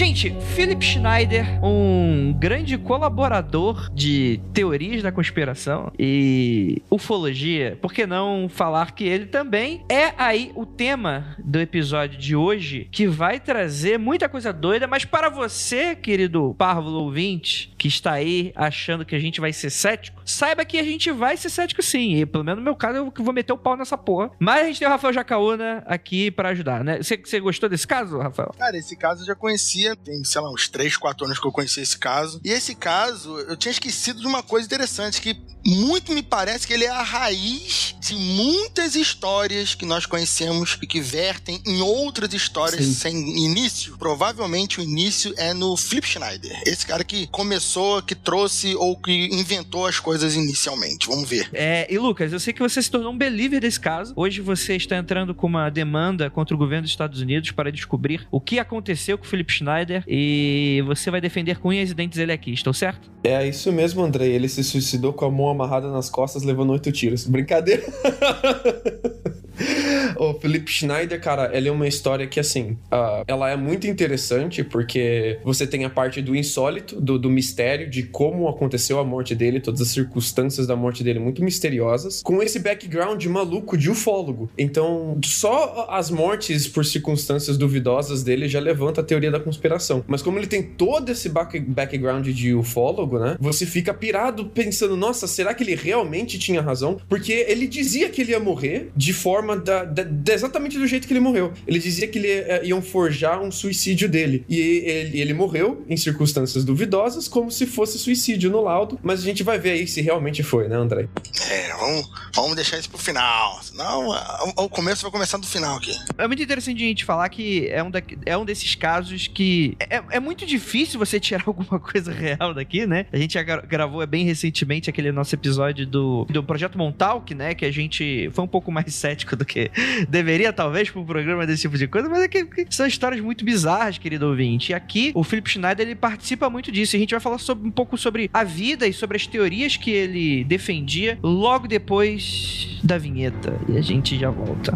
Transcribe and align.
Gente, 0.00 0.34
Philip 0.54 0.82
Schneider, 0.82 1.62
um 1.62 2.32
grande 2.32 2.78
colaborador 2.78 3.90
de 3.92 4.40
teorias 4.54 5.02
da 5.02 5.12
conspiração 5.12 5.92
e 5.98 6.82
ufologia, 6.90 7.78
por 7.82 7.92
que 7.92 8.06
não 8.06 8.48
falar 8.48 8.92
que 8.92 9.04
ele 9.04 9.26
também 9.26 9.84
é 9.90 10.14
aí 10.16 10.52
o 10.54 10.64
tema 10.64 11.36
do 11.38 11.60
episódio 11.60 12.18
de 12.18 12.34
hoje, 12.34 12.88
que 12.90 13.06
vai 13.06 13.38
trazer 13.38 13.98
muita 13.98 14.26
coisa 14.26 14.54
doida, 14.54 14.86
mas 14.86 15.04
para 15.04 15.28
você, 15.28 15.94
querido 15.94 16.54
Parvo 16.56 16.88
ouvinte, 16.92 17.70
que 17.76 17.86
está 17.86 18.12
aí 18.12 18.54
achando 18.56 19.04
que 19.04 19.14
a 19.14 19.18
gente 19.18 19.38
vai 19.38 19.52
ser 19.52 19.68
cético, 19.68 20.22
saiba 20.24 20.64
que 20.64 20.78
a 20.78 20.82
gente 20.82 21.10
vai 21.10 21.36
ser 21.36 21.50
cético 21.50 21.82
sim, 21.82 22.14
e 22.14 22.24
pelo 22.24 22.42
menos 22.42 22.60
no 22.60 22.64
meu 22.64 22.74
caso 22.74 22.96
eu 22.96 23.12
vou 23.22 23.34
meter 23.34 23.52
o 23.52 23.58
pau 23.58 23.76
nessa 23.76 23.98
porra. 23.98 24.30
Mas 24.38 24.62
a 24.62 24.64
gente 24.64 24.78
tem 24.78 24.88
o 24.88 24.90
Rafael 24.90 25.12
Jacaúna 25.12 25.82
aqui 25.84 26.30
para 26.30 26.48
ajudar, 26.48 26.82
né? 26.82 27.00
Você, 27.02 27.38
gostou 27.38 27.68
desse 27.68 27.86
caso, 27.86 28.18
Rafael? 28.18 28.54
Cara, 28.58 28.78
esse 28.78 28.96
caso 28.96 29.22
eu 29.22 29.26
já 29.26 29.34
conhecia, 29.34 29.90
tem, 30.04 30.24
sei 30.24 30.40
lá, 30.40 30.50
uns 30.50 30.68
3, 30.68 30.96
4 30.96 31.24
anos 31.24 31.38
que 31.38 31.46
eu 31.46 31.52
conheci 31.52 31.80
esse 31.80 31.98
caso. 31.98 32.40
E 32.44 32.50
esse 32.50 32.74
caso, 32.74 33.38
eu 33.40 33.56
tinha 33.56 33.72
esquecido 33.72 34.20
de 34.20 34.26
uma 34.26 34.42
coisa 34.42 34.66
interessante, 34.66 35.20
que 35.20 35.36
muito 35.64 36.12
me 36.12 36.22
parece 36.22 36.66
que 36.66 36.72
ele 36.72 36.84
é 36.84 36.90
a 36.90 37.02
raiz 37.02 37.94
de 38.00 38.14
muitas 38.14 38.94
histórias 38.94 39.74
que 39.74 39.84
nós 39.84 40.06
conhecemos 40.06 40.78
e 40.82 40.86
que 40.86 41.00
vertem 41.00 41.60
em 41.66 41.82
outras 41.82 42.32
histórias 42.32 42.84
Sim. 42.84 42.94
sem 42.94 43.44
início. 43.44 43.96
Provavelmente 43.98 44.80
o 44.80 44.82
início 44.82 45.34
é 45.36 45.52
no 45.52 45.76
Flip 45.76 46.06
Schneider. 46.06 46.62
Esse 46.66 46.86
cara 46.86 47.04
que 47.04 47.26
começou, 47.28 48.02
que 48.02 48.14
trouxe 48.14 48.74
ou 48.74 48.96
que 48.96 49.28
inventou 49.32 49.86
as 49.86 49.98
coisas 49.98 50.34
inicialmente. 50.34 51.06
Vamos 51.06 51.28
ver. 51.28 51.50
É, 51.52 51.86
e 51.92 51.98
Lucas, 51.98 52.32
eu 52.32 52.40
sei 52.40 52.52
que 52.52 52.60
você 52.60 52.82
se 52.82 52.90
tornou 52.90 53.12
um 53.12 53.18
believer 53.18 53.60
desse 53.60 53.78
caso. 53.78 54.12
Hoje 54.16 54.40
você 54.40 54.76
está 54.76 54.96
entrando 54.96 55.34
com 55.34 55.46
uma 55.46 55.68
demanda 55.68 56.30
contra 56.30 56.54
o 56.54 56.58
governo 56.58 56.82
dos 56.82 56.90
Estados 56.90 57.20
Unidos 57.20 57.50
para 57.50 57.70
descobrir 57.70 58.26
o 58.30 58.40
que 58.40 58.58
aconteceu 58.58 59.18
com 59.18 59.24
o 59.24 59.28
Philip 59.28 59.52
Schneider 59.52 59.89
e 60.06 60.82
você 60.86 61.10
vai 61.10 61.20
defender 61.20 61.58
unhas 61.64 61.90
e 61.90 61.94
dentes 61.94 62.18
ele 62.18 62.32
aqui, 62.32 62.52
estou 62.52 62.72
certo? 62.72 63.10
É 63.22 63.46
isso 63.46 63.72
mesmo, 63.72 64.02
André. 64.02 64.26
Ele 64.26 64.48
se 64.48 64.62
suicidou 64.64 65.12
com 65.12 65.24
a 65.24 65.30
mão 65.30 65.48
amarrada 65.48 65.90
nas 65.90 66.08
costas, 66.08 66.42
levando 66.42 66.70
oito 66.70 66.90
tiros. 66.92 67.26
Brincadeira. 67.26 67.82
o 70.16 70.34
Felipe 70.34 70.70
Schneider, 70.70 71.20
cara, 71.20 71.44
ela 71.52 71.68
é 71.68 71.70
uma 71.70 71.86
história 71.86 72.26
que, 72.26 72.40
assim, 72.40 72.78
uh, 72.92 73.24
ela 73.26 73.50
é 73.50 73.56
muito 73.56 73.86
interessante 73.86 74.62
porque 74.64 75.38
você 75.44 75.66
tem 75.66 75.84
a 75.84 75.90
parte 75.90 76.22
do 76.22 76.34
insólito, 76.34 77.00
do, 77.00 77.18
do, 77.18 77.30
mistério, 77.30 77.88
de 77.88 78.02
como 78.04 78.48
aconteceu 78.48 78.98
a 78.98 79.04
morte 79.04 79.34
dele, 79.34 79.60
todas 79.60 79.80
as 79.80 79.88
circunstâncias 79.88 80.66
da 80.66 80.76
morte 80.76 81.04
dele 81.04 81.18
muito 81.18 81.42
misteriosas, 81.42 82.22
com 82.22 82.42
esse 82.42 82.58
background 82.58 83.24
maluco 83.26 83.76
de 83.76 83.90
ufólogo. 83.90 84.50
Então, 84.58 85.18
só 85.24 85.86
as 85.90 86.10
mortes 86.10 86.66
por 86.66 86.84
circunstâncias 86.84 87.56
duvidosas 87.56 88.22
dele 88.22 88.48
já 88.48 88.60
levanta 88.60 89.00
a 89.00 89.04
teoria 89.04 89.30
da 89.30 89.40
conspiração. 89.40 90.04
Mas 90.06 90.22
como 90.22 90.38
ele 90.38 90.46
tem 90.46 90.62
todo 90.62 91.10
esse 91.10 91.28
back 91.28 91.60
background 91.60 92.26
de 92.28 92.54
ufólogo, 92.54 93.18
né? 93.18 93.36
Você 93.40 93.66
fica 93.66 93.92
pirado 93.92 94.46
pensando, 94.46 94.96
nossa, 94.96 95.26
será 95.26 95.54
que 95.54 95.62
ele 95.62 95.74
realmente 95.74 96.38
tinha 96.38 96.60
razão? 96.60 97.00
Porque 97.08 97.32
ele 97.32 97.66
dizia 97.66 98.08
que 98.08 98.20
ele 98.20 98.32
ia 98.32 98.40
morrer 98.40 98.90
de 98.96 99.12
forma 99.12 99.49
da, 99.56 99.84
da, 99.84 100.02
da 100.02 100.32
exatamente 100.32 100.78
do 100.78 100.86
jeito 100.86 101.06
que 101.06 101.12
ele 101.12 101.20
morreu. 101.20 101.52
Ele 101.66 101.78
dizia 101.78 102.06
que 102.08 102.18
ele 102.18 102.28
eh, 102.28 102.62
iam 102.64 102.82
forjar 102.82 103.40
um 103.40 103.50
suicídio 103.50 104.08
dele. 104.08 104.44
E 104.48 104.58
ele, 104.58 105.20
ele 105.20 105.34
morreu 105.34 105.84
em 105.88 105.96
circunstâncias 105.96 106.64
duvidosas, 106.64 107.28
como 107.28 107.50
se 107.50 107.66
fosse 107.66 107.98
suicídio 107.98 108.50
no 108.50 108.60
laudo. 108.60 108.98
Mas 109.02 109.20
a 109.20 109.24
gente 109.24 109.42
vai 109.42 109.58
ver 109.58 109.72
aí 109.72 109.86
se 109.86 110.00
realmente 110.00 110.42
foi, 110.42 110.68
né, 110.68 110.76
André? 110.76 111.08
É, 111.50 111.72
vamos, 111.76 112.10
vamos 112.34 112.56
deixar 112.56 112.78
isso 112.78 112.90
pro 112.90 112.98
final. 112.98 113.62
Senão 113.62 114.08
o 114.56 114.68
começo 114.68 115.02
vai 115.02 115.10
começar 115.10 115.38
do 115.38 115.46
final 115.46 115.76
aqui. 115.76 115.92
É 116.18 116.26
muito 116.26 116.42
interessante 116.42 116.82
a 116.82 116.86
gente 116.86 117.04
falar 117.04 117.28
que 117.28 117.68
é 117.68 117.82
um, 117.82 117.90
da, 117.90 118.02
é 118.26 118.36
um 118.36 118.44
desses 118.44 118.74
casos 118.74 119.26
que 119.26 119.76
é, 119.78 120.02
é 120.10 120.20
muito 120.20 120.46
difícil 120.46 120.98
você 120.98 121.18
tirar 121.18 121.44
alguma 121.46 121.78
coisa 121.78 122.12
real 122.12 122.54
daqui, 122.54 122.86
né? 122.86 123.06
A 123.12 123.16
gente 123.16 123.34
já 123.34 123.42
gravou 123.42 124.06
bem 124.06 124.24
recentemente 124.24 124.90
aquele 124.90 125.12
nosso 125.12 125.34
episódio 125.34 125.86
do, 125.86 126.24
do 126.26 126.42
Projeto 126.42 126.76
Montauk, 126.76 127.34
né? 127.34 127.54
Que 127.54 127.64
a 127.64 127.70
gente 127.70 128.30
foi 128.32 128.44
um 128.44 128.48
pouco 128.48 128.70
mais 128.70 128.94
cético 128.94 129.36
do 129.40 129.44
que 129.44 129.70
deveria, 130.08 130.52
talvez, 130.52 130.90
para 130.90 131.00
um 131.00 131.04
programa 131.04 131.46
desse 131.46 131.62
tipo 131.62 131.76
de 131.76 131.88
coisa, 131.88 132.08
mas 132.08 132.22
é 132.22 132.28
que, 132.28 132.44
que, 132.44 132.66
são 132.70 132.86
histórias 132.86 133.20
muito 133.20 133.44
bizarras, 133.44 133.98
querido 133.98 134.28
ouvinte. 134.28 134.70
E 134.70 134.74
aqui, 134.74 135.10
o 135.14 135.24
Philip 135.24 135.50
Schneider, 135.50 135.86
ele 135.86 135.96
participa 135.96 136.48
muito 136.48 136.70
disso. 136.70 136.94
E 136.94 136.98
a 136.98 137.00
gente 137.00 137.10
vai 137.10 137.20
falar 137.20 137.38
sobre, 137.38 137.66
um 137.66 137.70
pouco 137.70 137.96
sobre 137.96 138.30
a 138.32 138.44
vida 138.44 138.86
e 138.86 138.92
sobre 138.92 139.16
as 139.16 139.26
teorias 139.26 139.76
que 139.76 139.90
ele 139.90 140.44
defendia 140.44 141.18
logo 141.22 141.66
depois 141.66 142.78
da 142.84 142.98
vinheta. 142.98 143.58
E 143.68 143.76
a 143.76 143.80
gente 143.80 144.18
já 144.18 144.30
volta. 144.30 144.72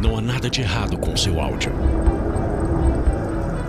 Não 0.00 0.16
há 0.16 0.20
nada 0.20 0.48
de 0.48 0.62
errado 0.62 0.96
com 0.96 1.16
seu 1.16 1.40
áudio. 1.40 1.72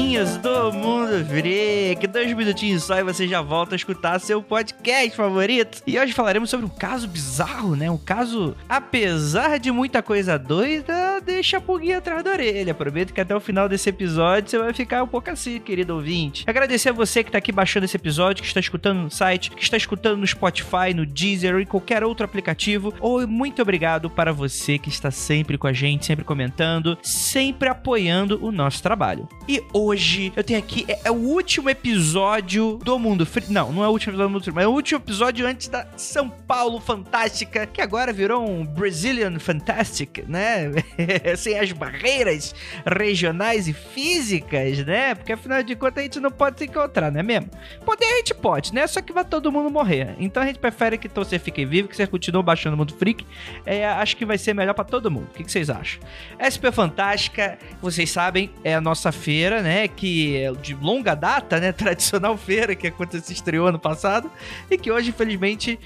Recadinhos 0.00 0.38
do 0.38 0.72
Mundo 0.72 1.24
Freak. 1.26 2.06
Dois 2.06 2.32
minutinhos 2.32 2.84
só 2.84 2.98
e 2.98 3.04
você 3.04 3.28
já 3.28 3.42
volta 3.42 3.74
a 3.74 3.76
escutar 3.76 4.18
seu 4.18 4.42
podcast 4.42 5.14
favorito. 5.14 5.82
E 5.86 5.98
hoje 5.98 6.14
falaremos 6.14 6.48
sobre 6.48 6.64
um 6.64 6.70
caso 6.70 7.06
bizarro, 7.06 7.76
né? 7.76 7.90
Um 7.90 7.98
caso, 7.98 8.56
apesar 8.66 9.58
de 9.58 9.70
muita 9.70 10.02
coisa 10.02 10.38
doida, 10.38 11.20
deixa 11.20 11.58
a 11.58 11.60
pulguinha 11.60 11.98
atrás 11.98 12.24
da 12.24 12.30
orelha. 12.30 12.72
Prometo 12.72 13.12
que 13.12 13.20
até 13.20 13.36
o 13.36 13.40
final 13.40 13.68
desse 13.68 13.90
episódio 13.90 14.50
você 14.50 14.58
vai 14.58 14.72
ficar 14.72 15.02
um 15.02 15.06
pouco 15.06 15.28
assim, 15.30 15.60
querido 15.60 15.94
ouvinte. 15.94 16.44
Agradecer 16.46 16.88
a 16.88 16.92
você 16.92 17.22
que 17.22 17.30
tá 17.30 17.38
aqui 17.38 17.52
baixando 17.52 17.84
esse 17.84 17.96
episódio, 17.96 18.42
que 18.42 18.48
está 18.48 18.60
escutando 18.60 19.02
no 19.02 19.10
site, 19.10 19.50
que 19.50 19.62
está 19.62 19.76
escutando 19.76 20.18
no 20.18 20.26
Spotify, 20.26 20.94
no 20.94 21.04
Deezer 21.04 21.54
ou 21.54 21.60
em 21.60 21.66
qualquer 21.66 22.02
outro 22.02 22.24
aplicativo. 22.24 22.94
Ou 23.00 23.26
muito 23.28 23.60
obrigado 23.60 24.08
para 24.08 24.32
você 24.32 24.78
que 24.78 24.88
está 24.88 25.10
sempre 25.10 25.58
com 25.58 25.66
a 25.66 25.72
gente, 25.74 26.06
sempre 26.06 26.24
comentando, 26.24 26.96
sempre 27.02 27.68
apoiando 27.68 28.42
o 28.42 28.50
nosso 28.50 28.82
trabalho. 28.82 29.28
E 29.46 29.62
hoje 29.74 29.89
eu 30.36 30.44
tenho 30.44 30.58
aqui, 30.58 30.84
é, 30.88 31.00
é 31.04 31.10
o 31.10 31.14
último 31.14 31.68
episódio 31.68 32.78
do 32.82 32.98
Mundo 32.98 33.26
Free. 33.26 33.46
Não, 33.48 33.72
não 33.72 33.84
é 33.84 33.88
o 33.88 33.90
último 33.90 34.12
episódio 34.12 34.28
do 34.28 34.32
Mundo 34.32 34.44
Free, 34.44 34.54
mas 34.54 34.64
é 34.64 34.68
o 34.68 34.70
último 34.70 35.00
episódio 35.00 35.46
antes 35.46 35.68
da 35.68 35.86
São 35.96 36.28
Paulo 36.28 36.80
Fantástica, 36.80 37.66
que 37.66 37.80
agora 37.80 38.12
virou 38.12 38.48
um 38.48 38.64
Brazilian 38.64 39.38
Fantastic, 39.38 40.24
né? 40.28 40.70
Sem 41.36 41.58
as 41.58 41.72
barreiras 41.72 42.54
regionais 42.86 43.68
e 43.68 43.72
físicas, 43.72 44.84
né? 44.84 45.14
Porque 45.14 45.32
afinal 45.32 45.62
de 45.62 45.74
contas 45.74 45.98
a 45.98 46.02
gente 46.02 46.20
não 46.20 46.30
pode 46.30 46.58
se 46.58 46.66
encontrar, 46.66 47.10
não 47.10 47.20
é 47.20 47.22
mesmo? 47.22 47.50
Poder 47.84 48.04
a 48.04 48.16
gente 48.18 48.34
pode, 48.34 48.74
né? 48.74 48.86
Só 48.86 49.00
que 49.00 49.12
vai 49.12 49.24
todo 49.24 49.50
mundo 49.50 49.70
morrer. 49.70 50.14
Então 50.18 50.42
a 50.42 50.46
gente 50.46 50.58
prefere 50.58 50.98
que 50.98 51.08
você 51.08 51.38
fique 51.38 51.64
vivo, 51.64 51.88
que 51.88 51.96
você 51.96 52.06
continue 52.06 52.42
baixando 52.42 52.74
o 52.74 52.78
Mundo 52.78 52.94
Freak. 52.94 53.26
É, 53.66 53.86
acho 53.86 54.16
que 54.16 54.24
vai 54.24 54.38
ser 54.38 54.54
melhor 54.54 54.74
para 54.74 54.84
todo 54.84 55.10
mundo. 55.10 55.28
O 55.30 55.34
que, 55.34 55.44
que 55.44 55.50
vocês 55.50 55.70
acham? 55.70 56.00
SP 56.38 56.70
Fantástica, 56.72 57.58
vocês 57.80 58.10
sabem, 58.10 58.50
é 58.62 58.74
a 58.74 58.80
nossa 58.80 59.12
feira, 59.12 59.62
né? 59.62 59.79
Que 59.88 60.36
é 60.36 60.52
de 60.52 60.74
longa 60.74 61.14
data, 61.14 61.58
né? 61.60 61.72
Tradicional 61.74 62.36
feira 62.36 62.74
que 62.74 62.88
aconteceu, 62.88 63.32
estreou 63.32 63.66
ano 63.66 63.78
passado. 63.78 64.30
E 64.70 64.76
que 64.76 64.90
hoje, 64.90 65.10
infelizmente, 65.10 65.78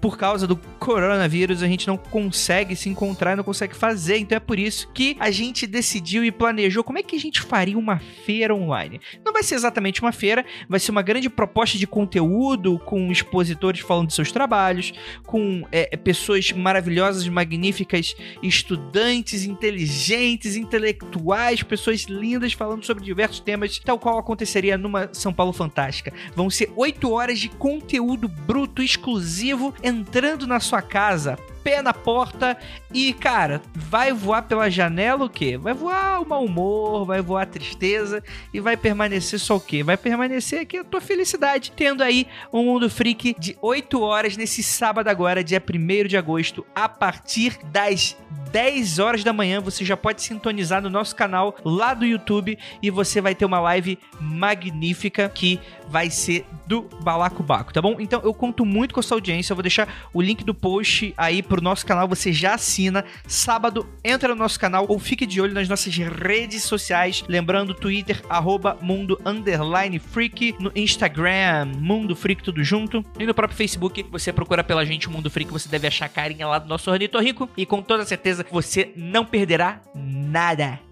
por 0.00 0.16
causa 0.16 0.46
do 0.46 0.56
coronavírus, 0.56 1.62
a 1.62 1.66
gente 1.66 1.86
não 1.86 1.96
consegue 1.96 2.76
se 2.76 2.88
encontrar 2.88 3.36
não 3.36 3.44
consegue 3.44 3.74
fazer. 3.74 4.18
Então 4.18 4.36
é 4.36 4.40
por 4.40 4.58
isso 4.58 4.88
que 4.92 5.16
a 5.18 5.30
gente 5.30 5.66
decidiu 5.66 6.24
e 6.24 6.30
planejou 6.30 6.84
como 6.84 6.98
é 6.98 7.02
que 7.02 7.16
a 7.16 7.20
gente 7.20 7.40
faria 7.40 7.78
uma 7.78 7.98
feira 7.98 8.54
online. 8.54 9.00
Não 9.24 9.32
vai 9.32 9.42
ser 9.42 9.54
exatamente 9.54 10.00
uma 10.02 10.12
feira, 10.12 10.44
vai 10.68 10.80
ser 10.80 10.90
uma 10.90 11.02
grande 11.02 11.28
proposta 11.28 11.78
de 11.78 11.86
conteúdo 11.86 12.78
com 12.80 13.10
expositores 13.10 13.80
falando 13.80 14.08
de 14.08 14.14
seus 14.14 14.32
trabalhos, 14.32 14.92
com 15.24 15.66
é, 15.72 15.96
pessoas 15.96 16.52
maravilhosas, 16.52 17.26
magníficas, 17.28 18.14
estudantes 18.42 19.44
inteligentes, 19.44 20.56
intelectuais, 20.56 21.62
pessoas 21.62 22.02
lindas 22.02 22.52
falando 22.52 22.84
sobre 22.84 23.04
diversos 23.04 23.40
temas, 23.40 23.78
tal 23.78 23.98
qual 23.98 24.18
aconteceria 24.18 24.76
numa 24.76 25.08
São 25.12 25.32
Paulo 25.32 25.52
Fantástica. 25.52 26.12
Vão 26.34 26.50
ser 26.50 26.72
oito 26.76 27.12
horas 27.12 27.38
de 27.38 27.48
conteúdo 27.48 28.28
bruto 28.28 28.82
exclusivo 28.82 29.74
entrando 29.88 30.46
na 30.46 30.60
sua 30.60 30.82
casa 30.82 31.38
pé 31.68 31.82
na 31.82 31.92
porta 31.92 32.56
e, 32.94 33.12
cara, 33.12 33.60
vai 33.74 34.10
voar 34.10 34.40
pela 34.40 34.70
janela 34.70 35.26
o 35.26 35.28
quê? 35.28 35.58
Vai 35.58 35.74
voar 35.74 36.22
o 36.22 36.26
mau 36.26 36.42
humor, 36.42 37.04
vai 37.04 37.20
voar 37.20 37.42
a 37.42 37.46
tristeza 37.46 38.22
e 38.54 38.58
vai 38.58 38.74
permanecer 38.74 39.38
só 39.38 39.56
o 39.56 39.60
quê? 39.60 39.82
Vai 39.82 39.98
permanecer 39.98 40.62
aqui 40.62 40.78
a 40.78 40.84
tua 40.84 41.02
felicidade, 41.02 41.70
tendo 41.76 42.02
aí 42.02 42.26
um 42.50 42.64
Mundo 42.64 42.88
Freak 42.88 43.36
de 43.38 43.54
8 43.60 44.00
horas 44.00 44.34
nesse 44.34 44.62
sábado 44.62 45.08
agora, 45.08 45.44
dia 45.44 45.62
1 45.62 46.08
de 46.08 46.16
agosto, 46.16 46.64
a 46.74 46.88
partir 46.88 47.58
das 47.66 48.16
10 48.50 48.98
horas 48.98 49.22
da 49.22 49.32
manhã. 49.32 49.60
Você 49.60 49.84
já 49.84 49.96
pode 49.96 50.22
sintonizar 50.22 50.80
no 50.82 50.88
nosso 50.88 51.14
canal 51.14 51.54
lá 51.64 51.94
do 51.94 52.06
YouTube 52.06 52.58
e 52.82 52.90
você 52.90 53.20
vai 53.20 53.34
ter 53.34 53.44
uma 53.44 53.60
live 53.60 53.98
magnífica 54.18 55.28
que 55.28 55.60
vai 55.88 56.10
ser 56.10 56.46
do 56.66 56.82
Balacobaco, 57.02 57.72
tá 57.72 57.80
bom? 57.80 57.96
Então 57.98 58.20
eu 58.22 58.34
conto 58.34 58.64
muito 58.64 58.94
com 58.94 59.00
a 59.00 59.02
sua 59.02 59.16
audiência. 59.16 59.52
Eu 59.52 59.56
vou 59.56 59.62
deixar 59.62 60.08
o 60.12 60.20
link 60.20 60.44
do 60.44 60.54
post 60.54 61.14
aí 61.16 61.42
pro 61.42 61.57
nosso 61.60 61.84
canal. 61.86 62.08
Você 62.08 62.32
já 62.32 62.54
assina. 62.54 63.04
Sábado, 63.26 63.88
entra 64.04 64.28
no 64.28 64.34
nosso 64.34 64.58
canal 64.58 64.86
ou 64.88 64.98
fique 64.98 65.26
de 65.26 65.40
olho 65.40 65.54
nas 65.54 65.68
nossas 65.68 65.94
redes 65.96 66.62
sociais. 66.64 67.24
Lembrando, 67.28 67.74
Twitter, 67.74 68.22
arroba 68.28 68.76
Mundo 68.80 69.20
Underline 69.24 69.98
Freak. 69.98 70.56
No 70.58 70.72
Instagram, 70.74 71.66
Mundo 71.76 72.16
Freak, 72.16 72.42
tudo 72.42 72.62
junto. 72.62 73.04
E 73.18 73.26
no 73.26 73.34
próprio 73.34 73.56
Facebook, 73.56 74.04
você 74.10 74.32
procura 74.32 74.64
pela 74.64 74.84
gente 74.84 75.08
o 75.08 75.10
Mundo 75.10 75.30
Freak. 75.30 75.52
Você 75.52 75.68
deve 75.68 75.86
achar 75.86 76.06
a 76.06 76.08
carinha 76.08 76.46
lá 76.46 76.58
do 76.58 76.68
nosso 76.68 76.90
Ornitorrinco. 76.90 77.48
E 77.56 77.66
com 77.66 77.82
toda 77.82 78.04
certeza 78.04 78.46
você 78.50 78.92
não 78.96 79.24
perderá 79.24 79.80
nada. 79.94 80.87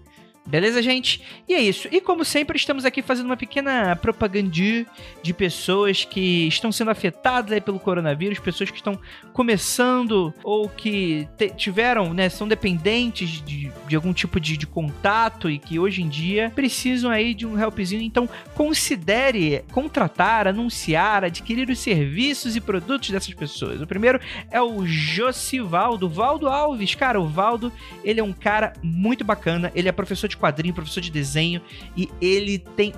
Beleza, 0.47 0.81
gente? 0.81 1.21
E 1.45 1.53
é 1.53 1.59
isso. 1.59 1.89
E 1.91 1.99
como 1.99 2.23
sempre, 2.23 2.57
estamos 2.57 2.85
aqui 2.85 3.01
fazendo 3.01 3.25
uma 3.25 3.35
pequena 3.35 3.95
propaganda 3.97 4.47
de 4.47 5.33
pessoas 5.35 6.05
que 6.05 6.47
estão 6.47 6.71
sendo 6.71 6.91
afetadas 6.91 7.59
pelo 7.59 7.79
coronavírus, 7.79 8.39
pessoas 8.39 8.69
que 8.69 8.77
estão 8.77 8.99
começando 9.33 10.33
ou 10.43 10.69
que 10.69 11.27
tiveram, 11.55 12.13
né, 12.13 12.29
são 12.29 12.47
dependentes 12.47 13.41
de, 13.43 13.71
de 13.87 13.95
algum 13.95 14.13
tipo 14.13 14.39
de, 14.39 14.55
de, 14.55 14.65
contato 14.65 15.49
e 15.49 15.57
que 15.57 15.79
hoje 15.79 16.01
em 16.01 16.07
dia 16.07 16.51
precisam 16.55 17.11
aí 17.11 17.33
de 17.33 17.45
um 17.45 17.59
helpzinho. 17.59 18.01
Então, 18.01 18.29
considere 18.55 19.63
contratar, 19.71 20.47
anunciar, 20.47 21.23
adquirir 21.23 21.69
os 21.69 21.79
serviços 21.79 22.55
e 22.55 22.61
produtos 22.61 23.09
dessas 23.09 23.33
pessoas. 23.33 23.81
O 23.81 23.87
primeiro 23.87 24.19
é 24.49 24.61
o 24.61 24.85
Josivaldo, 24.85 26.07
Valdo 26.07 26.47
Alves. 26.47 26.95
Cara, 26.95 27.19
o 27.19 27.27
Valdo, 27.27 27.71
ele 28.03 28.19
é 28.19 28.23
um 28.23 28.33
cara 28.33 28.73
muito 28.81 29.25
bacana, 29.25 29.71
ele 29.75 29.89
é 29.89 29.91
professor 29.91 30.27
de 30.27 30.36
de 30.37 30.39
quadrinho, 30.39 30.73
professor 30.73 31.01
de 31.01 31.11
desenho, 31.11 31.61
e 31.95 32.09
ele 32.21 32.59
tem 32.59 32.93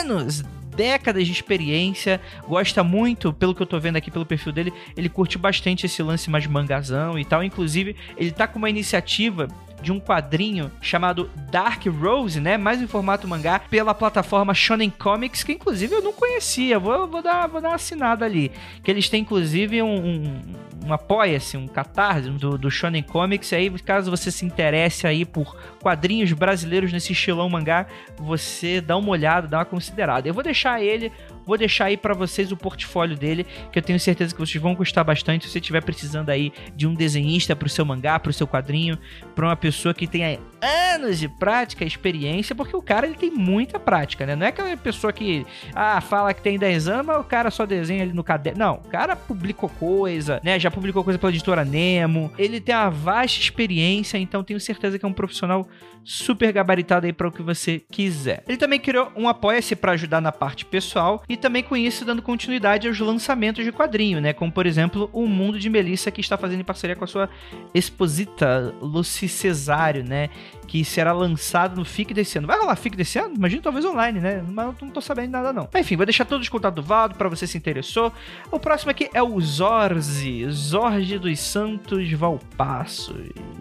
anos, 0.00 0.42
décadas 0.76 1.26
de 1.26 1.32
experiência, 1.32 2.20
gosta 2.46 2.82
muito, 2.82 3.32
pelo 3.32 3.54
que 3.54 3.62
eu 3.62 3.66
tô 3.66 3.78
vendo 3.78 3.96
aqui 3.96 4.10
pelo 4.10 4.26
perfil 4.26 4.52
dele, 4.52 4.72
ele 4.96 5.08
curte 5.08 5.38
bastante 5.38 5.86
esse 5.86 6.02
lance 6.02 6.28
mais 6.28 6.46
mangazão 6.46 7.18
e 7.18 7.24
tal. 7.24 7.42
Inclusive, 7.42 7.96
ele 8.16 8.32
tá 8.32 8.46
com 8.46 8.58
uma 8.58 8.68
iniciativa 8.68 9.48
de 9.84 9.92
um 9.92 10.00
quadrinho 10.00 10.72
chamado 10.80 11.30
Dark 11.50 11.84
Rose, 11.86 12.40
né? 12.40 12.56
Mais 12.56 12.80
em 12.80 12.86
formato 12.86 13.28
mangá, 13.28 13.58
pela 13.58 13.94
plataforma 13.94 14.54
Shonen 14.54 14.90
Comics, 14.90 15.44
que 15.44 15.52
inclusive 15.52 15.94
eu 15.94 16.02
não 16.02 16.12
conhecia. 16.12 16.78
Vou, 16.78 17.06
vou, 17.06 17.22
dar, 17.22 17.46
vou 17.46 17.60
dar 17.60 17.68
uma 17.68 17.74
assinada 17.76 18.24
ali. 18.24 18.50
Que 18.82 18.90
eles 18.90 19.08
têm 19.08 19.20
inclusive 19.20 19.82
um, 19.82 19.94
um, 19.94 20.42
um 20.86 20.92
apoia-se, 20.92 21.56
um 21.56 21.68
catarse 21.68 22.30
do, 22.30 22.58
do 22.58 22.70
Shonen 22.70 23.02
Comics. 23.02 23.52
Aí, 23.52 23.70
caso 23.78 24.10
você 24.10 24.30
se 24.30 24.44
interesse 24.44 25.06
aí 25.06 25.24
por 25.24 25.54
quadrinhos 25.80 26.32
brasileiros 26.32 26.92
nesse 26.92 27.12
estilão 27.12 27.48
mangá, 27.48 27.86
você 28.16 28.80
dá 28.80 28.96
uma 28.96 29.10
olhada, 29.10 29.46
dá 29.46 29.58
uma 29.58 29.64
considerada. 29.64 30.26
Eu 30.26 30.34
vou 30.34 30.42
deixar 30.42 30.82
ele 30.82 31.12
Vou 31.46 31.58
deixar 31.58 31.86
aí 31.86 31.96
para 31.96 32.14
vocês 32.14 32.50
o 32.52 32.56
portfólio 32.56 33.16
dele, 33.16 33.46
que 33.72 33.78
eu 33.78 33.82
tenho 33.82 33.98
certeza 34.00 34.34
que 34.34 34.40
vocês 34.40 34.62
vão 34.62 34.74
gostar 34.74 35.04
bastante. 35.04 35.44
Se 35.44 35.52
você 35.52 35.58
estiver 35.58 35.82
precisando 35.82 36.30
aí 36.30 36.52
de 36.74 36.86
um 36.86 36.94
desenhista 36.94 37.54
para 37.54 37.66
o 37.66 37.70
seu 37.70 37.84
mangá, 37.84 38.18
para 38.18 38.30
o 38.30 38.32
seu 38.32 38.46
quadrinho, 38.46 38.98
para 39.34 39.46
uma 39.46 39.56
pessoa 39.56 39.94
que 39.94 40.06
tenha 40.06 40.38
anos 40.64 41.18
de 41.18 41.28
prática, 41.28 41.84
experiência, 41.84 42.54
porque 42.54 42.76
o 42.76 42.82
cara 42.82 43.06
ele 43.06 43.16
tem 43.16 43.30
muita 43.30 43.78
prática, 43.78 44.26
né? 44.26 44.34
Não 44.34 44.46
é 44.46 44.48
aquela 44.48 44.76
pessoa 44.76 45.12
que 45.12 45.46
ah, 45.74 46.00
fala 46.00 46.32
que 46.32 46.42
tem 46.42 46.58
10 46.58 46.88
anos, 46.88 47.06
mas 47.06 47.20
o 47.20 47.24
cara 47.24 47.50
só 47.50 47.66
desenha 47.66 48.02
ali 48.02 48.12
no 48.12 48.24
caderno. 48.24 48.58
Não, 48.58 48.74
o 48.76 48.88
cara 48.88 49.14
publicou 49.14 49.68
coisa, 49.68 50.40
né? 50.42 50.58
Já 50.58 50.70
publicou 50.70 51.04
coisa 51.04 51.18
pela 51.18 51.32
editora 51.32 51.64
Nemo. 51.64 52.32
Ele 52.38 52.60
tem 52.60 52.74
uma 52.74 52.90
vasta 52.90 53.40
experiência, 53.40 54.18
então 54.18 54.42
tenho 54.42 54.60
certeza 54.60 54.98
que 54.98 55.04
é 55.04 55.08
um 55.08 55.12
profissional 55.12 55.66
super 56.04 56.52
gabaritado 56.52 57.06
aí 57.06 57.12
para 57.12 57.26
o 57.26 57.32
que 57.32 57.42
você 57.42 57.82
quiser. 57.90 58.44
Ele 58.46 58.58
também 58.58 58.78
criou 58.78 59.10
um 59.16 59.28
apoia-se 59.28 59.74
para 59.74 59.92
ajudar 59.92 60.20
na 60.20 60.30
parte 60.30 60.64
pessoal 60.64 61.22
e 61.28 61.36
também 61.36 61.62
com 61.62 61.76
isso 61.76 62.04
dando 62.04 62.20
continuidade 62.20 62.86
aos 62.86 63.00
lançamentos 63.00 63.64
de 63.64 63.72
quadrinho, 63.72 64.20
né? 64.20 64.32
Como 64.32 64.52
por 64.52 64.66
exemplo, 64.66 65.08
O 65.12 65.26
Mundo 65.26 65.58
de 65.58 65.70
Melissa 65.70 66.10
que 66.10 66.20
está 66.20 66.36
fazendo 66.36 66.60
em 66.60 66.64
parceria 66.64 66.94
com 66.94 67.04
a 67.04 67.08
sua 67.08 67.28
esposita 67.74 68.74
Lucy 68.80 69.28
Cesário, 69.28 70.04
né? 70.04 70.28
Que 70.66 70.84
será 70.84 71.12
lançado 71.12 71.76
no 71.76 71.84
FIC 71.84 72.12
desse 72.12 72.38
ano. 72.38 72.46
Vai 72.46 72.58
rolar 72.58 72.74
FIC 72.76 72.96
desse 72.96 73.18
ano? 73.18 73.34
Imagina 73.34 73.62
talvez 73.62 73.84
online, 73.84 74.20
né? 74.20 74.44
Mas 74.48 74.74
não 74.80 74.90
tô 74.90 75.00
sabendo 75.00 75.30
nada 75.30 75.52
não. 75.52 75.68
Enfim, 75.74 75.96
vou 75.96 76.04
deixar 76.04 76.24
todos 76.24 76.44
os 76.44 76.48
contatos 76.48 76.82
do 76.82 76.86
Valdo 76.86 77.14
para 77.14 77.28
você 77.28 77.46
se 77.46 77.56
interessou. 77.56 78.12
O 78.50 78.58
próximo 78.58 78.90
aqui 78.90 79.08
é 79.14 79.22
o 79.22 79.40
Zorzi, 79.40 80.44
Zorge 80.50 81.18
dos 81.18 81.38
Santos 81.38 82.10
Valpasso. 82.12 83.14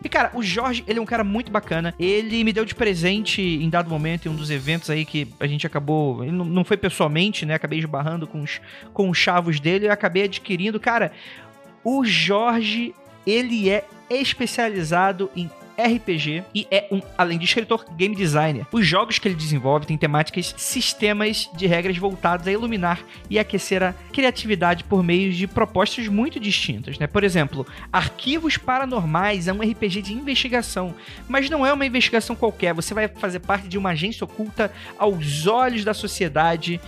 E 0.03 0.09
cara, 0.09 0.31
o 0.33 0.41
Jorge, 0.41 0.83
ele 0.87 0.99
é 0.99 1.01
um 1.01 1.05
cara 1.05 1.23
muito 1.23 1.51
bacana. 1.51 1.93
Ele 1.99 2.23
ele 2.23 2.43
me 2.43 2.53
deu 2.53 2.65
de 2.65 2.73
presente 2.73 3.41
em 3.41 3.69
dado 3.69 3.89
momento 3.89 4.27
em 4.27 4.29
um 4.29 4.35
dos 4.35 4.49
eventos 4.49 4.89
aí 4.89 5.05
que 5.05 5.27
a 5.39 5.47
gente 5.47 5.67
acabou. 5.67 6.23
Não 6.25 6.63
foi 6.63 6.77
pessoalmente, 6.77 7.45
né? 7.45 7.53
Acabei 7.53 7.79
esbarrando 7.79 8.25
com 8.25 8.41
os, 8.41 8.61
com 8.93 9.09
os 9.09 9.17
chavos 9.17 9.59
dele 9.59 9.85
e 9.85 9.89
acabei 9.89 10.23
adquirindo. 10.23 10.79
Cara, 10.79 11.11
o 11.83 12.03
Jorge, 12.05 12.93
ele 13.25 13.69
é 13.69 13.85
especializado 14.09 15.29
em 15.35 15.49
RPG 15.77 16.43
e 16.53 16.67
é 16.69 16.87
um, 16.91 17.01
além 17.17 17.37
de 17.37 17.45
escritor, 17.45 17.85
game 17.95 18.15
designer. 18.15 18.65
Os 18.71 18.85
jogos 18.85 19.19
que 19.19 19.27
ele 19.27 19.35
desenvolve 19.35 19.85
têm 19.85 19.97
temáticas, 19.97 20.53
sistemas 20.57 21.49
de 21.55 21.67
regras 21.67 21.97
voltados 21.97 22.47
a 22.47 22.51
iluminar 22.51 22.99
e 23.29 23.39
aquecer 23.39 23.83
a 23.83 23.93
criatividade 24.11 24.83
por 24.83 25.03
meio 25.03 25.31
de 25.31 25.47
propostas 25.47 26.07
muito 26.07 26.39
distintas, 26.39 26.97
né? 26.97 27.07
Por 27.07 27.23
exemplo, 27.23 27.65
Arquivos 27.91 28.57
Paranormais 28.57 29.47
é 29.47 29.53
um 29.53 29.61
RPG 29.61 30.01
de 30.01 30.13
investigação, 30.13 30.95
mas 31.27 31.49
não 31.49 31.65
é 31.65 31.73
uma 31.73 31.85
investigação 31.85 32.35
qualquer. 32.35 32.73
Você 32.73 32.93
vai 32.93 33.07
fazer 33.07 33.39
parte 33.39 33.67
de 33.67 33.77
uma 33.77 33.91
agência 33.91 34.23
oculta 34.25 34.71
aos 34.97 35.47
olhos 35.47 35.83
da 35.83 35.93
sociedade 35.93 36.79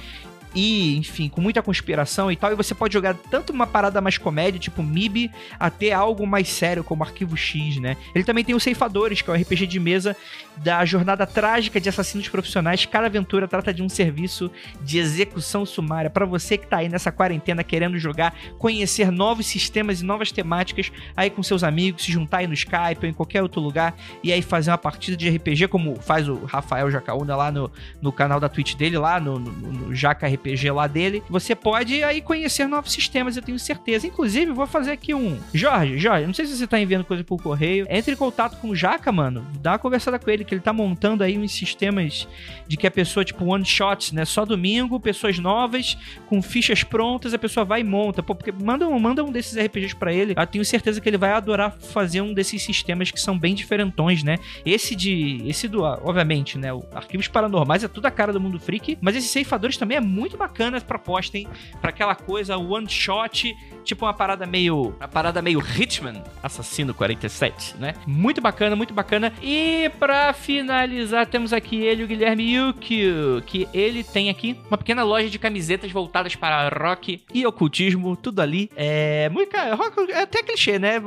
e, 0.55 0.95
enfim, 0.97 1.27
com 1.27 1.41
muita 1.41 1.61
conspiração 1.61 2.31
e 2.31 2.35
tal. 2.35 2.51
E 2.53 2.55
você 2.55 2.73
pode 2.73 2.93
jogar 2.93 3.13
tanto 3.29 3.51
uma 3.51 3.67
parada 3.67 3.99
mais 3.99 4.17
comédia, 4.17 4.59
tipo 4.59 4.81
MIB, 4.81 5.29
até 5.59 5.91
algo 5.91 6.25
mais 6.25 6.47
sério, 6.47 6.83
como 6.83 7.03
Arquivo 7.03 7.35
X, 7.35 7.77
né? 7.77 7.97
Ele 8.15 8.23
também 8.23 8.43
tem 8.43 8.55
os 8.55 8.63
Ceifadores, 8.63 9.21
que 9.21 9.29
é 9.29 9.33
um 9.33 9.35
RPG 9.35 9.67
de 9.67 9.79
mesa 9.79 10.15
da 10.57 10.85
jornada 10.85 11.27
trágica 11.27 11.79
de 11.81 11.89
assassinos 11.89 12.29
profissionais. 12.29 12.85
Cada 12.85 13.07
aventura 13.07 13.47
trata 13.47 13.73
de 13.73 13.83
um 13.83 13.89
serviço 13.89 14.49
de 14.81 14.97
execução 14.97 15.65
sumária 15.65 16.09
para 16.09 16.25
você 16.25 16.57
que 16.57 16.65
tá 16.65 16.77
aí 16.77 16.87
nessa 16.87 17.11
quarentena 17.11 17.63
querendo 17.63 17.99
jogar, 17.99 18.33
conhecer 18.57 19.11
novos 19.11 19.45
sistemas 19.45 19.99
e 19.99 20.05
novas 20.05 20.31
temáticas 20.31 20.91
aí 21.17 21.29
com 21.29 21.43
seus 21.43 21.63
amigos, 21.63 22.05
se 22.05 22.11
juntar 22.11 22.37
aí 22.37 22.47
no 22.47 22.53
Skype 22.53 23.03
ou 23.03 23.09
em 23.09 23.13
qualquer 23.13 23.43
outro 23.43 23.59
lugar 23.59 23.93
e 24.23 24.31
aí 24.31 24.41
fazer 24.41 24.71
uma 24.71 24.77
partida 24.77 25.17
de 25.17 25.29
RPG, 25.29 25.67
como 25.67 25.99
faz 25.99 26.29
o 26.29 26.45
Rafael 26.45 26.89
Jacaúna 26.89 27.35
lá 27.35 27.51
no, 27.51 27.69
no 28.01 28.11
canal 28.11 28.39
da 28.39 28.47
Twitch 28.47 28.75
dele, 28.75 28.97
lá 28.97 29.19
no, 29.19 29.37
no, 29.37 29.71
no 29.71 29.95
Jaca 29.95 30.27
RPG 30.27 30.44
RPG 30.45 30.71
lá 30.71 30.87
dele, 30.87 31.23
você 31.29 31.55
pode 31.55 32.03
aí 32.03 32.21
conhecer 32.21 32.67
novos 32.67 32.91
sistemas, 32.91 33.35
eu 33.35 33.41
tenho 33.41 33.57
certeza. 33.57 34.05
Inclusive, 34.07 34.51
vou 34.51 34.67
fazer 34.67 34.91
aqui 34.91 35.13
um. 35.13 35.39
Jorge, 35.53 35.97
Jorge, 35.97 36.27
não 36.27 36.33
sei 36.33 36.45
se 36.45 36.55
você 36.55 36.67
tá 36.67 36.79
enviando 36.79 37.03
coisa 37.03 37.23
por 37.23 37.41
correio. 37.41 37.85
Entre 37.89 38.13
em 38.13 38.17
contato 38.17 38.57
com 38.59 38.69
o 38.69 38.75
Jaca, 38.75 39.11
mano. 39.11 39.45
Dá 39.59 39.71
uma 39.71 39.79
conversada 39.79 40.19
com 40.19 40.29
ele, 40.29 40.43
que 40.43 40.53
ele 40.53 40.61
tá 40.61 40.71
montando 40.71 41.23
aí 41.23 41.37
uns 41.37 41.51
sistemas 41.51 42.27
de 42.67 42.77
que 42.77 42.85
a 42.85 42.91
pessoa, 42.91 43.25
tipo, 43.25 43.45
one 43.45 43.65
shot, 43.65 44.13
né? 44.13 44.25
Só 44.25 44.45
domingo, 44.45 44.99
pessoas 44.99 45.39
novas, 45.39 45.97
com 46.27 46.41
fichas 46.41 46.83
prontas, 46.83 47.33
a 47.33 47.39
pessoa 47.39 47.65
vai 47.65 47.81
e 47.81 47.83
monta. 47.83 48.21
Pô, 48.21 48.35
porque 48.35 48.51
manda 48.51 48.87
um, 48.87 48.99
manda 48.99 49.23
um 49.23 49.31
desses 49.31 49.57
RPGs 49.57 49.95
para 49.95 50.13
ele. 50.13 50.33
Eu 50.37 50.47
tenho 50.47 50.65
certeza 50.65 51.01
que 51.01 51.09
ele 51.09 51.17
vai 51.17 51.31
adorar 51.31 51.71
fazer 51.71 52.21
um 52.21 52.33
desses 52.33 52.61
sistemas 52.61 53.11
que 53.11 53.19
são 53.19 53.37
bem 53.37 53.55
diferentões, 53.55 54.23
né? 54.23 54.37
Esse 54.65 54.95
de. 54.95 55.41
Esse 55.45 55.67
do. 55.67 55.83
Obviamente, 55.83 56.57
né? 56.57 56.73
O 56.73 56.83
Arquivos 56.93 57.27
Paranormais 57.27 57.83
é 57.83 57.87
tudo 57.87 58.05
a 58.05 58.11
cara 58.11 58.31
do 58.31 58.39
mundo 58.39 58.59
freak, 58.59 58.97
mas 59.01 59.15
esses 59.15 59.29
ceifadores 59.29 59.77
também 59.77 59.97
é 59.97 60.01
muito 60.01 60.34
muito 60.35 60.37
bacana 60.37 60.77
a 60.77 60.81
proposta, 60.81 61.37
hein? 61.37 61.47
Pra 61.79 61.89
aquela 61.89 62.13
coisa 62.13 62.57
one 62.57 62.89
shot, 62.89 63.55
tipo 63.83 64.05
uma 64.05 64.13
parada 64.13 64.45
meio. 64.45 64.93
Uma 64.99 65.07
parada 65.07 65.41
meio 65.41 65.59
Hitman, 65.59 66.21
Assassino 66.43 66.93
47, 66.93 67.77
né? 67.77 67.93
Muito 68.05 68.41
bacana, 68.41 68.75
muito 68.75 68.93
bacana. 68.93 69.33
E 69.41 69.89
pra 69.97 70.33
finalizar, 70.33 71.25
temos 71.25 71.53
aqui 71.53 71.77
ele, 71.77 72.03
o 72.03 72.07
Guilherme 72.07 72.55
Yukio, 72.55 73.41
que 73.45 73.67
ele 73.73 74.03
tem 74.03 74.29
aqui 74.29 74.57
uma 74.67 74.77
pequena 74.77 75.03
loja 75.03 75.29
de 75.29 75.39
camisetas 75.39 75.91
voltadas 75.91 76.35
para 76.35 76.69
rock 76.69 77.23
e 77.33 77.45
ocultismo, 77.45 78.15
tudo 78.15 78.41
ali. 78.41 78.69
É. 78.75 79.29
Muito. 79.29 79.55
Rock 79.55 80.11
é 80.11 80.21
até 80.21 80.43
clichê, 80.43 80.77
né? 80.77 80.99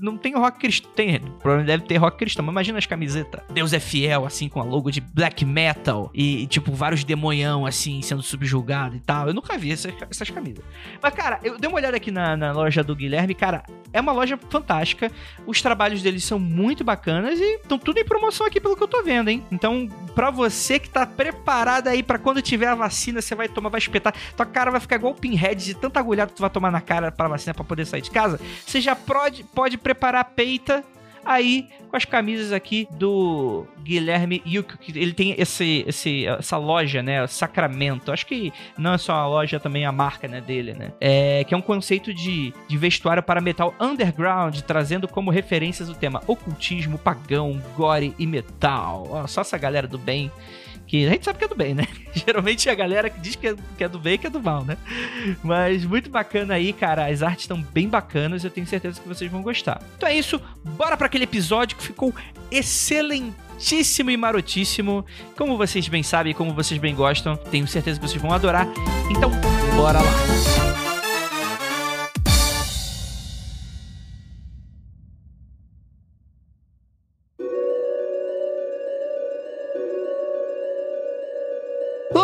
não 0.00 0.16
tem 0.16 0.34
rock 0.34 0.58
cristão. 0.58 0.90
Tem, 0.94 1.18
provavelmente 1.20 1.66
deve 1.66 1.84
ter 1.84 1.96
rock 1.96 2.16
cristão, 2.18 2.44
mas 2.44 2.52
imagina 2.52 2.78
as 2.78 2.86
camisetas. 2.86 3.42
Deus 3.52 3.72
é 3.72 3.80
fiel, 3.80 4.24
assim, 4.24 4.48
com 4.48 4.60
a 4.60 4.64
logo 4.64 4.90
de 4.90 5.00
black 5.00 5.44
metal 5.44 6.10
e, 6.14 6.46
tipo, 6.46 6.72
vários 6.72 7.04
demonhão, 7.04 7.66
assim, 7.66 8.00
sendo 8.02 8.22
subjugado 8.42 8.96
e 8.96 9.00
tal. 9.00 9.28
Eu 9.28 9.34
nunca 9.34 9.56
vi 9.56 9.72
essas, 9.72 9.94
essas 10.10 10.30
camisas. 10.30 10.64
Mas, 11.00 11.14
cara, 11.14 11.38
eu 11.42 11.58
dei 11.58 11.68
uma 11.68 11.76
olhada 11.76 11.96
aqui 11.96 12.10
na, 12.10 12.36
na 12.36 12.52
loja 12.52 12.82
do 12.82 12.94
Guilherme, 12.94 13.34
cara, 13.34 13.62
é 13.92 14.00
uma 14.00 14.12
loja 14.12 14.38
fantástica. 14.50 15.10
Os 15.46 15.62
trabalhos 15.62 16.02
deles 16.02 16.24
são 16.24 16.38
muito 16.38 16.82
bacanas 16.82 17.38
e 17.38 17.56
estão 17.56 17.78
tudo 17.78 17.98
em 17.98 18.04
promoção 18.04 18.46
aqui 18.46 18.60
pelo 18.60 18.76
que 18.76 18.82
eu 18.82 18.88
tô 18.88 19.02
vendo, 19.02 19.28
hein? 19.28 19.44
Então, 19.50 19.88
pra 20.14 20.30
você 20.30 20.78
que 20.78 20.90
tá 20.90 21.06
preparado 21.06 21.88
aí 21.88 22.02
para 22.02 22.18
quando 22.18 22.42
tiver 22.42 22.66
a 22.66 22.74
vacina, 22.74 23.20
você 23.20 23.34
vai 23.34 23.48
tomar, 23.48 23.68
vai 23.68 23.78
espetar, 23.78 24.14
tua 24.36 24.46
cara 24.46 24.70
vai 24.70 24.80
ficar 24.80 24.96
igual 24.96 25.12
o 25.12 25.16
pinhead 25.16 25.64
de 25.64 25.74
tanta 25.74 26.00
agulhada 26.00 26.30
que 26.30 26.36
tu 26.36 26.40
vai 26.40 26.50
tomar 26.50 26.70
na 26.70 26.80
cara 26.80 27.12
pra 27.12 27.28
vacina 27.28 27.54
para 27.54 27.64
poder 27.64 27.86
sair 27.86 28.02
de 28.02 28.10
casa. 28.10 28.40
Você 28.66 28.80
já 28.80 28.96
pode, 28.96 29.44
pode 29.44 29.78
preparar 29.78 30.22
a 30.22 30.24
peita 30.24 30.84
aí 31.24 31.68
com 31.92 31.96
as 31.98 32.06
camisas 32.06 32.52
aqui 32.52 32.88
do 32.92 33.66
Guilherme 33.82 34.42
Yuk, 34.46 34.78
que 34.78 34.98
ele 34.98 35.12
tem 35.12 35.34
esse, 35.36 35.84
esse, 35.86 36.26
essa 36.26 36.56
loja, 36.56 37.02
né, 37.02 37.26
Sacramento. 37.26 38.10
Acho 38.10 38.24
que 38.24 38.50
não 38.78 38.94
é 38.94 38.98
só 38.98 39.12
a 39.12 39.26
loja, 39.26 39.60
também 39.60 39.84
a 39.84 39.92
marca, 39.92 40.26
né, 40.26 40.40
dele, 40.40 40.72
né? 40.72 40.90
É, 40.98 41.44
que 41.44 41.52
é 41.52 41.56
um 41.56 41.60
conceito 41.60 42.14
de, 42.14 42.54
de 42.66 42.78
vestuário 42.78 43.22
para 43.22 43.42
metal 43.42 43.74
underground, 43.78 44.58
trazendo 44.60 45.06
como 45.06 45.30
referências 45.30 45.90
o 45.90 45.94
tema 45.94 46.22
ocultismo, 46.26 46.96
pagão, 46.96 47.60
gore 47.76 48.14
e 48.18 48.26
metal. 48.26 49.26
Só 49.28 49.42
essa 49.42 49.58
galera 49.58 49.86
do 49.86 49.98
bem 49.98 50.32
que 50.92 51.06
a 51.06 51.10
gente 51.10 51.24
sabe 51.24 51.38
que 51.38 51.46
é 51.46 51.48
do 51.48 51.54
bem, 51.54 51.74
né? 51.74 51.88
Geralmente 52.12 52.68
a 52.68 52.74
galera 52.74 53.08
que 53.08 53.18
diz 53.18 53.34
que 53.34 53.48
é, 53.48 53.56
que 53.78 53.82
é 53.82 53.88
do 53.88 53.98
bem 53.98 54.18
que 54.18 54.26
é 54.26 54.30
do 54.30 54.42
mal, 54.42 54.62
né? 54.62 54.76
Mas 55.42 55.86
muito 55.86 56.10
bacana 56.10 56.52
aí, 56.52 56.70
cara. 56.70 57.06
As 57.06 57.22
artes 57.22 57.44
estão 57.44 57.62
bem 57.62 57.88
bacanas. 57.88 58.44
Eu 58.44 58.50
tenho 58.50 58.66
certeza 58.66 59.00
que 59.00 59.08
vocês 59.08 59.30
vão 59.30 59.40
gostar. 59.40 59.82
Então 59.96 60.06
é 60.06 60.14
isso. 60.14 60.38
Bora 60.62 60.94
para 60.94 61.06
aquele 61.06 61.24
episódio 61.24 61.78
que 61.78 61.82
ficou 61.82 62.14
excelentíssimo 62.50 64.10
e 64.10 64.16
marotíssimo. 64.18 65.02
Como 65.34 65.56
vocês 65.56 65.88
bem 65.88 66.02
sabem, 66.02 66.34
como 66.34 66.52
vocês 66.52 66.78
bem 66.78 66.94
gostam, 66.94 67.36
tenho 67.36 67.66
certeza 67.66 67.98
que 67.98 68.06
vocês 68.06 68.20
vão 68.20 68.30
adorar. 68.30 68.68
Então, 69.10 69.30
bora 69.74 69.98
lá. 69.98 70.91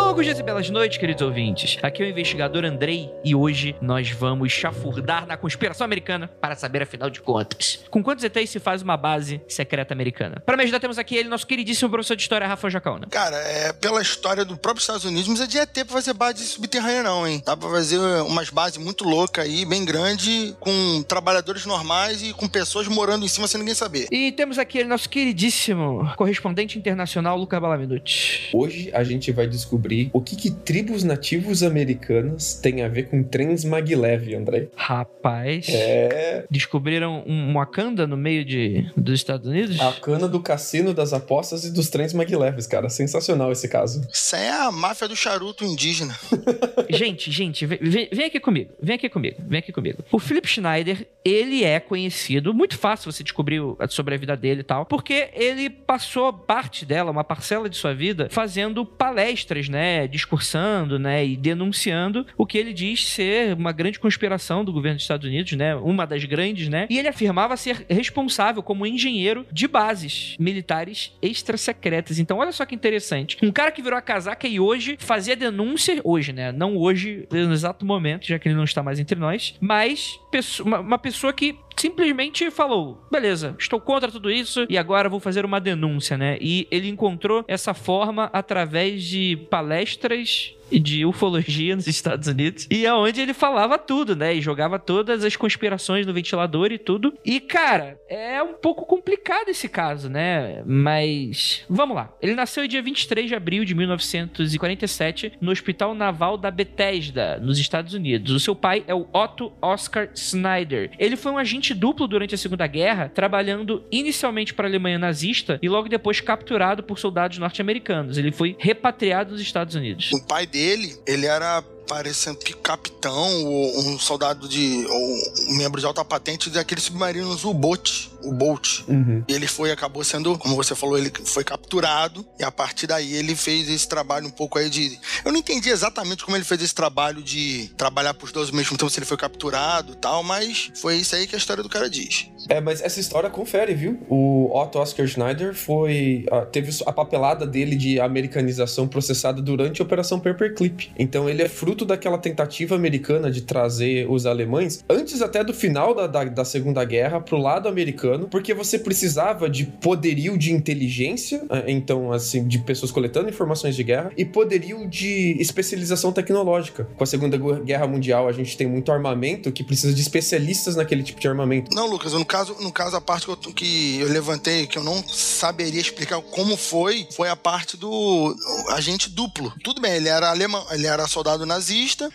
Longos 0.09 0.25
dias 0.25 0.39
e 0.39 0.43
belas 0.43 0.67
noites, 0.71 0.97
queridos 0.97 1.21
ouvintes. 1.21 1.77
Aqui 1.83 2.01
é 2.01 2.07
o 2.07 2.09
investigador 2.09 2.65
Andrei 2.65 3.11
e 3.23 3.35
hoje 3.35 3.75
nós 3.79 4.09
vamos 4.09 4.51
chafurdar 4.51 5.27
na 5.27 5.37
conspiração 5.37 5.85
americana 5.85 6.27
para 6.41 6.55
saber, 6.55 6.81
afinal 6.81 7.11
de 7.11 7.21
contas, 7.21 7.85
com 7.91 8.01
quantos 8.01 8.25
ETs 8.25 8.49
se 8.49 8.59
faz 8.59 8.81
uma 8.81 8.97
base 8.97 9.39
secreta 9.47 9.93
americana. 9.93 10.41
Para 10.43 10.57
me 10.57 10.63
ajudar, 10.63 10.79
temos 10.79 10.97
aqui 10.97 11.15
ele, 11.15 11.29
nosso 11.29 11.45
queridíssimo 11.45 11.91
professor 11.91 12.15
de 12.15 12.23
história, 12.23 12.47
Rafa 12.47 12.71
Jacauna. 12.71 13.05
Cara, 13.05 13.35
é 13.35 13.71
pela 13.71 14.01
história 14.01 14.43
do 14.43 14.57
próprio 14.57 14.81
Estados 14.81 15.05
Unidos, 15.05 15.27
mas 15.27 15.41
é 15.41 15.45
de 15.45 15.59
ET 15.59 15.71
pra 15.71 15.85
fazer 15.85 16.13
base 16.13 16.43
subterrânea, 16.43 17.03
não, 17.03 17.27
hein? 17.27 17.43
Dá 17.45 17.55
pra 17.55 17.69
fazer 17.69 17.99
umas 17.99 18.49
bases 18.49 18.79
muito 18.79 19.03
loucas 19.03 19.45
aí, 19.45 19.63
bem 19.63 19.85
grande, 19.85 20.55
com 20.59 21.03
trabalhadores 21.03 21.67
normais 21.67 22.23
e 22.23 22.33
com 22.33 22.47
pessoas 22.47 22.87
morando 22.87 23.25
em 23.25 23.27
cima 23.27 23.47
sem 23.47 23.59
ninguém 23.59 23.75
saber. 23.75 24.07
E 24.11 24.31
temos 24.31 24.57
aqui 24.57 24.79
ele, 24.79 24.89
nosso 24.89 25.07
queridíssimo 25.07 26.11
correspondente 26.15 26.79
internacional, 26.79 27.37
Luca 27.37 27.59
Balaminuti. 27.59 28.49
Hoje 28.55 28.89
a 28.91 29.03
gente 29.03 29.31
vai 29.31 29.45
descobrir 29.45 29.98
o 30.13 30.21
que, 30.21 30.35
que 30.35 30.51
tribos 30.51 31.03
nativos 31.03 31.63
americanas 31.63 32.53
têm 32.53 32.81
a 32.83 32.87
ver 32.87 33.09
com 33.09 33.23
trens 33.23 33.63
maglev, 33.65 34.33
André. 34.35 34.67
Rapaz, 34.75 35.67
É. 35.69 36.45
descobriram 36.49 37.23
um 37.25 37.53
Wakanda 37.53 38.05
no 38.07 38.15
meio 38.17 38.43
de, 38.45 38.89
dos 38.95 39.15
Estados 39.15 39.47
Unidos? 39.47 39.79
A 39.79 39.91
cana 39.93 40.27
do 40.27 40.39
cassino, 40.39 40.93
das 40.93 41.13
apostas 41.13 41.65
e 41.65 41.71
dos 41.73 41.89
trens 41.89 42.13
maglevs, 42.13 42.67
cara. 42.67 42.89
Sensacional 42.89 43.51
esse 43.51 43.67
caso. 43.67 44.01
Isso 44.11 44.35
é 44.35 44.49
a 44.49 44.71
máfia 44.71 45.07
do 45.07 45.15
charuto 45.15 45.63
indígena. 45.65 46.15
Gente, 46.89 47.31
gente, 47.31 47.65
vem, 47.65 47.77
vem- 48.11 48.25
aqui 48.25 48.39
comigo, 48.39 48.71
vem 48.81 48.95
aqui 48.95 49.07
comigo, 49.09 49.37
vem 49.47 49.59
aqui 49.59 49.71
comigo. 49.71 50.03
O 50.11 50.17
Philip 50.19 50.47
Schneider, 50.47 51.07
ele 51.23 51.63
é 51.63 51.79
conhecido, 51.79 52.53
muito 52.53 52.77
fácil 52.77 53.11
você 53.11 53.23
descobrir 53.23 53.61
sobre 53.89 54.15
a 54.15 54.17
vida 54.17 54.35
dele 54.35 54.61
e 54.61 54.63
tal, 54.63 54.85
porque 54.85 55.29
ele 55.33 55.69
passou 55.69 56.33
parte 56.33 56.85
dela, 56.85 57.11
uma 57.11 57.23
parcela 57.23 57.69
de 57.69 57.77
sua 57.77 57.93
vida, 57.93 58.27
fazendo 58.31 58.85
palestras, 58.85 59.69
né, 59.69 59.88
discursando, 60.07 60.97
né, 60.99 61.25
e 61.25 61.37
denunciando 61.37 62.25
o 62.37 62.45
que 62.45 62.57
ele 62.57 62.73
diz 62.73 63.07
ser 63.07 63.53
uma 63.53 63.71
grande 63.71 63.99
conspiração 63.99 64.63
do 64.63 64.73
governo 64.73 64.97
dos 64.97 65.03
Estados 65.03 65.27
Unidos, 65.27 65.53
né, 65.53 65.75
uma 65.75 66.05
das 66.05 66.23
grandes, 66.25 66.67
né, 66.67 66.87
e 66.89 66.97
ele 66.97 67.07
afirmava 67.07 67.55
ser 67.57 67.85
responsável 67.89 68.61
como 68.61 68.85
engenheiro 68.85 69.45
de 69.51 69.67
bases 69.67 70.35
militares 70.39 71.13
extrasecretas. 71.21 72.19
Então, 72.19 72.37
olha 72.37 72.51
só 72.51 72.65
que 72.65 72.75
interessante. 72.75 73.37
Um 73.41 73.51
cara 73.51 73.71
que 73.71 73.81
virou 73.81 73.97
a 73.97 74.01
casaca 74.01 74.47
e 74.47 74.59
hoje 74.59 74.97
fazia 74.99 75.35
denúncia, 75.35 75.99
hoje, 76.03 76.33
né, 76.33 76.51
não 76.51 76.77
hoje, 76.77 77.27
no 77.31 77.53
exato 77.53 77.85
momento, 77.85 78.27
já 78.27 78.39
que 78.39 78.47
ele 78.47 78.55
não 78.55 78.63
está 78.63 78.83
mais 78.83 78.99
entre 78.99 79.19
nós, 79.19 79.55
mas 79.59 80.19
uma 80.61 80.97
pessoa 80.97 81.33
que 81.33 81.57
simplesmente 81.79 82.51
falou: 82.51 83.01
beleza, 83.09 83.55
estou 83.57 83.79
contra 83.79 84.11
tudo 84.11 84.29
isso 84.29 84.65
e 84.69 84.77
agora 84.77 85.09
vou 85.09 85.19
fazer 85.19 85.45
uma 85.45 85.59
denúncia, 85.61 86.17
né? 86.17 86.37
E 86.41 86.67
ele 86.69 86.89
encontrou 86.89 87.45
essa 87.47 87.73
forma 87.73 88.29
através 88.33 89.03
de 89.03 89.37
palestras 89.49 89.78
palestras 89.79 90.58
de 90.71 91.05
ufologia 91.05 91.75
nos 91.75 91.87
Estados 91.87 92.27
Unidos 92.27 92.67
e 92.69 92.85
aonde 92.85 93.21
ele 93.21 93.33
falava 93.33 93.77
tudo, 93.77 94.15
né? 94.15 94.35
E 94.35 94.41
jogava 94.41 94.77
todas 94.77 95.23
as 95.23 95.35
conspirações 95.35 96.05
no 96.05 96.13
ventilador 96.13 96.71
e 96.71 96.77
tudo. 96.77 97.13
E 97.23 97.39
cara, 97.39 97.99
é 98.09 98.41
um 98.41 98.53
pouco 98.53 98.85
complicado 98.85 99.49
esse 99.49 99.69
caso, 99.69 100.09
né? 100.09 100.63
Mas 100.65 101.63
vamos 101.69 101.95
lá. 101.95 102.13
Ele 102.21 102.35
nasceu 102.35 102.67
dia 102.67 102.81
23 102.81 103.27
de 103.27 103.35
abril 103.35 103.65
de 103.65 103.73
1947 103.73 105.33
no 105.39 105.51
Hospital 105.51 105.93
Naval 105.93 106.37
da 106.37 106.51
Bethesda, 106.51 107.39
nos 107.39 107.59
Estados 107.59 107.93
Unidos. 107.93 108.31
O 108.33 108.39
seu 108.39 108.55
pai 108.55 108.83
é 108.87 108.93
o 108.93 109.07
Otto 109.13 109.51
Oscar 109.61 110.09
Snyder. 110.13 110.91
Ele 110.99 111.15
foi 111.15 111.31
um 111.31 111.37
agente 111.37 111.73
duplo 111.73 112.07
durante 112.07 112.35
a 112.35 112.37
Segunda 112.37 112.67
Guerra, 112.67 113.09
trabalhando 113.09 113.83
inicialmente 113.91 114.53
para 114.53 114.67
a 114.67 114.69
Alemanha 114.69 114.99
nazista 114.99 115.59
e 115.61 115.69
logo 115.69 115.87
depois 115.87 116.19
capturado 116.21 116.83
por 116.83 116.99
soldados 116.99 117.37
norte-americanos. 117.37 118.17
Ele 118.17 118.31
foi 118.31 118.55
repatriado 118.59 119.31
nos 119.31 119.41
Estados 119.41 119.75
Unidos. 119.75 120.11
O 120.13 120.27
pai 120.27 120.45
dele, 120.45 120.58
ele 121.05 121.25
era 121.25 121.63
parecendo 121.89 122.37
que 122.37 122.53
capitão 122.53 123.43
ou 123.45 123.79
um 123.79 123.99
soldado 123.99 124.47
de. 124.47 124.85
ou 124.87 125.17
um 125.49 125.57
membro 125.57 125.81
de 125.81 125.87
alta 125.87 126.05
patente 126.05 126.49
daqueles 126.51 126.83
submarinos 126.83 127.43
U-Boat. 127.43 128.11
O 128.21 128.33
Bolt. 128.33 128.81
Uhum. 128.87 129.23
Ele 129.27 129.47
foi, 129.47 129.71
acabou 129.71 130.03
sendo, 130.03 130.37
como 130.37 130.55
você 130.55 130.75
falou, 130.75 130.97
ele 130.97 131.11
foi 131.23 131.43
capturado 131.43 132.25
e 132.37 132.43
a 132.43 132.51
partir 132.51 132.85
daí 132.85 133.15
ele 133.15 133.33
fez 133.35 133.69
esse 133.69 133.87
trabalho 133.87 134.27
um 134.27 134.31
pouco 134.31 134.59
aí 134.59 134.69
de. 134.69 134.99
Eu 135.23 135.31
não 135.31 135.39
entendi 135.39 135.69
exatamente 135.69 136.25
como 136.25 136.35
ele 136.35 136.43
fez 136.43 136.61
esse 136.61 136.75
trabalho 136.75 137.23
de 137.23 137.71
trabalhar 137.77 138.13
pros 138.13 138.31
dois 138.31 138.49
ao 138.49 138.55
mesmo 138.55 138.77
tempo, 138.77 138.91
se 138.91 138.99
ele 138.99 139.05
foi 139.05 139.17
capturado 139.17 139.93
e 139.93 139.95
tal, 139.95 140.21
mas 140.21 140.71
foi 140.75 140.97
isso 140.97 141.15
aí 141.15 141.27
que 141.27 141.35
a 141.35 141.37
história 141.37 141.63
do 141.63 141.69
cara 141.69 141.89
diz. 141.89 142.27
É, 142.49 142.59
mas 142.59 142.81
essa 142.81 142.99
história 142.99 143.29
confere, 143.29 143.73
viu? 143.73 143.99
O 144.09 144.49
Otto 144.53 144.79
Oscar 144.79 145.07
Schneider 145.07 145.55
foi. 145.55 146.25
ah, 146.29 146.45
teve 146.45 146.77
a 146.85 146.91
papelada 146.91 147.47
dele 147.47 147.75
de 147.75 147.99
americanização 148.01 148.87
processada 148.87 149.41
durante 149.41 149.81
a 149.81 149.85
Operação 149.85 150.19
Paperclip. 150.19 150.91
Então 150.97 151.29
ele 151.29 151.41
é 151.41 151.47
fruto 151.47 151.78
daquela 151.85 152.17
tentativa 152.17 152.75
americana 152.75 153.31
de 153.31 153.41
trazer 153.41 154.09
os 154.09 154.25
alemães, 154.25 154.83
antes 154.89 155.21
até 155.21 155.43
do 155.43 155.53
final 155.53 155.93
da, 155.93 156.07
da, 156.07 156.23
da 156.25 156.45
Segunda 156.45 156.83
Guerra, 156.83 157.19
pro 157.21 157.37
lado 157.37 157.67
americano, 157.67 158.27
porque 158.29 158.53
você 158.53 158.79
precisava 158.79 159.49
de 159.49 159.65
poderio 159.65 160.37
de 160.37 160.51
inteligência, 160.51 161.43
ah, 161.49 161.63
então, 161.67 162.11
assim, 162.11 162.47
de 162.47 162.59
pessoas 162.59 162.91
coletando 162.91 163.29
informações 163.29 163.75
de 163.75 163.83
guerra, 163.83 164.11
e 164.17 164.25
poderio 164.25 164.87
de 164.87 165.35
especialização 165.39 166.11
tecnológica. 166.11 166.87
Com 166.97 167.03
a 167.03 167.07
Segunda 167.07 167.37
Guerra 167.37 167.87
Mundial, 167.87 168.27
a 168.27 168.31
gente 168.31 168.55
tem 168.57 168.67
muito 168.67 168.91
armamento 168.91 169.51
que 169.51 169.63
precisa 169.63 169.93
de 169.93 170.01
especialistas 170.01 170.75
naquele 170.75 171.03
tipo 171.03 171.19
de 171.19 171.27
armamento. 171.27 171.73
Não, 171.73 171.87
Lucas, 171.87 172.13
no 172.13 172.25
caso, 172.25 172.55
no 172.61 172.71
caso 172.71 172.95
a 172.95 173.01
parte 173.01 173.25
que 173.25 173.31
eu, 173.31 173.37
que 173.53 173.99
eu 173.99 174.09
levantei, 174.09 174.67
que 174.67 174.77
eu 174.77 174.83
não 174.83 175.03
saberia 175.07 175.79
explicar 175.79 176.21
como 176.21 176.55
foi, 176.57 177.07
foi 177.11 177.29
a 177.29 177.35
parte 177.35 177.77
do 177.77 178.35
agente 178.69 179.09
duplo. 179.09 179.53
Tudo 179.63 179.81
bem, 179.81 179.93
ele 179.93 180.09
era 180.09 180.29
alemão, 180.29 180.65
ele 180.71 180.87
era 180.87 181.07
soldado 181.07 181.45
nazista, 181.45 181.68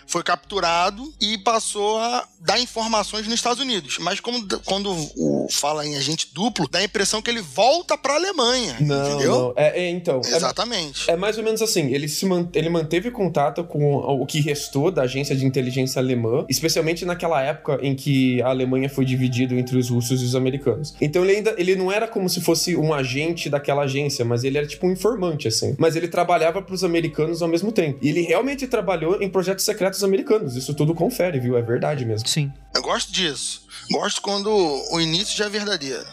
foi 0.06 0.23
capturado 0.23 1.12
e 1.20 1.38
passou 1.38 1.99
a 1.99 2.26
dar 2.40 2.58
informações 2.61 3.25
nos 3.26 3.34
Estados 3.34 3.61
Unidos. 3.62 3.99
Mas 4.00 4.20
como 4.20 4.46
quando 4.64 4.90
o 5.16 5.49
fala 5.50 5.87
em 5.87 5.96
agente 5.96 6.28
duplo, 6.34 6.68
dá 6.68 6.78
a 6.80 6.84
impressão 6.84 7.23
que 7.23 7.30
ele 7.30 7.40
volta 7.40 7.96
pra 7.96 8.14
Alemanha, 8.14 8.76
Não, 8.80 9.08
entendeu? 9.08 9.30
não. 9.32 9.52
É, 9.56 9.80
é, 9.84 9.90
então. 9.90 10.20
é- 10.25 10.37
Exatamente. 10.37 11.11
É 11.11 11.16
mais 11.16 11.38
ou 11.38 11.44
menos 11.44 11.62
assim, 11.62 11.92
ele, 11.92 12.08
se 12.08 12.26
man- 12.26 12.49
ele 12.54 12.68
manteve 12.68 13.11
contato 13.11 13.64
com 13.64 13.94
o 13.96 14.26
que 14.26 14.40
restou 14.40 14.90
da 14.90 15.02
agência 15.02 15.34
de 15.34 15.44
inteligência 15.46 16.00
alemã, 16.00 16.44
especialmente 16.49 17.04
naquela 17.04 17.40
época 17.42 17.78
em 17.82 17.94
que 17.94 18.42
a 18.42 18.49
Alemanha 18.49 18.88
foi 18.88 19.04
dividida 19.04 19.54
entre 19.54 19.76
os 19.78 19.88
russos 19.90 20.20
e 20.20 20.25
os 20.25 20.34
americanos. 20.34 20.94
Então 21.00 21.25
ele 21.25 21.37
ainda 21.37 21.54
ele 21.58 21.76
não 21.76 21.90
era 21.90 22.06
como 22.08 22.28
se 22.28 22.40
fosse 22.40 22.76
um 22.76 22.92
agente 22.92 23.49
daquela 23.49 23.82
agência, 23.82 24.25
mas 24.25 24.44
ele 24.44 24.58
era 24.58 24.66
tipo 24.66 24.87
um 24.87 24.92
informante, 24.92 25.49
assim. 25.49 25.75
Mas 25.78 25.96
ele 25.96 26.08
trabalhava 26.08 26.61
para 26.62 26.75
os 26.75 26.84
americanos 26.84 27.40
ao 27.42 27.49
mesmo 27.49 27.73
tempo. 27.73 27.99
E 28.02 28.08
ele 28.08 28.23
realmente 28.23 28.66
trabalhou 28.66 29.23
em 29.23 29.28
projetos 29.44 29.64
secretos 29.64 30.02
americanos. 30.02 30.56
Isso 30.56 30.72
tudo 30.72 30.94
confere, 30.94 31.38
viu? 31.38 31.56
É 31.56 31.62
verdade 31.62 32.04
mesmo. 32.04 32.26
Sim. 32.26 32.50
Eu 32.74 32.82
gosto 32.82 33.12
disso. 33.12 33.62
Gosto 33.90 34.22
quando 34.22 34.48
o 34.50 35.00
início 35.00 35.36
já 35.36 35.44
é 35.44 35.50
verdadeiro. 35.50 36.04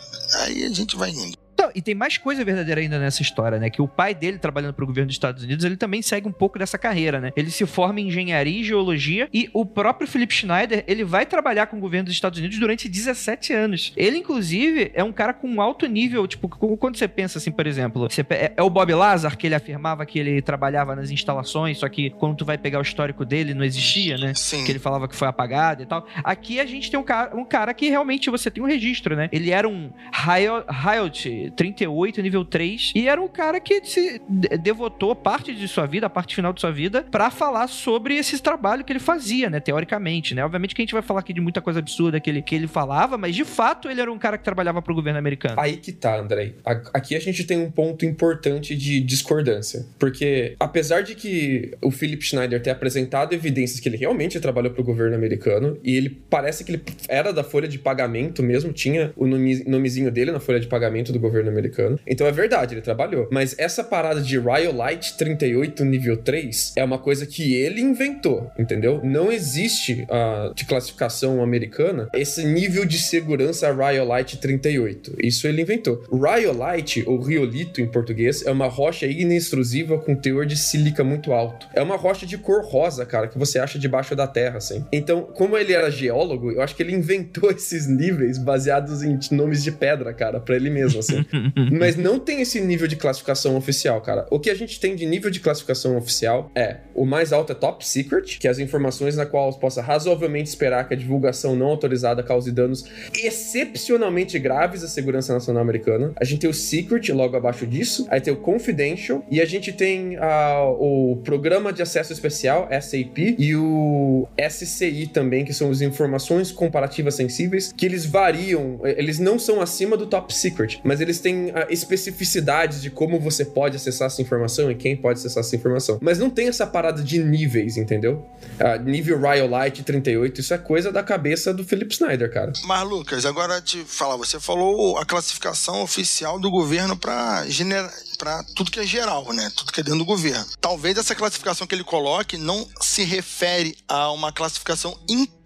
Aí 0.42 0.66
a 0.66 0.70
gente 0.70 0.98
vai 0.98 1.10
indo. 1.10 1.41
Então, 1.62 1.72
e 1.76 1.82
tem 1.82 1.94
mais 1.94 2.18
coisa 2.18 2.44
verdadeira 2.44 2.82
ainda 2.82 2.98
nessa 2.98 3.22
história, 3.22 3.60
né? 3.60 3.70
Que 3.70 3.84
o 3.84 3.88
pai 3.88 4.16
dele, 4.16 4.40
trabalhando 4.40 4.74
para 4.74 4.84
o 4.84 4.88
governo 4.88 5.06
dos 5.06 5.16
Estados 5.16 5.44
Unidos, 5.44 5.64
ele 5.64 5.78
também 5.78 6.02
segue 6.02 6.28
um 6.28 6.32
pouco 6.32 6.58
dessa 6.58 6.76
carreira, 6.76 7.22
né? 7.22 7.32
Ele 7.36 7.52
se 7.52 7.68
forma 7.68 8.02
em 8.02 8.08
engenharia 8.08 8.62
e 8.62 8.64
geologia 8.64 9.30
e 9.32 9.48
o 9.54 9.64
próprio 9.64 10.08
Philip 10.08 10.34
Schneider, 10.34 10.84
ele 10.88 11.04
vai 11.04 11.24
trabalhar 11.24 11.68
com 11.68 11.78
o 11.78 11.80
governo 11.80 12.06
dos 12.06 12.16
Estados 12.16 12.40
Unidos 12.40 12.58
durante 12.58 12.90
17 12.90 13.54
anos. 13.54 13.94
Ele, 13.96 14.18
inclusive, 14.18 14.92
é 14.96 15.04
um 15.04 15.12
cara 15.12 15.36
com 15.36 15.48
um 15.48 15.62
alto 15.62 15.86
nível, 15.86 16.26
tipo, 16.26 16.50
quando 16.50 16.98
você 16.98 17.08
pensa 17.08 17.38
assim, 17.38 17.52
por 17.52 17.68
exemplo, 17.68 18.10
você, 18.10 18.26
é, 18.32 18.54
é, 18.58 18.64
o 18.64 18.70
Bob 18.70 18.92
Lazar 18.92 19.38
que 19.38 19.46
ele 19.46 19.54
afirmava 19.54 20.04
que 20.04 20.18
ele 20.18 20.42
trabalhava 20.42 20.96
nas 20.96 21.12
instalações, 21.12 21.78
só 21.78 21.88
que 21.88 22.10
quando 22.10 22.38
tu 22.38 22.46
vai 22.46 22.58
pegar 22.58 22.80
o 22.80 22.82
histórico 22.82 23.24
dele, 23.24 23.54
não 23.54 23.64
existia, 23.64 24.18
né? 24.18 24.34
Sim. 24.34 24.64
Que 24.64 24.72
ele 24.72 24.80
falava 24.80 25.08
que 25.08 25.16
foi 25.16 25.28
apagado 25.28 25.84
e 25.84 25.86
tal. 25.86 26.08
Aqui 26.24 26.60
a 26.60 26.66
gente 26.66 26.90
tem 26.90 27.00
um 27.00 27.04
cara, 27.04 27.38
um 27.38 27.46
cara 27.46 27.72
que 27.72 27.88
realmente 27.88 28.32
você 28.32 28.50
tem 28.50 28.64
um 28.64 28.68
registro, 28.68 29.16
né? 29.16 29.30
Ele 29.32 29.52
era 29.52 29.70
um 29.70 29.92
Riot 30.12 31.51
38, 31.56 32.22
nível 32.22 32.46
3, 32.46 32.94
e 32.96 33.08
era 33.08 33.22
um 33.22 33.28
cara 33.28 33.60
que 33.60 33.84
se 33.86 34.22
devotou 34.62 35.16
parte 35.16 35.54
de 35.54 35.68
sua 35.68 35.86
vida, 35.86 36.08
a 36.08 36.10
parte 36.10 36.36
final 36.36 36.54
de 36.54 36.62
sua 36.62 36.72
vida, 36.72 37.06
para 37.10 37.30
falar 37.30 37.68
sobre 37.68 38.16
esse 38.16 38.42
trabalho 38.42 38.84
que 38.84 38.92
ele 38.92 39.00
fazia, 39.00 39.50
né? 39.50 39.60
Teoricamente, 39.60 40.34
né? 40.34 40.44
Obviamente 40.44 40.76
que 40.76 40.82
a 40.82 40.86
gente 40.86 40.94
vai 40.94 41.02
falar 41.02 41.22
aqui 41.22 41.34
de 41.34 41.42
muita 41.42 41.62
coisa 41.62 41.80
absurda 41.80 42.20
que 42.20 42.30
ele, 42.30 42.42
que 42.42 42.56
ele 42.56 42.68
falava, 42.68 43.18
mas 43.18 43.36
de 43.36 43.46
fato 43.46 43.90
ele 43.90 44.02
era 44.02 44.12
um 44.12 44.18
cara 44.18 44.38
que 44.38 44.44
trabalhava 44.44 44.82
pro 44.82 44.94
governo 44.94 45.20
americano. 45.20 45.56
Aí 45.60 45.78
que 45.78 45.92
tá, 45.92 46.20
Andrei. 46.20 46.56
Aqui 46.94 47.16
a 47.16 47.20
gente 47.20 47.44
tem 47.44 47.60
um 47.60 47.72
ponto 47.72 48.06
importante 48.06 48.76
de 48.76 49.00
discordância. 49.02 49.86
Porque, 50.00 50.56
apesar 50.60 51.02
de 51.02 51.16
que 51.16 51.76
o 51.82 51.92
Philip 51.92 52.24
Schneider 52.24 52.62
ter 52.62 52.70
apresentado 52.70 53.34
evidências 53.34 53.80
que 53.80 53.90
ele 53.90 53.98
realmente 53.98 54.40
trabalhou 54.40 54.72
pro 54.72 54.84
governo 54.84 55.16
americano, 55.16 55.78
e 55.84 55.96
ele 55.96 56.10
parece 56.10 56.64
que 56.64 56.72
ele 56.72 56.84
era 57.08 57.34
da 57.34 57.44
folha 57.44 57.68
de 57.68 57.80
pagamento 57.80 58.44
mesmo, 58.44 58.72
tinha 58.72 59.12
o 59.16 59.26
nome, 59.26 59.64
nomezinho 59.66 60.12
dele 60.12 60.32
na 60.32 60.40
folha 60.40 60.60
de 60.60 60.68
pagamento 60.68 61.12
do 61.12 61.20
governo 61.20 61.41
americano. 61.50 62.00
Então 62.08 62.28
é 62.28 62.32
verdade, 62.32 62.74
ele 62.74 62.82
trabalhou. 62.82 63.28
Mas 63.32 63.56
essa 63.58 63.84
parada 63.84 64.22
de 64.22 64.38
Rhyolite 64.38 65.18
38 65.18 65.84
nível 65.86 66.18
3 66.18 66.74
é 66.76 66.84
uma 66.84 66.98
coisa 66.98 67.26
que 67.26 67.54
ele 67.54 67.82
inventou, 67.82 68.52
entendeu? 68.58 69.02
Não 69.04 69.32
existe 69.32 70.06
uh, 70.10 70.54
de 70.54 70.66
classificação 70.66 71.42
americana 71.42 72.10
esse 72.14 72.46
nível 72.46 72.86
de 72.86 73.00
segurança 73.00 73.72
Rhyolite 73.72 74.38
38. 74.38 75.16
Isso 75.22 75.48
ele 75.48 75.62
inventou. 75.62 76.04
Rhyolite, 76.12 77.04
ou 77.08 77.20
riolito 77.20 77.82
em 77.82 77.88
português, 77.88 78.46
é 78.46 78.52
uma 78.52 78.68
rocha 78.68 79.06
inextrusiva 79.06 79.98
com 79.98 80.16
teor 80.16 80.46
de 80.46 80.58
sílica 80.58 81.04
muito 81.04 81.32
alto. 81.34 81.68
É 81.74 81.82
uma 81.82 81.96
rocha 81.96 82.26
de 82.26 82.38
cor 82.38 82.64
rosa, 82.64 83.06
cara, 83.06 83.28
que 83.28 83.38
você 83.38 83.60
acha 83.60 83.80
debaixo 83.80 84.16
da 84.16 84.28
terra, 84.28 84.58
assim. 84.58 84.86
Então, 84.92 85.22
como 85.22 85.58
ele 85.58 85.74
era 85.74 85.90
geólogo, 85.90 86.52
eu 86.52 86.62
acho 86.62 86.76
que 86.76 86.84
ele 86.84 86.94
inventou 86.94 87.52
esses 87.52 87.88
níveis 87.88 88.38
baseados 88.38 89.04
em 89.04 89.20
nomes 89.32 89.64
de 89.64 89.72
pedra, 89.72 90.14
cara, 90.14 90.40
para 90.40 90.56
ele 90.56 90.70
mesmo, 90.70 91.00
assim. 91.00 91.26
Mas 91.72 91.96
não 91.96 92.20
tem 92.20 92.42
esse 92.42 92.60
nível 92.62 92.88
de 92.88 92.96
classificação 92.96 93.56
oficial, 93.56 94.02
cara. 94.02 94.26
O 94.30 94.40
que 94.40 94.50
a 94.50 94.56
gente 94.56 94.80
tem 94.80 94.96
de 94.96 95.06
nível 95.06 95.30
de 95.30 95.40
classificação 95.40 95.98
oficial 95.98 96.52
é 96.56 96.78
o 96.94 97.06
mais 97.06 97.34
alto 97.34 97.52
é 97.52 97.56
top 97.56 97.86
secret, 97.86 98.38
que 98.40 98.48
é 98.48 98.52
as 98.52 98.60
informações 98.60 99.16
na 99.16 99.26
qual 99.26 99.52
possa 99.54 99.82
razoavelmente 99.82 100.50
esperar 100.50 100.88
que 100.88 100.94
a 100.94 100.98
divulgação 100.98 101.56
não 101.56 101.68
autorizada 101.68 102.24
cause 102.24 102.52
danos 102.52 102.86
excepcionalmente 103.24 104.38
graves 104.40 104.84
à 104.84 104.88
segurança 104.88 105.34
nacional 105.34 105.62
americana. 105.62 106.14
A 106.20 106.24
gente 106.24 106.42
tem 106.42 106.50
o 106.50 106.54
secret 106.54 107.12
logo 107.12 107.36
abaixo 107.36 107.66
disso, 107.66 108.08
aí 108.10 108.20
tem 108.22 108.34
o 108.34 108.38
confidential 108.38 109.26
e 109.30 109.42
a 109.42 109.46
gente 109.46 109.72
tem 109.72 110.18
uh, 110.18 110.72
o 110.80 111.18
programa 111.24 111.72
de 111.72 111.82
acesso 111.82 112.14
especial 112.14 112.68
SAP 112.82 113.36
e 113.38 113.56
o 113.56 114.28
SCI 114.50 115.08
também, 115.08 115.46
que 115.46 115.54
são 115.54 115.70
as 115.70 115.82
informações 115.82 116.52
comparativas 116.52 117.16
sensíveis, 117.16 117.74
que 117.76 117.86
eles 117.86 118.06
variam, 118.06 118.80
eles 118.84 119.20
não 119.20 119.40
são 119.40 119.62
acima 119.62 119.96
do 119.96 120.06
top 120.06 120.34
secret, 120.34 120.80
mas 120.84 121.02
eles 121.02 121.20
têm 121.22 121.52
uh, 121.52 121.66
especificidades 121.70 122.82
de 122.82 122.90
como 122.90 123.20
você 123.20 123.46
pode 123.46 123.78
acessar 123.78 124.08
essa 124.08 124.22
informação 124.22 124.70
e 124.70 124.76
quem 124.76 124.96
pode 124.98 125.20
acessar 125.20 125.42
essa 125.42 125.56
informação. 125.56 126.00
Mas 126.02 126.20
não 126.20 126.30
tem 126.30 126.48
essa 126.48 126.68
parada 126.68 127.02
de 127.02 127.24
níveis, 127.24 127.78
entendeu? 127.78 128.26
Uh, 128.60 128.84
nível 128.84 129.20
Rhyolite 129.20 129.84
38, 129.84 130.42
isso 130.42 130.54
é 130.54 130.58
coisa 130.58 130.92
da 130.92 131.04
cabeça 131.04 131.54
do 131.54 131.64
Philip 131.64 131.94
Snyder, 131.94 132.32
cara. 132.32 132.52
Mas, 132.66 132.90
Lucas, 132.90 133.26
agora 133.26 133.62
te 133.62 133.84
falar, 133.86 134.18
você 134.18 134.40
falou 134.40 134.98
a 134.98 135.06
classificação 135.06 135.82
oficial 135.82 136.40
do 136.40 136.50
governo 136.50 136.98
para 136.98 137.46
gener... 137.48 137.88
para 138.18 138.44
tudo 138.56 138.72
que 138.72 138.80
é 138.80 138.86
geral, 138.86 139.32
né? 139.34 139.52
Tudo 139.56 139.72
que 139.72 139.80
é 139.80 139.84
dentro 139.84 140.00
do 140.00 140.06
governo. 140.06 140.46
Talvez 140.60 140.98
essa 140.98 141.16
classificação 141.16 141.68
que 141.68 141.76
ele 141.76 141.84
coloque 141.84 142.38
não 142.38 142.68
se 142.80 143.04
refere 143.04 143.76
a 143.88 144.12
uma 144.12 144.32
classificação 144.32 144.98
interna 145.08 145.41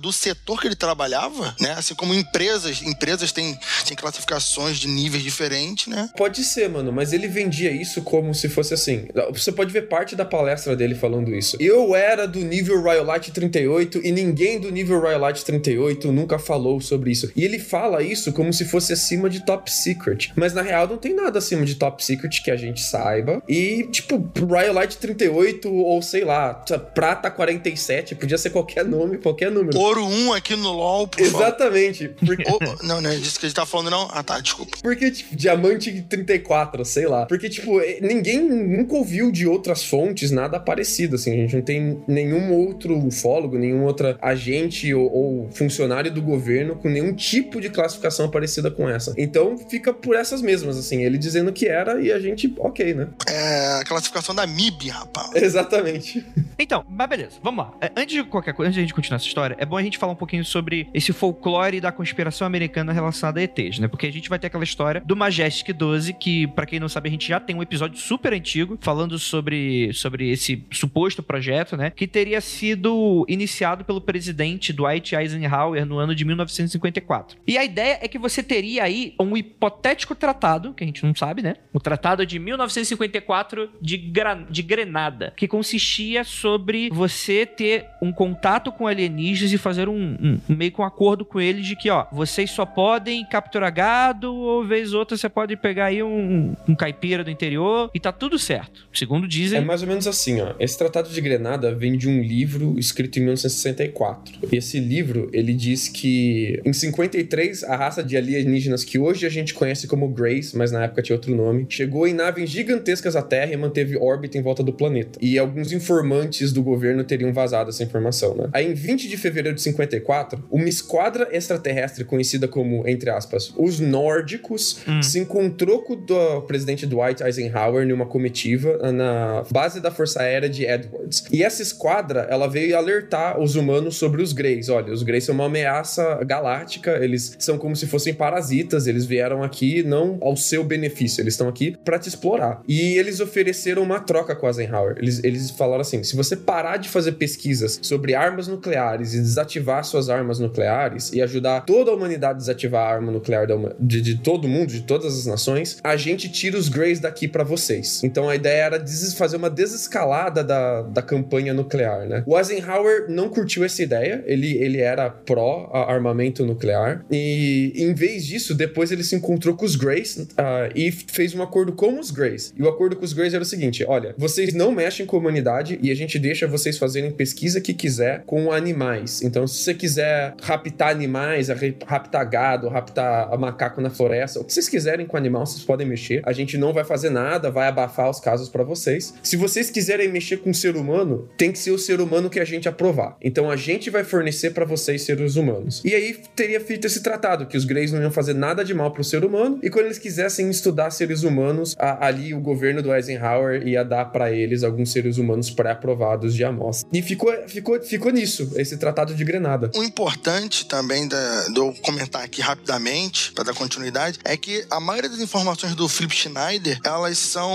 do 0.00 0.12
setor 0.12 0.60
que 0.60 0.66
ele 0.66 0.74
trabalhava, 0.74 1.54
né? 1.60 1.74
Assim 1.76 1.94
como 1.94 2.12
empresas, 2.14 2.82
empresas 2.82 3.32
têm, 3.32 3.58
têm 3.86 3.96
classificações 3.96 4.78
de 4.78 4.88
níveis 4.88 5.22
diferentes, 5.22 5.86
né? 5.86 6.10
Pode 6.16 6.42
ser, 6.42 6.68
mano, 6.68 6.92
mas 6.92 7.12
ele 7.12 7.28
vendia 7.28 7.70
isso 7.70 8.02
como 8.02 8.34
se 8.34 8.48
fosse 8.48 8.74
assim. 8.74 9.08
Você 9.32 9.52
pode 9.52 9.72
ver 9.72 9.88
parte 9.88 10.16
da 10.16 10.24
palestra 10.24 10.74
dele 10.74 10.94
falando 10.94 11.34
isso. 11.34 11.56
Eu 11.60 11.94
era 11.94 12.26
do 12.26 12.40
nível 12.40 12.82
Rhyolite 12.82 13.30
38 13.30 14.00
e 14.04 14.10
ninguém 14.12 14.58
do 14.58 14.70
nível 14.70 15.00
Rhyolite 15.00 15.44
38 15.44 16.10
nunca 16.10 16.38
falou 16.38 16.80
sobre 16.80 17.12
isso. 17.12 17.30
E 17.36 17.44
ele 17.44 17.58
fala 17.58 18.02
isso 18.02 18.32
como 18.32 18.52
se 18.52 18.64
fosse 18.64 18.92
acima 18.92 19.30
de 19.30 19.44
Top 19.44 19.70
Secret. 19.70 20.32
Mas 20.36 20.52
na 20.52 20.62
real 20.62 20.88
não 20.88 20.98
tem 20.98 21.14
nada 21.14 21.38
acima 21.38 21.64
de 21.64 21.76
Top 21.76 22.04
Secret 22.04 22.42
que 22.42 22.50
a 22.50 22.56
gente 22.56 22.80
saiba. 22.80 23.42
E, 23.48 23.88
tipo, 23.90 24.30
Rhyolite 24.36 24.98
38 24.98 25.72
ou 25.72 26.02
sei 26.02 26.24
lá, 26.24 26.54
Prata 26.94 27.30
47, 27.30 28.14
podia 28.14 28.38
ser 28.38 28.50
qualquer 28.50 28.84
nome, 28.84 29.18
qualquer 29.18 29.43
número. 29.50 29.78
Ouro 29.78 30.06
1 30.06 30.32
aqui 30.32 30.56
no 30.56 30.72
LoL, 30.72 31.08
por 31.08 31.20
Exatamente. 31.20 32.08
Porque... 32.08 32.44
Oh, 32.48 32.84
não, 32.84 33.00
não 33.00 33.10
é 33.10 33.16
disso 33.16 33.38
que 33.38 33.46
a 33.46 33.48
gente 33.48 33.56
tá 33.56 33.66
falando, 33.66 33.90
não? 33.90 34.08
Ah, 34.10 34.22
tá, 34.22 34.38
desculpa. 34.40 34.76
Porque, 34.82 35.10
tipo, 35.10 35.34
Diamante 35.34 36.02
34, 36.08 36.84
sei 36.84 37.06
lá. 37.06 37.26
Porque, 37.26 37.48
tipo, 37.48 37.80
ninguém 38.00 38.40
nunca 38.40 38.94
ouviu 38.94 39.30
de 39.30 39.46
outras 39.46 39.84
fontes 39.84 40.30
nada 40.30 40.58
parecido, 40.58 41.16
assim. 41.16 41.32
A 41.32 41.36
gente 41.36 41.56
não 41.56 41.62
tem 41.62 42.02
nenhum 42.06 42.52
outro 42.52 42.96
ufólogo, 42.98 43.58
nenhum 43.58 43.84
outro 43.84 44.16
agente 44.20 44.92
ou, 44.92 45.12
ou 45.12 45.50
funcionário 45.52 46.10
do 46.10 46.22
governo 46.22 46.76
com 46.76 46.88
nenhum 46.88 47.14
tipo 47.14 47.60
de 47.60 47.70
classificação 47.70 48.30
parecida 48.30 48.70
com 48.70 48.88
essa. 48.88 49.14
Então, 49.16 49.56
fica 49.58 49.92
por 49.92 50.16
essas 50.16 50.42
mesmas, 50.42 50.76
assim. 50.76 51.02
Ele 51.02 51.18
dizendo 51.18 51.52
que 51.52 51.66
era 51.66 52.00
e 52.00 52.12
a 52.12 52.18
gente, 52.18 52.52
ok, 52.58 52.94
né? 52.94 53.08
É 53.28 53.80
a 53.80 53.84
classificação 53.84 54.34
da 54.34 54.46
MIB, 54.46 54.88
rapaz. 54.88 55.30
Exatamente. 55.34 56.24
Então, 56.58 56.84
mas 56.88 57.08
beleza, 57.08 57.32
vamos 57.42 57.64
lá. 57.64 57.74
É, 57.80 57.90
antes 57.96 58.14
de 58.14 58.24
qualquer 58.24 58.54
coisa, 58.54 58.68
antes 58.68 58.74
de 58.74 58.80
a 58.80 58.82
gente 58.84 58.94
continuar 58.94 59.16
essa 59.16 59.24
história, 59.34 59.56
é 59.58 59.66
bom 59.66 59.76
a 59.76 59.82
gente 59.82 59.98
falar 59.98 60.12
um 60.12 60.16
pouquinho 60.16 60.44
sobre 60.44 60.88
esse 60.94 61.12
folclore 61.12 61.80
da 61.80 61.90
conspiração 61.90 62.46
americana 62.46 62.92
relacionada 62.92 63.40
a 63.40 63.42
ETs, 63.42 63.80
né? 63.80 63.88
Porque 63.88 64.06
a 64.06 64.12
gente 64.12 64.28
vai 64.28 64.38
ter 64.38 64.46
aquela 64.46 64.62
história 64.62 65.02
do 65.04 65.16
Majestic 65.16 65.72
12, 65.72 66.14
que, 66.14 66.46
para 66.46 66.64
quem 66.64 66.78
não 66.78 66.88
sabe, 66.88 67.08
a 67.08 67.12
gente 67.12 67.26
já 67.26 67.40
tem 67.40 67.56
um 67.56 67.62
episódio 67.62 67.98
super 67.98 68.32
antigo 68.32 68.78
falando 68.80 69.18
sobre, 69.18 69.92
sobre 69.92 70.30
esse 70.30 70.64
suposto 70.70 71.20
projeto, 71.20 71.76
né? 71.76 71.90
Que 71.90 72.06
teria 72.06 72.40
sido 72.40 73.26
iniciado 73.28 73.84
pelo 73.84 74.00
presidente 74.00 74.72
Dwight 74.72 75.16
Eisenhower 75.16 75.84
no 75.84 75.98
ano 75.98 76.14
de 76.14 76.24
1954. 76.24 77.36
E 77.44 77.58
a 77.58 77.64
ideia 77.64 77.98
é 78.00 78.06
que 78.06 78.18
você 78.18 78.40
teria 78.40 78.84
aí 78.84 79.14
um 79.18 79.36
hipotético 79.36 80.14
tratado, 80.14 80.72
que 80.74 80.84
a 80.84 80.86
gente 80.86 81.04
não 81.04 81.14
sabe, 81.14 81.42
né? 81.42 81.56
O 81.72 81.80
tratado 81.80 82.24
de 82.24 82.38
1954 82.38 83.70
de, 83.80 83.96
Gra 83.98 84.46
de 84.48 84.62
Grenada, 84.62 85.32
que 85.36 85.48
consistia 85.48 86.22
sobre 86.22 86.88
você 86.90 87.44
ter 87.44 87.86
um 88.00 88.12
contato 88.12 88.70
com 88.70 88.86
alienígenas 88.86 89.13
e 89.18 89.58
fazer 89.58 89.88
um, 89.88 90.16
um, 90.48 90.54
meio 90.54 90.72
com 90.72 90.82
um 90.82 90.84
acordo 90.84 91.24
com 91.24 91.40
eles 91.40 91.66
de 91.66 91.76
que, 91.76 91.90
ó, 91.90 92.06
vocês 92.12 92.50
só 92.50 92.64
podem 92.66 93.24
capturar 93.26 93.72
gado 93.72 94.34
ou 94.34 94.64
vez 94.64 94.92
outra 94.92 95.16
você 95.16 95.28
pode 95.28 95.56
pegar 95.56 95.86
aí 95.86 96.02
um, 96.02 96.54
um 96.68 96.74
caipira 96.74 97.24
do 97.24 97.30
interior 97.30 97.90
e 97.94 98.00
tá 98.00 98.12
tudo 98.12 98.38
certo. 98.38 98.86
Segundo 98.92 99.26
dizem. 99.26 99.58
É 99.58 99.62
mais 99.62 99.82
ou 99.82 99.88
menos 99.88 100.06
assim, 100.06 100.40
ó. 100.40 100.54
Esse 100.58 100.78
Tratado 100.78 101.08
de 101.08 101.20
Grenada 101.20 101.74
vem 101.74 101.96
de 101.96 102.08
um 102.08 102.22
livro 102.22 102.78
escrito 102.78 103.18
em 103.18 103.22
1964. 103.22 104.48
E 104.52 104.56
esse 104.56 104.78
livro, 104.80 105.28
ele 105.32 105.52
diz 105.52 105.88
que 105.88 106.60
em 106.64 106.72
53 106.72 107.64
a 107.64 107.76
raça 107.76 108.02
de 108.02 108.16
alienígenas 108.16 108.84
que 108.84 108.98
hoje 108.98 109.26
a 109.26 109.30
gente 109.30 109.54
conhece 109.54 109.86
como 109.86 110.08
Grace, 110.08 110.56
mas 110.56 110.70
na 110.70 110.84
época 110.84 111.02
tinha 111.02 111.16
outro 111.16 111.34
nome, 111.34 111.66
chegou 111.68 112.06
em 112.06 112.14
naves 112.14 112.50
gigantescas 112.50 113.16
à 113.16 113.22
Terra 113.22 113.52
e 113.52 113.56
manteve 113.56 113.96
órbita 113.96 114.38
em 114.38 114.42
volta 114.42 114.62
do 114.62 114.72
planeta. 114.72 115.18
E 115.20 115.38
alguns 115.38 115.72
informantes 115.72 116.52
do 116.52 116.62
governo 116.62 117.04
teriam 117.04 117.32
vazado 117.32 117.70
essa 117.70 117.82
informação, 117.82 118.34
né? 118.34 118.48
Aí 118.52 118.70
em 118.70 118.74
20 118.74 119.03
20 119.04 119.08
de 119.08 119.16
fevereiro 119.16 119.54
de 119.54 119.62
54, 119.62 120.44
uma 120.50 120.68
esquadra 120.68 121.28
extraterrestre 121.32 122.04
conhecida 122.04 122.48
como, 122.48 122.86
entre 122.88 123.10
aspas, 123.10 123.52
os 123.56 123.78
nórdicos, 123.80 124.78
Hum. 124.88 125.02
se 125.02 125.18
encontrou 125.18 125.82
com 125.82 125.94
o 125.94 126.42
presidente 126.42 126.86
Dwight 126.86 127.22
Eisenhower 127.22 127.86
numa 127.86 128.06
comitiva 128.06 128.92
na 128.92 129.44
base 129.50 129.80
da 129.80 129.90
Força 129.90 130.22
Aérea 130.22 130.48
de 130.48 130.64
Edwards. 130.64 131.24
E 131.30 131.42
essa 131.42 131.62
esquadra, 131.62 132.26
ela 132.30 132.46
veio 132.48 132.76
alertar 132.76 133.40
os 133.40 133.56
humanos 133.56 133.96
sobre 133.96 134.22
os 134.22 134.32
Greys. 134.32 134.68
Olha, 134.68 134.92
os 134.92 135.02
Greys 135.02 135.24
são 135.24 135.34
uma 135.34 135.46
ameaça 135.46 136.20
galáctica, 136.24 136.98
eles 137.02 137.36
são 137.38 137.58
como 137.58 137.76
se 137.76 137.86
fossem 137.86 138.14
parasitas, 138.14 138.86
eles 138.86 139.04
vieram 139.04 139.42
aqui 139.42 139.82
não 139.82 140.18
ao 140.20 140.36
seu 140.36 140.64
benefício, 140.64 141.20
eles 141.22 141.34
estão 141.34 141.48
aqui 141.48 141.76
pra 141.84 141.98
te 141.98 142.08
explorar. 142.08 142.62
E 142.66 142.94
eles 142.96 143.20
ofereceram 143.20 143.82
uma 143.82 144.00
troca 144.00 144.34
com 144.34 144.46
Eisenhower. 144.46 144.96
Eles, 144.98 145.22
eles 145.22 145.50
falaram 145.50 145.80
assim: 145.80 146.02
se 146.02 146.16
você 146.16 146.36
parar 146.36 146.76
de 146.76 146.88
fazer 146.88 147.12
pesquisas 147.12 147.78
sobre 147.82 148.14
armas 148.14 148.48
nucleares 148.48 148.93
e 149.02 149.18
desativar 149.18 149.84
suas 149.84 150.08
armas 150.08 150.38
nucleares 150.38 151.12
e 151.12 151.20
ajudar 151.20 151.62
toda 151.62 151.90
a 151.90 151.94
humanidade 151.94 152.34
a 152.34 152.38
desativar 152.38 152.82
a 152.82 152.94
arma 152.94 153.12
nuclear 153.12 153.46
de, 153.78 154.00
de 154.00 154.18
todo 154.18 154.48
mundo, 154.48 154.68
de 154.68 154.82
todas 154.82 155.18
as 155.18 155.26
nações, 155.26 155.78
a 155.82 155.96
gente 155.96 156.28
tira 156.28 156.56
os 156.56 156.68
Greys 156.68 157.00
daqui 157.00 157.28
pra 157.28 157.44
vocês. 157.44 158.02
Então 158.02 158.28
a 158.28 158.34
ideia 158.34 158.64
era 158.64 158.84
fazer 159.16 159.36
uma 159.36 159.50
desescalada 159.50 160.42
da, 160.42 160.82
da 160.82 161.02
campanha 161.02 161.52
nuclear, 161.52 162.06
né? 162.06 162.22
O 162.26 162.38
Eisenhower 162.38 163.06
não 163.08 163.28
curtiu 163.28 163.64
essa 163.64 163.82
ideia, 163.82 164.22
ele, 164.26 164.56
ele 164.56 164.80
era 164.80 165.10
pró 165.10 165.70
armamento 165.72 166.44
nuclear 166.44 167.04
e 167.10 167.72
em 167.76 167.94
vez 167.94 168.26
disso, 168.26 168.54
depois 168.54 168.90
ele 168.90 169.04
se 169.04 169.14
encontrou 169.14 169.54
com 169.54 169.64
os 169.64 169.76
Greys 169.76 170.26
ah, 170.36 170.68
e 170.74 170.90
fez 170.90 171.34
um 171.34 171.42
acordo 171.42 171.72
com 171.72 171.98
os 171.98 172.10
Greys. 172.10 172.52
E 172.56 172.62
o 172.62 172.68
acordo 172.68 172.96
com 172.96 173.04
os 173.04 173.12
Greys 173.12 173.34
era 173.34 173.42
o 173.42 173.46
seguinte: 173.46 173.84
olha, 173.86 174.14
vocês 174.16 174.54
não 174.54 174.72
mexem 174.72 175.06
com 175.06 175.16
a 175.16 175.20
humanidade 175.20 175.78
e 175.82 175.90
a 175.90 175.94
gente 175.94 176.18
deixa 176.18 176.46
vocês 176.46 176.78
fazerem 176.78 177.10
pesquisa 177.10 177.60
que 177.60 177.74
quiser 177.74 178.22
com 178.26 178.52
animais. 178.52 178.83
Então, 179.22 179.46
se 179.46 179.62
você 179.62 179.74
quiser 179.74 180.34
raptar 180.42 180.90
animais, 180.90 181.48
raptar 181.86 182.28
gado, 182.28 182.68
raptar 182.68 183.36
macaco 183.38 183.80
na 183.80 183.90
floresta, 183.90 184.40
o 184.40 184.44
que 184.44 184.52
vocês 184.52 184.68
quiserem 184.68 185.06
com 185.06 185.16
animal, 185.16 185.46
vocês 185.46 185.64
podem 185.64 185.86
mexer. 185.86 186.22
A 186.24 186.32
gente 186.32 186.56
não 186.58 186.72
vai 186.72 186.84
fazer 186.84 187.10
nada, 187.10 187.50
vai 187.50 187.68
abafar 187.68 188.10
os 188.10 188.20
casos 188.20 188.48
pra 188.48 188.62
vocês. 188.64 189.14
Se 189.22 189.36
vocês 189.36 189.70
quiserem 189.70 190.08
mexer 190.10 190.38
com 190.38 190.50
o 190.50 190.54
ser 190.54 190.76
humano, 190.76 191.28
tem 191.36 191.52
que 191.52 191.58
ser 191.58 191.70
o 191.70 191.78
ser 191.78 192.00
humano 192.00 192.30
que 192.30 192.40
a 192.40 192.44
gente 192.44 192.68
aprovar. 192.68 193.16
Então 193.22 193.50
a 193.50 193.56
gente 193.56 193.90
vai 193.90 194.04
fornecer 194.04 194.50
pra 194.50 194.64
vocês 194.64 195.02
seres 195.02 195.36
humanos. 195.36 195.82
E 195.84 195.94
aí 195.94 196.16
teria 196.34 196.60
feito 196.60 196.86
esse 196.86 197.02
tratado 197.02 197.46
que 197.46 197.56
os 197.56 197.64
Greys 197.64 197.92
não 197.92 198.00
iam 198.00 198.10
fazer 198.10 198.34
nada 198.34 198.64
de 198.64 198.74
mal 198.74 198.90
pro 198.92 199.04
ser 199.04 199.24
humano 199.24 199.58
e 199.62 199.70
quando 199.70 199.86
eles 199.86 199.98
quisessem 199.98 200.48
estudar 200.50 200.90
seres 200.90 201.22
humanos, 201.22 201.74
a- 201.78 202.06
ali 202.06 202.34
o 202.34 202.40
governo 202.40 202.82
do 202.82 202.94
Eisenhower 202.94 203.66
ia 203.66 203.84
dar 203.84 204.06
pra 204.06 204.30
eles 204.32 204.62
alguns 204.62 204.92
seres 204.92 205.18
humanos 205.18 205.50
pré-aprovados 205.50 206.34
de 206.34 206.44
amostra. 206.44 206.88
E 206.92 207.02
ficou, 207.02 207.32
ficou, 207.46 207.80
ficou 207.82 208.12
nisso, 208.12 208.52
esse 208.56 208.73
tratado 208.78 209.14
de 209.14 209.24
Grenada. 209.24 209.70
O 209.74 209.82
importante 209.82 210.66
também 210.66 211.08
da, 211.08 211.48
de 211.48 211.58
eu 211.58 211.74
comentar 211.82 212.22
aqui 212.22 212.40
rapidamente, 212.40 213.32
para 213.32 213.44
dar 213.44 213.54
continuidade, 213.54 214.18
é 214.24 214.36
que 214.36 214.64
a 214.70 214.80
maioria 214.80 215.10
das 215.10 215.20
informações 215.20 215.74
do 215.74 215.88
Philip 215.88 216.14
Schneider, 216.14 216.78
elas 216.84 217.18
são, 217.18 217.54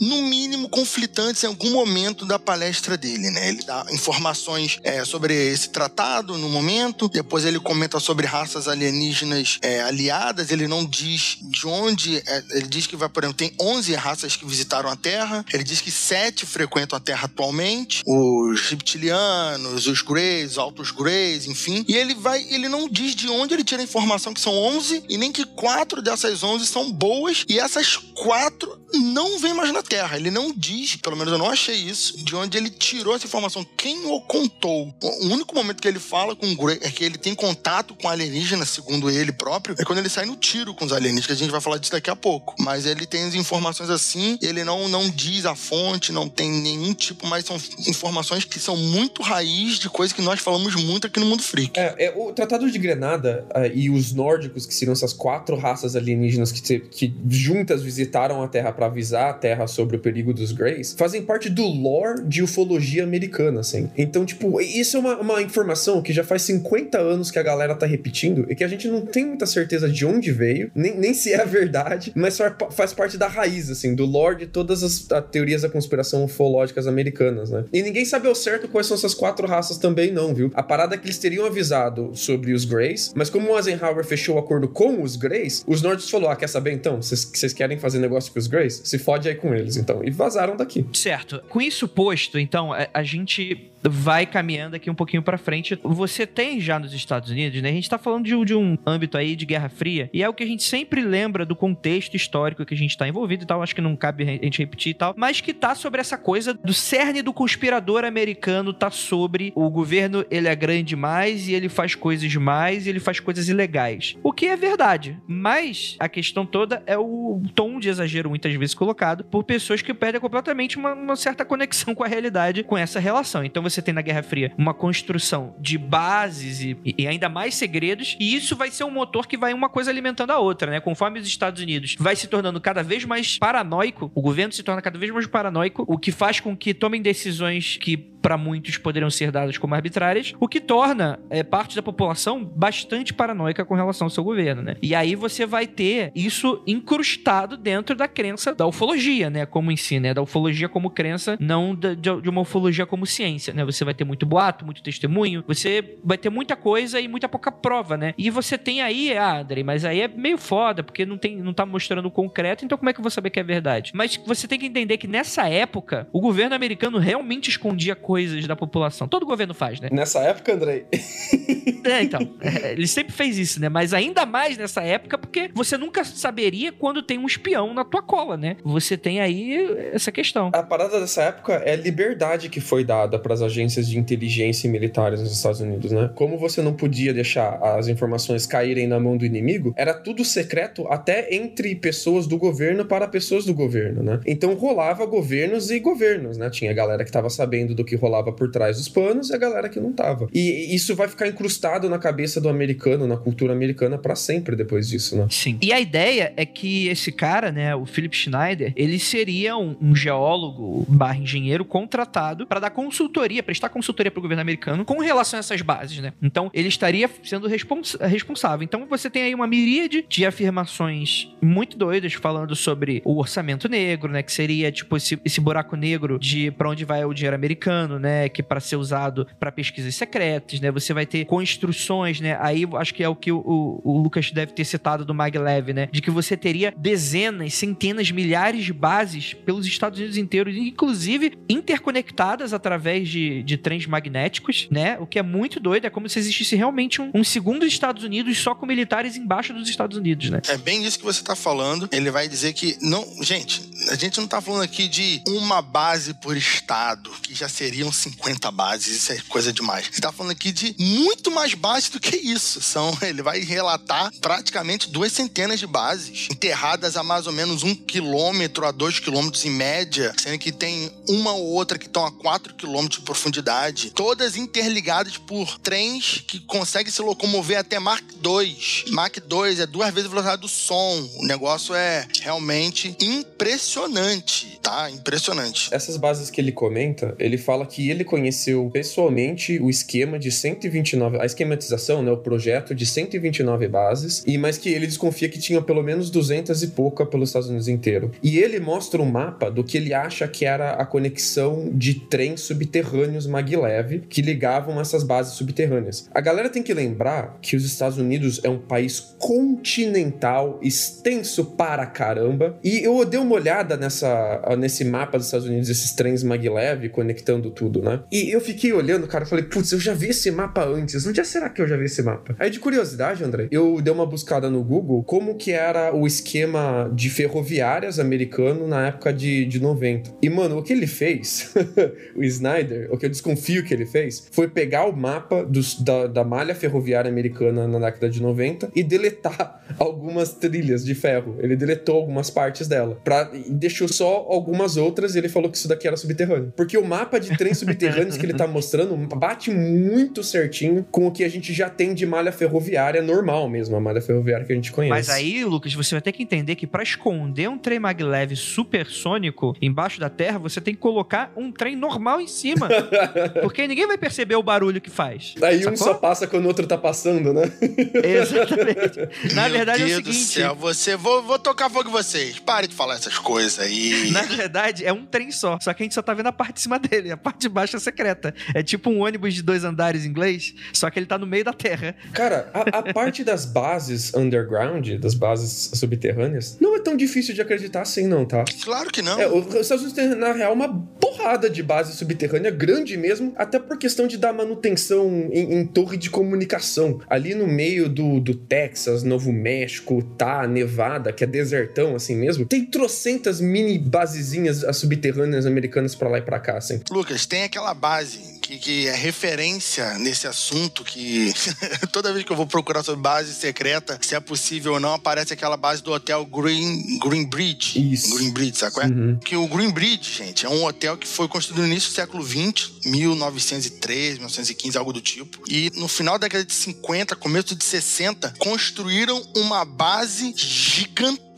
no 0.00 0.22
mínimo, 0.22 0.68
conflitantes 0.68 1.42
em 1.44 1.46
algum 1.46 1.70
momento 1.70 2.24
da 2.24 2.38
palestra 2.38 2.96
dele, 2.96 3.30
né? 3.30 3.48
Ele 3.48 3.62
dá 3.64 3.84
informações 3.90 4.78
é, 4.82 5.04
sobre 5.04 5.34
esse 5.34 5.70
tratado 5.70 6.36
no 6.38 6.48
momento, 6.48 7.08
depois 7.08 7.44
ele 7.44 7.58
comenta 7.60 7.98
sobre 8.00 8.26
raças 8.26 8.68
alienígenas 8.68 9.58
é, 9.62 9.82
aliadas, 9.82 10.50
ele 10.50 10.66
não 10.66 10.84
diz 10.84 11.38
de 11.42 11.66
onde, 11.66 12.18
é, 12.18 12.44
ele 12.50 12.66
diz 12.66 12.86
que 12.86 12.96
vai, 12.96 13.08
por 13.08 13.22
exemplo, 13.22 13.38
tem 13.38 13.52
11 13.60 13.94
raças 13.94 14.36
que 14.36 14.46
visitaram 14.46 14.90
a 14.90 14.96
Terra, 14.96 15.44
ele 15.52 15.64
diz 15.64 15.80
que 15.80 15.90
sete 15.90 16.46
frequentam 16.46 16.96
a 16.96 17.00
Terra 17.00 17.26
atualmente, 17.26 18.02
os 18.06 18.60
reptilianos, 18.68 19.86
os 19.86 20.02
Greys, 20.24 20.52
os 20.52 20.58
altos 20.58 20.90
Greys, 20.90 21.46
enfim. 21.46 21.84
E 21.86 21.94
ele 21.94 22.14
vai, 22.14 22.42
ele 22.50 22.68
não 22.68 22.88
diz 22.88 23.14
de 23.14 23.28
onde 23.28 23.54
ele 23.54 23.64
tira 23.64 23.82
a 23.82 23.84
informação 23.84 24.32
que 24.32 24.40
são 24.40 24.56
11 24.56 25.04
e 25.08 25.18
nem 25.18 25.30
que 25.30 25.44
quatro 25.44 26.00
dessas 26.00 26.42
11 26.42 26.66
são 26.66 26.90
boas 26.90 27.44
e 27.48 27.58
essas 27.58 27.96
quatro 27.96 28.80
não 28.94 29.38
vêm 29.38 29.54
mais 29.54 29.72
na 29.72 29.82
Terra. 29.82 30.16
Ele 30.16 30.30
não 30.30 30.52
diz, 30.52 30.96
pelo 30.96 31.16
menos 31.16 31.32
eu 31.32 31.38
não 31.38 31.50
achei 31.50 31.74
isso, 31.74 32.16
de 32.24 32.34
onde 32.34 32.56
ele 32.56 32.70
tirou 32.70 33.14
essa 33.14 33.26
informação, 33.26 33.66
quem 33.76 34.06
o 34.06 34.20
contou. 34.22 34.94
O 35.02 35.26
único 35.26 35.54
momento 35.54 35.80
que 35.80 35.88
ele 35.88 35.98
fala 35.98 36.34
com 36.36 36.50
o 36.50 36.56
Grey 36.56 36.78
é 36.80 36.90
que 36.90 37.04
ele 37.04 37.18
tem 37.18 37.34
contato 37.34 37.94
com 37.94 38.08
alienígena, 38.08 38.64
segundo 38.64 39.10
ele 39.10 39.32
próprio, 39.32 39.74
é 39.78 39.84
quando 39.84 39.98
ele 39.98 40.08
sai 40.08 40.24
no 40.24 40.36
tiro 40.36 40.74
com 40.74 40.84
os 40.84 40.92
alienígenas, 40.92 41.26
que 41.26 41.32
a 41.32 41.36
gente 41.36 41.50
vai 41.50 41.60
falar 41.60 41.78
disso 41.78 41.92
daqui 41.92 42.10
a 42.10 42.16
pouco. 42.16 42.54
Mas 42.58 42.86
ele 42.86 43.06
tem 43.06 43.24
as 43.24 43.34
informações 43.34 43.90
assim, 43.90 44.38
ele 44.40 44.64
não, 44.64 44.88
não 44.88 45.10
diz 45.10 45.44
a 45.44 45.54
fonte, 45.54 46.12
não 46.12 46.28
tem 46.28 46.50
nenhum 46.50 46.94
tipo, 46.94 47.26
mas 47.26 47.44
são 47.44 47.60
informações 47.86 48.44
que 48.44 48.60
são 48.60 48.76
muito 48.76 49.22
raiz 49.22 49.78
de 49.78 49.88
coisa 49.90 50.13
que 50.14 50.22
nós 50.22 50.40
falamos 50.40 50.74
muito 50.82 51.06
aqui 51.06 51.18
no 51.20 51.26
Mundo 51.26 51.42
Freak. 51.42 51.78
É, 51.78 52.06
é, 52.06 52.12
o 52.16 52.32
Tratado 52.32 52.70
de 52.70 52.78
Grenada 52.78 53.44
ah, 53.54 53.66
e 53.66 53.90
os 53.90 54.12
nórdicos, 54.12 54.64
que 54.66 54.74
seriam 54.74 54.92
essas 54.92 55.12
quatro 55.12 55.56
raças 55.56 55.96
alienígenas 55.96 56.52
que, 56.52 56.62
te- 56.62 56.80
que 56.80 57.14
juntas 57.28 57.82
visitaram 57.82 58.42
a 58.42 58.48
Terra 58.48 58.72
pra 58.72 58.86
avisar 58.86 59.30
a 59.30 59.32
Terra 59.34 59.66
sobre 59.66 59.96
o 59.96 59.98
perigo 60.00 60.32
dos 60.32 60.52
Greys, 60.52 60.94
fazem 60.96 61.22
parte 61.22 61.48
do 61.48 61.64
lore 61.66 62.22
de 62.24 62.42
ufologia 62.42 63.02
americana, 63.04 63.60
assim. 63.60 63.90
Então, 63.96 64.24
tipo, 64.24 64.60
isso 64.60 64.96
é 64.96 65.00
uma, 65.00 65.16
uma 65.18 65.42
informação 65.42 66.00
que 66.02 66.12
já 66.12 66.22
faz 66.24 66.42
50 66.42 66.98
anos 66.98 67.30
que 67.30 67.38
a 67.38 67.42
galera 67.42 67.74
tá 67.74 67.86
repetindo 67.86 68.46
e 68.50 68.54
que 68.54 68.64
a 68.64 68.68
gente 68.68 68.88
não 68.88 69.00
tem 69.02 69.24
muita 69.26 69.46
certeza 69.46 69.88
de 69.88 70.04
onde 70.06 70.30
veio, 70.32 70.70
nem, 70.74 70.96
nem 70.96 71.14
se 71.14 71.32
é 71.32 71.44
verdade, 71.44 72.12
mas 72.14 72.36
fa- 72.38 72.56
faz 72.70 72.92
parte 72.92 73.16
da 73.18 73.26
raiz, 73.28 73.70
assim, 73.70 73.94
do 73.94 74.04
lore 74.04 74.38
de 74.40 74.46
todas 74.46 74.82
as 74.82 75.06
teorias 75.30 75.62
da 75.62 75.68
conspiração 75.68 76.24
ufológicas 76.24 76.86
americanas, 76.86 77.50
né? 77.50 77.64
E 77.72 77.82
ninguém 77.82 78.04
sabe 78.04 78.28
ao 78.28 78.34
certo 78.34 78.68
quais 78.68 78.86
são 78.86 78.96
essas 78.96 79.14
quatro 79.14 79.46
raças 79.46 79.78
também, 79.78 80.03
não, 80.10 80.34
viu? 80.34 80.50
A 80.54 80.62
parada 80.62 80.94
é 80.94 80.98
que 80.98 81.06
eles 81.06 81.18
teriam 81.18 81.46
avisado 81.46 82.10
sobre 82.14 82.52
os 82.52 82.64
Greys, 82.64 83.12
mas 83.14 83.30
como 83.30 83.52
o 83.52 83.56
Eisenhower 83.56 84.04
fechou 84.04 84.36
o 84.36 84.38
acordo 84.38 84.68
com 84.68 85.02
os 85.02 85.16
Greys, 85.16 85.64
os 85.66 85.82
nórdicos 85.82 86.10
falou: 86.10 86.30
ah, 86.30 86.36
quer 86.36 86.48
saber 86.48 86.72
então? 86.72 87.00
Vocês 87.00 87.52
querem 87.52 87.78
fazer 87.78 87.98
negócio 87.98 88.32
com 88.32 88.38
os 88.38 88.46
Greys? 88.46 88.80
Se 88.84 88.98
fode 88.98 89.28
aí 89.28 89.34
com 89.34 89.54
eles, 89.54 89.76
então. 89.76 90.02
E 90.04 90.10
vazaram 90.10 90.56
daqui. 90.56 90.86
Certo. 90.92 91.42
Com 91.48 91.60
isso 91.60 91.86
posto, 91.88 92.38
então, 92.38 92.72
a, 92.72 92.88
a 92.92 93.02
gente 93.02 93.70
vai 93.86 94.26
caminhando 94.26 94.76
aqui 94.76 94.90
um 94.90 94.94
pouquinho 94.94 95.22
pra 95.22 95.36
frente. 95.38 95.78
Você 95.82 96.26
tem 96.26 96.60
já 96.60 96.78
nos 96.78 96.92
Estados 96.92 97.30
Unidos, 97.30 97.60
né? 97.62 97.68
A 97.68 97.72
gente 97.72 97.88
tá 97.88 97.98
falando 97.98 98.24
de, 98.24 98.34
um- 98.34 98.44
de 98.44 98.54
um 98.54 98.78
âmbito 98.86 99.16
aí 99.18 99.36
de 99.36 99.44
Guerra 99.46 99.68
Fria, 99.68 100.08
e 100.12 100.22
é 100.22 100.28
o 100.28 100.34
que 100.34 100.42
a 100.42 100.46
gente 100.46 100.62
sempre 100.62 101.02
lembra 101.02 101.44
do 101.44 101.54
contexto 101.56 102.14
histórico 102.14 102.64
que 102.64 102.74
a 102.74 102.76
gente 102.76 102.96
tá 102.96 103.06
envolvido 103.08 103.44
e 103.44 103.46
tal. 103.46 103.62
Acho 103.62 103.74
que 103.74 103.80
não 103.80 103.96
cabe 103.96 104.24
a 104.24 104.26
gente 104.44 104.58
repetir 104.58 104.90
e 104.90 104.94
tal, 104.94 105.14
mas 105.16 105.40
que 105.40 105.52
tá 105.52 105.74
sobre 105.74 106.00
essa 106.00 106.16
coisa 106.16 106.54
do 106.54 106.72
cerne 106.72 107.22
do 107.22 107.32
conspirador 107.32 108.04
americano, 108.04 108.72
tá 108.72 108.90
sobre 108.90 109.52
o 109.54 109.68
governo, 109.70 110.24
ele 110.30 110.48
é 110.48 110.54
grande 110.54 110.84
demais 110.84 111.48
e 111.48 111.54
ele 111.54 111.68
faz 111.68 111.94
coisas 111.94 112.30
demais 112.30 112.86
e 112.86 112.90
ele 112.90 113.00
faz 113.00 113.18
coisas 113.20 113.48
ilegais. 113.48 114.16
O 114.22 114.32
que 114.32 114.46
é 114.46 114.56
verdade, 114.56 115.18
mas 115.26 115.96
a 115.98 116.08
questão 116.08 116.44
toda 116.46 116.82
é 116.86 116.96
o 116.98 117.42
tom 117.54 117.78
de 117.80 117.88
exagero 117.88 118.28
muitas 118.28 118.54
vezes 118.54 118.74
colocado 118.74 119.24
por 119.24 119.44
pessoas 119.44 119.82
que 119.82 119.92
perdem 119.94 120.20
completamente 120.20 120.76
uma, 120.76 120.92
uma 120.94 121.16
certa 121.16 121.44
conexão 121.44 121.94
com 121.94 122.04
a 122.04 122.06
realidade 122.06 122.62
com 122.62 122.76
essa 122.78 123.00
relação. 123.00 123.44
Então 123.44 123.62
você 123.62 123.73
tem 123.82 123.94
na 123.94 124.02
Guerra 124.02 124.22
Fria 124.22 124.52
uma 124.56 124.74
construção 124.74 125.54
de 125.58 125.78
bases 125.78 126.60
e, 126.60 126.76
e 126.84 127.06
ainda 127.06 127.28
mais 127.28 127.54
segredos, 127.54 128.16
e 128.20 128.34
isso 128.34 128.56
vai 128.56 128.70
ser 128.70 128.84
um 128.84 128.90
motor 128.90 129.26
que 129.26 129.36
vai 129.36 129.52
uma 129.52 129.68
coisa 129.68 129.90
alimentando 129.90 130.30
a 130.30 130.38
outra, 130.38 130.70
né? 130.70 130.80
Conforme 130.80 131.20
os 131.20 131.26
Estados 131.26 131.62
Unidos 131.62 131.96
vai 131.98 132.16
se 132.16 132.26
tornando 132.26 132.60
cada 132.60 132.82
vez 132.82 133.04
mais 133.04 133.38
paranoico, 133.38 134.10
o 134.14 134.20
governo 134.20 134.52
se 134.52 134.62
torna 134.62 134.82
cada 134.82 134.98
vez 134.98 135.10
mais 135.12 135.26
paranoico, 135.26 135.84
o 135.86 135.98
que 135.98 136.12
faz 136.12 136.40
com 136.40 136.56
que 136.56 136.74
tomem 136.74 137.00
decisões 137.00 137.76
que 137.76 138.13
para 138.24 138.38
muitos 138.38 138.78
poderiam 138.78 139.10
ser 139.10 139.30
dadas 139.30 139.58
como 139.58 139.74
arbitrárias, 139.74 140.32
o 140.40 140.48
que 140.48 140.58
torna 140.58 141.20
é, 141.28 141.42
parte 141.42 141.76
da 141.76 141.82
população 141.82 142.42
bastante 142.42 143.12
paranoica 143.12 143.66
com 143.66 143.74
relação 143.74 144.06
ao 144.06 144.10
seu 144.10 144.24
governo, 144.24 144.62
né? 144.62 144.76
E 144.80 144.94
aí 144.94 145.14
você 145.14 145.44
vai 145.44 145.66
ter 145.66 146.10
isso 146.14 146.62
incrustado 146.66 147.58
dentro 147.58 147.94
da 147.94 148.08
crença 148.08 148.54
da 148.54 148.66
ufologia, 148.66 149.28
né? 149.28 149.44
Como 149.44 149.70
em 149.70 149.76
si, 149.76 150.00
né? 150.00 150.14
Da 150.14 150.22
ufologia 150.22 150.70
como 150.70 150.88
crença, 150.88 151.36
não 151.38 151.74
de, 151.74 152.26
uma 152.26 152.40
ufologia 152.40 152.86
como 152.86 153.04
ciência, 153.04 153.52
né? 153.52 153.62
Você 153.62 153.84
vai 153.84 153.92
ter 153.92 154.04
muito 154.04 154.24
boato, 154.24 154.64
muito 154.64 154.82
testemunho, 154.82 155.44
você 155.46 155.98
vai 156.02 156.16
ter 156.16 156.30
muita 156.30 156.56
coisa 156.56 156.98
e 156.98 157.06
muita 157.06 157.28
pouca 157.28 157.52
prova, 157.52 157.98
né? 157.98 158.14
E 158.16 158.30
você 158.30 158.56
tem 158.56 158.80
aí, 158.80 159.14
ah, 159.14 159.40
Andrei, 159.40 159.62
mas 159.62 159.84
aí 159.84 160.00
é 160.00 160.08
meio 160.08 160.38
foda, 160.38 160.82
porque 160.82 161.04
não, 161.04 161.18
tem, 161.18 161.36
não 161.36 161.52
tá 161.52 161.66
mostrando 161.66 162.10
concreto, 162.10 162.64
então 162.64 162.78
como 162.78 162.88
é 162.88 162.94
que 162.94 163.00
eu 163.00 163.04
vou 163.04 163.10
saber 163.10 163.28
que 163.28 163.38
é 163.38 163.44
verdade? 163.44 163.92
Mas 163.94 164.18
você 164.26 164.48
tem 164.48 164.58
que 164.58 164.64
entender 164.64 164.96
que 164.96 165.06
nessa 165.06 165.46
época, 165.46 166.08
o 166.10 166.22
governo 166.22 166.54
americano 166.54 166.96
realmente 166.96 167.50
escondia 167.50 167.94
coisas 167.94 168.13
da 168.46 168.56
população. 168.56 169.06
Todo 169.08 169.26
governo 169.26 169.54
faz, 169.54 169.80
né? 169.80 169.88
Nessa 169.92 170.20
época, 170.20 170.52
Andrei, 170.54 170.86
É, 171.84 172.02
então. 172.02 172.20
é, 172.40 172.72
ele 172.72 172.86
sempre 172.86 173.12
fez 173.12 173.38
isso, 173.38 173.60
né? 173.60 173.68
Mas 173.68 173.92
ainda 173.92 174.24
mais 174.24 174.56
nessa 174.56 174.82
época, 174.82 175.18
porque 175.18 175.50
você 175.54 175.76
nunca 175.76 176.02
saberia 176.04 176.72
quando 176.72 177.02
tem 177.02 177.18
um 177.18 177.26
espião 177.26 177.74
na 177.74 177.84
tua 177.84 178.02
cola, 178.02 178.36
né? 178.36 178.56
Você 178.64 178.96
tem 178.96 179.20
aí 179.20 179.68
essa 179.92 180.10
questão. 180.10 180.50
a 180.52 180.62
parada 180.62 180.98
dessa 181.00 181.22
época 181.22 181.54
é 181.54 181.72
a 181.72 181.76
liberdade 181.76 182.48
que 182.48 182.60
foi 182.60 182.84
dada 182.84 183.18
para 183.18 183.34
as 183.34 183.42
agências 183.42 183.88
de 183.88 183.98
inteligência 183.98 184.66
e 184.66 184.70
militares 184.70 185.20
nos 185.20 185.32
Estados 185.32 185.60
Unidos, 185.60 185.92
né? 185.92 186.10
Como 186.14 186.38
você 186.38 186.62
não 186.62 186.72
podia 186.72 187.12
deixar 187.12 187.58
as 187.62 187.88
informações 187.88 188.46
caírem 188.46 188.86
na 188.86 188.98
mão 188.98 189.16
do 189.16 189.26
inimigo, 189.26 189.74
era 189.76 189.92
tudo 189.92 190.24
secreto 190.24 190.86
até 190.88 191.34
entre 191.34 191.74
pessoas 191.74 192.26
do 192.26 192.38
governo 192.38 192.84
para 192.84 193.06
pessoas 193.08 193.44
do 193.44 193.52
governo, 193.54 194.02
né? 194.02 194.20
Então 194.26 194.54
rolava 194.54 195.04
governos 195.06 195.70
e 195.70 195.78
governos, 195.78 196.38
né? 196.38 196.48
Tinha 196.50 196.72
galera 196.72 197.04
que 197.04 197.12
tava 197.12 197.28
sabendo 197.28 197.74
do 197.74 197.84
que 197.84 197.96
rolava 198.04 198.32
por 198.32 198.50
trás 198.50 198.76
dos 198.76 198.88
panos 198.88 199.30
e 199.30 199.34
a 199.34 199.38
galera 199.38 199.68
que 199.68 199.80
não 199.80 199.92
tava. 199.92 200.28
E 200.32 200.74
isso 200.74 200.94
vai 200.94 201.08
ficar 201.08 201.26
incrustado 201.26 201.88
na 201.88 201.98
cabeça 201.98 202.40
do 202.40 202.48
americano, 202.48 203.06
na 203.06 203.16
cultura 203.16 203.52
americana 203.52 203.96
para 203.96 204.14
sempre 204.14 204.54
depois 204.54 204.88
disso, 204.88 205.16
né? 205.16 205.26
Sim. 205.30 205.58
E 205.62 205.72
a 205.72 205.80
ideia 205.80 206.32
é 206.36 206.44
que 206.44 206.88
esse 206.88 207.10
cara, 207.10 207.50
né, 207.50 207.74
o 207.74 207.86
Philip 207.86 208.14
Schneider, 208.14 208.72
ele 208.76 208.98
seria 208.98 209.56
um, 209.56 209.76
um 209.80 209.96
geólogo 209.96 210.84
barra 210.88 211.16
engenheiro 211.16 211.64
contratado 211.64 212.46
para 212.46 212.60
dar 212.60 212.70
consultoria, 212.70 213.42
prestar 213.42 213.70
consultoria 213.70 214.10
para 214.10 214.18
o 214.18 214.22
governo 214.22 214.42
americano 214.42 214.84
com 214.84 214.98
relação 214.98 215.38
a 215.38 215.40
essas 215.40 215.62
bases, 215.62 216.00
né? 216.00 216.12
Então, 216.22 216.50
ele 216.52 216.68
estaria 216.68 217.08
sendo 217.22 217.48
respons 217.48 217.96
responsável. 218.00 218.64
Então, 218.64 218.86
você 218.86 219.08
tem 219.08 219.22
aí 219.22 219.34
uma 219.34 219.46
miríade 219.46 220.04
de 220.08 220.26
afirmações 220.26 221.32
muito 221.40 221.78
doidas 221.78 222.12
falando 222.12 222.54
sobre 222.54 223.00
o 223.04 223.18
orçamento 223.18 223.68
negro, 223.68 224.12
né, 224.12 224.22
que 224.22 224.32
seria 224.32 224.70
tipo 224.70 224.96
esse, 224.96 225.18
esse 225.24 225.40
buraco 225.40 225.76
negro 225.76 226.18
de 226.18 226.50
para 226.50 226.68
onde 226.68 226.84
vai 226.84 227.04
o 227.04 227.14
dinheiro 227.14 227.34
americano, 227.34 227.93
né, 227.98 228.28
que 228.28 228.42
para 228.42 228.60
ser 228.60 228.76
usado 228.76 229.26
para 229.38 229.52
pesquisas 229.52 229.94
secretas, 229.94 230.60
né? 230.60 230.70
Você 230.70 230.92
vai 230.92 231.06
ter 231.06 231.24
construções, 231.24 232.20
né? 232.20 232.36
Aí 232.40 232.64
acho 232.76 232.94
que 232.94 233.02
é 233.02 233.08
o 233.08 233.16
que 233.16 233.32
o, 233.32 233.38
o, 233.38 233.80
o 233.84 234.02
Lucas 234.02 234.30
deve 234.30 234.52
ter 234.52 234.64
citado 234.64 235.04
do 235.04 235.14
Maglev, 235.14 235.72
né? 235.72 235.88
De 235.90 236.00
que 236.00 236.10
você 236.10 236.36
teria 236.36 236.72
dezenas, 236.76 237.54
centenas, 237.54 238.10
milhares 238.10 238.64
de 238.64 238.72
bases 238.72 239.34
pelos 239.34 239.66
Estados 239.66 239.98
Unidos 239.98 240.16
inteiros, 240.16 240.56
inclusive 240.56 241.38
interconectadas 241.48 242.52
através 242.52 243.08
de, 243.08 243.42
de 243.42 243.56
trens 243.56 243.86
magnéticos, 243.86 244.68
né? 244.70 244.96
O 244.98 245.06
que 245.06 245.18
é 245.18 245.22
muito 245.22 245.60
doido, 245.60 245.86
é 245.86 245.90
como 245.90 246.08
se 246.08 246.18
existisse 246.18 246.56
realmente 246.56 247.00
um, 247.00 247.10
um 247.14 247.24
segundo 247.24 247.66
Estados 247.66 248.04
Unidos 248.04 248.38
só 248.38 248.54
com 248.54 248.66
militares 248.66 249.16
embaixo 249.16 249.52
dos 249.52 249.68
Estados 249.68 249.96
Unidos, 249.96 250.30
né? 250.30 250.40
É 250.48 250.56
bem 250.56 250.84
isso 250.84 250.98
que 250.98 251.04
você 251.04 251.22
tá 251.22 251.36
falando. 251.36 251.88
Ele 251.92 252.10
vai 252.10 252.28
dizer 252.28 252.52
que 252.52 252.76
não, 252.80 253.04
gente, 253.22 253.62
a 253.90 253.96
gente 253.96 254.18
não 254.18 254.26
tá 254.26 254.40
falando 254.40 254.62
aqui 254.62 254.88
de 254.88 255.22
uma 255.28 255.62
base 255.62 256.14
por 256.14 256.36
estado, 256.36 257.10
que 257.22 257.34
já 257.34 257.48
seriam 257.74 257.90
50 257.90 258.50
bases, 258.52 258.96
isso 258.96 259.12
é 259.12 259.18
coisa 259.28 259.52
demais. 259.52 259.88
Ele 259.90 260.00
tá 260.00 260.12
falando 260.12 260.30
aqui 260.30 260.52
de 260.52 260.76
muito 260.78 261.30
mais 261.32 261.54
bases 261.54 261.90
do 261.90 261.98
que 261.98 262.16
isso. 262.16 262.60
São, 262.60 262.96
ele 263.02 263.20
vai 263.20 263.40
relatar 263.40 264.12
praticamente 264.20 264.90
duas 264.90 265.12
centenas 265.12 265.58
de 265.58 265.66
bases, 265.66 266.28
enterradas 266.30 266.96
a 266.96 267.02
mais 267.02 267.26
ou 267.26 267.32
menos 267.32 267.64
um 267.64 267.74
quilômetro 267.74 268.64
a 268.64 268.70
dois 268.70 269.00
quilômetros 269.00 269.44
em 269.44 269.50
média, 269.50 270.14
sendo 270.16 270.38
que 270.38 270.52
tem 270.52 270.90
uma 271.08 271.32
ou 271.32 271.46
outra 271.46 271.76
que 271.76 271.86
estão 271.86 272.06
a 272.06 272.12
quatro 272.12 272.54
quilômetros 272.54 273.00
de 273.00 273.04
profundidade, 273.04 273.90
todas 273.90 274.36
interligadas 274.36 275.16
por 275.16 275.58
trens 275.58 276.22
que 276.26 276.38
conseguem 276.40 276.92
se 276.92 277.02
locomover 277.02 277.58
até 277.58 277.80
Mach 277.80 278.02
2. 278.20 278.84
Mach 278.90 279.12
2 279.18 279.60
é 279.60 279.66
duas 279.66 279.92
vezes 279.92 280.06
a 280.06 280.10
velocidade 280.10 280.42
do 280.42 280.48
som. 280.48 281.08
O 281.16 281.26
negócio 281.26 281.74
é 281.74 282.06
realmente 282.20 282.96
impressionante, 283.00 284.58
tá? 284.62 284.88
Impressionante. 284.90 285.68
Essas 285.72 285.96
bases 285.96 286.30
que 286.30 286.40
ele 286.40 286.52
comenta, 286.52 287.16
ele 287.18 287.36
fala 287.36 287.63
que 287.66 287.90
ele 287.90 288.04
conheceu 288.04 288.68
pessoalmente 288.72 289.58
o 289.60 289.70
esquema 289.70 290.18
de 290.18 290.30
129, 290.30 291.20
a 291.20 291.26
esquematização, 291.26 292.02
né, 292.02 292.10
o 292.10 292.16
projeto 292.16 292.74
de 292.74 292.86
129 292.86 293.68
bases, 293.68 294.22
e 294.26 294.36
mas 294.38 294.58
que 294.58 294.68
ele 294.68 294.86
desconfia 294.86 295.28
que 295.28 295.38
tinha 295.38 295.60
pelo 295.60 295.82
menos 295.82 296.10
200 296.10 296.62
e 296.62 296.68
pouca 296.68 297.06
pelos 297.06 297.30
Estados 297.30 297.48
Unidos 297.48 297.68
inteiro. 297.68 298.10
E 298.22 298.38
ele 298.38 298.60
mostra 298.60 299.00
um 299.00 299.10
mapa 299.10 299.50
do 299.50 299.64
que 299.64 299.76
ele 299.76 299.94
acha 299.94 300.26
que 300.28 300.44
era 300.44 300.72
a 300.72 300.86
conexão 300.86 301.70
de 301.72 301.94
trens 301.94 302.42
subterrâneos 302.42 303.26
maglev 303.26 304.02
que 304.08 304.22
ligavam 304.22 304.80
essas 304.80 305.02
bases 305.02 305.34
subterrâneas. 305.34 306.08
A 306.12 306.20
galera 306.20 306.48
tem 306.48 306.62
que 306.62 306.74
lembrar 306.74 307.38
que 307.40 307.56
os 307.56 307.64
Estados 307.64 307.98
Unidos 307.98 308.40
é 308.42 308.48
um 308.48 308.58
país 308.58 309.14
continental, 309.18 310.58
extenso 310.62 311.44
para 311.44 311.86
caramba, 311.86 312.58
e 312.62 312.84
eu 312.84 313.04
dei 313.04 313.20
uma 313.20 313.34
olhada 313.34 313.76
nessa, 313.76 314.42
nesse 314.58 314.84
mapa 314.84 315.18
dos 315.18 315.26
Estados 315.26 315.46
Unidos, 315.46 315.68
esses 315.68 315.92
trens 315.92 316.22
maglev 316.22 316.88
conectando 316.88 317.50
tudo, 317.54 317.80
né? 317.82 318.00
E 318.10 318.34
eu 318.34 318.40
fiquei 318.40 318.72
olhando, 318.72 319.06
cara, 319.06 319.24
falei, 319.24 319.44
putz, 319.44 319.72
eu 319.72 319.80
já 319.80 319.94
vi 319.94 320.08
esse 320.08 320.30
mapa 320.30 320.64
antes. 320.64 321.06
Onde 321.06 321.20
é 321.20 321.24
será 321.24 321.48
que 321.48 321.62
eu 321.62 321.66
já 321.66 321.76
vi 321.76 321.84
esse 321.84 322.02
mapa? 322.02 322.34
Aí 322.38 322.50
de 322.50 322.58
curiosidade, 322.58 323.24
André, 323.24 323.48
eu 323.50 323.80
dei 323.80 323.92
uma 323.92 324.06
buscada 324.06 324.50
no 324.50 324.62
Google 324.62 325.02
como 325.04 325.36
que 325.36 325.52
era 325.52 325.94
o 325.94 326.06
esquema 326.06 326.90
de 326.94 327.08
ferroviárias 327.10 327.98
americano 327.98 328.66
na 328.66 328.88
época 328.88 329.12
de, 329.12 329.44
de 329.46 329.60
90. 329.60 330.10
E, 330.20 330.28
mano, 330.28 330.58
o 330.58 330.62
que 330.62 330.72
ele 330.72 330.86
fez, 330.86 331.52
o 332.14 332.22
Snyder, 332.22 332.88
o 332.90 332.98
que 332.98 333.06
eu 333.06 333.10
desconfio 333.10 333.64
que 333.64 333.72
ele 333.72 333.86
fez, 333.86 334.26
foi 334.30 334.48
pegar 334.48 334.86
o 334.86 334.96
mapa 334.96 335.44
dos, 335.44 335.80
da, 335.80 336.06
da 336.06 336.24
malha 336.24 336.54
ferroviária 336.54 337.10
americana 337.10 337.68
na 337.68 337.78
década 337.78 338.08
de 338.08 338.20
90 338.20 338.70
e 338.74 338.82
deletar 338.82 339.62
algumas 339.78 340.32
trilhas 340.32 340.84
de 340.84 340.94
ferro. 340.94 341.36
Ele 341.38 341.56
deletou 341.56 341.96
algumas 341.96 342.30
partes 342.30 342.66
dela. 342.66 342.98
Pra, 343.04 343.30
deixou 343.48 343.88
só 343.88 344.26
algumas 344.28 344.76
outras 344.76 345.14
e 345.14 345.18
ele 345.18 345.28
falou 345.28 345.50
que 345.50 345.56
isso 345.56 345.68
daqui 345.68 345.86
era 345.86 345.96
subterrâneo. 345.96 346.52
Porque 346.56 346.76
o 346.76 346.84
mapa 346.84 347.18
de 347.18 347.36
trens 347.44 347.58
subterrâneos 347.58 348.16
que 348.16 348.24
ele 348.24 348.32
tá 348.32 348.46
mostrando 348.46 348.96
bate 348.96 349.50
muito 349.50 350.22
certinho 350.24 350.86
com 350.90 351.06
o 351.06 351.12
que 351.12 351.22
a 351.22 351.28
gente 351.28 351.52
já 351.52 351.68
tem 351.68 351.92
de 351.92 352.06
malha 352.06 352.32
ferroviária 352.32 353.02
normal 353.02 353.50
mesmo, 353.50 353.76
a 353.76 353.80
malha 353.80 354.00
ferroviária 354.00 354.46
que 354.46 354.52
a 354.52 354.56
gente 354.56 354.72
conhece. 354.72 354.90
Mas 354.90 355.10
aí, 355.10 355.44
Lucas, 355.44 355.74
você 355.74 355.94
vai 355.94 356.00
ter 356.00 356.12
que 356.12 356.22
entender 356.22 356.54
que 356.54 356.66
para 356.66 356.82
esconder 356.82 357.50
um 357.50 357.58
trem 357.58 357.78
maglev 357.78 358.34
supersônico 358.34 359.54
embaixo 359.60 360.00
da 360.00 360.08
terra, 360.08 360.38
você 360.38 360.58
tem 360.58 360.74
que 360.74 360.80
colocar 360.80 361.30
um 361.36 361.52
trem 361.52 361.76
normal 361.76 362.18
em 362.18 362.26
cima. 362.26 362.66
porque 363.42 363.68
ninguém 363.68 363.86
vai 363.86 363.98
perceber 363.98 364.36
o 364.36 364.42
barulho 364.42 364.80
que 364.80 364.90
faz. 364.90 365.34
Aí 365.42 365.58
sacou? 365.58 365.72
um 365.72 365.76
só 365.76 365.94
passa 365.94 366.26
quando 366.26 366.44
o 366.44 366.48
outro 366.48 366.66
tá 366.66 366.78
passando, 366.78 367.34
né? 367.34 367.42
Exatamente. 368.02 369.34
Na 369.34 369.42
Meu 369.42 369.58
verdade 369.58 369.78
Deus 369.80 369.90
é 369.90 369.94
o 369.94 369.96
seguinte. 369.96 370.16
do 370.16 370.32
céu, 370.32 370.54
você, 370.54 370.96
vou, 370.96 371.22
vou 371.22 371.38
tocar 371.38 371.68
fogo 371.68 371.90
em 371.90 371.92
vocês. 371.92 372.38
Pare 372.38 372.66
de 372.66 372.74
falar 372.74 372.94
essas 372.94 373.18
coisas 373.18 373.58
aí. 373.58 374.10
Na 374.12 374.22
verdade, 374.22 374.84
é 374.84 374.92
um 374.92 375.04
trem 375.04 375.30
só. 375.30 375.58
Só 375.60 375.74
que 375.74 375.82
a 375.82 375.84
gente 375.84 375.94
só 375.94 376.00
tá 376.00 376.14
vendo 376.14 376.28
a 376.28 376.32
parte 376.32 376.54
de 376.54 376.60
cima 376.62 376.78
dele. 376.78 377.10
A 377.10 377.16
parte 377.16 377.33
de 377.38 377.48
baixo 377.48 377.76
é 377.76 377.80
secreta. 377.80 378.34
É 378.54 378.62
tipo 378.62 378.90
um 378.90 379.02
ônibus 379.02 379.34
de 379.34 379.42
dois 379.42 379.64
andares 379.64 380.04
inglês, 380.04 380.54
só 380.72 380.90
que 380.90 380.98
ele 380.98 381.06
tá 381.06 381.18
no 381.18 381.26
meio 381.26 381.44
da 381.44 381.52
terra. 381.52 381.94
Cara, 382.12 382.50
a, 382.52 382.78
a 382.78 382.82
parte 382.94 383.24
das 383.24 383.44
bases 383.44 384.14
underground, 384.14 384.88
das 385.00 385.14
bases 385.14 385.70
subterrâneas, 385.78 386.58
não 386.60 386.76
é 386.76 386.80
tão 386.80 386.96
difícil 386.96 387.34
de 387.34 387.40
acreditar 387.40 387.82
assim, 387.82 388.06
não, 388.06 388.24
tá? 388.24 388.44
Claro 388.62 388.90
que 388.90 389.02
não. 389.02 389.20
É, 389.20 389.28
os 389.28 389.54
Estados 389.54 389.84
Unidos 389.84 389.92
tem, 389.92 390.08
na 390.14 390.32
real, 390.32 390.52
uma 390.52 390.68
porrada 391.00 391.48
de 391.48 391.62
base 391.62 391.96
subterrânea, 391.96 392.50
grande 392.50 392.96
mesmo, 392.96 393.32
até 393.36 393.58
por 393.58 393.78
questão 393.78 394.06
de 394.06 394.16
dar 394.16 394.32
manutenção 394.32 395.28
em, 395.32 395.60
em 395.60 395.66
torre 395.66 395.96
de 395.96 396.10
comunicação. 396.10 397.00
Ali 397.08 397.34
no 397.34 397.46
meio 397.46 397.88
do, 397.88 398.20
do 398.20 398.34
Texas, 398.34 399.02
Novo 399.02 399.32
México, 399.32 400.02
tá, 400.16 400.46
Nevada, 400.46 401.12
que 401.12 401.24
é 401.24 401.26
desertão 401.26 401.94
assim 401.94 402.16
mesmo, 402.16 402.44
tem 402.44 402.64
trocentas 402.64 403.40
mini 403.40 403.78
basezinhas 403.78 404.64
subterrâneas 404.76 405.46
americanas 405.46 405.94
para 405.94 406.08
lá 406.08 406.18
e 406.18 406.22
pra 406.22 406.38
cá, 406.38 406.58
assim. 406.58 406.80
Lucas, 406.90 407.23
tem 407.26 407.44
aquela 407.44 407.74
base 407.74 408.18
que, 408.40 408.58
que, 408.58 408.86
é 408.86 408.94
referência 408.94 409.98
nesse 409.98 410.26
assunto 410.26 410.84
que 410.84 411.32
toda 411.92 412.12
vez 412.12 412.24
que 412.24 412.32
eu 412.32 412.36
vou 412.36 412.46
procurar 412.46 412.82
sobre 412.82 413.00
base 413.00 413.34
secreta, 413.34 413.98
se 414.02 414.14
é 414.14 414.20
possível 414.20 414.74
ou 414.74 414.80
não, 414.80 414.94
aparece 414.94 415.32
aquela 415.32 415.56
base 415.56 415.82
do 415.82 415.92
hotel 415.92 416.24
Green, 416.26 416.98
Green 416.98 417.24
Bridge. 417.24 417.92
Isso. 417.92 418.14
Green 418.14 418.32
Bridge, 418.32 418.58
sabe 418.58 418.74
qual 418.74 418.86
é? 418.86 418.88
Uhum. 418.88 419.16
Que 419.16 419.36
o 419.36 419.48
Green 419.48 419.70
Bridge, 419.70 420.12
gente, 420.12 420.44
é 420.44 420.48
um 420.48 420.64
hotel 420.64 420.96
que 420.96 421.06
foi 421.06 421.26
construído 421.28 421.60
no 421.60 421.66
início 421.66 421.90
do 421.90 421.94
século 421.94 422.24
XX, 422.24 422.70
1913, 422.84 424.14
1915, 424.14 424.78
algo 424.78 424.92
do 424.92 425.00
tipo. 425.00 425.42
E 425.48 425.70
no 425.76 425.88
final 425.88 426.18
da 426.18 426.26
década 426.26 426.44
de 426.44 426.52
50, 426.52 427.16
começo 427.16 427.54
de 427.54 427.64
60, 427.64 428.34
construíram 428.38 429.22
uma 429.34 429.64
base 429.64 430.34
gigantesca 430.36 431.33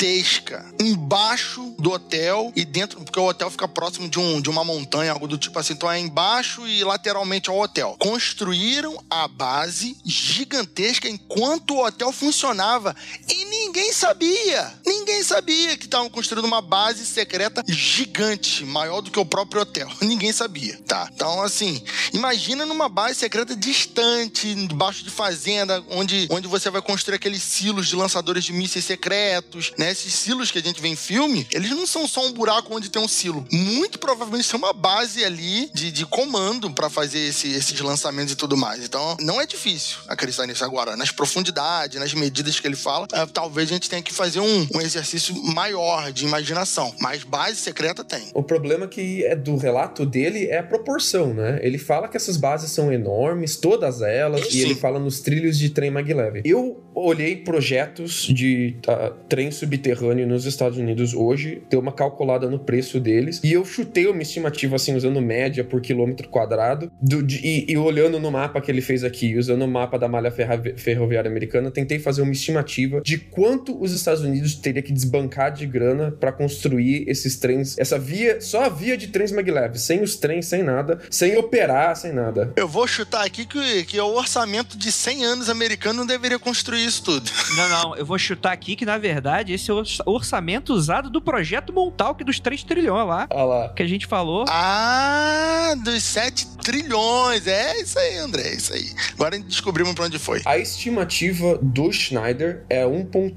embaixo 0.78 1.74
do 1.78 1.92
hotel 1.92 2.52
e 2.54 2.64
dentro, 2.64 3.00
porque 3.00 3.18
o 3.18 3.26
hotel 3.28 3.50
fica 3.50 3.66
próximo 3.66 4.08
de, 4.08 4.18
um, 4.18 4.40
de 4.40 4.50
uma 4.50 4.62
montanha, 4.62 5.12
algo 5.12 5.26
do 5.26 5.38
tipo 5.38 5.58
assim, 5.58 5.72
então 5.72 5.90
é 5.90 5.98
embaixo 5.98 6.66
e 6.66 6.84
lateralmente 6.84 7.48
ao 7.48 7.58
hotel. 7.58 7.96
Construíram 7.98 9.02
a 9.08 9.26
base 9.26 9.96
gigantesca 10.04 11.08
enquanto 11.08 11.74
o 11.74 11.84
hotel 11.84 12.12
funcionava 12.12 12.94
e 13.28 13.45
ninguém 13.76 13.92
sabia. 13.92 14.72
Ninguém 14.86 15.22
sabia 15.22 15.76
que 15.76 15.84
estavam 15.84 16.08
construindo 16.08 16.46
uma 16.46 16.62
base 16.62 17.04
secreta 17.04 17.62
gigante, 17.68 18.64
maior 18.64 19.02
do 19.02 19.10
que 19.10 19.20
o 19.20 19.24
próprio 19.24 19.60
hotel. 19.60 19.86
Ninguém 20.00 20.32
sabia, 20.32 20.80
tá? 20.86 21.10
Então, 21.12 21.42
assim, 21.42 21.82
imagina 22.14 22.64
numa 22.64 22.88
base 22.88 23.16
secreta 23.16 23.54
distante, 23.54 24.54
debaixo 24.66 25.04
de 25.04 25.10
fazenda, 25.10 25.84
onde, 25.90 26.26
onde 26.30 26.48
você 26.48 26.70
vai 26.70 26.80
construir 26.80 27.16
aqueles 27.16 27.42
silos 27.42 27.86
de 27.86 27.96
lançadores 27.96 28.44
de 28.44 28.52
mísseis 28.54 28.86
secretos, 28.86 29.72
né? 29.76 29.90
Esses 29.90 30.14
silos 30.14 30.50
que 30.50 30.58
a 30.58 30.62
gente 30.62 30.80
vê 30.80 30.88
em 30.88 30.96
filme, 30.96 31.46
eles 31.50 31.70
não 31.70 31.86
são 31.86 32.08
só 32.08 32.24
um 32.24 32.32
buraco 32.32 32.74
onde 32.74 32.88
tem 32.88 33.02
um 33.02 33.08
silo. 33.08 33.46
Muito 33.52 33.98
provavelmente 33.98 34.46
são 34.46 34.58
uma 34.58 34.72
base 34.72 35.22
ali 35.22 35.70
de, 35.74 35.92
de 35.92 36.06
comando 36.06 36.70
para 36.70 36.88
fazer 36.88 37.18
esse, 37.18 37.48
esses 37.48 37.78
lançamentos 37.80 38.32
e 38.32 38.36
tudo 38.36 38.56
mais. 38.56 38.82
Então, 38.82 39.18
não 39.20 39.38
é 39.38 39.44
difícil 39.44 39.98
acreditar 40.08 40.46
nisso 40.46 40.64
agora. 40.64 40.96
Nas 40.96 41.10
profundidades, 41.10 42.00
nas 42.00 42.14
medidas 42.14 42.58
que 42.58 42.66
ele 42.66 42.76
fala, 42.76 43.06
é, 43.12 43.26
talvez 43.26 43.65
a 43.66 43.68
gente 43.68 43.90
tenha 43.90 44.02
que 44.02 44.12
fazer 44.12 44.40
um, 44.40 44.66
um 44.74 44.80
exercício 44.80 45.34
maior 45.54 46.12
de 46.12 46.24
imaginação. 46.24 46.94
Mas 47.00 47.24
base 47.24 47.56
secreta 47.56 48.04
tem. 48.04 48.22
O 48.34 48.42
problema 48.42 48.86
que 48.86 49.24
é 49.24 49.34
do 49.34 49.56
relato 49.56 50.06
dele 50.06 50.46
é 50.46 50.58
a 50.58 50.62
proporção, 50.62 51.34
né? 51.34 51.58
Ele 51.62 51.78
fala 51.78 52.08
que 52.08 52.16
essas 52.16 52.36
bases 52.36 52.70
são 52.70 52.92
enormes, 52.92 53.56
todas 53.56 54.00
elas, 54.02 54.48
Sim. 54.48 54.58
e 54.58 54.62
ele 54.62 54.74
fala 54.74 54.98
nos 54.98 55.20
trilhos 55.20 55.58
de 55.58 55.70
trem 55.70 55.90
maglev. 55.90 56.42
Eu 56.44 56.82
olhei 56.94 57.36
projetos 57.36 58.26
de 58.26 58.76
uh, 58.88 59.14
trem 59.28 59.50
subterrâneo 59.50 60.26
nos 60.26 60.46
Estados 60.46 60.78
Unidos 60.78 61.12
hoje, 61.12 61.62
dei 61.68 61.78
uma 61.78 61.92
calculada 61.92 62.48
no 62.48 62.58
preço 62.58 62.98
deles, 62.98 63.40
e 63.44 63.52
eu 63.52 63.64
chutei 63.64 64.06
uma 64.06 64.22
estimativa 64.22 64.76
assim, 64.76 64.94
usando 64.94 65.20
média 65.20 65.62
por 65.62 65.80
quilômetro 65.80 66.28
quadrado, 66.28 66.90
do, 67.00 67.22
de, 67.22 67.36
e, 67.44 67.72
e, 67.72 67.76
olhando 67.76 68.18
no 68.18 68.30
mapa 68.30 68.60
que 68.60 68.70
ele 68.70 68.80
fez 68.80 69.04
aqui, 69.04 69.36
usando 69.36 69.62
o 69.62 69.68
mapa 69.68 69.98
da 69.98 70.08
malha 70.08 70.32
ferroviária 70.76 71.30
americana, 71.30 71.70
tentei 71.70 71.98
fazer 71.98 72.22
uma 72.22 72.32
estimativa 72.32 73.00
de 73.02 73.18
quanto 73.18 73.55
os 73.80 73.92
Estados 73.92 74.22
Unidos 74.22 74.54
teria 74.54 74.82
que 74.82 74.92
desbancar 74.92 75.52
de 75.52 75.66
grana 75.66 76.10
para 76.10 76.32
construir 76.32 77.04
esses 77.08 77.36
trens, 77.36 77.76
essa 77.78 77.98
via, 77.98 78.40
só 78.40 78.64
a 78.64 78.68
via 78.68 78.96
de 78.96 79.08
trens 79.08 79.32
maglev, 79.32 79.76
sem 79.76 80.02
os 80.02 80.16
trens, 80.16 80.46
sem 80.46 80.62
nada, 80.62 81.00
sem 81.10 81.36
operar, 81.36 81.96
sem 81.96 82.12
nada. 82.12 82.52
Eu 82.56 82.68
vou 82.68 82.86
chutar 82.86 83.24
aqui 83.24 83.46
que, 83.46 83.84
que 83.84 84.00
o 84.00 84.14
orçamento 84.14 84.76
de 84.76 84.90
100 84.90 85.24
anos 85.24 85.48
americano 85.48 86.00
não 86.00 86.06
deveria 86.06 86.38
construir 86.38 86.84
isso 86.84 87.02
tudo. 87.02 87.30
Não, 87.56 87.68
não, 87.68 87.96
eu 87.96 88.04
vou 88.04 88.18
chutar 88.18 88.52
aqui 88.52 88.76
que, 88.76 88.84
na 88.84 88.98
verdade, 88.98 89.52
esse 89.52 89.70
é 89.70 89.74
o 89.74 89.82
orçamento 90.06 90.72
usado 90.72 91.10
do 91.10 91.20
projeto 91.20 91.72
Montauk 91.72 92.22
dos 92.24 92.40
3 92.40 92.62
trilhões 92.64 93.06
lá. 93.06 93.26
Olha 93.30 93.44
lá. 93.44 93.68
Que 93.70 93.82
a 93.82 93.86
gente 93.86 94.06
falou. 94.06 94.44
Ah, 94.48 95.74
dos 95.84 96.02
7 96.02 96.46
trilhões. 96.58 97.46
É 97.46 97.80
isso 97.80 97.98
aí, 97.98 98.16
André, 98.18 98.42
é 98.42 98.54
isso 98.54 98.72
aí. 98.72 98.90
Agora 99.14 99.38
descobrimos 99.38 99.94
pra 99.94 100.04
onde 100.04 100.18
foi. 100.18 100.42
A 100.44 100.58
estimativa 100.58 101.58
do 101.62 101.92
Schneider 101.92 102.64
é 102.68 102.84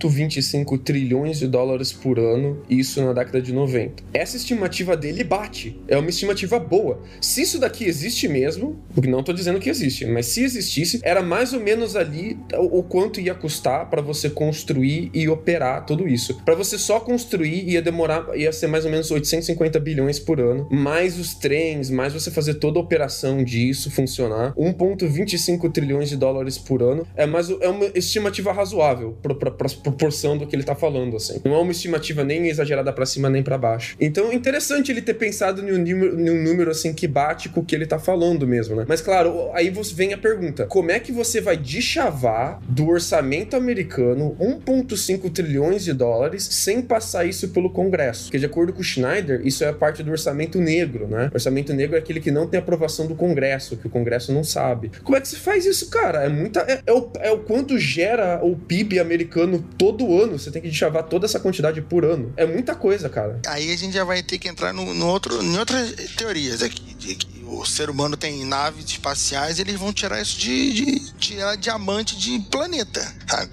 1,25 0.08 0.80
trilhões 0.82 1.40
de 1.40 1.48
dólares 1.48 1.92
por 1.92 2.20
ano, 2.20 2.62
isso 2.70 3.04
na 3.04 3.14
década 3.14 3.42
de 3.42 3.52
90. 3.52 4.04
Essa 4.14 4.38
estimativa 4.38 4.96
dele 4.96 5.24
bate. 5.24 5.80
É 5.88 5.98
uma 5.98 6.10
estimativa 6.10 6.60
boa. 6.60 7.02
Se 7.22 7.42
isso 7.42 7.60
daqui 7.60 7.86
existe 7.86 8.28
mesmo, 8.28 8.80
porque 8.94 9.10
não 9.10 9.24
tô 9.24 9.34
dizendo 9.34 9.60
que 9.60 9.70
existe, 9.70 10.06
mas 10.06 10.28
se 10.28 10.44
existisse, 10.44 11.00
era 11.04 11.22
mais 11.22 11.54
ou 11.54 11.60
menos 11.60 11.96
ali 11.96 12.38
o, 12.58 12.84
quanto 12.84 13.20
ia 13.20 13.36
custar 13.36 13.90
para 13.90 14.02
você 14.02 14.30
construir 14.30 15.12
e 15.14 15.28
operar 15.28 15.86
tudo 15.86 16.08
isso. 16.08 16.42
Para 16.46 16.56
você 16.56 16.78
só 16.78 17.00
construir 17.00 17.70
ia 17.70 17.82
demorar, 17.82 18.38
ia 18.38 18.52
ser 18.52 18.68
mais 18.68 18.86
ou 18.86 18.92
menos 18.92 19.12
850 19.12 19.80
bilhões 19.80 20.20
por 20.20 20.40
ano, 20.40 20.68
mais 20.72 21.20
os 21.20 21.34
trens, 21.34 21.90
mais 21.90 22.14
você 22.14 22.32
fazer 22.32 22.56
toda 22.56 22.80
a 22.80 22.82
operação 22.82 23.44
disso 23.44 23.92
funcionar. 23.92 24.54
1,25 24.56 25.72
trilhões 25.72 26.10
de 26.10 26.18
dólares 26.18 26.58
por 26.58 26.82
ano 26.82 27.08
é 27.16 27.26
mais 27.26 27.50
é 27.50 27.70
uma 27.70 27.86
estimativa 27.96 28.52
razoável 28.52 29.18
para 29.22 29.89
proporção 29.90 30.38
do 30.38 30.46
que 30.46 30.56
ele 30.56 30.64
tá 30.64 30.76
falando, 30.76 31.16
assim. 31.16 31.42
Não 31.44 31.56
é 31.56 31.60
uma 31.60 31.72
estimativa 31.72 32.24
nem 32.24 32.48
exagerada 32.48 32.94
para 32.94 33.06
cima 33.06 33.30
nem 33.30 33.44
para 33.44 33.58
baixo. 33.58 33.96
Então, 34.00 34.32
interessante 34.32 34.92
ele 34.92 35.02
ter 35.02 35.16
pensado 35.16 35.68
em 35.68 35.74
um, 35.74 35.78
número, 35.78 36.20
em 36.20 36.30
um 36.30 36.44
número 36.44 36.72
assim 36.72 36.94
que 36.94 37.08
bate 37.08 37.50
com 37.50 37.62
o 37.62 37.66
que 37.66 37.76
ele 37.76 37.86
tá 37.86 38.00
falando 38.00 38.48
mesmo, 38.48 38.76
né? 38.76 38.86
Mas 38.88 39.02
claro, 39.02 39.50
aí 39.54 39.70
vem 39.94 40.14
a 40.14 40.18
pergunta: 40.18 40.66
como 40.66 40.92
é 40.92 41.00
que 41.00 41.12
você 41.12 41.42
vai 41.42 41.58
deschavar 41.58 42.60
do 42.68 42.88
orçamento 42.88 43.56
americano 43.56 44.36
1,5 44.40 45.32
trilhões 45.32 45.84
de 45.84 45.94
dólares 45.94 46.44
sem 46.44 46.82
passar 46.82 47.26
isso 47.26 47.50
pelo 47.50 47.70
Congresso? 47.70 48.26
Porque, 48.26 48.40
de 48.40 48.46
acordo 48.46 48.74
com 48.74 48.82
o 48.82 48.84
Schneider, 48.84 49.42
isso 49.46 49.64
é 49.64 49.72
parte 49.72 50.04
do 50.04 50.12
orçamento 50.12 50.60
negro, 50.60 51.08
né? 51.08 51.30
O 51.32 51.36
orçamento 51.36 51.74
negro 51.74 51.96
é 51.96 52.00
aquele 52.00 52.20
que 52.20 52.32
não 52.32 52.48
tem 52.48 52.60
aprovação 52.60 53.08
do 53.08 53.16
Congresso, 53.16 53.78
que 53.78 53.88
o 53.88 53.90
Congresso 53.90 54.34
não 54.34 54.44
sabe. 54.44 54.92
Como 55.04 55.18
é 55.18 55.22
que 55.22 55.28
você 55.28 55.38
faz 55.38 55.66
isso, 55.66 55.90
cara? 55.90 56.24
É 56.24 56.30
muita. 56.30 56.62
É, 56.62 56.82
é, 56.86 56.94
o, 56.94 57.10
é 57.20 57.32
o 57.32 57.40
quanto 57.40 57.78
gera 57.78 58.40
o 58.44 58.56
PIB 58.56 59.00
americano 59.00 59.64
todo 59.80 60.22
ano. 60.22 60.38
Você 60.38 60.52
tem 60.52 60.62
que 60.62 60.70
deschavar 60.70 61.04
toda 61.04 61.26
essa 61.26 61.40
quantidade 61.40 61.82
por 61.82 62.04
ano. 62.04 62.32
É 62.36 62.46
muita 62.46 62.76
coisa, 62.76 63.10
cara. 63.10 63.40
Aí 63.48 63.72
a 63.72 63.78
gente 63.78 63.94
já 63.94 64.04
vai 64.04 64.22
ter 64.22 64.38
que 64.38 64.50
entrar 64.50 64.74
no, 64.74 64.94
no 64.94 65.08
outro, 65.08 65.42
em 65.42 65.58
outras 65.58 65.94
teorias 66.18 66.62
aqui, 66.62 66.94
de 66.96 67.16
que 67.16 67.46
o 67.46 67.66
ser 67.66 67.90
humano 67.90 68.16
tem 68.16 68.46
naves 68.46 68.86
espaciais, 68.86 69.58
eles 69.58 69.76
vão 69.76 69.92
tirar 69.92 70.22
isso 70.22 70.38
de, 70.38 70.74
de 70.74 71.14
tirar 71.14 71.56
diamante 71.56 72.18
de 72.18 72.40
planeta. 72.52 73.02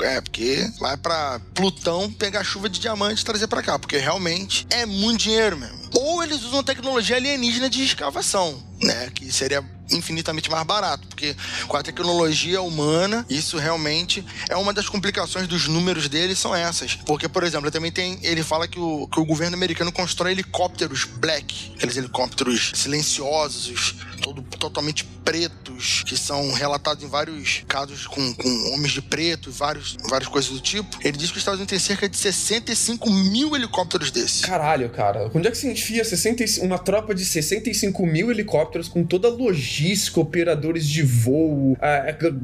É, 0.01 0.21
porque 0.21 0.69
vai 0.79 0.97
para 0.97 1.41
Plutão 1.55 2.13
pegar 2.13 2.45
chuva 2.45 2.69
de 2.69 2.81
diamante 2.81 3.23
e 3.23 3.25
trazer 3.25 3.47
para 3.47 3.63
cá, 3.63 3.79
porque 3.79 3.97
realmente 3.97 4.67
é 4.69 4.85
muito 4.85 5.21
dinheiro 5.21 5.57
mesmo. 5.57 5.79
Ou 5.95 6.23
eles 6.23 6.43
usam 6.43 6.63
tecnologia 6.63 7.17
alienígena 7.17 7.71
de 7.71 7.83
escavação, 7.83 8.63
né? 8.83 9.11
Que 9.15 9.33
seria 9.33 9.65
infinitamente 9.91 10.51
mais 10.51 10.65
barato, 10.67 11.07
porque 11.09 11.37
com 11.67 11.77
a 11.77 11.83
tecnologia 11.83 12.61
humana, 12.61 13.25
isso 13.29 13.59
realmente 13.59 14.25
é 14.49 14.57
uma 14.57 14.73
das 14.73 14.89
complicações 14.89 15.47
dos 15.47 15.69
números 15.69 16.09
dele 16.09 16.35
são 16.35 16.55
essas. 16.55 16.95
Porque, 16.95 17.29
por 17.29 17.43
exemplo, 17.43 17.71
também 17.71 17.93
tem, 17.93 18.19
ele 18.23 18.43
fala 18.43 18.67
que 18.67 18.79
o, 18.79 19.07
que 19.09 19.21
o 19.21 19.25
governo 19.25 19.57
americano 19.57 19.93
constrói 19.93 20.33
helicópteros 20.33 21.05
black, 21.05 21.73
aqueles 21.77 21.97
helicópteros 21.97 22.73
silenciosos, 22.75 23.95
todo, 24.23 24.43
totalmente 24.43 25.05
pretos, 25.05 26.05
que 26.07 26.17
são 26.17 26.53
relatados 26.53 27.03
em 27.03 27.09
vários 27.09 27.65
casos 27.67 28.07
com, 28.07 28.35
com 28.35 28.73
homens 28.73 28.93
de 28.93 29.03
preto, 29.03 29.51
vários, 29.51 29.97
várias 30.09 30.29
coisas 30.29 30.51
do 30.51 30.61
tipo. 30.61 30.97
Ele 31.03 31.17
diz 31.17 31.31
que 31.31 31.37
os 31.37 31.43
Estados 31.43 31.59
Unidos 31.59 31.71
tem 31.71 31.79
cerca 31.79 32.09
de 32.09 32.17
65 32.17 33.11
mil 33.11 33.55
helicópteros 33.57 34.11
desses. 34.11 34.43
Caralho, 34.43 34.89
cara. 34.91 35.31
Onde 35.35 35.49
é 35.49 35.51
que 35.51 35.59
se 35.59 35.69
enfia 35.69 36.05
65, 36.05 36.65
uma 36.65 36.79
tropa 36.79 37.15
de 37.15 37.25
65 37.25 38.07
mil 38.07 38.31
helicópteros 38.31 38.89
com 38.89 39.05
toda 39.05 39.29
a 39.29 39.31
logística, 39.31 39.76
operadores 40.21 40.87
de 40.87 41.03
voo, 41.03 41.77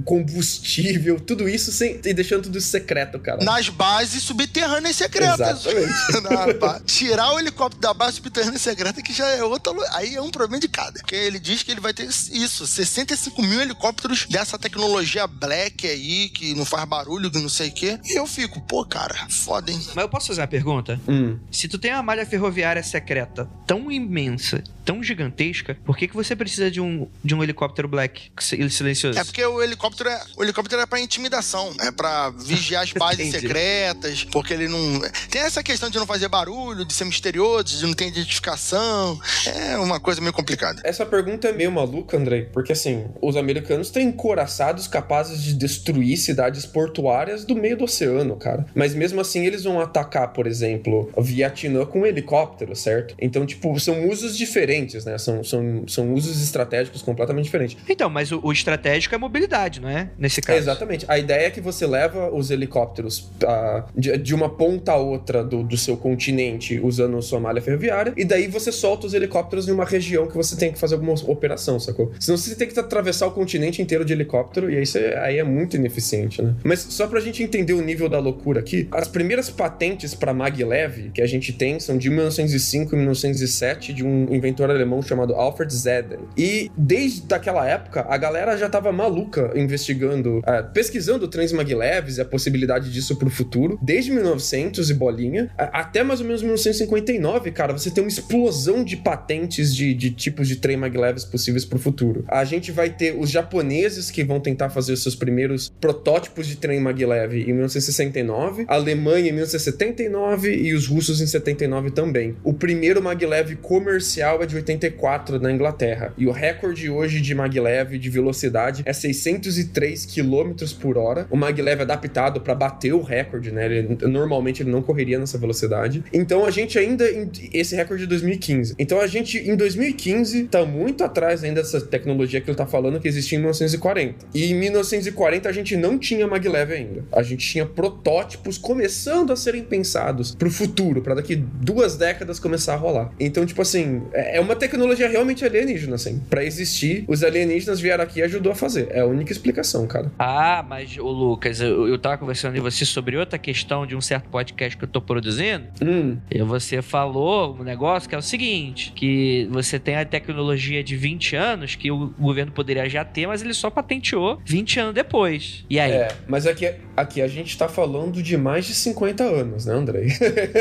combustível, 0.04 1.18
tudo 1.20 1.48
isso 1.48 1.72
sem, 1.72 2.00
e 2.04 2.14
deixando 2.14 2.44
tudo 2.44 2.60
secreto, 2.60 3.18
cara? 3.18 3.44
Nas 3.44 3.68
bases 3.68 4.22
subterrâneas 4.22 4.96
secretas. 4.96 5.66
Exatamente. 5.66 6.84
Tirar 6.86 7.32
o 7.32 7.38
helicóptero 7.38 7.80
da 7.80 7.94
base 7.94 8.16
subterrânea 8.16 8.58
secreta 8.58 9.02
que 9.02 9.12
já 9.12 9.28
é 9.28 9.42
outra. 9.42 9.72
Aí 9.92 10.14
é 10.14 10.20
um 10.20 10.30
problema 10.30 10.60
de 10.60 10.68
cada. 10.68 11.00
Porque 11.00 11.14
ele 11.14 11.38
diz 11.38 11.62
que 11.62 11.70
ele 11.70 11.80
vai 11.80 11.92
ter 11.92 12.08
isso: 12.08 12.66
65 12.66 13.42
mil 13.42 13.60
helicópteros 13.60 14.26
dessa 14.26 14.58
tecnologia 14.58 15.26
black 15.26 15.86
aí, 15.86 16.28
que 16.28 16.54
não 16.54 16.64
faz 16.64 16.84
barulho, 16.88 17.30
que 17.30 17.38
não 17.38 17.48
sei 17.48 17.68
o 17.68 17.72
quê. 17.72 17.98
E 18.04 18.18
eu 18.18 18.26
fico, 18.26 18.60
pô, 18.60 18.84
cara, 18.84 19.28
foda, 19.28 19.70
hein? 19.70 19.80
Mas 19.94 20.02
eu 20.02 20.08
posso 20.08 20.28
fazer 20.28 20.40
uma 20.40 20.48
pergunta? 20.48 21.00
Hum. 21.08 21.38
Se 21.50 21.68
tu 21.68 21.78
tem 21.78 21.92
uma 21.92 22.02
malha 22.02 22.26
ferroviária 22.26 22.82
secreta 22.82 23.48
tão 23.66 23.90
imensa, 23.90 24.62
tão 24.84 25.02
gigantesca, 25.02 25.76
por 25.84 25.96
que, 25.96 26.08
que 26.08 26.14
você 26.14 26.34
precisa 26.34 26.70
de 26.70 26.80
um, 26.80 27.08
de 27.22 27.34
um 27.34 27.42
helicóptero 27.42 27.88
black 27.88 28.30
silencioso? 28.40 29.18
É 29.18 29.24
porque 29.24 29.44
o 29.44 29.62
helicóptero 29.62 30.08
é, 30.08 30.22
o 30.36 30.42
helicóptero 30.42 30.80
é 30.82 30.86
pra 30.86 31.00
intimidação, 31.00 31.72
é 31.80 31.90
pra 31.90 32.30
vigiar 32.30 32.82
as 32.82 32.92
bases 32.92 33.30
secretas, 33.32 34.24
porque 34.24 34.52
ele 34.52 34.68
não. 34.68 35.00
Tem 35.30 35.42
essa 35.42 35.62
questão 35.62 35.90
de 35.90 35.98
não 35.98 36.06
fazer 36.06 36.28
barulho, 36.28 36.84
de 36.84 36.92
ser 36.92 37.04
misterioso, 37.04 37.78
de 37.78 37.86
não 37.86 37.94
ter 37.94 38.08
identificação. 38.08 39.20
É 39.46 39.76
uma 39.78 40.00
coisa 40.00 40.20
meio 40.20 40.32
complicada. 40.32 40.80
Essa 40.84 41.04
pergunta 41.06 41.48
é 41.48 41.52
meio 41.52 41.72
maluca, 41.72 42.16
Andrei, 42.16 42.42
porque 42.42 42.72
assim, 42.72 43.06
os 43.20 43.36
americanos 43.36 43.90
têm 43.90 44.08
encoraçados 44.08 44.86
capazes 44.86 45.42
de 45.42 45.54
destruir 45.54 46.16
cidades 46.16 46.66
portuárias 46.66 47.44
do 47.44 47.54
meio 47.54 47.76
do 47.76 47.84
oceano, 47.84 48.36
cara. 48.36 48.66
Mas 48.74 48.94
mesmo 48.94 49.20
assim, 49.20 49.46
eles 49.46 49.64
vão 49.64 49.80
atacar, 49.80 50.32
por 50.32 50.46
exemplo, 50.46 51.10
o 51.14 51.22
Vietnã 51.22 51.84
com 51.84 52.00
um 52.00 52.06
helicóptero, 52.06 52.74
certo? 52.74 53.14
Então, 53.20 53.46
tipo, 53.46 53.78
são 53.78 54.08
usos 54.08 54.36
diferentes, 54.36 55.04
né? 55.04 55.18
São, 55.18 55.42
são, 55.44 55.84
são 55.86 56.12
usos 56.14 56.42
estratégicos 56.42 57.02
completamente 57.12 57.44
diferentes. 57.44 57.76
Então, 57.88 58.08
mas 58.10 58.32
o, 58.32 58.40
o 58.42 58.52
estratégico 58.52 59.14
é 59.14 59.18
mobilidade, 59.18 59.80
não 59.80 59.88
é? 59.88 60.10
Nesse 60.18 60.40
caso. 60.40 60.58
exatamente. 60.58 61.04
A 61.08 61.18
ideia 61.18 61.46
é 61.46 61.50
que 61.50 61.60
você 61.60 61.86
leva 61.86 62.30
os 62.32 62.50
helicópteros 62.50 63.30
uh, 63.42 63.84
de, 63.96 64.16
de, 64.18 64.34
uma 64.34 64.48
ponta 64.48 64.92
a 64.92 64.96
outra 64.96 65.44
do, 65.44 65.62
do 65.62 65.76
seu 65.76 65.96
continente 65.96 66.80
usando 66.82 67.20
sua 67.22 67.38
malha 67.38 67.60
ferroviária, 67.60 68.12
e 68.16 68.24
daí 68.24 68.48
você 68.48 68.72
solta 68.72 69.06
os 69.06 69.14
helicópteros 69.14 69.68
em 69.68 69.72
uma 69.72 69.84
região 69.84 70.26
que 70.26 70.36
você 70.36 70.56
tem 70.56 70.72
que 70.72 70.78
fazer 70.78 70.94
alguma 70.94 71.14
operação, 71.26 71.78
sacou? 71.78 72.12
Senão 72.18 72.36
você 72.36 72.54
tem 72.54 72.68
que 72.68 72.78
atravessar 72.78 73.26
o 73.26 73.32
continente 73.32 73.80
inteiro 73.82 74.04
de 74.04 74.12
helicóptero, 74.12 74.70
e 74.70 74.76
aí, 74.76 74.86
você, 74.86 75.14
aí 75.18 75.38
é 75.38 75.44
muito 75.44 75.76
ineficiente, 75.76 76.42
né? 76.42 76.54
Mas 76.64 76.80
só 76.80 77.06
pra 77.06 77.20
gente 77.20 77.42
entender 77.42 77.74
o 77.74 77.82
nível 77.82 78.08
da 78.08 78.18
loucura 78.18 78.60
aqui, 78.60 78.88
as 78.90 79.08
primeiras 79.08 79.50
patentes 79.50 80.14
para 80.14 80.32
maglev 80.32 81.10
que 81.12 81.20
a 81.20 81.26
gente 81.26 81.52
tem 81.52 81.78
são 81.78 81.98
de 81.98 82.08
1905 82.10 82.94
e 82.94 82.96
1907, 82.96 83.92
de 83.92 84.04
um 84.04 84.32
inventor 84.34 84.70
alemão 84.70 85.02
chamado 85.02 85.34
Alfred 85.34 85.72
Zeden. 85.74 86.20
E 86.36 86.70
desde 86.76 87.01
aquela 87.30 87.66
época, 87.66 88.06
a 88.08 88.16
galera 88.16 88.56
já 88.56 88.68
tava 88.68 88.92
maluca 88.92 89.52
investigando, 89.54 90.38
uh, 90.38 90.72
pesquisando 90.72 91.28
trens 91.28 91.52
maglevs 91.52 92.18
e 92.18 92.20
a 92.20 92.24
possibilidade 92.24 92.90
disso 92.90 93.16
pro 93.16 93.30
futuro, 93.30 93.78
desde 93.82 94.10
1900 94.10 94.90
e 94.90 94.94
bolinha, 94.94 95.50
até 95.56 96.02
mais 96.02 96.20
ou 96.20 96.26
menos 96.26 96.42
1959, 96.42 97.50
cara, 97.50 97.72
você 97.72 97.90
tem 97.90 98.02
uma 98.02 98.08
explosão 98.08 98.84
de 98.84 98.96
patentes 98.96 99.74
de, 99.74 99.94
de 99.94 100.10
tipos 100.10 100.48
de 100.48 100.56
trem 100.56 100.76
maglevs 100.76 101.24
possíveis 101.24 101.64
pro 101.64 101.78
futuro. 101.78 102.24
A 102.28 102.44
gente 102.44 102.70
vai 102.70 102.90
ter 102.90 103.16
os 103.18 103.30
japoneses 103.30 104.10
que 104.10 104.24
vão 104.24 104.40
tentar 104.40 104.70
fazer 104.70 104.92
os 104.92 105.02
seus 105.02 105.14
primeiros 105.14 105.68
protótipos 105.80 106.46
de 106.46 106.56
trem 106.56 106.80
maglev 106.80 107.34
em 107.34 107.52
1969, 107.52 108.64
a 108.68 108.74
Alemanha 108.74 109.28
em 109.28 109.32
1979 109.32 110.54
e 110.54 110.74
os 110.74 110.86
russos 110.86 111.20
em 111.20 111.26
79 111.26 111.90
também. 111.90 112.36
O 112.42 112.52
primeiro 112.52 113.02
maglev 113.02 113.56
comercial 113.56 114.42
é 114.42 114.46
de 114.46 114.56
84 114.56 115.40
na 115.40 115.50
Inglaterra 115.50 116.12
e 116.16 116.26
o 116.26 116.32
recorde 116.32 116.88
hoje 116.92 117.20
de 117.20 117.34
maglev 117.34 117.98
de 117.98 118.10
velocidade 118.10 118.82
é 118.84 118.92
603 118.92 120.06
km 120.06 120.52
por 120.80 120.98
hora. 120.98 121.26
O 121.30 121.36
maglev 121.36 121.80
é 121.80 121.82
adaptado 121.82 122.40
para 122.40 122.54
bater 122.54 122.92
o 122.92 123.02
recorde, 123.02 123.50
né? 123.50 123.66
Ele, 123.66 123.98
normalmente 124.06 124.62
ele 124.62 124.70
não 124.70 124.82
correria 124.82 125.18
nessa 125.18 125.38
velocidade. 125.38 126.04
Então 126.12 126.44
a 126.44 126.50
gente 126.50 126.78
ainda 126.78 127.04
esse 127.52 127.74
recorde 127.74 128.04
de 128.04 128.08
2015. 128.08 128.74
Então 128.78 129.00
a 129.00 129.06
gente 129.06 129.38
em 129.38 129.56
2015 129.56 130.44
tá 130.44 130.64
muito 130.64 131.04
atrás 131.04 131.42
ainda 131.44 131.62
dessa 131.62 131.80
tecnologia 131.80 132.40
que 132.40 132.50
ele 132.50 132.56
tá 132.56 132.66
falando 132.66 133.00
que 133.00 133.08
existia 133.08 133.36
em 133.38 133.40
1940. 133.40 134.26
E 134.34 134.52
em 134.52 134.54
1940 134.54 135.48
a 135.48 135.52
gente 135.52 135.76
não 135.76 135.98
tinha 135.98 136.26
maglev 136.26 136.72
ainda. 136.72 137.04
A 137.12 137.22
gente 137.22 137.46
tinha 137.46 137.66
protótipos 137.66 138.58
começando 138.58 139.32
a 139.32 139.36
serem 139.36 139.62
pensados 139.62 140.34
pro 140.34 140.50
futuro, 140.50 141.02
para 141.02 141.14
daqui 141.14 141.36
duas 141.36 141.96
décadas 141.96 142.38
começar 142.38 142.74
a 142.74 142.76
rolar. 142.76 143.12
Então, 143.18 143.46
tipo 143.46 143.62
assim, 143.62 144.02
é, 144.12 144.36
é 144.36 144.40
uma 144.40 144.56
tecnologia 144.56 145.08
realmente 145.08 145.44
alienígena, 145.44 145.94
assim. 145.94 146.20
Para 146.28 146.44
existir, 146.44 146.81
os 147.08 147.22
alienígenas 147.22 147.80
vieram 147.80 148.04
aqui 148.04 148.20
e 148.20 148.22
ajudou 148.22 148.52
a 148.52 148.54
fazer. 148.54 148.88
É 148.90 149.00
a 149.00 149.06
única 149.06 149.32
explicação, 149.32 149.86
cara. 149.86 150.10
Ah, 150.18 150.64
mas, 150.68 150.96
o 150.96 151.06
Lucas, 151.06 151.60
eu, 151.60 151.88
eu 151.88 151.98
tava 151.98 152.18
conversando 152.18 152.56
com 152.56 152.62
você 152.62 152.84
sobre 152.84 153.16
outra 153.16 153.38
questão 153.38 153.86
de 153.86 153.96
um 153.96 154.00
certo 154.00 154.28
podcast 154.28 154.76
que 154.76 154.84
eu 154.84 154.88
tô 154.88 155.00
produzindo. 155.00 155.66
Hum. 155.82 156.16
E 156.30 156.42
você 156.42 156.82
falou 156.82 157.56
um 157.58 157.62
negócio 157.62 158.08
que 158.08 158.14
é 158.14 158.18
o 158.18 158.22
seguinte: 158.22 158.92
que 158.94 159.48
você 159.50 159.78
tem 159.78 159.96
a 159.96 160.04
tecnologia 160.04 160.82
de 160.82 160.96
20 160.96 161.36
anos 161.36 161.74
que 161.74 161.90
o 161.90 162.08
governo 162.18 162.52
poderia 162.52 162.88
já 162.88 163.04
ter, 163.04 163.26
mas 163.26 163.42
ele 163.42 163.54
só 163.54 163.70
patenteou 163.70 164.40
20 164.44 164.80
anos 164.80 164.94
depois. 164.94 165.64
E 165.68 165.78
aí? 165.78 165.92
É, 165.92 166.08
mas 166.26 166.46
aqui, 166.46 166.72
aqui 166.96 167.22
a 167.22 167.28
gente 167.28 167.56
tá 167.56 167.68
falando 167.68 168.22
de 168.22 168.36
mais 168.36 168.66
de 168.66 168.74
50 168.74 169.24
anos, 169.24 169.66
né, 169.66 169.74
Andrei? 169.74 170.08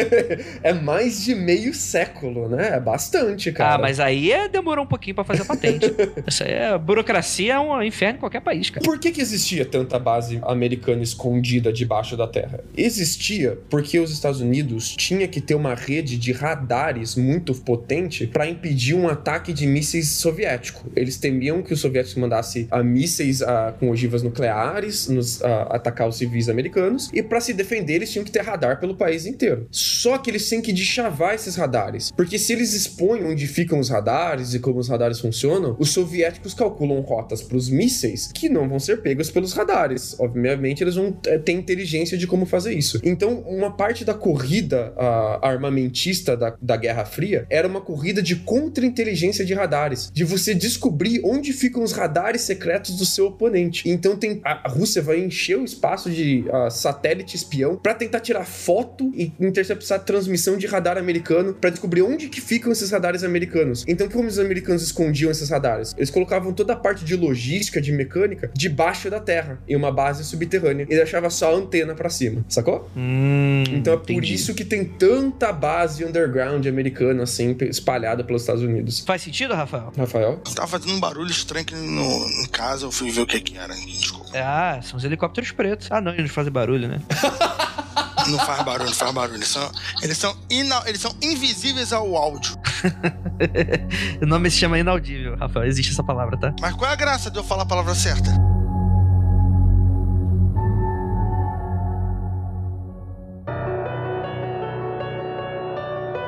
é 0.63 0.73
mais 0.73 1.23
de 1.23 1.35
meio 1.35 1.73
século, 1.73 2.47
né? 2.47 2.75
É 2.75 2.79
bastante, 2.79 3.51
cara. 3.51 3.75
Ah, 3.75 3.77
mas 3.77 3.99
aí 3.99 4.31
é, 4.31 4.47
demorou 4.47 4.85
um 4.85 4.87
pouquinho 4.87 5.15
para 5.15 5.23
fazer 5.23 5.41
a 5.43 5.45
patente. 5.45 5.91
Isso 6.27 6.43
aí 6.43 6.51
é 6.51 6.77
burocracia, 6.77 7.53
é 7.53 7.59
um 7.59 7.81
inferno 7.81 8.17
em 8.17 8.19
qualquer 8.19 8.41
país, 8.41 8.69
cara. 8.69 8.83
Por 8.83 8.99
que, 8.99 9.11
que 9.11 9.21
existia 9.21 9.65
tanta 9.65 9.97
base 9.99 10.39
americana 10.43 11.03
escondida 11.03 11.71
debaixo 11.71 12.15
da 12.15 12.27
terra? 12.27 12.63
Existia 12.75 13.57
porque 13.69 13.99
os 13.99 14.11
Estados 14.11 14.41
Unidos 14.41 14.95
tinha 14.95 15.27
que 15.27 15.41
ter 15.41 15.55
uma 15.55 15.75
rede 15.75 16.17
de 16.17 16.31
radares 16.31 17.15
muito 17.15 17.53
potente 17.53 18.27
para 18.27 18.47
impedir 18.47 18.93
um 18.93 19.07
ataque 19.07 19.53
de 19.53 19.65
mísseis 19.67 20.09
soviético. 20.09 20.89
Eles 20.95 21.17
temiam 21.17 21.61
que 21.61 21.73
os 21.73 21.79
soviéticos 21.79 22.17
mandassem 22.17 22.67
a 22.71 22.83
mísseis 22.83 23.41
a, 23.41 23.73
com 23.79 23.89
ogivas 23.89 24.23
nucleares 24.23 25.07
nos 25.07 25.41
a, 25.43 25.63
atacar 25.63 26.07
os 26.07 26.17
civis 26.17 26.49
americanos 26.49 27.09
e 27.13 27.21
para 27.21 27.39
se 27.41 27.53
defender 27.53 27.95
eles 27.95 28.11
tinham 28.11 28.25
que 28.25 28.31
ter 28.31 28.41
radar 28.41 28.79
pelo 28.79 28.95
país 28.95 29.25
inteiro. 29.25 29.67
Só 29.71 30.17
que 30.17 30.29
eles 30.29 30.49
têm 30.49 30.61
que 30.61 30.73
deschavar 30.73 31.35
esses 31.35 31.55
radares, 31.55 32.11
porque 32.11 32.37
se 32.37 32.53
eles 32.53 32.73
expõem 32.73 33.23
onde 33.25 33.47
ficam 33.47 33.79
os 33.79 33.89
radares 33.89 34.53
e 34.53 34.59
como 34.59 34.79
os 34.79 34.87
radares 34.87 35.19
funcionam, 35.19 35.75
os 35.79 35.90
soviéticos 35.91 36.53
calculam 36.53 36.99
rotas 37.01 37.41
para 37.41 37.57
os 37.57 37.69
mísseis 37.69 38.31
que 38.33 38.49
não 38.49 38.67
vão 38.67 38.79
ser 38.79 39.01
pegos 39.01 39.29
pelos 39.29 39.53
radares. 39.53 40.15
Obviamente 40.19 40.83
eles 40.83 40.95
vão 40.95 41.17
é, 41.25 41.37
ter 41.37 41.53
inteligência 41.53 42.17
de 42.17 42.27
como 42.27 42.45
fazer 42.45 42.73
isso. 42.73 42.99
Então 43.03 43.41
uma 43.47 43.71
parte 43.71 44.03
da 44.05 44.13
corrida 44.13 44.93
armamentista 45.41 46.35
da, 46.35 46.55
da 46.61 46.77
Guerra 46.77 47.05
Fria 47.05 47.45
era 47.49 47.67
uma 47.67 47.81
corrida 47.81 48.21
de 48.21 48.35
contra-inteligência 48.35 49.45
de 49.45 49.53
radares, 49.53 50.09
de 50.13 50.23
você 50.23 50.53
descobrir 50.53 51.21
onde 51.23 51.53
ficam 51.53 51.83
os 51.83 51.91
radares 51.91 52.41
secretos 52.41 52.95
do 52.95 53.05
seu 53.05 53.27
oponente. 53.27 53.87
Então 53.89 54.15
tem 54.15 54.41
a, 54.43 54.67
a 54.67 54.69
Rússia 54.69 55.01
vai 55.01 55.19
encher 55.19 55.57
o 55.57 55.65
espaço 55.65 56.09
de 56.09 56.45
uh, 56.47 56.69
satélite 56.69 57.35
espião 57.35 57.75
para 57.75 57.93
tentar 57.93 58.19
tirar 58.19 58.45
foto 58.45 59.11
e 59.15 59.31
interceptar 59.39 60.03
transmissão 60.03 60.57
de 60.57 60.67
radar 60.67 60.97
americano 60.97 61.53
para 61.53 61.69
descobrir 61.69 62.01
onde 62.01 62.29
que 62.29 62.41
ficam 62.41 62.71
esses 62.71 62.91
radares 62.91 63.23
americanos. 63.23 63.83
Então 63.87 64.07
como 64.09 64.27
os 64.27 64.39
americanos 64.39 64.83
escondiam 64.83 65.31
esses 65.31 65.49
radares? 65.49 65.80
Eles 65.97 66.09
colocavam 66.09 66.53
toda 66.53 66.73
a 66.73 66.75
parte 66.75 67.03
de 67.05 67.15
logística, 67.15 67.81
de 67.81 67.91
mecânica 67.91 68.49
debaixo 68.53 69.09
da 69.09 69.19
terra, 69.19 69.59
em 69.67 69.75
uma 69.75 69.91
base 69.91 70.23
subterrânea 70.23 70.83
e 70.83 70.95
deixava 70.95 71.29
só 71.29 71.53
a 71.53 71.57
antena 71.57 71.93
para 71.93 72.09
cima, 72.09 72.43
sacou? 72.47 72.89
Hum, 72.95 73.63
então 73.71 73.93
é 73.93 73.97
por 73.97 74.11
entendi. 74.11 74.33
isso 74.33 74.53
que 74.53 74.65
tem 74.65 74.85
tanta 74.85 75.51
base 75.51 76.03
underground 76.05 76.65
americana 76.65 77.23
assim 77.23 77.55
espalhada 77.61 78.23
pelos 78.23 78.41
Estados 78.41 78.63
Unidos. 78.63 79.01
Faz 79.01 79.21
sentido, 79.21 79.53
Rafael? 79.53 79.91
Rafael? 79.97 80.37
Tava 80.55 80.67
fazendo 80.67 80.93
um 80.93 80.99
barulho 80.99 81.31
estranho 81.31 81.63
aqui 81.63 81.75
no, 81.75 82.43
em 82.43 82.47
casa, 82.47 82.85
eu 82.85 82.91
fui 82.91 83.11
ver 83.11 83.21
o 83.21 83.27
que 83.27 83.39
que 83.39 83.57
era. 83.57 83.73
Desculpa. 83.73 84.29
Ah, 84.33 84.79
são 84.81 84.97
os 84.97 85.03
helicópteros 85.03 85.51
pretos. 85.51 85.87
Ah, 85.89 86.01
não, 86.01 86.13
eles 86.13 86.31
fazem 86.31 86.51
barulho, 86.51 86.87
né? 86.87 87.01
Não 88.27 88.39
faz 88.39 88.63
barulho, 88.63 88.89
não 88.89 88.95
faz 88.95 89.11
barulho. 89.11 89.37
Eles 89.37 89.47
são, 89.47 89.71
eles 90.01 90.17
são, 90.17 90.35
ina, 90.49 90.81
eles 90.85 91.01
são 91.01 91.15
invisíveis 91.21 91.91
ao 91.93 92.15
áudio. 92.15 92.55
o 94.21 94.25
nome 94.25 94.49
se 94.49 94.57
chama 94.57 94.79
inaudível, 94.79 95.35
Rafael. 95.37 95.65
Existe 95.65 95.91
essa 95.91 96.03
palavra, 96.03 96.37
tá? 96.37 96.53
Mas 96.59 96.73
qual 96.75 96.89
é 96.89 96.93
a 96.93 96.97
graça 96.97 97.29
de 97.29 97.37
eu 97.37 97.43
falar 97.43 97.63
a 97.63 97.65
palavra 97.65 97.95
certa? 97.95 98.31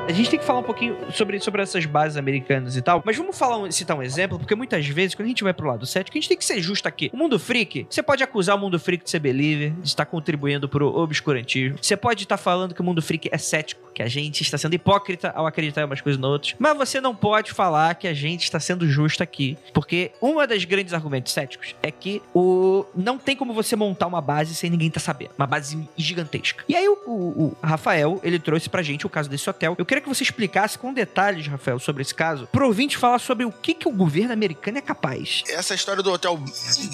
A 0.06 0.12
gente 0.12 0.28
tem 0.28 0.38
que 0.38 0.44
falar 0.44 0.58
um 0.58 0.64
pouquinho 0.64 0.98
sobre, 1.10 1.40
sobre 1.40 1.62
essas 1.62 1.86
bases 1.86 2.18
americanas 2.18 2.76
e 2.76 2.82
tal, 2.82 3.02
mas 3.06 3.16
vamos 3.16 3.38
falar 3.38 3.72
citar 3.72 3.96
um 3.96 4.02
exemplo, 4.02 4.38
porque 4.38 4.54
muitas 4.54 4.86
vezes, 4.86 5.14
quando 5.14 5.24
a 5.24 5.28
gente 5.28 5.42
vai 5.42 5.54
pro 5.54 5.66
lado 5.66 5.86
cético, 5.86 6.16
a 6.16 6.20
gente 6.20 6.28
tem 6.28 6.36
que 6.36 6.44
ser 6.44 6.60
justo 6.60 6.86
aqui. 6.86 7.10
O 7.12 7.16
mundo 7.16 7.38
freak, 7.38 7.86
você 7.88 8.02
pode 8.02 8.22
acusar 8.22 8.54
o 8.54 8.58
mundo 8.58 8.78
freak 8.78 9.02
de 9.02 9.08
ser 9.10 9.18
believer, 9.18 9.70
de 9.70 9.88
estar 9.88 10.04
contribuindo 10.04 10.68
pro 10.68 10.94
obscurantismo. 10.94 11.78
Você 11.80 11.96
pode 11.96 12.24
estar 12.24 12.36
falando 12.36 12.74
que 12.74 12.82
o 12.82 12.84
mundo 12.84 13.00
freak 13.00 13.30
é 13.32 13.38
cético, 13.38 13.80
que 13.94 14.02
a 14.02 14.06
gente 14.06 14.42
está 14.42 14.58
sendo 14.58 14.74
hipócrita 14.74 15.30
ao 15.34 15.46
acreditar 15.46 15.80
em 15.80 15.84
umas 15.84 16.02
coisas 16.02 16.20
no 16.20 16.28
outras. 16.28 16.54
Mas 16.58 16.76
você 16.76 17.00
não 17.00 17.14
pode 17.14 17.52
falar 17.52 17.94
que 17.94 18.06
a 18.06 18.12
gente 18.12 18.42
está 18.42 18.60
sendo 18.60 18.86
justo 18.86 19.22
aqui, 19.22 19.56
porque 19.72 20.12
uma 20.20 20.46
das 20.46 20.64
grandes 20.66 20.92
argumentos 20.92 21.32
céticos 21.32 21.74
é 21.82 21.90
que 21.90 22.20
o 22.34 22.84
não 22.94 23.16
tem 23.16 23.34
como 23.34 23.54
você 23.54 23.74
montar 23.74 24.06
uma 24.06 24.20
base 24.20 24.54
sem 24.54 24.68
ninguém 24.68 24.90
tá 24.90 25.00
sabendo, 25.00 25.30
uma 25.38 25.46
base 25.46 25.88
gigantesca. 25.96 26.62
E 26.68 26.76
aí 26.76 26.86
o, 26.88 26.98
o, 27.06 27.42
o 27.44 27.56
Rafael, 27.62 28.20
ele 28.22 28.38
trouxe 28.38 28.68
pra 28.68 28.82
gente 28.82 29.06
o 29.06 29.08
caso 29.08 29.30
desse 29.30 29.48
hotel. 29.48 29.74
Eu 29.78 29.86
queria 29.94 30.02
que 30.02 30.08
você 30.08 30.24
explicasse 30.24 30.76
com 30.76 30.92
detalhes, 30.92 31.46
Rafael, 31.46 31.78
sobre 31.78 32.02
esse 32.02 32.14
caso, 32.14 32.48
pro 32.50 32.66
ouvinte 32.66 32.96
falar 32.96 33.20
sobre 33.20 33.44
o 33.44 33.52
que, 33.52 33.74
que 33.74 33.86
o 33.86 33.92
governo 33.92 34.32
americano 34.32 34.78
é 34.78 34.80
capaz. 34.80 35.44
Essa 35.48 35.74
história 35.74 36.02
do 36.02 36.10
hotel 36.10 36.40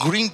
Green 0.04 0.30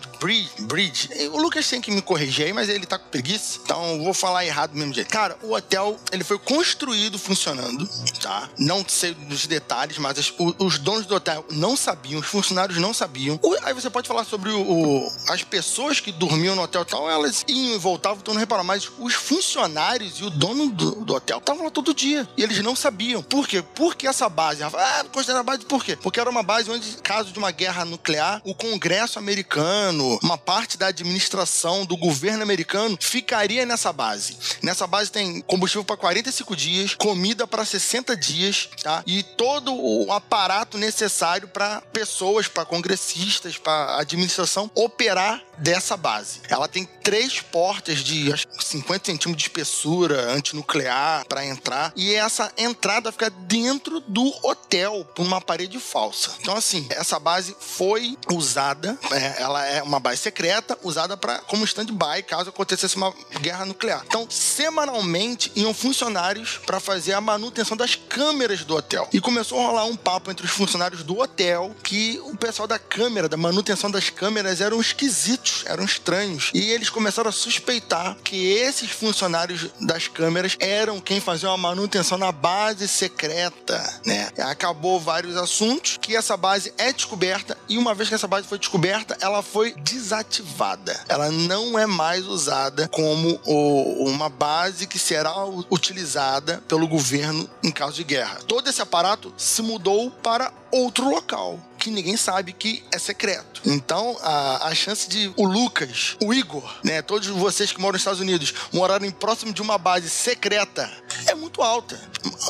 Bridge, 0.60 1.08
o 1.32 1.40
Lucas 1.40 1.68
tem 1.68 1.80
que 1.80 1.92
me 1.92 2.02
corrigir 2.02 2.46
aí, 2.46 2.52
mas 2.52 2.68
ele 2.68 2.86
tá 2.86 2.98
com 2.98 3.08
preguiça, 3.08 3.60
então 3.62 4.02
vou 4.02 4.12
falar 4.12 4.44
errado 4.44 4.72
do 4.72 4.78
mesmo 4.78 4.92
jeito. 4.92 5.08
Cara, 5.10 5.36
o 5.42 5.54
hotel, 5.54 5.96
ele 6.10 6.24
foi 6.24 6.38
construído 6.38 7.18
funcionando, 7.18 7.88
tá? 8.20 8.48
Não 8.58 8.84
sei 8.86 9.14
dos 9.14 9.46
detalhes, 9.46 9.98
mas 9.98 10.18
as, 10.18 10.32
os 10.58 10.78
donos 10.78 11.06
do 11.06 11.14
hotel 11.14 11.44
não 11.52 11.76
sabiam, 11.76 12.20
os 12.20 12.26
funcionários 12.26 12.78
não 12.78 12.92
sabiam. 12.92 13.38
Aí 13.62 13.72
você 13.74 13.88
pode 13.88 14.08
falar 14.08 14.24
sobre 14.24 14.50
o, 14.50 14.60
o, 14.60 15.12
as 15.28 15.42
pessoas 15.44 16.00
que 16.00 16.10
dormiam 16.10 16.56
no 16.56 16.62
hotel 16.62 16.84
tal, 16.84 17.08
elas 17.08 17.44
iam 17.46 17.76
e 17.76 17.78
voltavam, 17.78 18.18
então 18.20 18.34
não 18.34 18.40
reparar, 18.40 18.64
mas 18.64 18.90
os 18.98 19.14
funcionários 19.14 20.18
e 20.18 20.24
o 20.24 20.30
dono 20.30 20.70
do, 20.70 21.04
do 21.04 21.14
hotel 21.14 21.38
estavam 21.38 21.64
lá 21.64 21.70
todo 21.70 21.94
dia. 21.94 22.28
E 22.36 22.42
eles 22.42 22.55
não 22.62 22.76
sabiam. 22.76 23.22
Por 23.22 23.46
quê? 23.46 23.62
Porque 23.74 24.06
essa 24.06 24.28
base, 24.28 24.62
ah, 24.62 25.04
considera 25.12 25.42
base 25.42 25.64
por 25.64 25.84
quê? 25.84 25.96
Porque 25.96 26.20
era 26.20 26.30
uma 26.30 26.42
base 26.42 26.70
onde, 26.70 26.96
caso 26.98 27.32
de 27.32 27.38
uma 27.38 27.50
guerra 27.50 27.84
nuclear, 27.84 28.40
o 28.44 28.54
Congresso 28.54 29.18
americano, 29.18 30.18
uma 30.22 30.38
parte 30.38 30.76
da 30.76 30.86
administração 30.86 31.84
do 31.84 31.96
governo 31.96 32.42
americano 32.42 32.96
ficaria 33.00 33.64
nessa 33.66 33.92
base. 33.92 34.36
Nessa 34.62 34.86
base 34.86 35.10
tem 35.10 35.40
combustível 35.42 35.84
para 35.84 35.96
45 35.96 36.56
dias, 36.56 36.94
comida 36.94 37.46
para 37.46 37.64
60 37.64 38.16
dias, 38.16 38.68
tá? 38.82 39.02
E 39.06 39.22
todo 39.22 39.74
o 39.74 40.12
aparato 40.12 40.78
necessário 40.78 41.48
para 41.48 41.80
pessoas, 41.92 42.48
para 42.48 42.64
congressistas, 42.64 43.58
para 43.58 43.98
administração 44.00 44.70
operar 44.74 45.42
dessa 45.58 45.96
base. 45.96 46.40
Ela 46.48 46.68
tem 46.68 46.84
três 47.02 47.40
portas 47.40 48.00
de 48.00 48.32
acho, 48.32 48.46
50 48.60 49.06
centímetros 49.06 49.36
de 49.36 49.48
espessura 49.48 50.32
antinuclear 50.32 51.24
para 51.26 51.44
entrar 51.44 51.92
e 51.96 52.14
essa 52.14 52.45
entrada 52.56 53.12
fica 53.12 53.30
dentro 53.30 54.00
do 54.00 54.32
hotel 54.42 55.06
por 55.14 55.24
uma 55.24 55.40
parede 55.40 55.78
falsa. 55.78 56.32
Então 56.40 56.56
assim, 56.56 56.86
essa 56.90 57.18
base 57.18 57.56
foi 57.58 58.16
usada, 58.32 58.98
é, 59.10 59.42
ela 59.42 59.64
é 59.66 59.82
uma 59.82 60.00
base 60.00 60.20
secreta 60.22 60.78
usada 60.82 61.16
para 61.16 61.38
como 61.40 61.64
stand-by 61.64 62.22
caso 62.26 62.50
acontecesse 62.50 62.96
uma 62.96 63.12
guerra 63.40 63.64
nuclear. 63.64 64.02
Então 64.06 64.26
semanalmente 64.30 65.52
iam 65.54 65.74
funcionários 65.74 66.58
para 66.64 66.80
fazer 66.80 67.12
a 67.12 67.20
manutenção 67.20 67.76
das 67.76 67.94
câmeras 67.94 68.64
do 68.64 68.76
hotel 68.76 69.08
e 69.12 69.20
começou 69.20 69.60
a 69.60 69.66
rolar 69.66 69.84
um 69.84 69.96
papo 69.96 70.30
entre 70.30 70.44
os 70.44 70.52
funcionários 70.52 71.02
do 71.02 71.18
hotel 71.18 71.74
que 71.82 72.20
o 72.24 72.36
pessoal 72.36 72.68
da 72.68 72.78
câmera, 72.78 73.28
da 73.28 73.36
manutenção 73.36 73.90
das 73.90 74.10
câmeras 74.10 74.60
eram 74.60 74.80
esquisitos 74.80 75.64
eram 75.66 75.84
estranhos. 75.84 76.50
E 76.54 76.70
eles 76.70 76.90
começaram 76.90 77.28
a 77.28 77.32
suspeitar 77.32 78.16
que 78.22 78.52
esses 78.52 78.90
funcionários 78.90 79.68
das 79.80 80.08
câmeras 80.08 80.56
eram 80.58 81.00
quem 81.00 81.20
fazia 81.20 81.48
a 81.48 81.56
manutenção 81.56 82.18
na 82.18 82.32
base 82.40 82.86
secreta, 82.88 84.00
né? 84.04 84.28
Acabou 84.38 85.00
vários 85.00 85.36
assuntos 85.36 85.98
que 86.00 86.14
essa 86.16 86.36
base 86.36 86.72
é 86.78 86.92
descoberta 86.92 87.56
e 87.68 87.78
uma 87.78 87.94
vez 87.94 88.08
que 88.08 88.14
essa 88.14 88.28
base 88.28 88.46
foi 88.46 88.58
descoberta, 88.58 89.16
ela 89.20 89.42
foi 89.42 89.74
desativada. 89.74 90.98
Ela 91.08 91.30
não 91.30 91.78
é 91.78 91.86
mais 91.86 92.26
usada 92.26 92.88
como 92.88 93.40
o, 93.44 94.08
uma 94.08 94.28
base 94.28 94.86
que 94.86 94.98
será 94.98 95.34
utilizada 95.70 96.62
pelo 96.68 96.86
governo 96.86 97.48
em 97.62 97.70
caso 97.70 97.94
de 97.94 98.04
guerra. 98.04 98.40
Todo 98.46 98.68
esse 98.68 98.82
aparato 98.82 99.32
se 99.36 99.62
mudou 99.62 100.10
para 100.10 100.52
outro 100.70 101.08
local 101.08 101.58
que 101.78 101.90
ninguém 101.90 102.16
sabe 102.16 102.52
que 102.52 102.82
é 102.92 102.98
secreto. 102.98 103.62
Então, 103.64 104.16
a, 104.20 104.68
a 104.68 104.74
chance 104.74 105.08
de 105.08 105.32
o 105.36 105.44
Lucas, 105.44 106.16
o 106.22 106.34
Igor, 106.34 106.68
né, 106.82 107.00
todos 107.02 107.28
vocês 107.28 107.72
que 107.72 107.80
moram 107.80 107.92
nos 107.92 108.00
Estados 108.00 108.20
Unidos, 108.20 108.52
morarem 108.72 109.10
próximo 109.10 109.52
de 109.52 109.62
uma 109.62 109.78
base 109.78 110.10
secreta 110.10 110.90
é 111.26 111.34
muito 111.34 111.62
alta. 111.62 112.00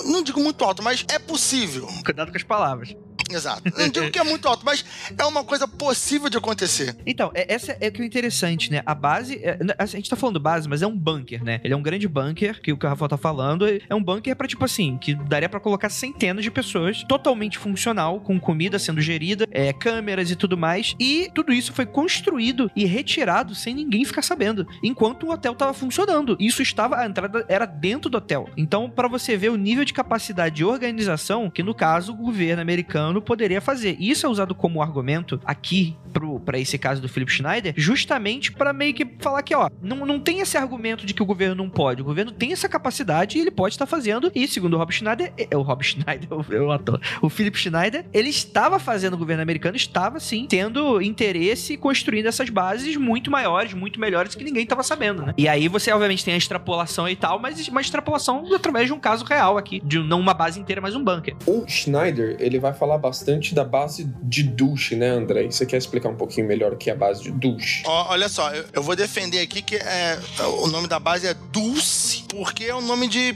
Não 0.04 0.22
digo 0.22 0.40
muito 0.40 0.64
alta, 0.64 0.82
mas 0.82 1.04
é 1.08 1.18
possível. 1.18 1.86
Cuidado 2.04 2.30
com 2.30 2.36
as 2.36 2.42
palavras. 2.44 2.96
Exato. 3.30 3.62
Não 3.76 3.88
digo 3.88 4.10
que 4.10 4.18
é 4.18 4.24
muito 4.24 4.46
alto, 4.48 4.64
mas 4.64 4.84
é 5.16 5.24
uma 5.24 5.44
coisa 5.44 5.66
possível 5.66 6.28
de 6.28 6.36
acontecer. 6.36 6.96
Então, 7.06 7.30
é, 7.34 7.52
essa 7.52 7.76
é 7.80 7.90
que 7.90 8.02
é 8.02 8.04
interessante, 8.04 8.70
né? 8.70 8.82
A 8.84 8.94
base. 8.94 9.40
É, 9.42 9.58
a 9.78 9.86
gente 9.86 10.08
tá 10.08 10.16
falando 10.16 10.38
base, 10.38 10.68
mas 10.68 10.82
é 10.82 10.86
um 10.86 10.96
bunker, 10.96 11.42
né? 11.42 11.60
Ele 11.62 11.74
é 11.74 11.76
um 11.76 11.82
grande 11.82 12.06
bunker, 12.08 12.60
que 12.60 12.72
o 12.72 12.76
que 12.76 12.86
o 12.86 12.88
Rafael 12.88 13.08
tá 13.08 13.16
falando. 13.16 13.66
É 13.66 13.94
um 13.94 14.02
bunker 14.02 14.34
pra, 14.36 14.46
tipo 14.46 14.64
assim, 14.64 14.96
que 14.98 15.14
daria 15.14 15.48
para 15.48 15.60
colocar 15.60 15.88
centenas 15.88 16.44
de 16.44 16.50
pessoas, 16.50 17.04
totalmente 17.04 17.58
funcional, 17.58 18.20
com 18.20 18.38
comida 18.38 18.78
sendo 18.78 19.00
gerida, 19.00 19.46
é, 19.50 19.72
câmeras 19.72 20.30
e 20.30 20.36
tudo 20.36 20.56
mais. 20.56 20.94
E 20.98 21.30
tudo 21.34 21.52
isso 21.52 21.72
foi 21.72 21.86
construído 21.86 22.70
e 22.74 22.84
retirado 22.84 23.54
sem 23.54 23.74
ninguém 23.74 24.04
ficar 24.04 24.22
sabendo, 24.22 24.66
enquanto 24.82 25.24
o 25.24 25.30
hotel 25.30 25.54
tava 25.54 25.74
funcionando. 25.74 26.36
Isso 26.38 26.62
estava. 26.62 26.96
A 26.96 27.06
entrada 27.06 27.44
era 27.48 27.66
dentro 27.66 28.10
do 28.10 28.18
hotel. 28.18 28.48
Então, 28.56 28.88
para 28.88 29.08
você 29.08 29.36
ver 29.36 29.50
o 29.50 29.56
nível 29.56 29.84
de 29.84 29.92
capacidade 29.92 30.56
de 30.56 30.64
organização 30.64 31.50
que, 31.50 31.62
no 31.62 31.74
caso, 31.74 32.12
o 32.12 32.16
governo 32.16 32.62
americano 32.62 33.15
poderia 33.20 33.60
fazer. 33.60 33.96
E 33.98 34.10
isso 34.10 34.26
é 34.26 34.28
usado 34.28 34.54
como 34.54 34.82
argumento 34.82 35.40
aqui 35.44 35.96
para 36.44 36.58
esse 36.58 36.78
caso 36.78 37.00
do 37.00 37.08
Philip 37.08 37.30
Schneider, 37.30 37.74
justamente 37.76 38.52
para 38.52 38.72
meio 38.72 38.94
que 38.94 39.06
falar 39.18 39.42
que, 39.42 39.54
ó, 39.54 39.68
não, 39.82 40.06
não 40.06 40.18
tem 40.18 40.40
esse 40.40 40.56
argumento 40.56 41.04
de 41.04 41.12
que 41.12 41.22
o 41.22 41.26
governo 41.26 41.54
não 41.54 41.68
pode. 41.68 42.02
O 42.02 42.04
governo 42.04 42.32
tem 42.32 42.52
essa 42.52 42.68
capacidade 42.68 43.36
e 43.36 43.40
ele 43.40 43.50
pode 43.50 43.74
estar 43.74 43.86
fazendo. 43.86 44.30
E 44.34 44.48
segundo 44.48 44.74
o 44.74 44.78
Rob 44.78 44.92
Schneider, 44.92 45.32
é, 45.36 45.56
o 45.56 45.62
Rob 45.62 45.84
Schneider, 45.84 46.28
o, 46.32 46.72
ator, 46.72 47.00
o 47.20 47.28
Philip 47.28 47.58
Schneider, 47.58 48.06
ele 48.12 48.30
estava 48.30 48.78
fazendo 48.78 49.14
o 49.14 49.18
governo 49.18 49.42
americano, 49.42 49.76
estava 49.76 50.18
sim 50.20 50.46
tendo 50.48 51.00
interesse 51.02 51.76
construindo 51.76 52.26
essas 52.26 52.48
bases 52.50 52.96
muito 52.96 53.30
maiores, 53.30 53.74
muito 53.74 54.00
melhores 54.00 54.34
que 54.34 54.44
ninguém 54.44 54.62
estava 54.62 54.82
sabendo, 54.82 55.22
né? 55.22 55.34
E 55.36 55.48
aí 55.48 55.68
você, 55.68 55.92
obviamente, 55.92 56.24
tem 56.24 56.34
a 56.34 56.38
extrapolação 56.38 57.08
e 57.08 57.16
tal, 57.16 57.38
mas 57.38 57.66
uma 57.68 57.80
extrapolação 57.80 58.44
através 58.54 58.86
de 58.86 58.92
um 58.92 58.98
caso 58.98 59.24
real 59.24 59.58
aqui, 59.58 59.80
de 59.84 59.98
não 59.98 60.20
uma 60.20 60.34
base 60.34 60.58
inteira, 60.58 60.80
mas 60.80 60.94
um 60.94 61.02
bunker. 61.02 61.36
O 61.46 61.66
Schneider, 61.66 62.36
ele 62.38 62.58
vai 62.58 62.72
falar 62.72 62.98
bastante 63.06 63.54
da 63.54 63.64
base 63.64 64.04
de 64.22 64.42
douche, 64.42 64.96
né, 64.96 65.08
André? 65.08 65.44
Você 65.44 65.64
quer 65.64 65.76
explicar 65.76 66.08
um 66.08 66.16
pouquinho 66.16 66.46
melhor 66.46 66.72
o 66.72 66.76
que 66.76 66.90
é 66.90 66.92
a 66.92 66.96
base 66.96 67.22
de 67.22 67.30
douche? 67.30 67.84
Olha 67.86 68.28
só, 68.28 68.52
eu, 68.52 68.64
eu 68.72 68.82
vou 68.82 68.96
defender 68.96 69.40
aqui 69.40 69.62
que 69.62 69.76
é, 69.76 70.18
o 70.60 70.66
nome 70.66 70.88
da 70.88 70.98
base 70.98 71.26
é 71.26 71.34
Dulce, 71.52 72.24
porque 72.28 72.64
é 72.64 72.74
um 72.74 72.82
nome 72.82 73.06
de 73.06 73.34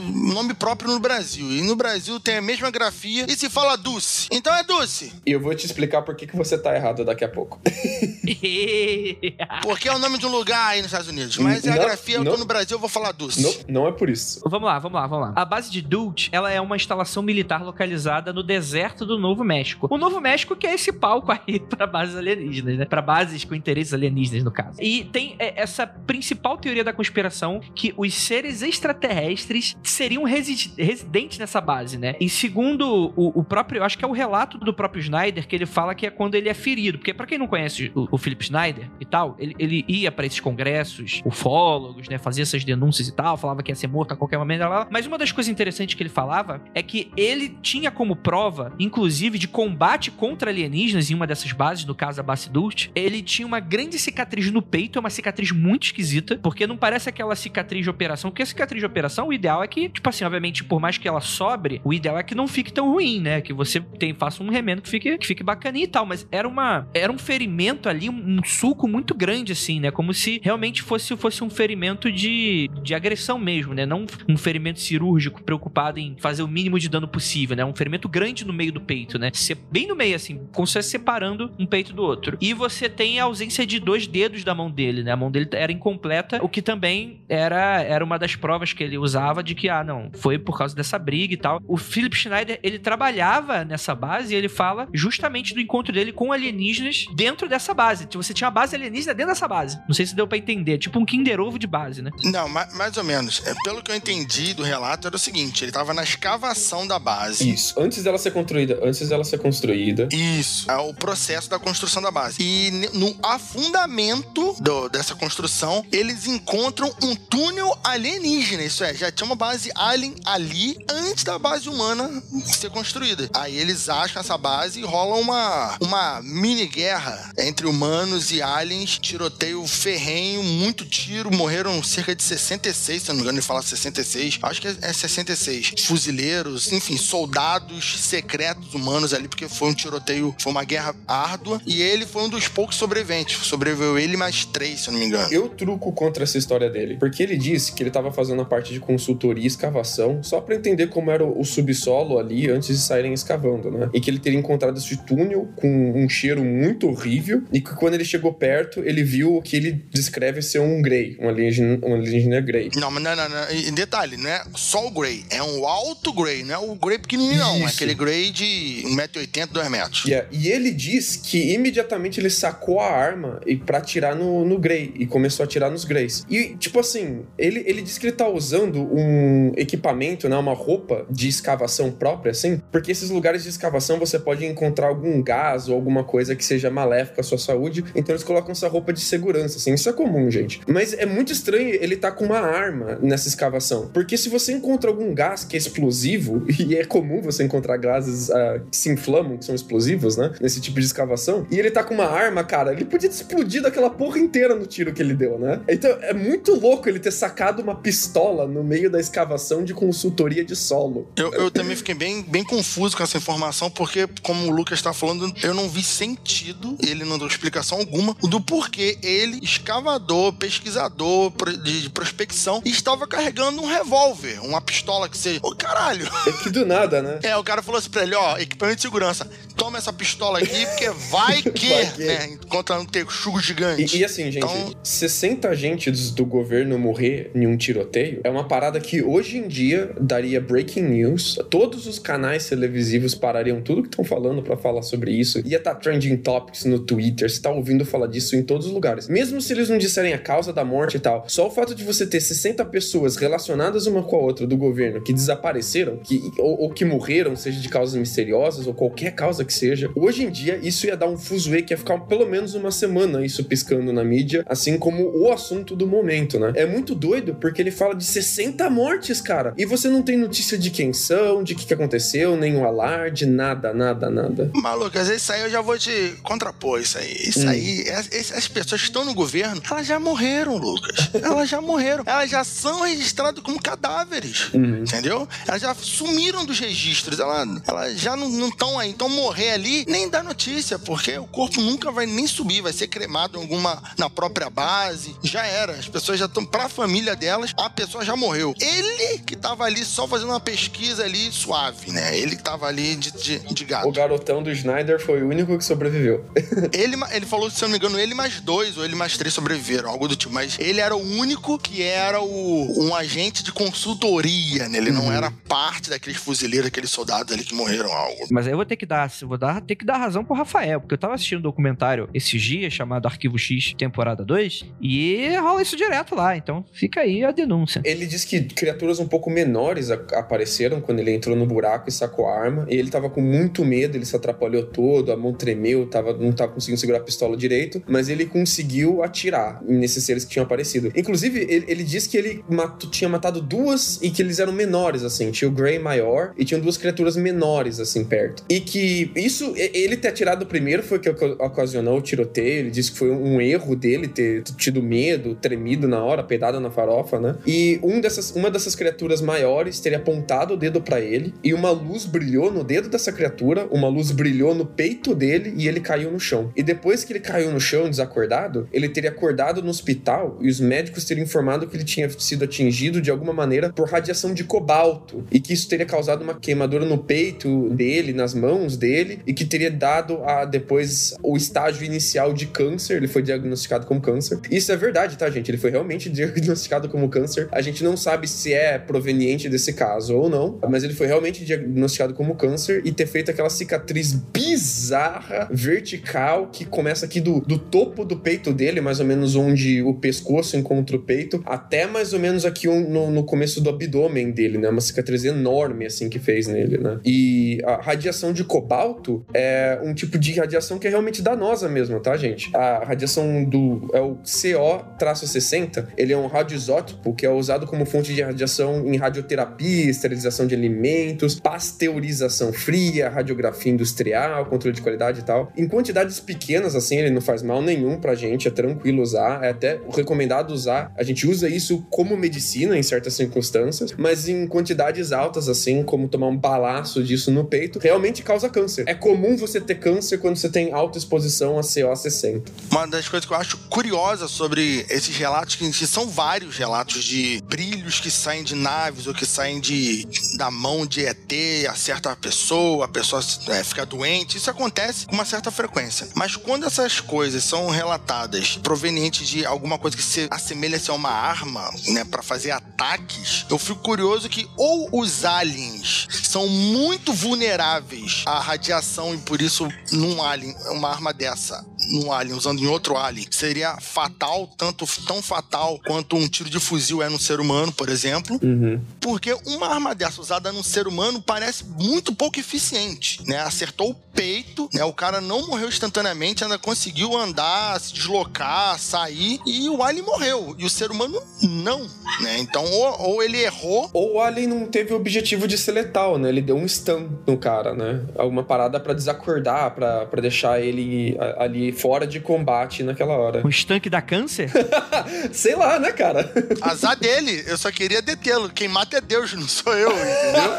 nome 0.00 0.54
próprio 0.54 0.90
no 0.90 1.00
Brasil. 1.00 1.50
E 1.50 1.62
no 1.62 1.76
Brasil 1.76 2.18
tem 2.20 2.38
a 2.38 2.42
mesma 2.42 2.70
grafia 2.70 3.26
e 3.28 3.36
se 3.36 3.48
fala 3.48 3.76
Dulce. 3.76 4.28
Então 4.30 4.54
é 4.54 4.62
Dulce. 4.62 5.12
E 5.26 5.32
eu 5.32 5.40
vou 5.40 5.54
te 5.54 5.66
explicar 5.66 6.02
por 6.02 6.14
que, 6.14 6.26
que 6.26 6.36
você 6.36 6.58
tá 6.58 6.74
errado 6.74 7.04
daqui 7.04 7.24
a 7.24 7.28
pouco. 7.28 7.60
porque 9.62 9.88
é 9.88 9.94
o 9.94 9.98
nome 9.98 10.18
de 10.18 10.26
um 10.26 10.30
lugar 10.30 10.70
aí 10.70 10.78
nos 10.78 10.86
Estados 10.86 11.08
Unidos. 11.08 11.38
Mas 11.38 11.66
é 11.66 11.72
a 11.72 11.76
grafia, 11.76 12.16
eu 12.16 12.24
tô 12.24 12.36
no 12.36 12.44
Brasil, 12.44 12.76
eu 12.76 12.80
vou 12.80 12.88
falar 12.88 13.12
Dulce. 13.12 13.42
Não, 13.42 13.82
não 13.82 13.88
é 13.88 13.92
por 13.92 14.08
isso. 14.08 14.40
Vamos 14.44 14.66
lá, 14.66 14.78
vamos 14.78 15.00
lá, 15.00 15.06
vamos 15.06 15.28
lá. 15.28 15.32
A 15.36 15.44
base 15.44 15.70
de 15.70 15.80
Dulce, 15.80 16.28
ela 16.32 16.50
é 16.50 16.60
uma 16.60 16.76
instalação 16.76 17.22
militar 17.22 17.62
localizada 17.62 18.32
no 18.32 18.42
deserto 18.42 19.04
do 19.04 19.18
Novo 19.18 19.44
México. 19.44 19.86
O 19.90 19.98
Novo 19.98 20.20
México 20.20 20.56
que 20.56 20.66
é 20.66 20.74
esse 20.74 20.92
palco 20.92 21.32
aí 21.32 21.60
para 21.70 21.86
bases 21.86 22.16
alienígenas, 22.16 22.78
né? 22.78 22.84
Para 22.84 23.02
bases 23.02 23.44
com 23.44 23.54
interesses 23.54 23.94
alienígenas, 23.94 24.44
no 24.44 24.50
caso. 24.50 24.80
E 24.80 25.04
tem 25.04 25.36
é, 25.38 25.60
essa 25.60 25.86
principal 25.86 26.56
teoria 26.56 26.84
da 26.84 26.92
conspiração 26.92 27.60
que 27.74 27.94
os 27.96 28.14
seres 28.14 28.62
extraterrestres 28.62 29.67
seriam 29.82 30.24
resi 30.24 30.72
residentes 30.76 31.38
nessa 31.38 31.60
base, 31.60 31.98
né? 31.98 32.14
E 32.20 32.28
segundo 32.28 33.12
o, 33.16 33.40
o, 33.40 33.44
próprio, 33.44 33.82
acho 33.82 33.98
que 33.98 34.04
é 34.04 34.08
o 34.08 34.12
relato 34.12 34.58
do 34.58 34.72
próprio 34.72 35.00
Snyder 35.00 35.46
que 35.46 35.56
ele 35.56 35.66
fala 35.66 35.94
que 35.94 36.06
é 36.06 36.10
quando 36.10 36.34
ele 36.34 36.48
é 36.48 36.54
ferido, 36.54 36.98
porque 36.98 37.12
para 37.12 37.26
quem 37.26 37.38
não 37.38 37.46
conhece 37.46 37.90
o, 37.94 38.08
o 38.12 38.18
Philip 38.18 38.42
Snyder 38.44 38.90
e 39.00 39.04
tal, 39.04 39.36
ele, 39.38 39.54
ele 39.58 39.84
ia 39.88 40.10
para 40.10 40.26
esses 40.26 40.40
congressos, 40.40 41.20
ufólogos, 41.24 42.08
né? 42.08 42.18
Fazia 42.18 42.42
essas 42.42 42.64
denúncias 42.64 43.08
e 43.08 43.12
tal, 43.12 43.36
falava 43.36 43.62
que 43.62 43.70
ia 43.70 43.76
ser 43.76 43.88
morto 43.88 44.12
a 44.12 44.16
qualquer 44.16 44.38
momento. 44.38 44.60
Lá, 44.60 44.68
lá. 44.68 44.88
Mas 44.90 45.06
uma 45.06 45.18
das 45.18 45.32
coisas 45.32 45.50
interessantes 45.50 45.94
que 45.94 46.02
ele 46.02 46.10
falava 46.10 46.60
é 46.74 46.82
que 46.82 47.10
ele 47.16 47.48
tinha 47.62 47.90
como 47.90 48.16
prova, 48.16 48.72
inclusive, 48.78 49.38
de 49.38 49.48
combate 49.48 50.10
contra 50.10 50.50
alienígenas 50.50 51.10
em 51.10 51.14
uma 51.14 51.26
dessas 51.26 51.52
bases, 51.52 51.84
no 51.84 51.94
caso 51.94 52.20
a 52.20 52.22
base 52.22 52.50
Dust, 52.50 52.90
ele 52.94 53.22
tinha 53.22 53.46
uma 53.46 53.60
grande 53.60 53.98
cicatriz 53.98 54.50
no 54.50 54.62
peito, 54.62 54.98
é 54.98 55.00
uma 55.00 55.10
cicatriz 55.10 55.50
muito 55.50 55.84
esquisita, 55.84 56.38
porque 56.42 56.66
não 56.66 56.76
parece 56.76 57.08
aquela 57.08 57.34
cicatriz 57.34 57.84
de 57.84 57.90
operação, 57.90 58.30
porque 58.30 58.42
a 58.42 58.46
cicatriz 58.46 58.80
de 58.80 58.86
operação, 58.86 59.28
o 59.28 59.32
ideal 59.32 59.47
é 59.62 59.66
que, 59.66 59.88
tipo 59.88 60.08
assim, 60.08 60.24
obviamente, 60.24 60.64
por 60.64 60.80
mais 60.80 60.98
que 60.98 61.08
ela 61.08 61.20
sobre, 61.20 61.80
o 61.84 61.92
ideal 61.92 62.18
é 62.18 62.22
que 62.22 62.34
não 62.34 62.46
fique 62.46 62.72
tão 62.72 62.92
ruim, 62.92 63.20
né? 63.20 63.40
Que 63.40 63.52
você 63.52 63.80
tem, 63.80 64.14
faça 64.14 64.42
um 64.42 64.50
remendo 64.50 64.82
que 64.82 64.88
fique, 64.88 65.18
que 65.18 65.26
fique 65.26 65.42
bacaninha 65.42 65.84
e 65.84 65.88
tal, 65.88 66.06
mas 66.06 66.26
era 66.30 66.46
uma 66.46 66.86
era 66.94 67.12
um 67.12 67.18
ferimento 67.18 67.88
ali, 67.88 68.08
um, 68.08 68.40
suco 68.44 68.88
muito 68.88 69.14
grande, 69.14 69.52
assim, 69.52 69.80
né? 69.80 69.90
Como 69.90 70.12
se 70.12 70.40
realmente 70.42 70.82
fosse, 70.82 71.16
fosse 71.16 71.42
um 71.42 71.50
ferimento 71.50 72.10
de, 72.10 72.70
de 72.82 72.94
agressão 72.94 73.38
mesmo, 73.38 73.74
né? 73.74 73.84
Não 73.84 74.06
um 74.28 74.36
ferimento 74.36 74.80
cirúrgico 74.80 75.42
preocupado 75.42 75.98
em 75.98 76.16
fazer 76.18 76.42
o 76.42 76.48
mínimo 76.48 76.78
de 76.78 76.88
dano 76.88 77.08
possível, 77.08 77.56
né? 77.56 77.64
Um 77.64 77.74
ferimento 77.74 78.08
grande 78.08 78.44
no 78.44 78.52
meio 78.52 78.72
do 78.72 78.80
peito, 78.80 79.18
né? 79.18 79.30
Bem 79.70 79.86
no 79.86 79.96
meio, 79.96 80.16
assim, 80.16 80.46
como 80.52 80.66
se 80.66 80.82
separando 80.82 81.52
um 81.58 81.66
peito 81.66 81.92
do 81.92 82.02
outro. 82.02 82.36
E 82.40 82.54
você 82.54 82.88
tem 82.88 83.20
a 83.20 83.24
ausência 83.24 83.66
de 83.66 83.78
dois 83.78 84.06
dedos 84.06 84.44
da 84.44 84.54
mão 84.54 84.70
dele, 84.70 85.02
né? 85.02 85.12
A 85.12 85.16
mão 85.16 85.30
dele 85.30 85.48
era 85.52 85.72
incompleta, 85.72 86.42
o 86.42 86.48
que 86.48 86.62
também 86.62 87.22
era, 87.28 87.82
era 87.82 88.04
uma 88.04 88.18
das 88.18 88.34
provas 88.34 88.72
que 88.72 88.82
ele 88.82 88.98
usava 88.98 89.37
de 89.42 89.54
que, 89.54 89.68
ah, 89.68 89.84
não, 89.84 90.10
foi 90.14 90.38
por 90.38 90.56
causa 90.56 90.74
dessa 90.74 90.98
briga 90.98 91.34
e 91.34 91.36
tal. 91.36 91.62
O 91.66 91.76
Philip 91.76 92.16
Schneider, 92.16 92.58
ele 92.62 92.78
trabalhava 92.78 93.64
nessa 93.64 93.94
base 93.94 94.34
e 94.34 94.36
ele 94.36 94.48
fala 94.48 94.88
justamente 94.92 95.54
do 95.54 95.60
encontro 95.60 95.92
dele 95.92 96.12
com 96.12 96.32
alienígenas 96.32 97.06
dentro 97.14 97.48
dessa 97.48 97.74
base. 97.74 98.06
Tipo, 98.06 98.22
você 98.22 98.34
tinha 98.34 98.46
uma 98.46 98.54
base 98.54 98.74
alienígena 98.74 99.14
dentro 99.14 99.32
dessa 99.32 99.48
base. 99.48 99.78
Não 99.86 99.94
sei 99.94 100.06
se 100.06 100.14
deu 100.14 100.26
para 100.26 100.38
entender. 100.38 100.78
Tipo 100.78 100.98
um 100.98 101.04
Kinder 101.04 101.40
Ovo 101.40 101.58
de 101.58 101.66
base, 101.66 102.02
né? 102.02 102.10
Não, 102.24 102.48
mais 102.48 102.96
ou 102.96 103.04
menos. 103.04 103.42
É, 103.44 103.54
pelo 103.64 103.82
que 103.82 103.90
eu 103.90 103.96
entendi 103.96 104.54
do 104.54 104.62
relato, 104.62 105.06
era 105.06 105.16
o 105.16 105.18
seguinte: 105.18 105.64
ele 105.64 105.72
tava 105.72 105.94
na 105.94 106.02
escavação 106.02 106.86
da 106.86 106.98
base. 106.98 107.50
Isso. 107.50 107.74
Antes 107.78 108.02
dela 108.02 108.18
ser 108.18 108.30
construída. 108.30 108.78
Antes 108.82 109.08
dela 109.08 109.24
ser 109.24 109.38
construída. 109.38 110.08
Isso. 110.12 110.70
É 110.70 110.76
o 110.76 110.92
processo 110.94 111.48
da 111.50 111.58
construção 111.58 112.02
da 112.02 112.10
base. 112.10 112.36
E 112.40 112.70
no 112.94 113.16
afundamento 113.22 114.54
do, 114.60 114.88
dessa 114.88 115.14
construção, 115.14 115.84
eles 115.92 116.26
encontram 116.26 116.92
um 117.02 117.14
túnel 117.14 117.76
alienígena. 117.84 118.62
Isso 118.62 118.84
é, 118.84 118.94
já 118.94 119.10
tinha 119.10 119.27
uma 119.28 119.36
base 119.36 119.70
alien 119.74 120.14
ali 120.24 120.76
antes 120.88 121.22
da 121.22 121.38
base 121.38 121.68
humana 121.68 122.22
ser 122.46 122.70
construída. 122.70 123.28
Aí 123.34 123.56
eles 123.56 123.88
acham 123.88 124.20
essa 124.20 124.38
base 124.38 124.80
e 124.80 124.84
rola 124.84 125.16
uma, 125.16 125.76
uma 125.80 126.22
mini 126.22 126.66
guerra 126.66 127.30
entre 127.36 127.66
humanos 127.66 128.32
e 128.32 128.40
aliens, 128.40 128.98
tiroteio 128.98 129.66
ferrenho, 129.66 130.42
muito 130.42 130.86
tiro, 130.86 131.30
morreram 131.30 131.82
cerca 131.82 132.16
de 132.16 132.22
66, 132.22 133.02
se 133.02 133.08
não 133.08 133.16
me 133.16 133.22
engano, 133.22 133.36
ele 133.36 133.46
fala 133.46 133.60
66, 133.60 134.38
acho 134.42 134.60
que 134.62 134.68
é 134.68 134.92
66. 134.92 135.74
Fuzileiros, 135.84 136.72
enfim, 136.72 136.96
soldados 136.96 138.00
secretos 138.00 138.72
humanos 138.72 139.12
ali, 139.12 139.28
porque 139.28 139.46
foi 139.46 139.68
um 139.68 139.74
tiroteio, 139.74 140.34
foi 140.38 140.50
uma 140.50 140.64
guerra 140.64 140.94
árdua, 141.06 141.60
e 141.66 141.82
ele 141.82 142.06
foi 142.06 142.22
um 142.22 142.28
dos 142.28 142.48
poucos 142.48 142.76
sobreviventes. 142.76 143.46
Sobreviveu 143.46 143.98
ele 143.98 144.16
mais 144.16 144.46
três, 144.46 144.80
se 144.80 144.90
não 144.90 144.98
me 144.98 145.06
engano. 145.06 145.30
Eu 145.30 145.50
truco 145.50 145.92
contra 145.92 146.24
essa 146.24 146.38
história 146.38 146.70
dele, 146.70 146.96
porque 146.96 147.22
ele 147.22 147.36
disse 147.36 147.72
que 147.72 147.82
ele 147.82 147.90
estava 147.90 148.10
fazendo 148.10 148.40
a 148.40 148.44
parte 148.44 148.72
de 148.72 148.80
consultoria 149.18 149.44
e 149.44 149.46
escavação 149.46 150.22
só 150.22 150.40
para 150.40 150.54
entender 150.54 150.86
como 150.86 151.10
era 151.10 151.24
o 151.24 151.44
subsolo 151.44 152.18
ali 152.18 152.48
antes 152.48 152.68
de 152.68 152.78
saírem 152.78 153.12
escavando, 153.12 153.70
né? 153.70 153.90
E 153.92 154.00
que 154.00 154.08
ele 154.08 154.18
teria 154.18 154.38
encontrado 154.38 154.78
esse 154.78 154.96
túnel 155.04 155.48
com 155.56 155.92
um 155.96 156.08
cheiro 156.08 156.44
muito 156.44 156.88
horrível 156.88 157.42
e 157.52 157.60
que 157.60 157.74
quando 157.74 157.94
ele 157.94 158.04
chegou 158.04 158.32
perto, 158.32 158.80
ele 158.84 159.02
viu 159.02 159.36
o 159.36 159.42
que 159.42 159.56
ele 159.56 159.72
descreve 159.90 160.40
ser 160.40 160.60
um 160.60 160.80
Grey, 160.80 161.16
um 161.20 161.28
alienígena, 161.28 161.78
um 161.82 161.94
alienígena 161.94 162.40
Grey. 162.40 162.70
Não, 162.76 162.90
mas 162.90 163.02
não, 163.02 163.16
não, 163.16 163.28
não. 163.28 163.50
E 163.50 163.70
detalhe, 163.72 164.16
não 164.16 164.30
é 164.30 164.42
só 164.54 164.86
o 164.86 164.90
Grey, 164.90 165.24
é 165.30 165.42
um 165.42 165.66
alto 165.66 166.12
Grey, 166.12 166.44
não 166.44 166.54
é 166.54 166.58
o 166.58 166.74
Grey 166.76 166.98
pequenininho, 166.98 167.38
não. 167.38 167.56
É 167.56 167.66
aquele 167.66 167.94
Grey 167.94 168.30
de 168.30 168.84
1,80m, 168.86 169.48
2 169.50 169.68
metros. 169.68 170.04
Yeah. 170.04 170.28
E 170.30 170.48
ele 170.48 170.70
diz 170.70 171.16
que 171.16 171.52
imediatamente 171.52 172.20
ele 172.20 172.30
sacou 172.30 172.80
a 172.80 172.90
arma 172.90 173.40
e 173.46 173.56
para 173.56 173.78
atirar 173.78 174.14
no, 174.14 174.44
no 174.44 174.58
Grey 174.58 174.92
e 174.96 175.06
começou 175.06 175.42
a 175.42 175.46
atirar 175.46 175.70
nos 175.70 175.84
Greys. 175.84 176.24
E, 176.28 176.56
tipo 176.56 176.78
assim, 176.78 177.24
ele, 177.36 177.62
ele 177.66 177.82
diz 177.82 177.98
que 177.98 178.06
ele 178.06 178.12
tá 178.16 178.28
usando 178.28 178.82
um 178.94 179.07
equipamento, 179.56 180.28
né, 180.28 180.36
uma 180.36 180.54
roupa 180.54 181.06
de 181.10 181.28
escavação 181.28 181.90
própria, 181.90 182.30
assim, 182.30 182.60
porque 182.70 182.92
esses 182.92 183.10
lugares 183.10 183.42
de 183.42 183.48
escavação 183.48 183.98
você 183.98 184.18
pode 184.18 184.44
encontrar 184.44 184.88
algum 184.88 185.22
gás 185.22 185.68
ou 185.68 185.74
alguma 185.74 186.04
coisa 186.04 186.34
que 186.34 186.44
seja 186.44 186.70
maléfica 186.70 187.20
à 187.20 187.24
sua 187.24 187.38
saúde, 187.38 187.84
então 187.94 188.14
eles 188.14 188.24
colocam 188.24 188.52
essa 188.52 188.68
roupa 188.68 188.92
de 188.92 189.00
segurança, 189.00 189.56
assim, 189.56 189.74
isso 189.74 189.88
é 189.88 189.92
comum, 189.92 190.30
gente. 190.30 190.60
Mas 190.66 190.92
é 190.92 191.06
muito 191.06 191.32
estranho 191.32 191.68
ele 191.80 191.96
tá 191.96 192.10
com 192.10 192.24
uma 192.24 192.40
arma 192.40 192.98
nessa 193.02 193.28
escavação, 193.28 193.90
porque 193.92 194.16
se 194.16 194.28
você 194.28 194.52
encontra 194.52 194.90
algum 194.90 195.14
gás 195.14 195.44
que 195.44 195.56
é 195.56 195.58
explosivo, 195.58 196.44
e 196.58 196.76
é 196.76 196.84
comum 196.84 197.20
você 197.20 197.44
encontrar 197.44 197.76
gases 197.76 198.28
uh, 198.28 198.60
que 198.70 198.76
se 198.76 198.90
inflamam, 198.90 199.36
que 199.36 199.44
são 199.44 199.54
explosivos, 199.54 200.16
né, 200.16 200.32
nesse 200.40 200.60
tipo 200.60 200.80
de 200.80 200.86
escavação, 200.86 201.46
e 201.50 201.58
ele 201.58 201.70
tá 201.70 201.82
com 201.82 201.94
uma 201.94 202.06
arma, 202.06 202.44
cara, 202.44 202.72
ele 202.72 202.84
podia 202.84 203.08
ter 203.08 203.14
explodido 203.14 203.66
aquela 203.66 203.90
porra 203.90 204.18
inteira 204.18 204.54
no 204.54 204.66
tiro 204.66 204.92
que 204.92 205.02
ele 205.02 205.14
deu, 205.14 205.38
né? 205.38 205.60
Então 205.68 205.90
é 206.02 206.12
muito 206.12 206.54
louco 206.54 206.88
ele 206.88 206.98
ter 206.98 207.10
sacado 207.10 207.62
uma 207.62 207.74
pistola 207.74 208.46
no 208.46 208.62
meio 208.62 208.90
da 208.90 208.97
da 208.98 209.00
escavação 209.00 209.64
de 209.64 209.72
consultoria 209.72 210.44
de 210.44 210.56
solo. 210.56 211.08
Eu, 211.16 211.32
eu 211.32 211.50
também 211.50 211.76
fiquei 211.76 211.94
bem, 211.94 212.22
bem 212.22 212.42
confuso 212.42 212.96
com 212.96 213.02
essa 213.02 213.16
informação, 213.16 213.70
porque, 213.70 214.08
como 214.22 214.48
o 214.48 214.50
Lucas 214.50 214.80
está 214.80 214.92
falando, 214.92 215.32
eu 215.42 215.54
não 215.54 215.68
vi 215.68 215.84
sentido, 215.84 216.76
ele 216.84 217.04
não 217.04 217.16
deu 217.16 217.28
explicação 217.28 217.78
alguma, 217.78 218.14
do 218.14 218.40
porquê 218.40 218.98
ele, 219.02 219.38
escavador, 219.42 220.32
pesquisador 220.32 221.32
de 221.62 221.88
prospecção, 221.90 222.60
estava 222.64 223.06
carregando 223.06 223.62
um 223.62 223.66
revólver, 223.66 224.40
uma 224.44 224.60
pistola 224.60 225.08
que 225.08 225.16
seja. 225.16 225.38
Ô, 225.42 225.54
caralho! 225.54 226.08
É 226.26 226.32
que 226.42 226.50
do 226.50 226.66
nada, 226.66 227.00
né? 227.00 227.20
É, 227.22 227.36
o 227.36 227.44
cara 227.44 227.62
falou 227.62 227.78
assim 227.78 227.90
pra 227.90 228.02
ele: 228.02 228.16
ó, 228.16 228.36
equipamento 228.36 228.76
de 228.76 228.82
segurança, 228.82 229.30
toma 229.56 229.78
essa 229.78 229.92
pistola 229.92 230.40
aqui, 230.40 230.66
porque 230.66 230.90
vai 231.10 231.42
que, 231.42 231.68
vai 231.70 231.92
que. 231.92 232.04
né? 232.04 232.38
Contra 232.48 232.80
um 232.80 232.84
texugo 232.84 233.40
gigante. 233.40 233.96
E, 233.96 234.00
e 234.00 234.04
assim, 234.04 234.24
gente, 234.32 234.38
então... 234.38 234.74
60 234.82 235.48
agentes 235.48 236.10
do 236.10 236.26
governo 236.26 236.78
morrer 236.78 237.30
em 237.34 237.46
um 237.46 237.56
tiroteio 237.56 238.20
é 238.24 238.30
uma 238.30 238.48
parada 238.48 238.80
que 238.80 238.87
hoje 238.96 239.38
em 239.38 239.46
dia 239.46 239.90
daria 240.00 240.40
breaking 240.40 240.82
news. 240.82 241.38
Todos 241.50 241.86
os 241.86 241.98
canais 241.98 242.48
televisivos 242.48 243.14
parariam 243.14 243.60
tudo 243.60 243.82
que 243.82 243.88
estão 243.88 244.04
falando 244.04 244.42
para 244.42 244.56
falar 244.56 244.82
sobre 244.82 245.12
isso. 245.12 245.40
Ia 245.44 245.58
estar 245.58 245.74
tá 245.74 245.80
trending 245.80 246.16
topics 246.16 246.64
no 246.64 246.78
Twitter, 246.78 247.30
você 247.30 247.40
tá 247.40 247.50
ouvindo 247.50 247.84
falar 247.84 248.06
disso 248.06 248.34
em 248.36 248.42
todos 248.42 248.66
os 248.66 248.72
lugares. 248.72 249.08
Mesmo 249.08 249.40
se 249.40 249.52
eles 249.52 249.68
não 249.68 249.78
disserem 249.78 250.14
a 250.14 250.18
causa 250.18 250.52
da 250.52 250.64
morte 250.64 250.96
e 250.96 251.00
tal, 251.00 251.24
só 251.28 251.46
o 251.46 251.50
fato 251.50 251.74
de 251.74 251.84
você 251.84 252.06
ter 252.06 252.20
60 252.20 252.64
pessoas 252.66 253.16
relacionadas 253.16 253.86
uma 253.86 254.02
com 254.02 254.16
a 254.16 254.20
outra 254.20 254.46
do 254.46 254.56
governo 254.56 255.02
que 255.02 255.12
desapareceram, 255.12 255.98
que, 255.98 256.20
ou, 256.38 256.62
ou 256.62 256.70
que 256.70 256.84
morreram, 256.84 257.36
seja 257.36 257.60
de 257.60 257.68
causas 257.68 257.98
misteriosas 257.98 258.66
ou 258.66 258.74
qualquer 258.74 259.14
causa 259.14 259.44
que 259.44 259.52
seja, 259.52 259.90
hoje 259.94 260.24
em 260.24 260.30
dia 260.30 260.58
isso 260.62 260.86
ia 260.86 260.96
dar 260.96 261.08
um 261.08 261.16
fuzuê 261.16 261.62
que 261.62 261.72
ia 261.72 261.78
ficar 261.78 261.98
pelo 262.00 262.26
menos 262.26 262.54
uma 262.54 262.70
semana 262.70 263.24
isso 263.24 263.44
piscando 263.44 263.92
na 263.92 264.04
mídia, 264.04 264.44
assim 264.46 264.78
como 264.78 265.10
o 265.16 265.32
assunto 265.32 265.76
do 265.76 265.86
momento, 265.86 266.38
né? 266.38 266.52
É 266.54 266.66
muito 266.66 266.94
doido 266.94 267.34
porque 267.34 267.60
ele 267.60 267.70
fala 267.70 267.94
de 267.94 268.04
60 268.04 268.68
mortes, 268.78 269.20
cara, 269.20 269.52
e 269.56 269.64
você 269.64 269.88
não 269.88 270.02
tem 270.02 270.16
notícia 270.16 270.56
de 270.56 270.70
quem 270.70 270.92
são, 270.92 271.42
de 271.42 271.56
que, 271.56 271.66
que 271.66 271.74
aconteceu, 271.74 272.36
nenhum 272.36 272.64
alarde, 272.64 273.26
nada, 273.26 273.74
nada, 273.74 274.08
nada. 274.08 274.50
Maluco, 274.54 274.96
às 274.96 275.08
vezes 275.08 275.22
isso 275.24 275.32
aí 275.32 275.42
eu 275.42 275.50
já 275.50 275.60
vou 275.60 275.76
te 275.76 276.14
contrapor 276.22 276.80
isso 276.80 276.96
aí. 276.96 277.12
Isso 277.12 277.44
hum. 277.44 277.48
aí, 277.48 277.90
as, 277.90 278.32
as 278.32 278.46
pessoas 278.46 278.80
que 278.80 278.86
estão 278.86 279.04
no 279.04 279.14
governo, 279.14 279.60
elas 279.68 279.84
já 279.84 279.98
morreram, 279.98 280.56
Lucas. 280.56 281.10
elas 281.20 281.48
já 281.48 281.60
morreram. 281.60 282.04
Elas 282.06 282.30
já 282.30 282.44
são 282.44 282.82
registradas 282.82 283.42
como 283.42 283.60
cadáveres. 283.60 284.52
Uhum. 284.54 284.82
Entendeu? 284.82 285.28
Elas 285.46 285.60
já 285.60 285.74
sumiram 285.74 286.44
dos 286.44 286.60
registros. 286.60 287.18
Elas, 287.18 287.48
elas 287.66 287.98
já 287.98 288.16
não 288.16 288.48
estão 288.48 288.78
aí. 288.78 288.90
Então 288.90 289.08
morrer 289.08 289.50
ali 289.50 289.84
nem 289.88 290.08
dá 290.08 290.22
notícia, 290.22 290.78
porque 290.78 291.18
o 291.18 291.26
corpo 291.26 291.60
nunca 291.60 291.90
vai 291.90 292.06
nem 292.06 292.26
subir, 292.26 292.62
vai 292.62 292.72
ser 292.72 292.86
cremado 292.86 293.38
em 293.38 293.42
alguma 293.42 293.82
na 293.96 294.08
própria 294.08 294.48
base. 294.48 295.16
Já 295.22 295.44
era. 295.44 295.72
As 295.72 295.88
pessoas 295.88 296.18
já 296.18 296.26
estão 296.26 296.44
pra 296.44 296.68
família 296.68 297.16
delas, 297.16 297.52
a 297.56 297.68
pessoa 297.68 298.04
já 298.04 298.14
morreu. 298.14 298.54
Ele 298.60 299.18
que 299.18 299.36
tava 299.36 299.64
ali 299.64 299.84
só 299.84 300.06
fazendo 300.06 300.30
uma 300.30 300.40
pesquisa 300.40 301.04
ali 301.04 301.30
suave, 301.32 301.92
né? 301.92 302.18
Ele 302.18 302.36
que 302.36 302.42
tava 302.42 302.66
ali 302.66 302.96
de, 302.96 303.12
de, 303.12 303.38
de 303.38 303.64
gato. 303.64 303.88
O 303.88 303.92
garotão 303.92 304.42
do 304.42 304.50
Snyder 304.50 305.00
foi 305.00 305.22
o 305.22 305.28
único 305.28 305.56
que 305.56 305.64
sobreviveu. 305.64 306.24
ele, 306.72 306.96
ele 307.12 307.26
falou, 307.26 307.50
se 307.50 307.62
eu 307.62 307.68
não 307.68 307.72
me 307.72 307.78
engano, 307.78 307.98
ele 307.98 308.14
mais 308.14 308.40
dois 308.40 308.76
ou 308.76 308.84
ele 308.84 308.94
mais 308.94 309.16
três 309.16 309.34
sobreviveram, 309.34 309.90
algo 309.90 310.08
do 310.08 310.16
tipo. 310.16 310.32
Mas 310.32 310.58
ele 310.58 310.80
era 310.80 310.94
o 310.96 311.00
único 311.00 311.58
que 311.58 311.82
era 311.82 312.20
o, 312.20 312.84
um 312.84 312.94
agente 312.94 313.42
de 313.42 313.52
consultoria, 313.52 314.68
né? 314.68 314.78
Ele 314.78 314.90
uhum. 314.90 315.04
não 315.04 315.12
era 315.12 315.30
parte 315.48 315.90
daqueles 315.90 316.18
fuzileiros, 316.18 316.68
aqueles 316.68 316.90
soldados 316.90 317.32
ali 317.32 317.44
que 317.44 317.54
morreram 317.54 317.92
algo. 317.92 318.26
Mas 318.30 318.46
aí 318.46 318.52
eu 318.52 318.56
vou 318.56 318.66
ter 318.66 318.76
que 318.76 318.86
dar, 318.86 319.10
vou 319.22 319.38
dar, 319.38 319.60
ter 319.60 319.76
que 319.76 319.84
dar 319.84 319.98
razão 319.98 320.24
pro 320.24 320.36
Rafael, 320.36 320.80
porque 320.80 320.94
eu 320.94 320.98
tava 320.98 321.14
assistindo 321.14 321.38
um 321.38 321.42
documentário 321.42 322.08
esses 322.12 322.40
dias 322.40 322.72
chamado 322.72 323.06
Arquivo 323.06 323.38
X 323.38 323.74
temporada 323.76 324.24
2 324.24 324.64
e 324.80 325.36
rola 325.36 325.62
isso 325.62 325.76
direto 325.76 326.14
lá, 326.14 326.36
então 326.36 326.64
fica 326.72 327.00
aí 327.00 327.24
a 327.24 327.30
denúncia. 327.30 327.80
Ele 327.84 328.06
diz 328.06 328.24
que 328.24 328.47
criaturas 328.54 328.98
um 328.98 329.06
pouco 329.06 329.30
menores 329.30 329.90
apareceram 329.90 330.80
quando 330.80 331.00
ele 331.00 331.12
entrou 331.12 331.36
no 331.36 331.46
buraco 331.46 331.88
e 331.88 331.92
sacou 331.92 332.26
a 332.26 332.38
arma, 332.38 332.66
e 332.68 332.76
ele 332.76 332.90
tava 332.90 333.10
com 333.10 333.20
muito 333.20 333.64
medo, 333.64 333.96
ele 333.96 334.04
se 334.04 334.16
atrapalhou 334.16 334.64
todo, 334.64 335.12
a 335.12 335.16
mão 335.16 335.32
tremeu, 335.32 335.86
tava, 335.86 336.12
não 336.12 336.32
tava 336.32 336.52
conseguindo 336.52 336.80
segurar 336.80 336.98
a 336.98 337.02
pistola 337.02 337.36
direito, 337.36 337.82
mas 337.86 338.08
ele 338.08 338.26
conseguiu 338.26 339.02
atirar 339.02 339.62
nesses 339.62 340.04
seres 340.04 340.24
que 340.24 340.30
tinham 340.30 340.44
aparecido. 340.44 340.92
Inclusive, 340.94 341.40
ele, 341.40 341.64
ele 341.68 341.84
diz 341.84 342.06
que 342.06 342.16
ele 342.16 342.44
tinha 342.90 343.08
matado 343.08 343.40
duas 343.40 343.98
e 344.02 344.10
que 344.10 344.22
eles 344.22 344.38
eram 344.38 344.52
menores, 344.52 345.02
assim, 345.02 345.30
tinha 345.30 345.48
o 345.48 345.52
Grey 345.52 345.78
maior 345.78 346.32
e 346.36 346.44
tinham 346.44 346.60
duas 346.60 346.76
criaturas 346.76 347.16
menores, 347.16 347.80
assim, 347.80 348.04
perto. 348.04 348.44
E 348.48 348.60
que 348.60 349.10
isso, 349.14 349.54
ele 349.56 349.96
ter 349.96 350.08
atirado 350.08 350.46
primeiro 350.46 350.82
foi 350.82 350.98
o 350.98 351.00
que 351.00 351.10
ocasionou 351.10 351.98
o 351.98 352.02
tiroteio, 352.02 352.60
ele 352.60 352.70
disse 352.70 352.92
que 352.92 352.98
foi 352.98 353.10
um 353.10 353.40
erro 353.40 353.74
dele 353.76 354.08
ter 354.08 354.42
tido 354.56 354.82
medo, 354.82 355.34
tremido 355.34 355.86
na 355.86 356.02
hora, 356.02 356.22
pedado 356.22 356.60
na 356.60 356.70
farofa, 356.70 357.18
né? 357.18 357.36
E 357.46 357.78
um 357.82 358.00
dessas, 358.00 358.34
uma 358.38 358.50
dessas 358.50 358.74
criaturas 358.74 359.20
maiores 359.20 359.80
teria 359.80 359.98
apontado 359.98 360.54
o 360.54 360.56
dedo 360.56 360.80
para 360.80 361.00
ele 361.00 361.34
e 361.42 361.52
uma 361.52 361.70
luz 361.70 362.06
brilhou 362.06 362.52
no 362.52 362.62
dedo 362.62 362.88
dessa 362.88 363.12
criatura, 363.12 363.66
uma 363.70 363.88
luz 363.88 364.10
brilhou 364.12 364.54
no 364.54 364.64
peito 364.64 365.14
dele 365.14 365.52
e 365.56 365.66
ele 365.66 365.80
caiu 365.80 366.10
no 366.10 366.20
chão. 366.20 366.52
E 366.56 366.62
depois 366.62 367.04
que 367.04 367.12
ele 367.12 367.20
caiu 367.20 367.50
no 367.50 367.60
chão 367.60 367.90
desacordado, 367.90 368.68
ele 368.72 368.88
teria 368.88 369.10
acordado 369.10 369.60
no 369.62 369.70
hospital 369.70 370.38
e 370.40 370.48
os 370.48 370.60
médicos 370.60 371.04
teriam 371.04 371.24
informado 371.24 371.66
que 371.66 371.76
ele 371.76 371.84
tinha 371.84 372.08
sido 372.10 372.44
atingido 372.44 373.02
de 373.02 373.10
alguma 373.10 373.32
maneira 373.32 373.72
por 373.72 373.88
radiação 373.88 374.32
de 374.32 374.44
cobalto 374.44 375.26
e 375.30 375.40
que 375.40 375.52
isso 375.52 375.68
teria 375.68 375.86
causado 375.86 376.22
uma 376.22 376.34
queimadura 376.34 376.84
no 376.84 376.98
peito 376.98 377.68
dele, 377.70 378.12
nas 378.12 378.34
mãos 378.34 378.76
dele 378.76 379.20
e 379.26 379.32
que 379.32 379.44
teria 379.44 379.70
dado 379.70 380.22
a 380.24 380.44
depois 380.44 381.14
o 381.22 381.36
estágio 381.36 381.84
inicial 381.84 382.32
de 382.32 382.46
câncer. 382.46 382.98
Ele 382.98 383.08
foi 383.08 383.22
diagnosticado 383.22 383.86
como 383.86 384.00
câncer. 384.00 384.38
Isso 384.50 384.70
é 384.70 384.76
verdade, 384.76 385.16
tá, 385.16 385.28
gente? 385.28 385.50
Ele 385.50 385.58
foi 385.58 385.70
realmente 385.70 386.08
diagnosticado 386.08 386.88
como 386.88 387.08
câncer. 387.08 387.48
A 387.50 387.60
gente 387.60 387.82
não 387.82 387.96
sabe 387.96 388.27
se 388.28 388.52
é 388.52 388.78
proveniente 388.78 389.48
desse 389.48 389.72
caso 389.72 390.16
ou 390.16 390.28
não, 390.28 390.58
mas 390.68 390.84
ele 390.84 390.94
foi 390.94 391.06
realmente 391.06 391.44
diagnosticado 391.44 392.14
como 392.14 392.34
câncer 392.34 392.82
e 392.84 392.92
ter 392.92 393.06
feito 393.06 393.30
aquela 393.30 393.50
cicatriz 393.50 394.12
bizarra, 394.12 395.48
vertical, 395.50 396.48
que 396.52 396.64
começa 396.64 397.06
aqui 397.06 397.20
do, 397.20 397.40
do 397.40 397.58
topo 397.58 398.04
do 398.04 398.16
peito 398.16 398.52
dele, 398.52 398.80
mais 398.80 399.00
ou 399.00 399.06
menos 399.06 399.36
onde 399.36 399.82
o 399.82 399.94
pescoço 399.94 400.56
encontra 400.56 400.96
o 400.96 401.00
peito, 401.00 401.42
até 401.46 401.86
mais 401.86 402.12
ou 402.12 402.20
menos 402.20 402.44
aqui 402.44 402.68
um, 402.68 402.88
no, 402.88 403.10
no 403.10 403.24
começo 403.24 403.60
do 403.60 403.70
abdômen 403.70 404.30
dele, 404.30 404.58
né? 404.58 404.68
Uma 404.68 404.80
cicatriz 404.80 405.24
enorme, 405.24 405.86
assim, 405.86 406.08
que 406.08 406.18
fez 406.18 406.46
nele, 406.46 406.78
né? 406.78 407.00
E 407.04 407.60
a 407.64 407.80
radiação 407.80 408.32
de 408.32 408.44
cobalto 408.44 409.24
é 409.32 409.78
um 409.82 409.94
tipo 409.94 410.18
de 410.18 410.32
radiação 410.32 410.78
que 410.78 410.86
é 410.86 410.90
realmente 410.90 411.22
danosa 411.22 411.68
mesmo, 411.68 412.00
tá, 412.00 412.16
gente? 412.16 412.54
A 412.54 412.84
radiação 412.84 413.44
do... 413.44 413.90
é 413.92 414.00
o 414.00 414.16
CO-60, 414.24 415.88
ele 415.96 416.12
é 416.12 416.16
um 416.16 416.26
radioisótopo 416.26 417.14
que 417.14 417.24
é 417.24 417.30
usado 417.30 417.66
como 417.66 417.84
fonte 417.86 418.14
de 418.14 418.17
radiação 418.22 418.86
em 418.86 418.96
radioterapia, 418.96 419.90
esterilização 419.90 420.46
de 420.46 420.54
alimentos, 420.54 421.38
pasteurização 421.40 422.52
fria, 422.52 423.08
radiografia 423.08 423.72
industrial, 423.72 424.46
controle 424.46 424.74
de 424.74 424.82
qualidade 424.82 425.20
e 425.20 425.22
tal. 425.22 425.52
Em 425.56 425.66
quantidades 425.66 426.20
pequenas, 426.20 426.74
assim, 426.74 426.96
ele 426.96 427.10
não 427.10 427.20
faz 427.20 427.42
mal 427.42 427.62
nenhum 427.62 427.98
pra 427.98 428.14
gente, 428.14 428.48
é 428.48 428.50
tranquilo 428.50 429.02
usar, 429.02 429.44
é 429.44 429.50
até 429.50 429.80
recomendado 429.94 430.50
usar. 430.50 430.92
A 430.96 431.02
gente 431.02 431.26
usa 431.26 431.48
isso 431.48 431.86
como 431.90 432.16
medicina 432.16 432.76
em 432.76 432.82
certas 432.82 433.14
circunstâncias, 433.14 433.94
mas 433.96 434.28
em 434.28 434.46
quantidades 434.46 435.12
altas, 435.12 435.48
assim, 435.48 435.82
como 435.82 436.08
tomar 436.08 436.28
um 436.28 436.36
balaço 436.36 437.02
disso 437.02 437.30
no 437.30 437.44
peito, 437.44 437.78
realmente 437.78 438.22
causa 438.22 438.48
câncer. 438.48 438.84
É 438.86 438.94
comum 438.94 439.36
você 439.36 439.60
ter 439.60 439.76
câncer 439.76 440.18
quando 440.18 440.36
você 440.36 440.48
tem 440.48 440.72
alta 440.72 440.98
exposição 440.98 441.58
a 441.58 441.62
CO60. 441.62 442.42
Uma 442.70 442.86
das 442.86 443.08
coisas 443.08 443.26
que 443.26 443.32
eu 443.32 443.36
acho 443.36 443.56
curiosa 443.68 444.28
sobre 444.28 444.84
esses 444.88 445.16
relatos, 445.16 445.56
que 445.56 445.72
são 445.86 446.08
vários 446.08 446.56
relatos 446.56 447.04
de 447.04 447.42
brilhos 447.46 448.00
que 448.00 448.07
saem 448.10 448.42
de 448.42 448.54
naves 448.54 449.06
ou 449.06 449.14
que 449.14 449.26
saem 449.26 449.60
de 449.60 450.06
da 450.36 450.50
mão 450.50 450.86
de 450.86 451.04
ET, 451.04 451.32
acerta 451.68 452.12
a 452.12 452.16
pessoa, 452.16 452.84
a 452.84 452.88
pessoa 452.88 453.22
é, 453.48 453.64
fica 453.64 453.84
doente. 453.84 454.36
Isso 454.36 454.50
acontece 454.50 455.06
com 455.06 455.14
uma 455.14 455.24
certa 455.24 455.50
frequência. 455.50 456.08
Mas 456.14 456.36
quando 456.36 456.66
essas 456.66 457.00
coisas 457.00 457.44
são 457.44 457.68
relatadas 457.68 458.56
provenientes 458.56 459.28
de 459.28 459.44
alguma 459.44 459.78
coisa 459.78 459.96
que 459.96 460.02
se 460.02 460.28
assemelha-se 460.30 460.90
a 460.90 460.94
uma 460.94 461.10
arma, 461.10 461.70
né, 461.88 462.04
para 462.04 462.22
fazer 462.22 462.50
ataques, 462.50 463.46
eu 463.50 463.58
fico 463.58 463.80
curioso 463.80 464.28
que 464.28 464.48
ou 464.56 465.00
os 465.00 465.24
aliens 465.24 466.06
são 466.24 466.48
muito 466.48 467.12
vulneráveis 467.12 468.22
à 468.26 468.38
radiação 468.38 469.14
e 469.14 469.18
por 469.18 469.40
isso 469.40 469.68
num 469.92 470.22
alien, 470.22 470.54
uma 470.70 470.88
arma 470.88 471.12
dessa, 471.12 471.64
num 471.90 472.12
alien 472.12 472.36
usando 472.36 472.60
em 472.60 472.66
outro 472.66 472.96
alien, 472.96 473.26
seria 473.30 473.76
fatal, 473.80 474.46
tanto 474.56 474.86
tão 475.06 475.22
fatal 475.22 475.80
quanto 475.86 476.16
um 476.16 476.28
tiro 476.28 476.50
de 476.50 476.60
fuzil 476.60 477.02
é 477.02 477.08
no 477.08 477.18
ser 477.18 477.40
humano, 477.40 477.72
por 477.72 477.88
exemplo. 477.88 477.97
Uhum. 478.42 478.80
Porque 479.00 479.36
uma 479.46 479.68
arma 479.68 479.94
dessa 479.94 480.20
usada 480.20 480.52
no 480.52 480.62
ser 480.62 480.86
humano 480.86 481.20
parece 481.20 481.64
muito 481.64 482.14
pouco 482.14 482.38
eficiente, 482.38 483.20
né? 483.26 483.38
Acertou 483.38 483.90
o 483.90 483.94
peito, 483.94 484.68
né? 484.72 484.84
O 484.84 484.92
cara 484.92 485.20
não 485.20 485.46
morreu 485.46 485.68
instantaneamente, 485.68 486.44
ainda 486.44 486.58
conseguiu 486.58 487.16
andar, 487.16 487.80
se 487.80 487.92
deslocar, 487.92 488.78
sair 488.78 489.40
e 489.46 489.68
o 489.68 489.82
alien 489.82 490.04
morreu. 490.04 490.54
E 490.58 490.64
o 490.64 490.70
ser 490.70 490.90
humano 490.90 491.20
não, 491.42 491.80
né? 492.20 492.38
Então 492.38 492.64
ou, 492.64 493.10
ou 493.10 493.22
ele 493.22 493.38
errou, 493.38 493.88
ou 493.92 494.14
o 494.14 494.20
alien 494.20 494.48
não 494.48 494.66
teve 494.66 494.92
o 494.92 494.96
objetivo 494.96 495.46
de 495.46 495.56
ser 495.56 495.72
letal, 495.72 496.18
né? 496.18 496.28
Ele 496.28 496.42
deu 496.42 496.56
um 496.56 496.66
stun 496.66 497.08
no 497.26 497.36
cara, 497.36 497.74
né? 497.74 498.02
Alguma 498.16 498.42
parada 498.42 498.78
para 498.80 498.92
desacordar, 498.92 499.74
para 499.74 500.20
deixar 500.20 500.60
ele 500.60 501.16
ali 501.38 501.72
fora 501.72 502.06
de 502.06 502.20
combate 502.20 502.82
naquela 502.82 503.16
hora. 503.16 503.42
Um 503.44 503.48
estanque 503.48 503.88
da 503.88 504.02
câncer? 504.02 504.50
Sei 505.32 505.54
lá, 505.54 505.78
né, 505.78 505.92
cara? 505.92 506.30
Azar 506.60 506.98
dele, 506.98 507.44
eu 507.46 507.56
só 507.56 507.70
queria 507.70 507.87
detê-lo. 508.02 508.48
Quem 508.50 508.68
mata 508.68 508.98
é 508.98 509.00
Deus, 509.00 509.32
não 509.34 509.48
sou 509.48 509.72
eu, 509.76 509.90
entendeu? 509.90 510.50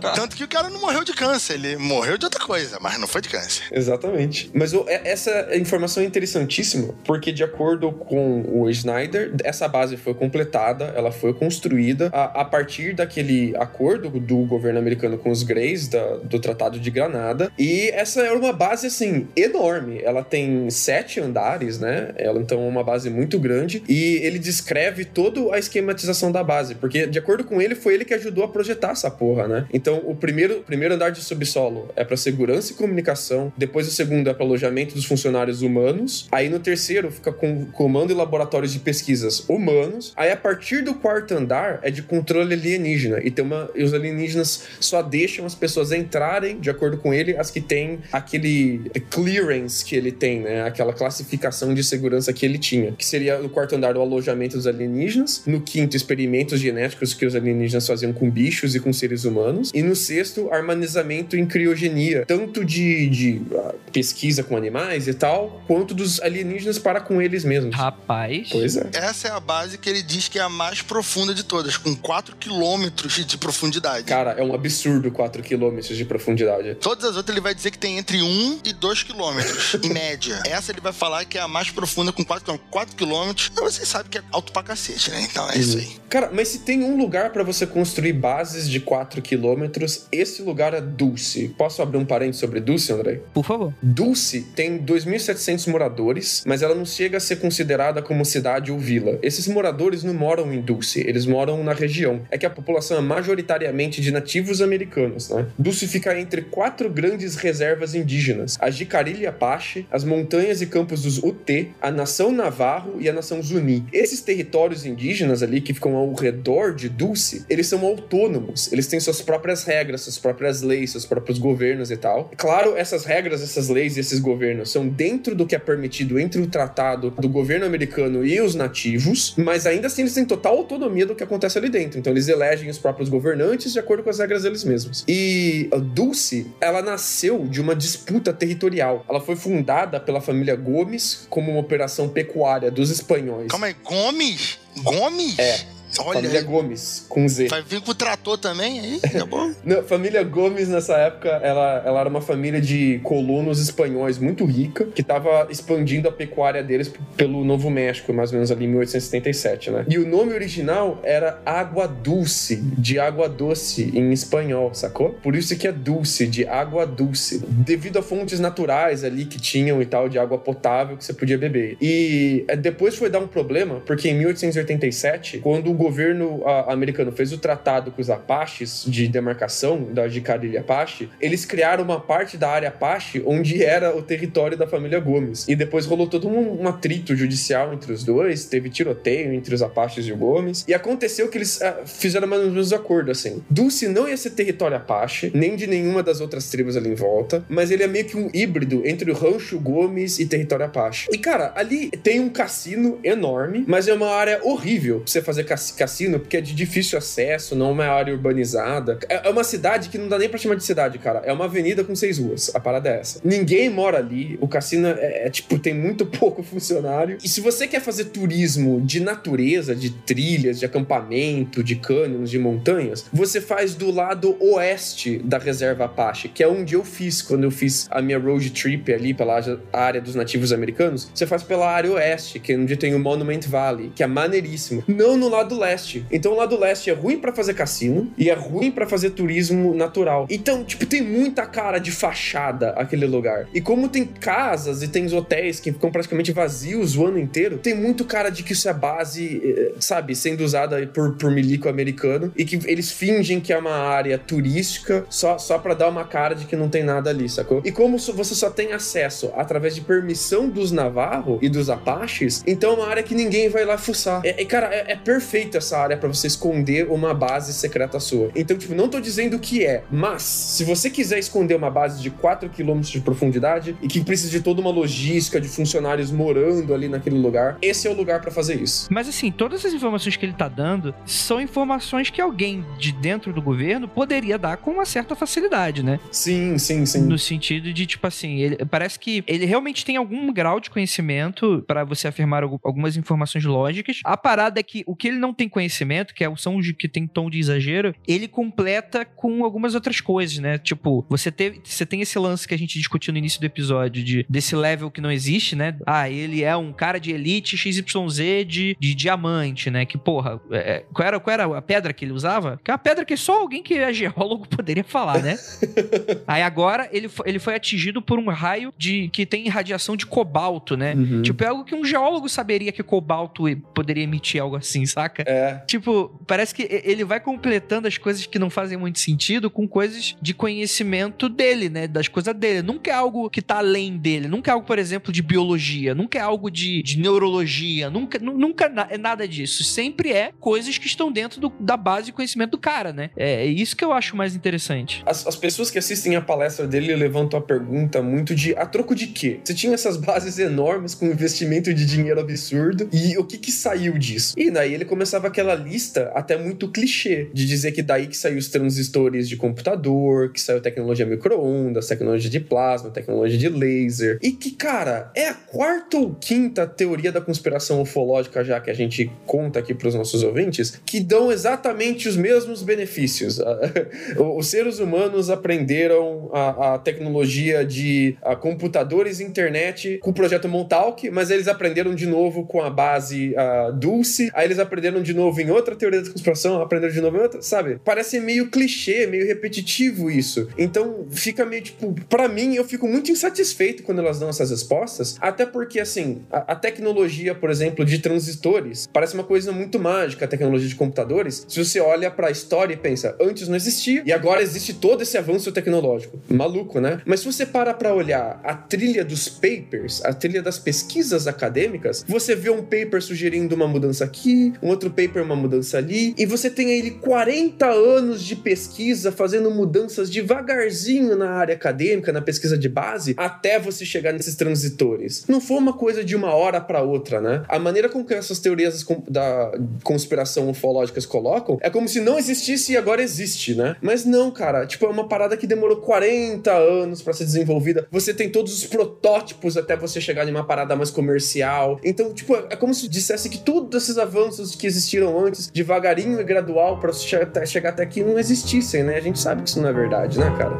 Tanto 0.14 0.36
que 0.36 0.44
o 0.44 0.48
cara 0.48 0.68
não 0.70 0.80
morreu 0.80 1.04
de 1.04 1.12
câncer, 1.12 1.54
ele 1.54 1.76
morreu 1.76 2.16
de 2.18 2.24
outra 2.26 2.44
coisa, 2.44 2.78
mas 2.80 2.98
não 2.98 3.06
foi 3.06 3.20
de 3.20 3.28
câncer. 3.28 3.64
Exatamente. 3.72 4.50
Mas 4.54 4.72
o- 4.72 4.84
é- 4.88 5.02
essa 5.04 5.48
informação 5.56 6.02
é 6.02 6.06
interessantíssima, 6.06 6.94
porque 7.04 7.32
de 7.32 7.42
acordo 7.42 7.90
com 7.92 8.42
o 8.60 8.68
Snyder, 8.70 9.32
essa 9.42 9.66
base 9.68 9.96
foi 9.96 10.14
completada, 10.14 10.92
ela 10.96 11.10
foi 11.10 11.32
construída 11.34 12.10
a, 12.12 12.40
a 12.42 12.44
partir 12.44 12.94
daquele 12.94 13.54
acordo 13.56 14.08
do 14.10 14.36
governo 14.44 14.78
americano 14.78 15.18
com 15.18 15.30
os 15.30 15.42
Greys, 15.42 15.88
da- 15.88 16.16
do 16.18 16.38
Tratado 16.38 16.78
de 16.78 16.90
Granada, 16.90 17.50
e 17.58 17.90
essa 17.90 18.20
é 18.22 18.32
uma 18.32 18.52
base, 18.52 18.86
assim, 18.86 19.28
enorme. 19.36 20.00
Ela 20.02 20.22
tem 20.22 20.68
sete 20.70 21.20
andares, 21.20 21.78
né? 21.78 22.12
Ela, 22.16 22.40
então, 22.40 22.60
é 22.64 22.68
uma 22.68 22.84
base 22.84 23.08
muito 23.10 23.38
grande, 23.38 23.82
e 23.88 24.16
ele 24.22 24.38
descreve 24.38 25.04
toda 25.14 25.54
a 25.54 25.58
esquematização 25.58 26.32
da 26.32 26.42
base, 26.42 26.74
porque, 26.74 27.06
de 27.06 27.18
acordo 27.18 27.44
com 27.44 27.62
ele, 27.62 27.74
foi 27.74 27.94
ele 27.94 28.04
que 28.04 28.12
ajudou 28.14 28.44
a 28.44 28.48
projetar 28.48 28.90
essa 28.90 29.10
porra, 29.10 29.46
né? 29.46 29.66
Então, 29.72 30.02
o 30.04 30.14
primeiro, 30.14 30.60
primeiro 30.60 30.94
andar 30.94 31.10
de 31.10 31.22
subsolo 31.22 31.88
é 31.94 32.04
para 32.04 32.16
segurança 32.16 32.72
e 32.72 32.74
comunicação, 32.74 33.52
depois 33.56 33.86
o 33.86 33.90
segundo 33.90 34.28
é 34.28 34.34
para 34.34 34.44
alojamento 34.44 34.94
dos 34.94 35.04
funcionários 35.04 35.62
humanos, 35.62 36.28
aí 36.32 36.48
no 36.48 36.58
terceiro 36.58 37.10
fica 37.10 37.32
com 37.32 37.66
comando 37.66 38.12
e 38.12 38.14
laboratórios 38.14 38.72
de 38.72 38.80
pesquisas 38.80 39.44
humanos, 39.48 40.12
aí 40.16 40.30
a 40.30 40.36
partir 40.36 40.82
do 40.82 40.94
quarto 40.94 41.34
andar 41.34 41.78
é 41.82 41.90
de 41.90 42.02
controle 42.02 42.54
alienígena, 42.54 43.20
e, 43.22 43.30
tem 43.30 43.44
uma, 43.44 43.70
e 43.74 43.82
os 43.82 43.94
alienígenas 43.94 44.64
só 44.80 45.00
deixam 45.00 45.46
as 45.46 45.54
pessoas 45.54 45.92
entrarem, 45.92 46.58
de 46.58 46.70
acordo 46.70 46.98
com 46.98 47.14
ele, 47.14 47.36
as 47.36 47.50
que 47.50 47.60
têm 47.60 48.00
aquele 48.12 48.90
clearance 49.10 49.84
que 49.84 49.94
ele 49.94 50.12
tem, 50.12 50.40
né? 50.40 50.62
Aquela 50.62 50.92
classificação 50.92 51.72
de 51.72 51.84
segurança 51.84 52.32
que 52.32 52.44
ele 52.44 52.58
tinha, 52.58 52.92
que 52.92 53.04
seria 53.04 53.38
no 53.38 53.48
quarto 53.48 53.76
andar 53.76 53.96
o 53.96 54.00
alojamento 54.00 54.56
dos 54.56 54.66
alienígenas, 54.66 55.03
no 55.46 55.60
quinto 55.60 55.96
experimentos 55.96 56.60
genéticos 56.60 57.14
que 57.14 57.26
os 57.26 57.34
alienígenas 57.34 57.86
faziam 57.86 58.12
com 58.12 58.30
bichos 58.30 58.74
e 58.74 58.80
com 58.80 58.92
seres 58.92 59.24
humanos, 59.24 59.70
e 59.74 59.82
no 59.82 59.94
sexto 59.94 60.52
armazenamento 60.52 61.36
em 61.36 61.46
criogenia, 61.46 62.24
tanto 62.26 62.64
de, 62.64 63.08
de 63.08 63.42
ah, 63.54 63.74
pesquisa 63.92 64.42
com 64.42 64.56
animais 64.56 65.08
e 65.08 65.14
tal, 65.14 65.62
quanto 65.66 65.94
dos 65.94 66.20
alienígenas 66.20 66.78
para 66.78 67.00
com 67.00 67.20
eles 67.20 67.44
mesmos. 67.44 67.74
Rapaz. 67.74 68.48
Pois 68.50 68.76
é. 68.76 68.90
Essa 68.94 69.28
é 69.28 69.30
a 69.30 69.40
base 69.40 69.78
que 69.78 69.88
ele 69.88 70.02
diz 70.02 70.28
que 70.28 70.38
é 70.38 70.42
a 70.42 70.48
mais 70.48 70.82
profunda 70.82 71.34
de 71.34 71.44
todas, 71.44 71.76
com 71.76 71.94
4 71.94 72.36
quilômetros 72.36 73.24
de 73.24 73.38
profundidade. 73.38 74.04
Cara, 74.04 74.32
é 74.32 74.42
um 74.42 74.54
absurdo 74.54 75.10
4 75.10 75.42
quilômetros 75.42 75.96
de 75.96 76.04
profundidade. 76.04 76.74
Todas 76.76 77.04
as 77.10 77.16
outras 77.16 77.34
ele 77.34 77.42
vai 77.42 77.54
dizer 77.54 77.70
que 77.70 77.78
tem 77.78 77.98
entre 77.98 78.22
1 78.22 78.60
e 78.64 78.72
2 78.72 79.02
quilômetros, 79.02 79.74
em 79.82 79.88
média. 79.92 80.40
Essa 80.46 80.72
ele 80.72 80.80
vai 80.80 80.92
falar 80.92 81.24
que 81.24 81.38
é 81.38 81.40
a 81.40 81.48
mais 81.48 81.70
profunda, 81.70 82.12
com 82.12 82.24
4 82.24 82.44
quilômetros. 82.44 82.70
4 82.70 82.96
quilômetros, 82.96 83.50
mas 83.54 83.74
vocês 83.74 83.88
sabem 83.88 84.10
que 84.10 84.18
é 84.18 84.22
alto 84.30 84.52
pra 84.52 84.62
cacete, 84.62 84.93
né? 85.10 85.26
Então 85.30 85.48
é 85.50 85.58
isso 85.58 85.78
aí. 85.78 86.04
Cara, 86.08 86.30
mas 86.32 86.46
se 86.46 86.60
tem 86.60 86.84
um 86.84 86.96
lugar 86.96 87.32
pra 87.32 87.42
você 87.42 87.66
construir 87.66 88.12
bases 88.12 88.68
de 88.68 88.78
4 88.78 89.20
quilômetros, 89.20 90.06
esse 90.12 90.42
lugar 90.42 90.72
é 90.72 90.80
Dulce. 90.80 91.52
Posso 91.58 91.82
abrir 91.82 91.98
um 91.98 92.04
parênteses 92.04 92.40
sobre 92.40 92.60
Dulce, 92.60 92.92
André? 92.92 93.20
Por 93.32 93.44
favor. 93.44 93.74
Dulce 93.82 94.42
tem 94.54 94.78
2.700 94.78 95.68
moradores, 95.68 96.44
mas 96.46 96.62
ela 96.62 96.74
não 96.74 96.84
chega 96.84 97.16
a 97.16 97.20
ser 97.20 97.36
considerada 97.36 98.00
como 98.00 98.24
cidade 98.24 98.70
ou 98.70 98.78
vila. 98.78 99.18
Esses 99.22 99.48
moradores 99.48 100.04
não 100.04 100.14
moram 100.14 100.54
em 100.54 100.60
Dulce, 100.60 101.00
eles 101.00 101.26
moram 101.26 101.64
na 101.64 101.72
região. 101.72 102.22
É 102.30 102.38
que 102.38 102.46
a 102.46 102.50
população 102.50 102.96
é 102.96 103.00
majoritariamente 103.00 104.00
de 104.00 104.12
nativos 104.12 104.62
americanos, 104.62 105.30
né? 105.30 105.46
Dulce 105.58 105.88
fica 105.88 106.16
entre 106.16 106.42
quatro 106.42 106.88
grandes 106.88 107.34
reservas 107.34 107.92
indígenas: 107.92 108.56
a 108.60 108.70
Jicarilla 108.70 109.30
Apache, 109.30 109.84
as 109.90 110.04
montanhas 110.04 110.62
e 110.62 110.66
campos 110.66 111.02
dos 111.02 111.18
Ute, 111.18 111.72
a 111.82 111.90
nação 111.90 112.30
Navarro 112.30 112.98
e 113.00 113.08
a 113.08 113.12
nação 113.12 113.42
Zuni. 113.42 113.84
Esses 113.92 114.20
territórios 114.20 114.83
indígenas 114.84 115.42
ali 115.42 115.60
que 115.60 115.74
ficam 115.74 115.96
ao 115.96 116.12
redor 116.14 116.74
de 116.74 116.88
Dulce, 116.88 117.44
eles 117.48 117.66
são 117.66 117.84
autônomos, 117.84 118.72
eles 118.72 118.86
têm 118.86 119.00
suas 119.00 119.20
próprias 119.20 119.64
regras, 119.64 120.02
suas 120.02 120.18
próprias 120.18 120.62
leis, 120.62 120.90
seus 120.90 121.06
próprios 121.06 121.38
governos 121.38 121.90
e 121.90 121.96
tal. 121.96 122.30
Claro, 122.36 122.76
essas 122.76 123.04
regras, 123.04 123.42
essas 123.42 123.68
leis 123.68 123.96
e 123.96 124.00
esses 124.00 124.18
governos 124.18 124.70
são 124.70 124.88
dentro 124.88 125.34
do 125.34 125.46
que 125.46 125.54
é 125.54 125.58
permitido 125.58 126.18
entre 126.18 126.40
o 126.40 126.46
tratado 126.46 127.10
do 127.10 127.28
governo 127.28 127.66
americano 127.66 128.24
e 128.26 128.40
os 128.40 128.54
nativos, 128.54 129.34
mas 129.36 129.66
ainda 129.66 129.86
assim 129.86 130.02
eles 130.02 130.14
têm 130.14 130.24
total 130.24 130.56
autonomia 130.56 131.06
do 131.06 131.14
que 131.14 131.22
acontece 131.22 131.58
ali 131.58 131.68
dentro. 131.68 131.98
Então 131.98 132.12
eles 132.12 132.28
elegem 132.28 132.68
os 132.68 132.78
próprios 132.78 133.08
governantes 133.08 133.72
de 133.72 133.78
acordo 133.78 134.02
com 134.02 134.10
as 134.10 134.18
regras 134.18 134.42
deles 134.42 134.64
mesmos. 134.64 135.04
E 135.08 135.68
Dulce, 135.92 136.46
ela 136.60 136.82
nasceu 136.82 137.46
de 137.46 137.60
uma 137.60 137.74
disputa 137.74 138.32
territorial. 138.32 139.04
Ela 139.08 139.20
foi 139.20 139.36
fundada 139.36 140.00
pela 140.00 140.20
família 140.20 140.56
Gomes 140.56 141.26
como 141.28 141.50
uma 141.50 141.60
operação 141.60 142.08
pecuária 142.08 142.70
dos 142.70 142.90
espanhóis. 142.90 143.48
Calma 143.48 143.66
aí, 143.66 143.76
Gomes? 143.84 144.58
Gomes? 144.82 145.38
É. 145.38 145.73
Olha 146.00 146.14
Família 146.14 146.40
aí. 146.40 146.44
Gomes, 146.44 147.06
com 147.08 147.28
Z. 147.28 147.48
Vai 147.48 147.62
vir 147.62 147.80
com 147.80 147.90
o 147.90 147.94
trator 147.94 148.38
também 148.38 148.80
aí? 148.80 149.00
Tá 149.00 149.26
bom? 149.26 149.52
Não, 149.64 149.82
família 149.82 150.22
Gomes, 150.22 150.68
nessa 150.68 150.96
época, 150.96 151.28
ela, 151.28 151.82
ela 151.84 152.00
era 152.00 152.08
uma 152.08 152.20
família 152.20 152.60
de 152.60 153.00
colonos 153.02 153.60
espanhóis 153.60 154.18
muito 154.18 154.44
rica, 154.44 154.86
que 154.86 155.02
tava 155.02 155.46
expandindo 155.50 156.08
a 156.08 156.12
pecuária 156.12 156.62
deles 156.62 156.90
pelo 157.16 157.44
Novo 157.44 157.70
México, 157.70 158.12
mais 158.12 158.30
ou 158.30 158.36
menos 158.36 158.50
ali 158.50 158.64
em 158.64 158.68
1877, 158.68 159.70
né? 159.70 159.84
E 159.88 159.98
o 159.98 160.06
nome 160.06 160.32
original 160.32 161.00
era 161.02 161.40
Água 161.44 161.86
Dulce, 161.86 162.56
de 162.56 162.98
água 162.98 163.28
doce 163.28 163.90
em 163.94 164.12
espanhol, 164.12 164.74
sacou? 164.74 165.10
Por 165.10 165.36
isso 165.36 165.56
que 165.56 165.66
é 165.66 165.72
dulce, 165.72 166.26
de 166.26 166.46
água 166.46 166.86
dulce. 166.86 167.44
Devido 167.48 167.98
a 167.98 168.02
fontes 168.02 168.40
naturais 168.40 169.04
ali 169.04 169.24
que 169.24 169.40
tinham 169.40 169.80
e 169.80 169.86
tal, 169.86 170.08
de 170.08 170.18
água 170.18 170.38
potável 170.38 170.96
que 170.96 171.04
você 171.04 171.12
podia 171.12 171.38
beber. 171.38 171.76
E 171.80 172.44
é, 172.48 172.56
depois 172.56 172.96
foi 172.96 173.08
dar 173.08 173.20
um 173.20 173.26
problema, 173.26 173.80
porque 173.86 174.08
em 174.08 174.14
1887, 174.14 175.38
quando 175.38 175.70
o 175.70 175.74
governo 175.84 176.42
americano 176.66 177.12
fez 177.12 177.32
o 177.32 177.38
tratado 177.38 177.90
com 177.90 178.00
os 178.00 178.08
Apaches 178.10 178.84
de 178.86 179.06
demarcação 179.06 179.92
da 179.92 180.08
Jicarilla 180.08 180.60
Apache, 180.60 181.10
eles 181.20 181.44
criaram 181.44 181.84
uma 181.84 182.00
parte 182.00 182.36
da 182.38 182.48
área 182.48 182.68
Apache 182.68 183.22
onde 183.26 183.62
era 183.62 183.94
o 183.96 184.02
território 184.02 184.56
da 184.56 184.66
família 184.66 184.98
Gomes. 184.98 185.46
E 185.46 185.54
depois 185.54 185.84
rolou 185.86 186.06
todo 186.06 186.26
um, 186.28 186.62
um 186.62 186.68
atrito 186.68 187.14
judicial 187.14 187.72
entre 187.74 187.92
os 187.92 188.02
dois, 188.02 188.46
teve 188.46 188.70
tiroteio 188.70 189.32
entre 189.32 189.54
os 189.54 189.62
Apaches 189.62 190.06
e 190.06 190.12
o 190.12 190.16
Gomes. 190.16 190.64
E 190.66 190.72
aconteceu 190.72 191.28
que 191.28 191.38
eles 191.38 191.60
ah, 191.60 191.82
fizeram 191.84 192.26
mais 192.26 192.42
ou 192.42 192.50
menos 192.50 192.72
um 192.72 192.76
acordo 192.76 193.10
assim. 193.10 193.42
Dulce 193.50 193.86
não 193.88 194.08
ia 194.08 194.16
ser 194.16 194.30
território 194.30 194.76
Apache, 194.76 195.30
nem 195.34 195.54
de 195.54 195.66
nenhuma 195.66 196.02
das 196.02 196.20
outras 196.20 196.48
tribos 196.50 196.76
ali 196.76 196.88
em 196.90 196.94
volta, 196.94 197.44
mas 197.48 197.70
ele 197.70 197.82
é 197.82 197.86
meio 197.88 198.06
que 198.06 198.16
um 198.16 198.30
híbrido 198.32 198.82
entre 198.86 199.10
o 199.10 199.14
Rancho 199.14 199.58
Gomes 199.60 200.18
e 200.18 200.26
território 200.26 200.64
Apache. 200.66 201.08
E 201.12 201.18
cara, 201.18 201.52
ali 201.54 201.90
tem 201.90 202.20
um 202.20 202.28
cassino 202.30 202.98
enorme, 203.04 203.64
mas 203.68 203.86
é 203.88 203.92
uma 203.92 204.10
área 204.10 204.40
horrível 204.42 205.00
pra 205.00 205.06
você 205.10 205.20
fazer 205.22 205.44
cas- 205.44 205.73
cassino, 205.74 206.20
porque 206.20 206.36
é 206.36 206.40
de 206.40 206.54
difícil 206.54 206.98
acesso, 206.98 207.56
não 207.56 207.70
é 207.70 207.72
uma 207.72 207.86
área 207.86 208.14
urbanizada. 208.14 208.98
É 209.08 209.24
é 209.24 209.30
uma 209.30 209.42
cidade 209.42 209.88
que 209.88 209.96
não 209.96 210.06
dá 210.06 210.18
nem 210.18 210.28
pra 210.28 210.38
chamar 210.38 210.54
de 210.54 210.64
cidade, 210.64 210.98
cara. 210.98 211.22
É 211.24 211.32
uma 211.32 211.46
avenida 211.46 211.82
com 211.82 211.96
seis 211.96 212.18
ruas. 212.18 212.54
A 212.54 212.60
parada 212.60 212.90
é 212.90 213.00
essa. 213.00 213.20
Ninguém 213.24 213.70
mora 213.70 213.98
ali. 213.98 214.36
O 214.40 214.46
cassino 214.46 214.88
é, 214.88 215.26
é, 215.26 215.30
tipo, 215.30 215.58
tem 215.58 215.74
muito 215.74 216.04
pouco 216.06 216.42
funcionário. 216.42 217.16
E 217.24 217.28
se 217.28 217.40
você 217.40 217.66
quer 217.66 217.80
fazer 217.80 218.06
turismo 218.06 218.80
de 218.82 219.00
natureza, 219.00 219.74
de 219.74 219.90
trilhas, 219.90 220.58
de 220.58 220.66
acampamento, 220.66 221.64
de 221.64 221.76
cânions, 221.76 222.30
de 222.30 222.38
montanhas, 222.38 223.06
você 223.12 223.40
faz 223.40 223.74
do 223.74 223.90
lado 223.90 224.36
oeste 224.40 225.18
da 225.18 225.38
reserva 225.38 225.86
Apache, 225.86 226.28
que 226.28 226.42
é 226.42 226.48
onde 226.48 226.74
eu 226.74 226.84
fiz 226.84 227.22
quando 227.22 227.44
eu 227.44 227.50
fiz 227.50 227.86
a 227.90 228.02
minha 228.02 228.18
road 228.18 228.50
trip 228.50 228.92
ali 228.92 229.14
pela 229.14 229.40
área 229.72 230.00
dos 230.00 230.14
nativos 230.14 230.52
americanos. 230.52 231.10
Você 231.14 231.26
faz 231.26 231.42
pela 231.42 231.70
área 231.70 231.90
oeste, 231.92 232.38
que 232.38 232.52
é 232.52 232.58
onde 232.58 232.76
tem 232.76 232.94
o 232.94 232.98
Monument 232.98 233.40
Valley, 233.48 233.90
que 233.94 234.02
é 234.02 234.06
maneiríssimo. 234.06 234.84
Não 234.86 235.16
no 235.16 235.28
lado 235.28 235.53
leste. 235.58 236.04
Então 236.10 236.32
o 236.32 236.36
lado 236.36 236.58
leste 236.58 236.90
é 236.90 236.92
ruim 236.92 237.18
pra 237.18 237.32
fazer 237.32 237.54
cassino 237.54 238.12
e 238.16 238.30
é 238.30 238.34
ruim 238.34 238.70
pra 238.70 238.86
fazer 238.86 239.10
turismo 239.10 239.74
natural. 239.74 240.26
Então, 240.30 240.64
tipo, 240.64 240.86
tem 240.86 241.02
muita 241.02 241.46
cara 241.46 241.78
de 241.78 241.90
fachada 241.90 242.70
aquele 242.70 243.06
lugar. 243.06 243.48
E 243.54 243.60
como 243.60 243.88
tem 243.88 244.04
casas 244.04 244.82
e 244.82 244.88
tem 244.88 245.12
hotéis 245.14 245.60
que 245.60 245.72
ficam 245.72 245.90
praticamente 245.90 246.32
vazios 246.32 246.96
o 246.96 247.06
ano 247.06 247.18
inteiro, 247.18 247.58
tem 247.58 247.74
muito 247.74 248.04
cara 248.04 248.30
de 248.30 248.42
que 248.42 248.52
isso 248.52 248.68
é 248.68 248.72
base, 248.72 249.40
eh, 249.44 249.72
sabe, 249.78 250.14
sendo 250.14 250.42
usada 250.42 250.84
por, 250.86 251.14
por 251.16 251.30
milico 251.30 251.68
americano 251.68 252.32
e 252.36 252.44
que 252.44 252.58
eles 252.68 252.90
fingem 252.90 253.40
que 253.40 253.52
é 253.52 253.58
uma 253.58 253.74
área 253.74 254.18
turística 254.18 255.04
só, 255.08 255.38
só 255.38 255.58
para 255.58 255.74
dar 255.74 255.88
uma 255.88 256.04
cara 256.04 256.34
de 256.34 256.46
que 256.46 256.56
não 256.56 256.68
tem 256.68 256.82
nada 256.82 257.10
ali, 257.10 257.28
sacou? 257.28 257.62
E 257.64 257.72
como 257.72 257.98
você 257.98 258.34
só 258.34 258.50
tem 258.50 258.72
acesso 258.72 259.30
através 259.36 259.74
de 259.74 259.80
permissão 259.80 260.48
dos 260.48 260.72
Navarro 260.72 261.38
e 261.40 261.48
dos 261.48 261.70
Apaches, 261.70 262.42
então 262.46 262.72
é 262.72 262.74
uma 262.74 262.88
área 262.88 263.02
que 263.02 263.14
ninguém 263.14 263.48
vai 263.48 263.64
lá 263.64 263.78
fuçar. 263.78 264.20
É, 264.24 264.42
é, 264.42 264.44
cara, 264.44 264.74
é, 264.74 264.92
é 264.92 264.96
perfeito 264.96 265.43
perfeito 265.44 265.56
essa 265.56 265.78
área 265.78 265.96
para 265.96 266.08
você 266.08 266.26
esconder 266.26 266.90
uma 266.90 267.14
base 267.14 267.52
secreta 267.52 268.00
sua. 268.00 268.30
Então, 268.34 268.56
tipo, 268.56 268.74
não 268.74 268.88
tô 268.88 269.00
dizendo 269.00 269.38
que 269.38 269.64
é, 269.64 269.84
mas 269.90 270.22
se 270.22 270.64
você 270.64 270.90
quiser 270.90 271.18
esconder 271.18 271.54
uma 271.54 271.70
base 271.70 272.02
de 272.02 272.10
4 272.10 272.48
km 272.50 272.80
de 272.80 273.00
profundidade 273.00 273.76
e 273.82 273.88
que 273.88 274.02
precisa 274.02 274.30
de 274.30 274.40
toda 274.40 274.60
uma 274.60 274.70
logística 274.70 275.40
de 275.40 275.48
funcionários 275.48 276.10
morando 276.10 276.74
ali 276.74 276.88
naquele 276.88 277.18
lugar, 277.18 277.58
esse 277.60 277.86
é 277.86 277.90
o 277.90 277.94
lugar 277.94 278.20
para 278.20 278.30
fazer 278.30 278.60
isso. 278.60 278.88
Mas 278.90 279.08
assim, 279.08 279.30
todas 279.30 279.64
as 279.64 279.72
informações 279.72 280.16
que 280.16 280.24
ele 280.24 280.32
tá 280.32 280.48
dando 280.48 280.94
são 281.06 281.40
informações 281.40 282.10
que 282.10 282.20
alguém 282.20 282.64
de 282.78 282.92
dentro 282.92 283.32
do 283.32 283.42
governo 283.42 283.88
poderia 283.88 284.38
dar 284.38 284.56
com 284.56 284.70
uma 284.70 284.84
certa 284.84 285.14
facilidade, 285.14 285.82
né? 285.82 285.98
Sim, 286.10 286.58
sim, 286.58 286.86
sim. 286.86 287.02
No 287.02 287.18
sentido 287.18 287.72
de, 287.72 287.86
tipo 287.86 288.06
assim, 288.06 288.40
ele, 288.40 288.64
parece 288.66 288.98
que 288.98 289.22
ele 289.26 289.44
realmente 289.44 289.84
tem 289.84 289.96
algum 289.96 290.32
grau 290.32 290.60
de 290.60 290.70
conhecimento 290.70 291.62
para 291.66 291.84
você 291.84 292.08
afirmar 292.08 292.42
algumas 292.42 292.96
informações 292.96 293.44
lógicas. 293.44 294.00
A 294.04 294.16
parada 294.16 294.60
é 294.60 294.62
que 294.62 294.82
o 294.86 294.96
que 294.96 295.08
ele 295.08 295.18
não 295.18 295.33
tem 295.34 295.48
conhecimento, 295.48 296.14
que 296.14 296.24
é 296.24 296.28
o 296.28 296.36
som 296.36 296.60
de, 296.60 296.72
que 296.72 296.88
tem 296.88 297.06
tom 297.06 297.28
de 297.28 297.38
exagero, 297.38 297.94
ele 298.06 298.28
completa 298.28 299.04
com 299.04 299.44
algumas 299.44 299.74
outras 299.74 300.00
coisas, 300.00 300.38
né? 300.38 300.58
Tipo, 300.58 301.04
você, 301.08 301.30
teve, 301.30 301.60
você 301.62 301.84
tem 301.84 302.00
esse 302.00 302.18
lance 302.18 302.46
que 302.46 302.54
a 302.54 302.58
gente 302.58 302.78
discutiu 302.78 303.12
no 303.12 303.18
início 303.18 303.40
do 303.40 303.46
episódio, 303.46 304.02
de, 304.02 304.26
desse 304.28 304.54
level 304.54 304.90
que 304.90 305.00
não 305.00 305.10
existe, 305.10 305.56
né? 305.56 305.76
Ah, 305.86 306.08
ele 306.08 306.42
é 306.42 306.56
um 306.56 306.72
cara 306.72 306.98
de 306.98 307.12
elite 307.12 307.56
XYZ 307.56 308.46
de, 308.46 308.76
de 308.78 308.94
diamante, 308.94 309.70
né? 309.70 309.84
Que, 309.84 309.98
porra, 309.98 310.40
é, 310.50 310.84
qual, 310.92 311.06
era, 311.06 311.20
qual 311.20 311.34
era 311.34 311.58
a 311.58 311.62
pedra 311.62 311.92
que 311.92 312.04
ele 312.04 312.12
usava? 312.12 312.60
Que 312.62 312.70
é 312.70 312.74
uma 312.74 312.78
pedra 312.78 313.04
que 313.04 313.16
só 313.16 313.40
alguém 313.40 313.62
que 313.62 313.74
é 313.74 313.92
geólogo 313.92 314.46
poderia 314.48 314.84
falar, 314.84 315.22
né? 315.22 315.38
Aí 316.26 316.42
agora 316.42 316.88
ele, 316.92 317.10
ele 317.24 317.38
foi 317.38 317.54
atingido 317.54 318.00
por 318.00 318.18
um 318.18 318.28
raio 318.28 318.72
de 318.76 319.08
que 319.08 319.26
tem 319.26 319.48
radiação 319.48 319.96
de 319.96 320.06
cobalto, 320.06 320.76
né? 320.76 320.94
Uhum. 320.94 321.22
Tipo, 321.22 321.44
é 321.44 321.48
algo 321.48 321.64
que 321.64 321.74
um 321.74 321.84
geólogo 321.84 322.28
saberia 322.28 322.72
que 322.72 322.82
cobalto 322.82 323.44
poderia 323.74 324.04
emitir 324.04 324.40
algo 324.40 324.56
assim, 324.56 324.84
saca? 324.86 325.23
É. 325.26 325.60
Tipo, 325.66 326.20
parece 326.26 326.54
que 326.54 326.68
ele 326.84 327.04
vai 327.04 327.20
completando 327.20 327.88
as 327.88 327.98
coisas 327.98 328.26
que 328.26 328.38
não 328.38 328.50
fazem 328.50 328.76
muito 328.76 328.98
sentido 328.98 329.50
com 329.50 329.66
coisas 329.66 330.16
de 330.20 330.34
conhecimento 330.34 331.28
dele, 331.28 331.68
né? 331.68 331.86
Das 331.86 332.08
coisas 332.08 332.34
dele. 332.34 332.62
Nunca 332.62 332.90
é 332.90 332.94
algo 332.94 333.28
que 333.30 333.42
tá 333.42 333.58
além 333.58 333.96
dele. 333.96 334.28
Nunca 334.28 334.50
é 334.50 334.54
algo, 334.54 334.66
por 334.66 334.78
exemplo, 334.78 335.12
de 335.12 335.22
biologia. 335.22 335.94
Nunca 335.94 336.18
é 336.18 336.20
algo 336.20 336.50
de, 336.50 336.82
de 336.82 336.98
neurologia. 336.98 337.90
Nunca, 337.90 338.18
nunca 338.18 338.72
é 338.90 338.98
nada 338.98 339.26
disso. 339.26 339.64
Sempre 339.64 340.12
é 340.12 340.32
coisas 340.40 340.78
que 340.78 340.86
estão 340.86 341.10
dentro 341.10 341.40
do, 341.40 341.52
da 341.60 341.76
base 341.76 342.06
de 342.06 342.12
conhecimento 342.12 342.52
do 342.52 342.58
cara, 342.58 342.92
né? 342.92 343.10
É, 343.16 343.44
é 343.44 343.46
isso 343.46 343.76
que 343.76 343.84
eu 343.84 343.92
acho 343.92 344.16
mais 344.16 344.34
interessante. 344.34 345.02
As, 345.06 345.26
as 345.26 345.36
pessoas 345.36 345.70
que 345.70 345.78
assistem 345.78 346.16
a 346.16 346.20
palestra 346.20 346.66
dele 346.66 346.94
levantam 346.94 347.38
a 347.38 347.42
pergunta 347.42 348.02
muito 348.02 348.34
de 348.34 348.54
a 348.56 348.66
troco 348.66 348.94
de 348.94 349.08
quê? 349.08 349.40
Você 349.44 349.54
tinha 349.54 349.74
essas 349.74 349.96
bases 349.96 350.38
enormes 350.38 350.94
com 350.94 351.06
investimento 351.06 351.72
de 351.72 351.86
dinheiro 351.86 352.20
absurdo 352.20 352.88
e 352.92 353.16
o 353.18 353.24
que 353.24 353.38
que 353.38 353.52
saiu 353.52 353.98
disso? 353.98 354.34
E 354.36 354.50
daí 354.50 354.74
ele 354.74 354.84
começava 355.14 355.28
aquela 355.28 355.54
lista 355.54 356.10
até 356.14 356.36
muito 356.36 356.68
clichê 356.68 357.28
de 357.32 357.46
dizer 357.46 357.70
que 357.72 357.82
daí 357.82 358.08
que 358.08 358.16
saiu 358.16 358.36
os 358.36 358.48
transistores 358.48 359.28
de 359.28 359.36
computador, 359.36 360.32
que 360.32 360.40
saiu 360.40 360.60
tecnologia 360.60 361.06
micro-ondas, 361.06 361.86
tecnologia 361.86 362.28
de 362.28 362.40
plasma, 362.40 362.90
tecnologia 362.90 363.38
de 363.38 363.48
laser. 363.48 364.18
E 364.20 364.32
que, 364.32 364.50
cara, 364.50 365.12
é 365.14 365.28
a 365.28 365.34
quarta 365.34 365.98
ou 365.98 366.14
quinta 366.14 366.66
teoria 366.66 367.12
da 367.12 367.20
conspiração 367.20 367.80
ufológica 367.80 368.42
já 368.42 368.60
que 368.60 368.70
a 368.70 368.74
gente 368.74 369.10
conta 369.24 369.60
aqui 369.60 369.72
para 369.72 369.86
os 369.86 369.94
nossos 369.94 370.24
ouvintes, 370.24 370.80
que 370.84 370.98
dão 370.98 371.30
exatamente 371.30 372.08
os 372.08 372.16
mesmos 372.16 372.62
benefícios. 372.62 373.38
os 374.36 374.48
seres 374.48 374.80
humanos 374.80 375.30
aprenderam 375.30 376.28
a, 376.32 376.74
a 376.74 376.78
tecnologia 376.78 377.64
de 377.64 378.16
a, 378.20 378.34
computadores 378.34 379.20
e 379.20 379.24
internet 379.24 379.98
com 379.98 380.10
o 380.10 380.14
projeto 380.14 380.48
Montauk, 380.48 381.08
mas 381.10 381.30
eles 381.30 381.46
aprenderam 381.46 381.94
de 381.94 382.06
novo 382.06 382.46
com 382.46 382.60
a 382.60 382.70
base 382.70 383.36
a, 383.36 383.70
Dulce, 383.70 384.30
aí 384.34 384.46
eles 384.46 384.58
aprenderam 384.58 385.03
de 385.04 385.14
novo 385.14 385.40
em 385.40 385.50
outra 385.50 385.76
teoria 385.76 386.02
da 386.02 386.10
conspiração, 386.10 386.60
aprenderam 386.60 386.92
de 386.92 387.00
novo 387.00 387.16
em 387.16 387.20
outra, 387.20 387.42
sabe? 387.42 387.78
Parece 387.84 388.18
meio 388.18 388.50
clichê, 388.50 389.06
meio 389.06 389.26
repetitivo 389.26 390.10
isso. 390.10 390.48
Então 390.58 391.06
fica 391.10 391.44
meio 391.44 391.62
tipo, 391.62 391.94
para 392.08 392.28
mim, 392.28 392.54
eu 392.54 392.64
fico 392.64 392.88
muito 392.88 393.10
insatisfeito 393.10 393.82
quando 393.82 394.00
elas 394.00 394.18
dão 394.18 394.28
essas 394.28 394.50
respostas, 394.50 395.16
até 395.20 395.46
porque 395.46 395.78
assim, 395.78 396.22
a, 396.30 396.52
a 396.52 396.56
tecnologia, 396.56 397.34
por 397.34 397.50
exemplo, 397.50 397.84
de 397.84 397.98
transistores, 397.98 398.88
parece 398.92 399.14
uma 399.14 399.24
coisa 399.24 399.52
muito 399.52 399.78
mágica, 399.78 400.24
a 400.24 400.28
tecnologia 400.28 400.68
de 400.68 400.74
computadores. 400.74 401.44
Se 401.48 401.62
você 401.62 401.80
olha 401.80 402.10
para 402.10 402.28
a 402.28 402.30
história 402.30 402.74
e 402.74 402.76
pensa, 402.76 403.16
antes 403.20 403.48
não 403.48 403.56
existia 403.56 404.02
e 404.04 404.12
agora 404.12 404.42
existe 404.42 404.74
todo 404.74 405.02
esse 405.02 405.16
avanço 405.18 405.52
tecnológico. 405.52 406.18
Maluco, 406.28 406.80
né? 406.80 407.00
Mas 407.04 407.20
se 407.20 407.26
você 407.26 407.44
para 407.44 407.74
para 407.74 407.94
olhar 407.94 408.40
a 408.42 408.54
trilha 408.54 409.04
dos 409.04 409.28
papers, 409.28 410.04
a 410.04 410.12
trilha 410.12 410.42
das 410.42 410.58
pesquisas 410.58 411.26
acadêmicas, 411.26 412.04
você 412.06 412.34
vê 412.34 412.50
um 412.50 412.62
paper 412.62 413.02
sugerindo 413.02 413.54
uma 413.54 413.68
mudança 413.68 414.04
aqui, 414.04 414.52
um 414.62 414.68
outro 414.68 414.90
paper 414.94 415.22
uma 415.22 415.36
mudança 415.36 415.78
ali, 415.78 416.14
e 416.16 416.26
você 416.26 416.50
tem 416.50 416.70
aí 416.70 416.90
40 416.90 417.66
anos 417.66 418.22
de 418.22 418.36
pesquisa 418.36 419.10
fazendo 419.10 419.50
mudanças 419.50 420.10
devagarzinho 420.10 421.16
na 421.16 421.30
área 421.30 421.54
acadêmica, 421.54 422.12
na 422.12 422.20
pesquisa 422.20 422.56
de 422.56 422.68
base, 422.68 423.14
até 423.16 423.58
você 423.58 423.84
chegar 423.84 424.12
nesses 424.12 424.34
transitores. 424.34 425.24
Não 425.28 425.40
foi 425.40 425.56
uma 425.58 425.72
coisa 425.72 426.04
de 426.04 426.14
uma 426.14 426.34
hora 426.34 426.60
para 426.60 426.82
outra, 426.82 427.20
né? 427.20 427.44
A 427.48 427.58
maneira 427.58 427.88
com 427.88 428.04
que 428.04 428.14
essas 428.14 428.38
teorias 428.38 428.84
da 429.08 429.52
conspiração 429.82 430.48
ufológicas 430.48 431.06
colocam 431.06 431.58
é 431.60 431.70
como 431.70 431.88
se 431.88 432.00
não 432.00 432.18
existisse 432.18 432.72
e 432.72 432.76
agora 432.76 433.02
existe, 433.02 433.54
né? 433.54 433.76
Mas 433.80 434.04
não, 434.04 434.30
cara, 434.30 434.66
tipo, 434.66 434.86
é 434.86 434.88
uma 434.88 435.08
parada 435.08 435.36
que 435.36 435.46
demorou 435.46 435.78
40 435.78 436.52
anos 436.52 437.02
para 437.02 437.12
ser 437.12 437.24
desenvolvida. 437.24 437.86
Você 437.90 438.12
tem 438.14 438.30
todos 438.30 438.52
os 438.52 438.64
protótipos 438.64 439.56
até 439.56 439.76
você 439.76 440.00
chegar 440.00 440.26
em 440.26 440.30
uma 440.30 440.46
parada 440.46 440.76
mais 440.76 440.90
comercial. 440.90 441.80
Então, 441.82 442.12
tipo, 442.12 442.34
é 442.34 442.56
como 442.56 442.74
se 442.74 442.88
dissesse 442.88 443.28
que 443.28 443.38
todos 443.38 443.82
esses 443.82 443.98
avanços 443.98 444.54
que 444.54 444.66
existiram 444.84 445.18
antes, 445.18 445.48
devagarinho 445.48 446.20
e 446.20 446.24
gradual, 446.24 446.78
para 446.78 446.92
chegar 446.92 447.70
até 447.70 447.82
aqui, 447.82 448.02
não 448.02 448.18
existissem, 448.18 448.82
né? 448.82 448.96
A 448.96 449.00
gente 449.00 449.18
sabe 449.18 449.42
que 449.42 449.48
isso 449.48 449.60
não 449.60 449.68
é 449.68 449.72
verdade, 449.72 450.18
né, 450.18 450.34
cara? 450.36 450.54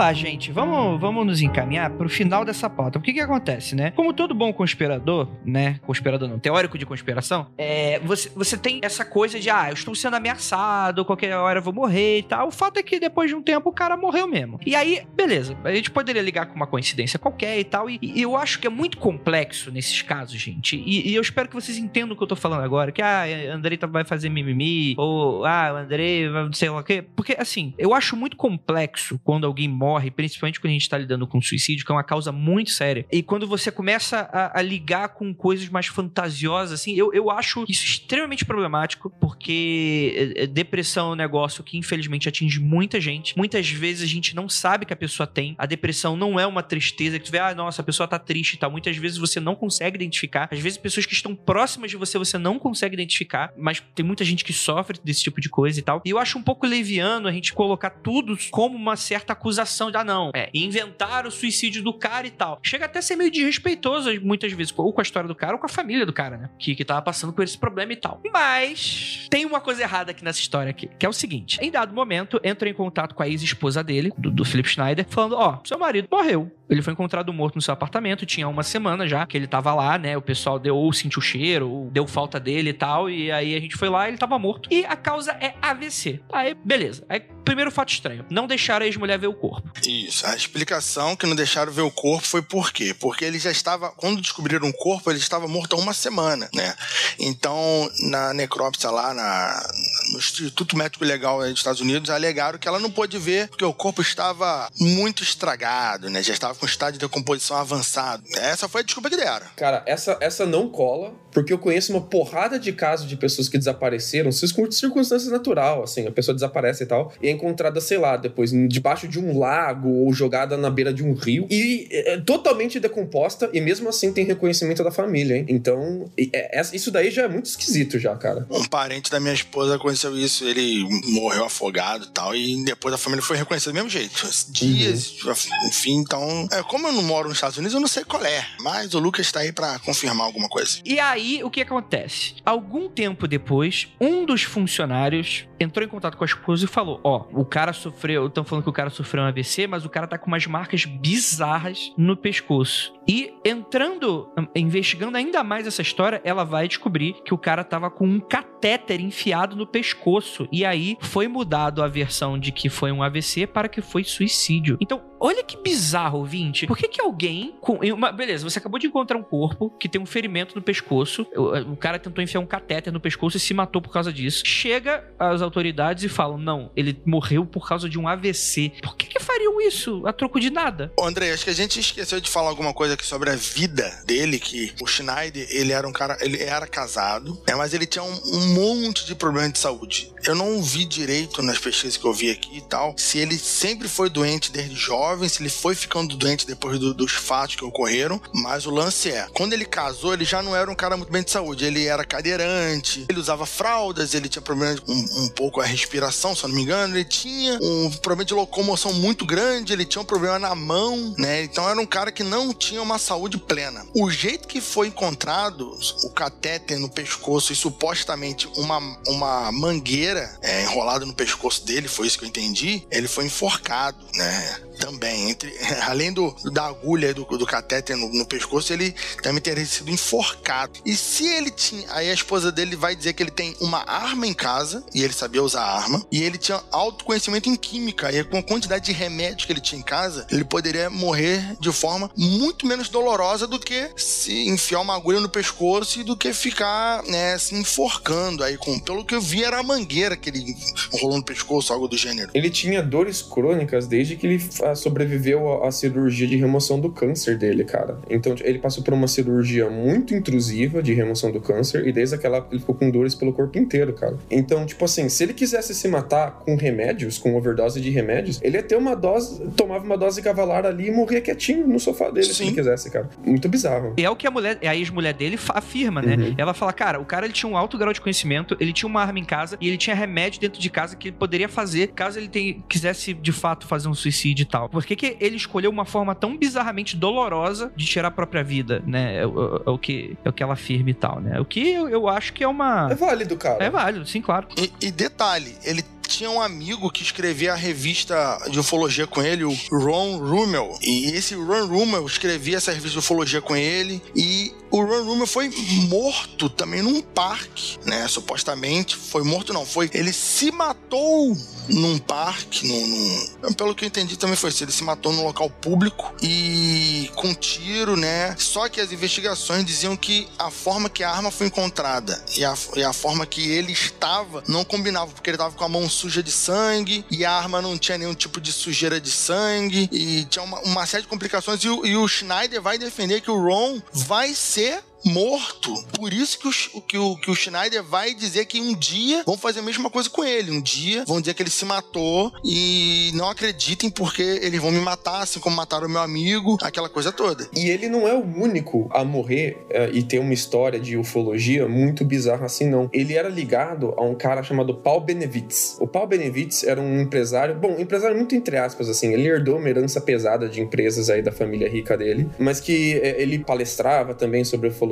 Lá, 0.00 0.12
gente. 0.12 0.50
Vamos, 0.50 1.00
vamos 1.00 1.26
nos 1.26 1.42
encaminhar 1.42 1.90
para 1.90 2.06
o 2.06 2.08
final 2.08 2.44
dessa 2.44 2.68
pauta. 2.68 2.98
O 2.98 3.02
que 3.02 3.12
que 3.12 3.20
acontece, 3.20 3.74
né? 3.74 3.92
Como 3.92 4.12
todo 4.12 4.34
bom 4.34 4.52
conspirador, 4.52 5.28
né? 5.44 5.78
Conspirador 5.82 6.28
não, 6.28 6.38
teórico 6.38 6.76
de 6.76 6.84
conspiração, 6.84 7.48
é, 7.56 8.00
você, 8.00 8.30
você 8.34 8.56
tem 8.56 8.80
essa 8.82 9.04
coisa 9.04 9.38
de, 9.38 9.48
ah, 9.50 9.68
eu 9.68 9.74
estou 9.74 9.94
sendo 9.94 10.16
ameaçado, 10.16 11.04
qualquer 11.04 11.36
hora 11.36 11.58
eu 11.58 11.62
vou 11.62 11.72
morrer 11.72 12.18
e 12.18 12.22
tal. 12.22 12.48
O 12.48 12.50
fato 12.50 12.78
é 12.78 12.82
que 12.82 12.98
depois 12.98 13.28
de 13.28 13.36
um 13.36 13.42
tempo 13.42 13.68
o 13.68 13.72
cara 13.72 13.96
morreu 13.96 14.26
mesmo. 14.26 14.58
E 14.64 14.74
aí, 14.74 15.02
beleza. 15.14 15.56
A 15.64 15.74
gente 15.74 15.90
poderia 15.90 16.22
ligar 16.22 16.46
com 16.46 16.56
uma 16.56 16.66
coincidência 16.66 17.18
qualquer 17.18 17.58
e 17.58 17.64
tal. 17.64 17.88
E, 17.88 17.98
e 18.02 18.22
eu 18.22 18.36
acho 18.36 18.58
que 18.58 18.66
é 18.66 18.70
muito 18.70 18.96
complexo 18.98 19.70
nesses 19.70 20.00
casos, 20.02 20.40
gente. 20.40 20.76
E, 20.76 21.10
e, 21.10 21.14
eu 21.14 21.22
espero 21.22 21.48
que 21.48 21.54
vocês 21.54 21.76
entendam 21.76 22.14
o 22.14 22.16
que 22.16 22.22
eu 22.22 22.28
tô 22.28 22.36
falando 22.36 22.62
agora. 22.62 22.90
Que, 22.90 23.02
ah, 23.02 23.24
Andrei 23.52 23.78
vai 23.88 24.04
fazer 24.04 24.30
mimimi. 24.30 24.94
Ou, 24.96 25.44
ah, 25.44 25.70
Andrei 25.70 26.28
vai 26.28 26.44
não 26.44 26.52
sei 26.52 26.68
o 26.70 26.82
quê. 26.82 27.04
Porque, 27.14 27.36
assim, 27.38 27.74
eu 27.76 27.92
acho 27.92 28.16
muito 28.16 28.36
complexo 28.36 29.20
quando 29.22 29.46
alguém 29.46 29.60
alguém 29.60 29.68
morre, 29.90 30.10
principalmente 30.10 30.60
quando 30.60 30.70
a 30.70 30.72
gente 30.72 30.82
está 30.82 30.96
lidando 30.96 31.26
com 31.26 31.42
suicídio, 31.42 31.84
que 31.84 31.90
é 31.90 31.94
uma 31.94 32.04
causa 32.04 32.30
muito 32.30 32.70
séria. 32.70 33.04
E 33.10 33.22
quando 33.22 33.46
você 33.46 33.72
começa 33.72 34.20
a, 34.32 34.60
a 34.60 34.62
ligar 34.62 35.08
com 35.10 35.34
coisas 35.34 35.68
mais 35.68 35.86
fantasiosas, 35.86 36.80
assim, 36.80 36.94
eu, 36.94 37.12
eu 37.12 37.30
acho 37.30 37.64
isso 37.68 37.84
extremamente 37.84 38.44
problemático, 38.44 39.10
porque 39.20 40.34
é, 40.36 40.44
é, 40.44 40.46
depressão 40.46 41.10
é 41.10 41.12
um 41.12 41.16
negócio 41.16 41.64
que 41.64 41.76
infelizmente 41.76 42.28
atinge 42.28 42.60
muita 42.60 43.00
gente. 43.00 43.36
Muitas 43.36 43.68
vezes 43.68 44.04
a 44.04 44.06
gente 44.06 44.34
não 44.36 44.48
sabe 44.48 44.86
que 44.86 44.92
a 44.92 44.96
pessoa 44.96 45.26
tem. 45.26 45.54
A 45.58 45.66
depressão 45.66 46.16
não 46.16 46.38
é 46.38 46.46
uma 46.46 46.62
tristeza 46.62 47.18
que 47.18 47.24
tu 47.24 47.32
vê, 47.32 47.38
ah, 47.38 47.54
nossa, 47.54 47.82
a 47.82 47.84
pessoa 47.84 48.06
tá 48.06 48.18
triste 48.18 48.54
e 48.54 48.58
tal. 48.58 48.70
Muitas 48.70 48.96
vezes 48.96 49.18
você 49.18 49.40
não 49.40 49.56
consegue 49.56 49.96
identificar. 49.96 50.48
Às 50.50 50.60
vezes 50.60 50.78
pessoas 50.78 51.06
que 51.06 51.14
estão 51.14 51.34
próximas 51.34 51.90
de 51.90 51.96
você, 51.96 52.16
você 52.18 52.38
não 52.38 52.58
consegue 52.58 52.94
identificar, 52.94 53.52
mas 53.56 53.82
tem 53.94 54.04
muita 54.04 54.24
gente 54.24 54.44
que 54.44 54.52
sofre 54.52 54.98
desse 55.02 55.22
tipo 55.22 55.40
de 55.40 55.48
coisa 55.48 55.78
e 55.80 55.82
tal. 55.82 56.00
E 56.04 56.10
eu 56.10 56.18
acho 56.18 56.38
um 56.38 56.42
pouco 56.42 56.66
leviano 56.66 57.26
a 57.26 57.32
gente 57.32 57.52
colocar 57.52 57.90
tudo 57.90 58.38
como 58.50 58.76
uma 58.76 58.96
certa 58.96 59.32
acusação 59.32 59.79
acusação 59.80 59.90
de, 59.90 59.96
ah, 59.96 60.04
não, 60.04 60.30
é, 60.34 60.50
inventar 60.52 61.26
o 61.26 61.30
suicídio 61.30 61.82
do 61.82 61.94
cara 61.94 62.26
e 62.26 62.30
tal. 62.30 62.58
Chega 62.62 62.84
até 62.84 62.98
a 62.98 63.02
ser 63.02 63.16
meio 63.16 63.30
desrespeitoso 63.30 64.10
muitas 64.20 64.52
vezes, 64.52 64.72
ou 64.76 64.92
com 64.92 65.00
a 65.00 65.02
história 65.02 65.26
do 65.26 65.34
cara, 65.34 65.54
ou 65.54 65.58
com 65.58 65.66
a 65.66 65.68
família 65.68 66.04
do 66.04 66.12
cara, 66.12 66.36
né? 66.36 66.50
Que, 66.58 66.74
que 66.74 66.84
tava 66.84 67.00
passando 67.00 67.32
por 67.32 67.42
esse 67.42 67.56
problema 67.56 67.92
e 67.92 67.96
tal. 67.96 68.20
Mas 68.32 69.26
tem 69.30 69.46
uma 69.46 69.60
coisa 69.60 69.82
errada 69.82 70.10
aqui 70.10 70.22
nessa 70.22 70.40
história 70.40 70.70
aqui, 70.70 70.90
que 70.98 71.06
é 71.06 71.08
o 71.08 71.12
seguinte: 71.12 71.58
em 71.62 71.70
dado 71.70 71.94
momento, 71.94 72.40
entra 72.44 72.68
em 72.68 72.74
contato 72.74 73.14
com 73.14 73.22
a 73.22 73.28
ex-esposa 73.28 73.82
dele, 73.82 74.12
do, 74.18 74.30
do 74.30 74.44
Philip 74.44 74.68
Schneider, 74.68 75.06
falando: 75.08 75.36
ó, 75.36 75.58
oh, 75.62 75.66
seu 75.66 75.78
marido 75.78 76.08
morreu. 76.10 76.50
Ele 76.68 76.82
foi 76.82 76.92
encontrado 76.92 77.32
morto 77.32 77.56
no 77.56 77.62
seu 77.62 77.74
apartamento, 77.74 78.24
tinha 78.24 78.46
uma 78.46 78.62
semana 78.62 79.06
já 79.08 79.26
que 79.26 79.36
ele 79.36 79.48
tava 79.48 79.74
lá, 79.74 79.98
né? 79.98 80.16
O 80.16 80.22
pessoal 80.22 80.56
deu 80.56 80.76
ou 80.76 80.92
sentiu 80.92 81.18
o 81.18 81.22
cheiro, 81.22 81.68
ou 81.68 81.90
deu 81.90 82.06
falta 82.06 82.38
dele 82.38 82.70
e 82.70 82.72
tal. 82.72 83.10
E 83.10 83.30
aí 83.32 83.56
a 83.56 83.60
gente 83.60 83.76
foi 83.76 83.88
lá 83.88 84.08
ele 84.08 84.16
tava 84.16 84.38
morto. 84.38 84.68
E 84.72 84.84
a 84.84 84.94
causa 84.94 85.32
é 85.32 85.54
AVC. 85.60 86.20
Aí, 86.32 86.54
beleza. 86.54 87.04
Aí 87.08 87.20
primeiro 87.44 87.70
fato 87.72 87.90
estranho, 87.90 88.24
não 88.30 88.46
deixaram 88.46 88.84
a 88.84 88.86
ex-mulher 88.86 89.18
ver 89.18 89.26
o 89.26 89.34
corpo. 89.34 89.59
Isso. 89.86 90.26
A 90.26 90.36
explicação 90.36 91.16
que 91.16 91.26
não 91.26 91.34
deixaram 91.34 91.72
ver 91.72 91.82
o 91.82 91.90
corpo 91.90 92.26
foi 92.26 92.42
por 92.42 92.72
quê? 92.72 92.94
Porque 92.98 93.24
ele 93.24 93.38
já 93.38 93.50
estava, 93.50 93.90
quando 93.90 94.20
descobriram 94.20 94.68
o 94.68 94.72
corpo, 94.72 95.10
ele 95.10 95.18
estava 95.18 95.48
morto 95.48 95.76
há 95.76 95.78
uma 95.78 95.94
semana, 95.94 96.48
né? 96.54 96.74
Então, 97.18 97.90
na 98.00 98.32
necrópsia 98.34 98.90
lá, 98.90 99.14
na, 99.14 99.70
no 100.12 100.18
Instituto 100.18 100.76
Médico 100.76 101.04
Legal 101.04 101.40
dos 101.40 101.50
Estados 101.58 101.80
Unidos, 101.80 102.10
alegaram 102.10 102.58
que 102.58 102.68
ela 102.68 102.78
não 102.78 102.90
pôde 102.90 103.18
ver 103.18 103.48
porque 103.48 103.64
o 103.64 103.72
corpo 103.72 104.02
estava 104.02 104.70
muito 104.78 105.22
estragado, 105.22 106.10
né? 106.10 106.22
Já 106.22 106.32
estava 106.32 106.54
com 106.54 106.66
estado 106.66 106.94
de 106.94 106.98
decomposição 106.98 107.56
avançado. 107.56 108.22
Essa 108.36 108.68
foi 108.68 108.82
a 108.82 108.84
desculpa 108.84 109.10
que 109.10 109.16
deram. 109.16 109.46
Cara, 109.56 109.82
essa, 109.86 110.16
essa 110.20 110.46
não 110.46 110.68
cola, 110.68 111.12
porque 111.32 111.52
eu 111.52 111.58
conheço 111.58 111.92
uma 111.92 112.02
porrada 112.02 112.58
de 112.58 112.72
casos 112.72 113.08
de 113.08 113.16
pessoas 113.16 113.48
que 113.48 113.58
desapareceram, 113.58 114.30
circunstâncias 114.32 115.30
natural, 115.30 115.82
assim, 115.82 116.06
a 116.06 116.12
pessoa 116.12 116.34
desaparece 116.34 116.84
e 116.84 116.86
tal, 116.86 117.12
e 117.22 117.28
é 117.28 117.30
encontrada, 117.30 117.80
sei 117.80 117.98
lá, 117.98 118.16
depois 118.16 118.50
debaixo 118.68 119.06
de 119.06 119.18
um 119.18 119.38
lago 119.38 119.49
ou 119.84 120.12
jogada 120.12 120.56
na 120.56 120.70
beira 120.70 120.92
de 120.92 121.02
um 121.02 121.14
rio 121.14 121.46
e 121.50 121.88
é, 121.90 122.18
totalmente 122.18 122.78
decomposta 122.78 123.50
e 123.52 123.60
mesmo 123.60 123.88
assim 123.88 124.12
tem 124.12 124.24
reconhecimento 124.24 124.82
da 124.84 124.90
família, 124.90 125.36
hein? 125.36 125.46
Então, 125.48 126.10
é, 126.32 126.60
isso 126.72 126.90
daí 126.90 127.10
já 127.10 127.22
é 127.22 127.28
muito 127.28 127.46
esquisito 127.46 127.98
já, 127.98 128.14
cara. 128.16 128.46
Um 128.50 128.64
parente 128.64 129.10
da 129.10 129.18
minha 129.20 129.34
esposa 129.34 129.76
aconteceu 129.76 130.16
isso, 130.16 130.44
ele 130.44 130.86
morreu 131.12 131.44
afogado 131.44 132.04
e 132.04 132.10
tal, 132.10 132.34
e 132.34 132.64
depois 132.64 132.94
a 132.94 132.98
família 132.98 133.22
foi 133.22 133.36
reconhecida 133.36 133.72
do 133.72 133.74
mesmo 133.74 133.90
jeito. 133.90 134.28
Dias, 134.50 135.22
uhum. 135.22 135.68
enfim, 135.68 135.96
então, 135.96 136.48
é, 136.52 136.62
como 136.62 136.86
eu 136.86 136.92
não 136.92 137.02
moro 137.02 137.28
nos 137.28 137.36
Estados 137.36 137.56
Unidos, 137.56 137.74
eu 137.74 137.80
não 137.80 137.88
sei 137.88 138.04
qual 138.04 138.24
é, 138.24 138.46
mas 138.60 138.94
o 138.94 138.98
Lucas 138.98 139.26
está 139.26 139.40
aí 139.40 139.52
para 139.52 139.78
confirmar 139.80 140.26
alguma 140.26 140.48
coisa. 140.48 140.78
E 140.84 140.98
aí, 141.00 141.42
o 141.42 141.50
que 141.50 141.60
acontece? 141.60 142.34
Algum 142.44 142.88
tempo 142.88 143.26
depois, 143.26 143.88
um 144.00 144.24
dos 144.24 144.42
funcionários 144.42 145.49
entrou 145.60 145.84
em 145.84 145.88
contato 145.88 146.16
com 146.16 146.24
a 146.24 146.26
esposa 146.26 146.64
e 146.64 146.68
falou: 146.68 146.98
Ó, 147.04 147.26
oh, 147.30 147.42
o 147.42 147.44
cara 147.44 147.72
sofreu, 147.72 148.26
estão 148.26 148.42
falando 148.42 148.64
que 148.64 148.70
o 148.70 148.72
cara 148.72 148.90
sofreu 148.90 149.22
um 149.22 149.26
AVC, 149.26 149.66
mas 149.66 149.84
o 149.84 149.88
cara 149.90 150.06
tá 150.06 150.16
com 150.16 150.26
umas 150.26 150.46
marcas 150.46 150.84
bizarras 150.84 151.92
no 151.96 152.16
pescoço. 152.16 152.92
E 153.06 153.34
entrando, 153.44 154.32
investigando 154.54 155.16
ainda 155.16 155.42
mais 155.42 155.66
essa 155.66 155.82
história, 155.82 156.20
ela 156.24 156.44
vai 156.44 156.68
descobrir 156.68 157.14
que 157.24 157.34
o 157.34 157.38
cara 157.38 157.64
tava 157.64 157.90
com 157.90 158.06
um 158.06 158.20
catéter 158.20 159.00
enfiado 159.00 159.56
no 159.56 159.66
pescoço. 159.66 160.48
E 160.52 160.64
aí 160.64 160.96
foi 161.00 161.26
mudado 161.26 161.82
a 161.82 161.88
versão 161.88 162.38
de 162.38 162.52
que 162.52 162.68
foi 162.68 162.92
um 162.92 163.02
AVC 163.02 163.48
para 163.48 163.68
que 163.68 163.80
foi 163.80 164.04
suicídio. 164.04 164.78
Então, 164.80 165.02
olha 165.18 165.42
que 165.42 165.56
bizarro, 165.56 166.18
ouvinte. 166.18 166.66
Por 166.66 166.76
que, 166.76 166.86
que 166.86 167.00
alguém 167.00 167.54
com. 167.60 167.80
Uma, 167.92 168.12
beleza, 168.12 168.48
você 168.48 168.58
acabou 168.58 168.78
de 168.78 168.86
encontrar 168.86 169.18
um 169.18 169.22
corpo 169.22 169.70
que 169.70 169.88
tem 169.88 170.00
um 170.00 170.06
ferimento 170.06 170.54
no 170.54 170.62
pescoço. 170.62 171.26
O, 171.34 171.72
o 171.72 171.76
cara 171.76 171.98
tentou 171.98 172.22
enfiar 172.22 172.40
um 172.40 172.46
catéter 172.46 172.92
no 172.92 173.00
pescoço 173.00 173.36
e 173.36 173.40
se 173.40 173.52
matou 173.52 173.82
por 173.82 173.92
causa 173.92 174.12
disso. 174.12 174.42
Chega 174.46 175.04
às 175.18 175.42
autoridades 175.50 176.04
e 176.04 176.08
falam: 176.08 176.38
não, 176.38 176.70
ele 176.76 177.00
morreu 177.04 177.44
por 177.44 177.68
causa 177.68 177.88
de 177.88 177.98
um 177.98 178.08
AVC. 178.08 178.72
Por 178.82 178.96
que, 178.96 179.06
que 179.06 179.20
fariam 179.20 179.60
isso 179.60 180.06
a 180.06 180.12
troco 180.12 180.40
de 180.40 180.50
nada? 180.50 180.92
Ô, 180.96 181.04
André, 181.04 181.32
acho 181.32 181.44
que 181.44 181.50
a 181.50 181.54
gente 181.54 181.78
esqueceu 181.80 182.20
de 182.20 182.30
falar 182.30 182.48
alguma 182.48 182.72
coisa 182.72 182.94
aqui 182.94 183.06
sobre 183.06 183.30
a 183.30 183.36
vida 183.36 184.02
dele, 184.06 184.38
que 184.38 184.72
o 184.80 184.86
Schneider, 184.86 185.46
ele 185.50 185.72
era 185.72 185.86
um 185.86 185.92
cara, 185.92 186.16
ele 186.20 186.42
era 186.42 186.66
casado, 186.66 187.40
né, 187.46 187.54
mas 187.54 187.74
ele 187.74 187.86
tinha 187.86 188.02
um, 188.02 188.20
um 188.24 188.54
monte 188.54 189.04
de 189.04 189.14
problemas 189.14 189.52
de 189.52 189.58
saúde. 189.58 190.12
Eu 190.24 190.34
não 190.34 190.62
vi 190.62 190.84
direito 190.84 191.42
nas 191.42 191.58
pesquisas 191.58 191.96
que 191.96 192.04
eu 192.04 192.12
vi 192.12 192.30
aqui 192.30 192.58
e 192.58 192.60
tal, 192.60 192.94
se 192.96 193.18
ele 193.18 193.38
sempre 193.38 193.88
foi 193.88 194.08
doente 194.08 194.52
desde 194.52 194.74
jovem, 194.74 195.28
se 195.28 195.42
ele 195.42 195.48
foi 195.48 195.74
ficando 195.74 196.16
doente 196.16 196.46
depois 196.46 196.78
do, 196.78 196.94
dos 196.94 197.12
fatos 197.12 197.56
que 197.56 197.64
ocorreram, 197.64 198.20
mas 198.34 198.66
o 198.66 198.70
lance 198.70 199.10
é, 199.10 199.26
quando 199.32 199.52
ele 199.52 199.64
casou, 199.64 200.12
ele 200.12 200.24
já 200.24 200.42
não 200.42 200.54
era 200.54 200.70
um 200.70 200.74
cara 200.74 200.96
muito 200.96 201.10
bem 201.10 201.22
de 201.22 201.30
saúde, 201.30 201.64
ele 201.64 201.86
era 201.86 202.04
cadeirante, 202.04 203.06
ele 203.08 203.18
usava 203.18 203.46
fraldas, 203.46 204.14
ele 204.14 204.28
tinha 204.28 204.42
problemas 204.42 204.80
um, 204.86 205.24
um 205.24 205.28
pouco 205.40 205.58
a 205.58 205.64
respiração, 205.64 206.36
se 206.36 206.44
eu 206.44 206.48
não 206.48 206.56
me 206.56 206.62
engano, 206.62 206.94
ele 206.94 207.02
tinha 207.02 207.58
um 207.62 207.90
problema 207.92 208.26
de 208.26 208.34
locomoção 208.34 208.92
muito 208.92 209.24
grande, 209.24 209.72
ele 209.72 209.86
tinha 209.86 210.02
um 210.02 210.04
problema 210.04 210.38
na 210.38 210.54
mão, 210.54 211.14
né? 211.16 211.42
Então 211.42 211.66
era 211.66 211.80
um 211.80 211.86
cara 211.86 212.12
que 212.12 212.22
não 212.22 212.52
tinha 212.52 212.82
uma 212.82 212.98
saúde 212.98 213.38
plena. 213.38 213.86
O 213.94 214.10
jeito 214.10 214.46
que 214.46 214.60
foi 214.60 214.88
encontrado 214.88 215.74
o 216.04 216.10
catéter 216.10 216.78
no 216.78 216.90
pescoço 216.90 217.54
e 217.54 217.56
supostamente 217.56 218.46
uma, 218.54 218.76
uma 219.06 219.50
mangueira 219.50 220.30
é, 220.42 220.64
enrolada 220.64 221.06
no 221.06 221.14
pescoço 221.14 221.64
dele, 221.64 221.88
foi 221.88 222.06
isso 222.06 222.18
que 222.18 222.26
eu 222.26 222.28
entendi, 222.28 222.86
ele 222.90 223.08
foi 223.08 223.24
enforcado, 223.24 223.96
né? 224.14 224.60
também. 224.80 225.30
Entre, 225.30 225.54
além 225.86 226.12
do, 226.12 226.34
da 226.52 226.66
agulha 226.66 227.12
do, 227.12 227.24
do 227.24 227.46
catéter 227.46 227.96
no, 227.96 228.08
no, 228.08 228.26
pescoço, 228.26 228.72
ele 228.72 228.94
também 229.22 229.40
teria 229.40 229.64
sido 229.66 229.90
enforcado. 229.90 230.80
E 230.84 230.96
se 230.96 231.26
ele 231.26 231.50
tinha. 231.50 231.86
Aí 231.92 232.10
a 232.10 232.14
esposa 232.14 232.50
dele 232.50 232.74
vai 232.74 232.96
dizer 232.96 233.12
que 233.12 233.22
ele 233.22 233.30
tem 233.30 233.54
uma 233.60 233.84
arma 233.88 234.26
em 234.26 234.34
casa, 234.34 234.82
e 234.94 235.04
ele 235.04 235.12
sabia 235.30 235.42
usar 235.42 235.62
arma, 235.62 236.04
e 236.10 236.22
ele 236.22 236.36
tinha 236.36 236.60
autoconhecimento 236.72 237.48
em 237.48 237.54
química, 237.54 238.10
e 238.12 238.24
com 238.24 238.38
a 238.38 238.42
quantidade 238.42 238.86
de 238.86 238.92
remédio 238.92 239.46
que 239.46 239.52
ele 239.52 239.60
tinha 239.60 239.80
em 239.80 239.84
casa, 239.84 240.26
ele 240.30 240.44
poderia 240.44 240.90
morrer 240.90 241.56
de 241.60 241.70
forma 241.70 242.10
muito 242.16 242.66
menos 242.66 242.88
dolorosa 242.88 243.46
do 243.46 243.58
que 243.58 243.90
se 243.96 244.48
enfiar 244.48 244.80
uma 244.80 244.96
agulha 244.96 245.20
no 245.20 245.28
pescoço 245.28 246.00
e 246.00 246.04
do 246.04 246.16
que 246.16 246.32
ficar 246.32 247.04
né, 247.04 247.38
se 247.38 247.54
enforcando 247.54 248.42
aí 248.42 248.56
com. 248.56 248.78
Pelo 248.80 249.04
que 249.04 249.14
eu 249.14 249.20
vi, 249.20 249.44
era 249.44 249.60
a 249.60 249.62
mangueira 249.62 250.16
que 250.16 250.30
ele 250.30 250.56
enrolou 250.92 251.18
no 251.18 251.24
pescoço, 251.24 251.72
algo 251.72 251.86
do 251.86 251.96
gênero. 251.96 252.30
Ele 252.34 252.50
tinha 252.50 252.82
dores 252.82 253.22
crônicas 253.22 253.86
desde 253.86 254.16
que 254.16 254.26
ele 254.26 254.42
sobreviveu 254.74 255.62
à 255.62 255.70
cirurgia 255.70 256.26
de 256.26 256.36
remoção 256.36 256.80
do 256.80 256.90
câncer 256.90 257.38
dele, 257.38 257.64
cara. 257.64 257.98
Então 258.08 258.34
ele 258.40 258.58
passou 258.58 258.82
por 258.82 258.94
uma 258.94 259.06
cirurgia 259.06 259.70
muito 259.70 260.14
intrusiva 260.14 260.82
de 260.82 260.92
remoção 260.92 261.30
do 261.30 261.40
câncer 261.40 261.86
e 261.86 261.92
desde 261.92 262.16
aquela 262.16 262.46
ele 262.50 262.60
ficou 262.60 262.74
com 262.74 262.90
dores 262.90 263.14
pelo 263.14 263.32
corpo 263.32 263.58
inteiro, 263.58 263.92
cara. 263.92 264.18
Então, 264.30 264.66
tipo 264.66 264.84
assim, 264.84 265.08
se 265.20 265.24
ele 265.24 265.34
quisesse 265.34 265.74
se 265.74 265.86
matar 265.86 266.30
com 266.46 266.56
remédios, 266.56 267.18
com 267.18 267.36
overdose 267.36 267.78
de 267.78 267.90
remédios, 267.90 268.40
ele 268.42 268.56
ia 268.56 268.62
ter 268.62 268.76
uma 268.76 268.96
dose, 268.96 269.50
tomava 269.54 269.84
uma 269.84 269.98
dose 269.98 270.22
cavalar 270.22 270.64
ali 270.64 270.88
e 270.88 270.90
morria 270.90 271.20
quietinho 271.20 271.68
no 271.68 271.78
sofá 271.78 272.08
dele 272.08 272.28
Sim. 272.28 272.32
se 272.32 272.42
ele 272.44 272.52
quisesse, 272.52 272.90
cara. 272.90 273.10
Muito 273.22 273.46
bizarro. 273.46 273.92
E 273.98 274.02
é 274.02 274.08
o 274.08 274.16
que 274.16 274.26
a 274.26 274.30
mulher, 274.30 274.58
a 274.62 274.74
ex-mulher 274.74 275.12
dele 275.12 275.38
afirma, 275.50 276.00
né? 276.00 276.16
Uhum. 276.16 276.34
Ela 276.38 276.54
fala, 276.54 276.72
cara, 276.72 276.98
o 276.98 277.04
cara 277.04 277.26
ele 277.26 277.34
tinha 277.34 277.52
um 277.52 277.54
alto 277.54 277.76
grau 277.76 277.92
de 277.92 278.00
conhecimento, 278.00 278.56
ele 278.58 278.72
tinha 278.72 278.88
uma 278.88 279.02
arma 279.02 279.18
em 279.18 279.24
casa 279.24 279.58
e 279.60 279.68
ele 279.68 279.76
tinha 279.76 279.94
remédio 279.94 280.40
dentro 280.40 280.58
de 280.58 280.70
casa 280.70 280.96
que 280.96 281.08
ele 281.08 281.16
poderia 281.18 281.50
fazer 281.50 281.88
caso 281.88 282.18
ele 282.18 282.28
tenha, 282.28 282.56
quisesse 282.66 283.12
de 283.12 283.30
fato 283.30 283.66
fazer 283.66 283.88
um 283.88 283.94
suicídio 283.94 284.44
e 284.44 284.46
tal. 284.46 284.70
Por 284.70 284.86
que, 284.86 284.96
que 284.96 285.18
ele 285.20 285.36
escolheu 285.36 285.70
uma 285.70 285.84
forma 285.84 286.14
tão 286.14 286.34
bizarramente 286.34 286.96
dolorosa 286.96 287.70
de 287.76 287.84
tirar 287.84 288.08
a 288.08 288.10
própria 288.10 288.42
vida, 288.42 288.82
né? 288.86 289.16
É, 289.16 289.18
é, 289.18 289.22
é 289.22 289.70
o, 289.70 289.76
que, 289.76 290.16
é 290.24 290.30
o 290.30 290.32
que 290.32 290.42
ela 290.42 290.54
afirma 290.54 290.88
e 290.88 290.94
tal, 290.94 291.20
né? 291.20 291.38
O 291.38 291.44
que 291.44 291.72
eu, 291.72 291.90
eu 291.90 292.08
acho 292.08 292.32
que 292.32 292.42
é 292.42 292.48
uma. 292.48 292.88
É 292.90 292.94
válido, 292.94 293.36
cara. 293.36 293.62
É 293.62 293.68
válido, 293.68 294.06
sim, 294.06 294.22
claro. 294.22 294.48
E, 294.56 294.72
e 294.80 294.90
detalhe, 295.00 295.56
ele 295.64 295.82
tinha 296.10 296.30
um 296.30 296.40
amigo 296.40 296.90
que 296.90 297.02
escrevia 297.02 297.52
a 297.52 297.56
revista 297.56 298.38
de 298.50 298.58
ufologia 298.58 299.06
com 299.06 299.22
ele, 299.22 299.44
o 299.44 299.56
Ron 299.70 300.18
Rummel. 300.18 300.76
E 300.82 301.06
esse 301.12 301.34
Ron 301.34 301.66
Rummel 301.66 302.04
escrevia 302.04 302.56
essa 302.56 302.72
revista 302.72 302.94
de 302.94 302.98
ufologia 302.98 303.40
com 303.40 303.56
ele. 303.56 304.02
E 304.14 304.52
o 304.70 304.82
Ron 304.82 305.04
Rummel 305.04 305.26
foi 305.26 305.48
morto 305.88 306.50
também 306.50 306.82
num 306.82 307.00
parque, 307.00 307.78
né? 307.86 308.08
Supostamente. 308.08 308.96
Foi 308.96 309.22
morto, 309.22 309.52
não. 309.52 309.64
Foi. 309.64 309.88
Ele 309.94 310.12
se 310.12 310.50
matou 310.50 311.36
num 311.68 311.98
parque, 311.98 312.66
num, 312.66 313.26
num, 313.42 313.52
pelo 313.52 313.74
que 313.74 313.84
eu 313.84 313.86
entendi 313.86 314.16
também 314.16 314.36
foi 314.36 314.50
isso, 314.50 314.64
ele 314.64 314.72
se 314.72 314.82
matou 314.82 315.12
num 315.12 315.24
local 315.24 315.48
público 315.48 316.12
e 316.22 317.10
com 317.14 317.32
tiro, 317.34 317.96
né? 317.96 318.34
Só 318.38 318.68
que 318.68 318.80
as 318.80 318.92
investigações 318.92 319.64
diziam 319.64 319.96
que 319.96 320.28
a 320.38 320.50
forma 320.50 320.88
que 320.88 321.04
a 321.04 321.10
arma 321.10 321.30
foi 321.30 321.46
encontrada 321.46 322.22
e 322.36 322.44
a, 322.44 322.54
e 322.76 322.82
a 322.82 322.92
forma 322.92 323.24
que 323.26 323.48
ele 323.50 323.72
estava 323.72 324.42
não 324.48 324.64
combinava, 324.64 325.12
porque 325.12 325.30
ele 325.30 325.36
estava 325.36 325.54
com 325.54 325.64
a 325.64 325.68
mão 325.68 325.88
suja 326.00 326.22
de 326.22 326.32
sangue 326.32 327.04
e 327.10 327.24
a 327.24 327.32
arma 327.32 327.60
não 327.60 327.76
tinha 327.76 327.98
nenhum 327.98 328.14
tipo 328.14 328.40
de 328.40 328.52
sujeira 328.52 328.98
de 329.00 329.10
sangue 329.10 329.88
e 329.92 330.24
tinha 330.24 330.42
uma, 330.42 330.58
uma 330.60 330.86
série 330.86 331.02
de 331.02 331.08
complicações. 331.08 331.62
E 331.62 331.68
o, 331.68 331.84
e 331.84 331.96
o 331.96 332.08
Schneider 332.08 332.62
vai 332.62 332.78
defender 332.78 333.20
que 333.20 333.30
o 333.30 333.38
Ron 333.38 333.80
vai 333.92 334.34
ser 334.34 334.82
morto. 335.04 335.74
Por 335.96 336.12
isso 336.12 336.38
que 336.38 336.48
o, 336.48 336.80
que, 336.80 336.98
o, 336.98 337.16
que 337.16 337.30
o 337.30 337.34
Schneider 337.34 337.82
vai 337.82 338.14
dizer 338.14 338.46
que 338.46 338.60
um 338.60 338.74
dia 338.74 339.22
vão 339.24 339.36
fazer 339.36 339.60
a 339.60 339.62
mesma 339.62 339.90
coisa 339.90 340.08
com 340.08 340.24
ele. 340.24 340.50
Um 340.50 340.60
dia 340.60 341.04
vão 341.06 341.20
dizer 341.20 341.34
que 341.34 341.42
ele 341.42 341.50
se 341.50 341.64
matou 341.64 342.32
e 342.44 343.10
não 343.14 343.28
acreditem 343.28 343.90
porque 343.90 344.22
eles 344.22 344.60
vão 344.60 344.70
me 344.70 344.80
matar, 344.80 345.22
assim 345.22 345.40
como 345.40 345.56
mataram 345.56 345.88
meu 345.88 346.00
amigo, 346.00 346.56
aquela 346.62 346.88
coisa 346.88 347.12
toda. 347.12 347.48
E 347.54 347.68
ele 347.68 347.88
não 347.88 348.06
é 348.06 348.14
o 348.14 348.22
único 348.22 348.88
a 348.92 349.04
morrer 349.04 349.66
uh, 349.70 349.94
e 349.94 350.02
ter 350.02 350.18
uma 350.18 350.34
história 350.34 350.78
de 350.78 350.96
ufologia 350.96 351.68
muito 351.68 352.04
bizarra 352.04 352.46
assim, 352.46 352.68
não. 352.68 352.88
Ele 352.92 353.14
era 353.14 353.28
ligado 353.28 353.94
a 353.96 354.02
um 354.02 354.14
cara 354.14 354.42
chamado 354.42 354.74
Paul 354.74 355.00
Benevitz. 355.00 355.76
O 355.80 355.86
Paul 355.86 356.06
Benevitz 356.06 356.64
era 356.64 356.80
um 356.80 357.00
empresário, 357.00 357.54
bom, 357.54 357.76
empresário 357.78 358.16
muito 358.16 358.34
entre 358.34 358.56
aspas, 358.56 358.88
assim, 358.88 359.12
ele 359.12 359.28
herdou 359.28 359.56
uma 359.56 359.68
herança 359.68 360.00
pesada 360.00 360.48
de 360.48 360.60
empresas 360.60 361.10
aí 361.10 361.22
da 361.22 361.32
família 361.32 361.68
rica 361.68 361.96
dele, 361.96 362.28
mas 362.38 362.60
que 362.60 362.96
uh, 362.96 363.20
ele 363.20 363.38
palestrava 363.38 364.14
também 364.14 364.44
sobre 364.44 364.68
ufologia 364.68 364.89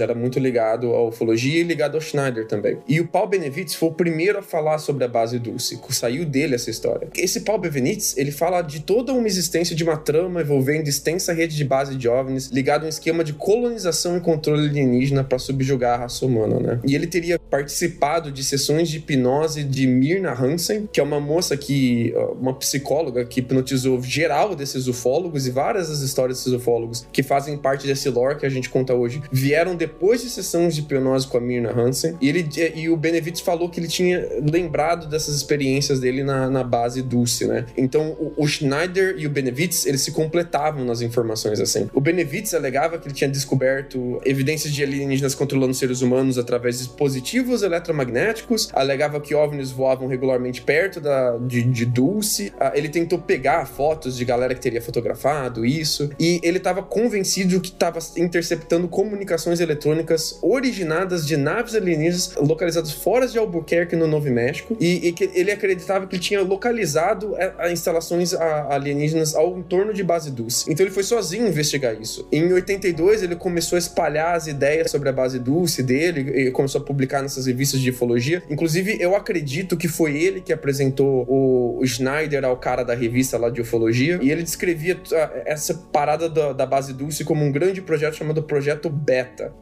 era 0.00 0.14
muito 0.14 0.38
ligado 0.38 0.94
à 0.94 1.06
ufologia 1.06 1.60
e 1.60 1.62
ligado 1.62 1.94
ao 1.94 2.00
Schneider 2.00 2.46
também. 2.46 2.78
E 2.88 3.00
o 3.00 3.06
Paul 3.06 3.28
Benevitz 3.28 3.74
foi 3.74 3.88
o 3.88 3.92
primeiro 3.92 4.38
a 4.38 4.42
falar 4.42 4.78
sobre 4.78 5.04
a 5.04 5.08
base 5.08 5.38
Dulce, 5.38 5.78
saiu 5.92 6.24
dele 6.24 6.54
essa 6.54 6.70
história. 6.70 7.08
Esse 7.16 7.40
Paul 7.40 7.58
Benevitz, 7.58 8.16
ele 8.16 8.30
fala 8.30 8.62
de 8.62 8.80
toda 8.80 9.12
uma 9.12 9.26
existência 9.26 9.76
de 9.76 9.84
uma 9.84 9.96
trama 9.96 10.40
envolvendo 10.40 10.88
extensa 10.88 11.32
rede 11.32 11.56
de 11.56 11.64
base 11.64 11.96
de 11.96 12.08
OVNIs, 12.08 12.48
ligado 12.48 12.82
a 12.82 12.86
um 12.86 12.88
esquema 12.88 13.22
de 13.22 13.32
colonização 13.32 14.16
e 14.16 14.20
controle 14.20 14.68
alienígena 14.68 15.22
para 15.22 15.38
subjugar 15.38 15.94
a 15.94 16.02
raça 16.02 16.24
humana, 16.24 16.58
né? 16.58 16.80
E 16.86 16.94
ele 16.94 17.06
teria 17.06 17.38
participado 17.38 18.32
de 18.32 18.42
sessões 18.42 18.88
de 18.88 18.98
hipnose 18.98 19.62
de 19.62 19.86
Myrna 19.86 20.32
Hansen, 20.32 20.88
que 20.92 21.00
é 21.00 21.02
uma 21.02 21.20
moça 21.20 21.56
que, 21.56 22.14
uma 22.40 22.54
psicóloga 22.54 23.24
que 23.24 23.40
hipnotizou 23.40 24.00
geral 24.02 24.54
desses 24.54 24.86
ufólogos 24.86 25.46
e 25.46 25.50
várias 25.50 25.88
das 25.88 26.00
histórias 26.00 26.38
desses 26.38 26.52
ufólogos 26.52 27.06
que 27.12 27.22
fazem 27.22 27.56
parte 27.56 27.86
desse 27.86 28.08
lore 28.08 28.38
que 28.38 28.46
a 28.46 28.50
gente 28.50 28.68
conta 28.68 28.94
hoje, 28.94 29.22
vieram 29.40 29.74
depois 29.74 30.22
de 30.22 30.28
sessões 30.28 30.74
de 30.74 30.82
hipnose 30.82 31.26
com 31.26 31.38
a 31.38 31.40
Myrna 31.40 31.72
Hansen. 31.72 32.16
E, 32.20 32.28
ele, 32.28 32.48
e 32.74 32.88
o 32.88 32.96
Benevitz 32.96 33.40
falou 33.40 33.68
que 33.70 33.80
ele 33.80 33.88
tinha 33.88 34.28
lembrado 34.50 35.08
dessas 35.08 35.34
experiências 35.34 35.98
dele 35.98 36.22
na, 36.22 36.50
na 36.50 36.62
base 36.62 37.02
Dulce, 37.02 37.46
né? 37.46 37.64
Então, 37.76 38.10
o, 38.12 38.34
o 38.36 38.46
Schneider 38.46 39.14
e 39.16 39.26
o 39.26 39.30
Benevitz, 39.30 39.86
eles 39.86 40.02
se 40.02 40.12
completavam 40.12 40.84
nas 40.84 41.00
informações, 41.00 41.58
assim. 41.60 41.88
O 41.94 42.00
Benevitz 42.00 42.52
alegava 42.52 42.98
que 42.98 43.08
ele 43.08 43.14
tinha 43.14 43.30
descoberto 43.30 44.20
evidências 44.24 44.72
de 44.72 44.82
alienígenas 44.82 45.34
controlando 45.34 45.72
seres 45.72 46.02
humanos 46.02 46.36
através 46.36 46.78
de 46.78 46.84
dispositivos 46.84 47.62
eletromagnéticos, 47.62 48.68
alegava 48.72 49.20
que 49.20 49.34
OVNIs 49.34 49.70
voavam 49.70 50.06
regularmente 50.06 50.60
perto 50.60 51.00
da, 51.00 51.38
de, 51.38 51.62
de 51.62 51.86
Dulce, 51.86 52.52
ele 52.74 52.88
tentou 52.88 53.18
pegar 53.18 53.66
fotos 53.66 54.16
de 54.16 54.24
galera 54.24 54.54
que 54.54 54.60
teria 54.60 54.82
fotografado 54.82 55.64
isso, 55.64 56.10
e 56.18 56.40
ele 56.42 56.58
estava 56.58 56.82
convencido 56.82 57.60
que 57.60 57.68
estava 57.68 57.98
interceptando 58.16 58.88
comunicações 58.88 59.29
eletrônicas 59.60 60.38
originadas 60.42 61.26
de 61.26 61.36
naves 61.36 61.74
alienígenas 61.74 62.34
localizadas 62.36 62.92
fora 62.92 63.26
de 63.26 63.38
Albuquerque, 63.38 63.96
no 63.96 64.06
Novo 64.06 64.30
México, 64.30 64.76
e, 64.80 65.08
e 65.08 65.12
que 65.12 65.30
ele 65.34 65.50
acreditava 65.50 66.06
que 66.06 66.18
tinha 66.18 66.40
localizado 66.42 67.36
a, 67.36 67.66
a 67.66 67.72
instalações 67.72 68.34
alienígenas 68.34 69.34
ao 69.34 69.58
entorno 69.58 69.92
de 69.92 70.02
base 70.02 70.30
Dulce. 70.30 70.70
Então 70.70 70.84
ele 70.84 70.94
foi 70.94 71.02
sozinho 71.02 71.46
investigar 71.46 72.00
isso. 72.00 72.26
Em 72.30 72.52
82 72.52 73.22
ele 73.22 73.36
começou 73.36 73.76
a 73.76 73.78
espalhar 73.78 74.34
as 74.34 74.46
ideias 74.46 74.90
sobre 74.90 75.08
a 75.08 75.12
base 75.12 75.38
Dulce 75.38 75.82
dele 75.82 76.48
e 76.48 76.50
começou 76.50 76.80
a 76.80 76.84
publicar 76.84 77.22
nessas 77.22 77.46
revistas 77.46 77.80
de 77.80 77.90
ufologia. 77.90 78.42
Inclusive 78.48 78.96
eu 79.00 79.14
acredito 79.14 79.76
que 79.76 79.88
foi 79.88 80.16
ele 80.16 80.40
que 80.40 80.52
apresentou 80.52 81.24
o, 81.28 81.78
o 81.80 81.86
Schneider 81.86 82.44
ao 82.44 82.56
cara 82.56 82.82
da 82.82 82.94
revista 82.94 83.38
lá 83.38 83.50
de 83.50 83.60
ufologia 83.60 84.18
e 84.22 84.30
ele 84.30 84.42
descrevia 84.42 85.00
ah, 85.12 85.30
essa 85.46 85.74
parada 85.92 86.28
da, 86.28 86.52
da 86.52 86.66
base 86.66 86.92
Dulce 86.92 87.24
como 87.24 87.44
um 87.44 87.52
grande 87.52 87.80
projeto 87.80 88.16
chamado 88.16 88.42
Projeto 88.42 88.88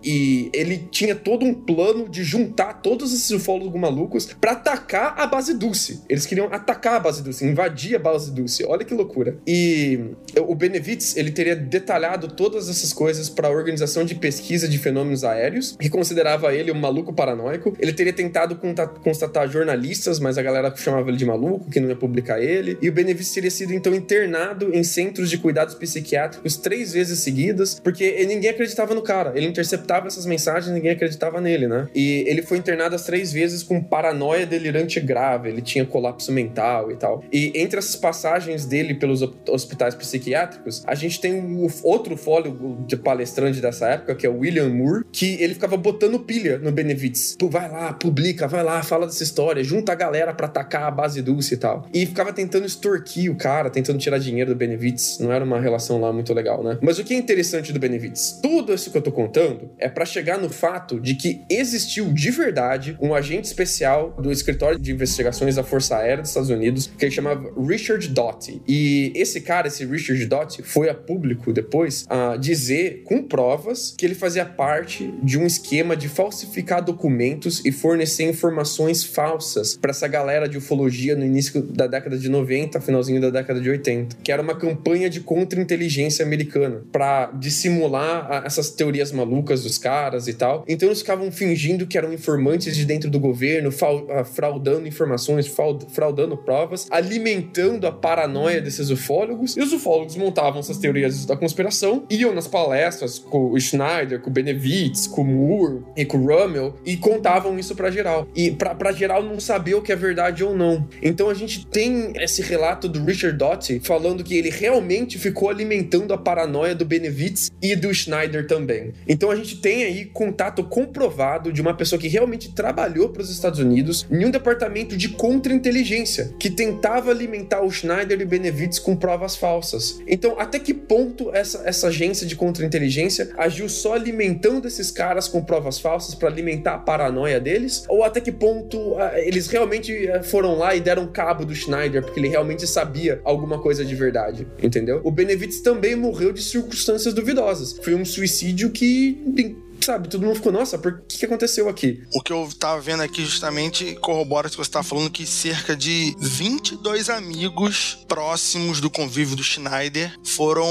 E 0.02 0.50
ele 0.52 0.88
tinha 0.90 1.14
todo 1.14 1.44
um 1.44 1.54
plano 1.54 2.08
de 2.08 2.22
juntar 2.24 2.74
todos 2.74 3.12
esses 3.12 3.30
ufólogos 3.30 3.80
malucos 3.80 4.26
para 4.40 4.52
atacar 4.52 5.14
a 5.18 5.26
base 5.26 5.54
Dulce. 5.54 6.02
Eles 6.08 6.26
queriam 6.26 6.48
atacar 6.50 6.94
a 6.94 7.00
base 7.00 7.22
Dulce, 7.22 7.44
invadir 7.44 7.96
a 7.96 7.98
base 7.98 8.30
Dulce. 8.30 8.64
Olha 8.64 8.84
que 8.84 8.94
loucura. 8.94 9.38
E 9.46 10.00
o 10.46 10.54
Benevitz, 10.54 11.16
ele 11.16 11.30
teria 11.30 11.56
detalhado 11.56 12.28
todas 12.28 12.68
essas 12.68 12.92
coisas 12.92 13.28
para 13.28 13.48
a 13.48 13.50
Organização 13.50 14.04
de 14.04 14.14
Pesquisa 14.14 14.68
de 14.68 14.78
Fenômenos 14.78 15.24
Aéreos, 15.24 15.76
que 15.78 15.88
considerava 15.88 16.54
ele 16.54 16.70
um 16.70 16.78
maluco 16.78 17.12
paranoico. 17.12 17.76
Ele 17.78 17.92
teria 17.92 18.12
tentado 18.12 18.56
constatar 19.02 19.48
jornalistas, 19.48 20.20
mas 20.20 20.38
a 20.38 20.42
galera 20.42 20.74
chamava 20.76 21.08
ele 21.08 21.16
de 21.16 21.26
maluco, 21.26 21.70
que 21.70 21.80
não 21.80 21.88
ia 21.88 21.96
publicar 21.96 22.40
ele. 22.40 22.78
E 22.80 22.88
o 22.88 22.92
Benevitz 22.92 23.32
teria 23.32 23.50
sido 23.50 23.72
então 23.72 23.94
internado 23.94 24.74
em 24.74 24.82
centros 24.84 25.30
de 25.30 25.38
cuidados 25.38 25.74
psiquiátricos 25.74 26.56
três 26.56 26.92
vezes 26.92 27.20
seguidas, 27.20 27.80
porque 27.80 28.24
ninguém 28.26 28.50
acreditava 28.50 28.94
no 28.94 29.02
cara. 29.02 29.32
Ele 29.34 29.47
interceptava 29.48 30.06
essas 30.06 30.26
mensagens, 30.26 30.72
ninguém 30.72 30.92
acreditava 30.92 31.40
nele, 31.40 31.66
né? 31.66 31.88
E 31.94 32.24
ele 32.26 32.42
foi 32.42 32.58
internado 32.58 32.94
as 32.94 33.04
três 33.04 33.32
vezes 33.32 33.62
com 33.62 33.82
paranoia 33.82 34.46
delirante 34.46 35.00
grave. 35.00 35.48
Ele 35.48 35.62
tinha 35.62 35.84
colapso 35.84 36.32
mental 36.32 36.90
e 36.90 36.96
tal. 36.96 37.24
E 37.32 37.52
entre 37.54 37.78
essas 37.78 37.96
passagens 37.96 38.64
dele 38.64 38.94
pelos 38.94 39.22
hospitais 39.48 39.94
psiquiátricos, 39.94 40.82
a 40.86 40.94
gente 40.94 41.20
tem 41.20 41.34
o 41.34 41.68
outro 41.82 42.16
fólogo 42.16 42.84
de 42.86 42.96
palestrante 42.96 43.60
dessa 43.60 43.88
época, 43.88 44.14
que 44.14 44.26
é 44.26 44.30
o 44.30 44.38
William 44.38 44.68
Moore, 44.68 45.04
que 45.12 45.40
ele 45.40 45.54
ficava 45.54 45.76
botando 45.76 46.18
pilha 46.20 46.58
no 46.58 46.72
Benevitz. 46.72 47.36
Tu 47.38 47.48
vai 47.48 47.70
lá, 47.70 47.92
publica, 47.92 48.46
vai 48.46 48.62
lá, 48.62 48.82
fala 48.82 49.06
dessa 49.06 49.22
história, 49.22 49.62
junta 49.62 49.92
a 49.92 49.94
galera 49.94 50.34
para 50.34 50.46
atacar 50.46 50.82
a 50.82 50.90
base 50.90 51.22
Dulce 51.22 51.54
e 51.54 51.56
tal. 51.56 51.86
E 51.92 52.06
ficava 52.06 52.32
tentando 52.32 52.66
extorquir 52.66 53.30
o 53.30 53.36
cara, 53.36 53.70
tentando 53.70 53.98
tirar 53.98 54.18
dinheiro 54.18 54.50
do 54.50 54.56
Benevitz. 54.56 55.18
Não 55.18 55.32
era 55.32 55.44
uma 55.44 55.60
relação 55.60 56.00
lá 56.00 56.12
muito 56.12 56.32
legal, 56.34 56.62
né? 56.62 56.78
Mas 56.82 56.98
o 56.98 57.04
que 57.04 57.14
é 57.14 57.16
interessante 57.16 57.72
do 57.72 57.78
Benevitz? 57.78 58.38
Tudo 58.42 58.72
isso 58.72 58.90
que 58.90 58.98
eu 58.98 59.02
tô 59.02 59.12
contando 59.12 59.37
é 59.78 59.88
para 59.88 60.04
chegar 60.04 60.38
no 60.38 60.48
fato 60.48 61.00
de 61.00 61.14
que 61.14 61.42
existiu 61.48 62.12
de 62.12 62.30
verdade 62.30 62.96
um 63.00 63.14
agente 63.14 63.46
especial 63.46 64.10
do 64.20 64.32
escritório 64.32 64.78
de 64.78 64.92
investigações 64.92 65.56
da 65.56 65.62
Força 65.62 65.96
Aérea 65.96 66.22
dos 66.22 66.30
Estados 66.30 66.50
Unidos 66.50 66.90
que 66.98 67.04
ele 67.04 67.12
chamava 67.12 67.50
Richard 67.58 68.06
Doty. 68.08 68.62
E 68.66 69.12
esse 69.14 69.40
cara, 69.40 69.68
esse 69.68 69.84
Richard 69.84 70.24
Doty, 70.26 70.62
foi 70.62 70.88
a 70.88 70.94
público 70.94 71.52
depois 71.52 72.04
a 72.08 72.36
dizer 72.36 73.02
com 73.04 73.22
provas 73.22 73.94
que 73.96 74.04
ele 74.04 74.14
fazia 74.14 74.44
parte 74.44 75.12
de 75.22 75.38
um 75.38 75.46
esquema 75.46 75.96
de 75.96 76.08
falsificar 76.08 76.82
documentos 76.82 77.64
e 77.64 77.72
fornecer 77.72 78.24
informações 78.24 79.04
falsas 79.04 79.76
para 79.76 79.90
essa 79.90 80.08
galera 80.08 80.48
de 80.48 80.58
ufologia 80.58 81.14
no 81.14 81.24
início 81.24 81.62
da 81.62 81.86
década 81.86 82.18
de 82.18 82.28
90, 82.28 82.80
finalzinho 82.80 83.20
da 83.20 83.30
década 83.30 83.60
de 83.60 83.70
80, 83.70 84.16
que 84.22 84.32
era 84.32 84.42
uma 84.42 84.56
campanha 84.56 85.08
de 85.08 85.20
contra-inteligência 85.20 86.24
americana 86.24 86.82
para 86.90 87.26
dissimular 87.32 88.42
essas 88.44 88.70
teorias 88.70 89.12
malucas 89.12 89.27
dos 89.62 89.78
caras 89.78 90.28
e 90.28 90.34
tal. 90.34 90.64
Então 90.66 90.88
eles 90.88 91.00
ficavam 91.00 91.30
fingindo 91.30 91.86
que 91.86 91.96
eram 91.96 92.12
informantes 92.12 92.76
de 92.76 92.84
dentro 92.84 93.10
do 93.10 93.18
governo, 93.18 93.70
fraudando 93.70 94.86
informações, 94.86 95.46
fraudando 95.90 96.36
provas, 96.36 96.86
alimentando 96.90 97.86
a 97.86 97.92
paranoia 97.92 98.60
desses 98.60 98.90
ufólogos. 98.90 99.56
E 99.56 99.60
os 99.60 99.72
ufólogos 99.72 100.16
montavam 100.16 100.60
essas 100.60 100.78
teorias 100.78 101.24
da 101.24 101.36
conspiração, 101.36 102.04
iam 102.10 102.34
nas 102.34 102.46
palestras 102.46 103.18
com 103.18 103.52
o 103.52 103.60
Schneider, 103.60 104.20
com 104.20 104.30
o 104.30 104.32
Benevitz, 104.32 105.06
com 105.06 105.22
o 105.22 105.24
Moore 105.24 105.82
e 105.96 106.04
com 106.04 106.18
o 106.18 106.26
Rummel 106.26 106.74
e 106.84 106.96
contavam 106.96 107.58
isso 107.58 107.74
para 107.74 107.90
geral. 107.90 108.26
E 108.34 108.50
para 108.50 108.92
geral 108.92 109.22
não 109.22 109.40
saber 109.40 109.74
o 109.74 109.82
que 109.82 109.92
é 109.92 109.96
verdade 109.96 110.42
ou 110.44 110.56
não. 110.56 110.86
Então 111.02 111.28
a 111.28 111.34
gente 111.34 111.66
tem 111.66 112.12
esse 112.16 112.42
relato 112.42 112.88
do 112.88 113.04
Richard 113.04 113.36
Doty 113.36 113.80
falando 113.80 114.24
que 114.24 114.36
ele 114.36 114.50
realmente 114.50 115.18
ficou 115.18 115.48
alimentando 115.48 116.12
a 116.12 116.18
paranoia 116.18 116.74
do 116.74 116.84
Benevitz 116.84 117.50
e 117.60 117.74
do 117.74 117.92
Schneider 117.92 118.46
também. 118.46 118.92
Então 119.18 119.32
a 119.32 119.34
gente 119.34 119.56
tem 119.56 119.82
aí 119.82 120.04
contato 120.04 120.62
comprovado 120.62 121.52
de 121.52 121.60
uma 121.60 121.74
pessoa 121.74 122.00
que 122.00 122.06
realmente 122.06 122.52
trabalhou 122.52 123.08
para 123.08 123.20
os 123.20 123.30
Estados 123.30 123.58
Unidos 123.58 124.06
em 124.08 124.24
um 124.24 124.30
departamento 124.30 124.96
de 124.96 125.08
contra-inteligência 125.08 126.32
que 126.38 126.48
tentava 126.48 127.10
alimentar 127.10 127.62
o 127.62 127.70
Schneider 127.70 128.20
e 128.20 128.22
o 128.22 128.28
Benevitz 128.28 128.78
com 128.78 128.94
provas 128.94 129.34
falsas. 129.34 130.00
Então, 130.06 130.38
até 130.38 130.60
que 130.60 130.72
ponto 130.72 131.34
essa, 131.34 131.62
essa 131.64 131.88
agência 131.88 132.24
de 132.24 132.36
contra-inteligência 132.36 133.30
agiu 133.36 133.68
só 133.68 133.94
alimentando 133.94 134.68
esses 134.68 134.88
caras 134.88 135.26
com 135.26 135.42
provas 135.42 135.80
falsas 135.80 136.14
para 136.14 136.28
alimentar 136.28 136.74
a 136.74 136.78
paranoia 136.78 137.40
deles? 137.40 137.82
Ou 137.88 138.04
até 138.04 138.20
que 138.20 138.30
ponto 138.30 138.78
uh, 138.92 139.16
eles 139.16 139.48
realmente 139.48 139.92
uh, 139.92 140.22
foram 140.22 140.56
lá 140.56 140.76
e 140.76 140.80
deram 140.80 141.08
cabo 141.08 141.44
do 141.44 141.56
Schneider 141.56 142.04
porque 142.04 142.20
ele 142.20 142.28
realmente 142.28 142.68
sabia 142.68 143.20
alguma 143.24 143.58
coisa 143.58 143.84
de 143.84 143.96
verdade? 143.96 144.46
Entendeu? 144.62 145.00
O 145.02 145.10
Benevitz 145.10 145.60
também 145.60 145.96
morreu 145.96 146.32
de 146.32 146.40
circunstâncias 146.40 147.12
duvidosas. 147.12 147.72
Foi 147.82 147.96
um 147.96 148.04
suicídio 148.04 148.70
que 148.70 148.97
E 148.98 149.67
sabe, 149.88 150.06
todo 150.06 150.26
mundo 150.26 150.36
ficou, 150.36 150.52
nossa, 150.52 150.76
por 150.76 151.00
que, 151.08 151.16
que 151.16 151.24
aconteceu 151.24 151.66
aqui? 151.66 152.02
O 152.14 152.20
que 152.20 152.30
eu 152.30 152.46
tava 152.60 152.78
vendo 152.78 153.02
aqui 153.02 153.24
justamente 153.24 153.94
corrobora 154.02 154.46
o 154.46 154.50
que 154.50 154.56
você 154.58 154.70
tá 154.70 154.82
falando 154.82 155.10
que 155.10 155.24
cerca 155.24 155.74
de 155.74 156.14
22 156.20 157.08
amigos 157.08 158.04
próximos 158.06 158.82
do 158.82 158.90
convívio 158.90 159.34
do 159.34 159.42
Schneider 159.42 160.12
foram 160.22 160.68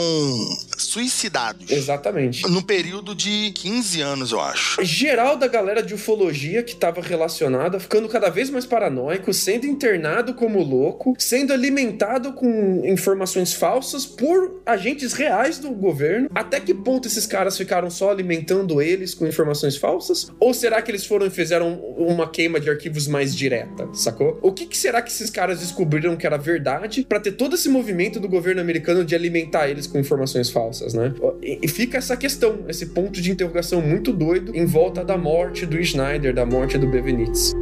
suicidados. 0.78 1.72
Exatamente. 1.72 2.48
No 2.48 2.62
período 2.62 3.16
de 3.16 3.52
15 3.56 4.02
anos, 4.02 4.32
eu 4.32 4.40
acho. 4.40 4.84
Geral 4.86 5.36
da 5.36 5.48
galera 5.48 5.82
de 5.82 5.96
ufologia 5.96 6.62
que 6.62 6.76
tava 6.76 7.02
relacionada, 7.02 7.80
ficando 7.80 8.08
cada 8.08 8.30
vez 8.30 8.52
mais 8.52 8.68
paranoico, 8.68 9.34
sendo 9.34 9.66
internado 9.66 10.36
como 10.36 10.62
louco, 10.62 11.16
sendo 11.18 11.54
alimentado 11.54 12.34
com 12.34 12.84
informações 12.86 13.52
falsas 13.52 14.06
por 14.06 14.62
agentes 14.64 15.14
reais 15.14 15.58
do 15.58 15.72
governo. 15.72 16.30
Até 16.36 16.60
que 16.60 16.74
ponto 16.76 17.08
esses 17.08 17.26
caras 17.26 17.58
ficaram 17.58 17.90
só 17.90 18.12
alimentando 18.12 18.80
ele 18.80 19.07
com 19.14 19.28
informações 19.28 19.78
falsas? 19.78 20.32
Ou 20.40 20.54
será 20.54 20.82
que 20.82 20.92
eles 20.92 21.06
foram 21.06 21.26
e 21.28 21.30
fizeram 21.30 21.74
uma 21.98 22.30
queima 22.30 22.60
de 22.60 22.70
arquivos 22.70 23.08
mais 23.08 23.36
direta, 23.36 23.88
sacou? 23.94 24.40
O 24.42 24.52
que, 24.52 24.66
que 24.66 24.78
será 24.78 25.02
que 25.02 25.10
esses 25.10 25.30
caras 25.30 25.60
descobriram 25.60 26.16
que 26.16 26.26
era 26.26 26.38
verdade 26.38 27.06
para 27.08 27.20
ter 27.20 27.34
todo 27.34 27.56
esse 27.56 27.70
movimento 27.70 28.20
do 28.20 28.28
governo 28.28 28.62
americano 28.62 29.04
de 29.04 29.16
alimentar 29.16 29.70
eles 29.70 29.88
com 29.88 30.00
informações 30.00 30.50
falsas, 30.50 30.94
né? 30.94 31.14
E, 31.42 31.60
e 31.62 31.68
fica 31.68 31.98
essa 31.98 32.16
questão, 32.16 32.66
esse 32.68 32.88
ponto 32.88 33.22
de 33.22 33.32
interrogação 33.32 33.82
muito 33.82 34.14
doido 34.14 34.56
em 34.56 34.66
volta 34.66 35.04
da 35.04 35.18
morte 35.18 35.66
do 35.66 35.84
Schneider, 35.84 36.34
da 36.34 36.46
morte 36.46 36.78
do 36.78 36.88
Bevenitz. 36.88 37.54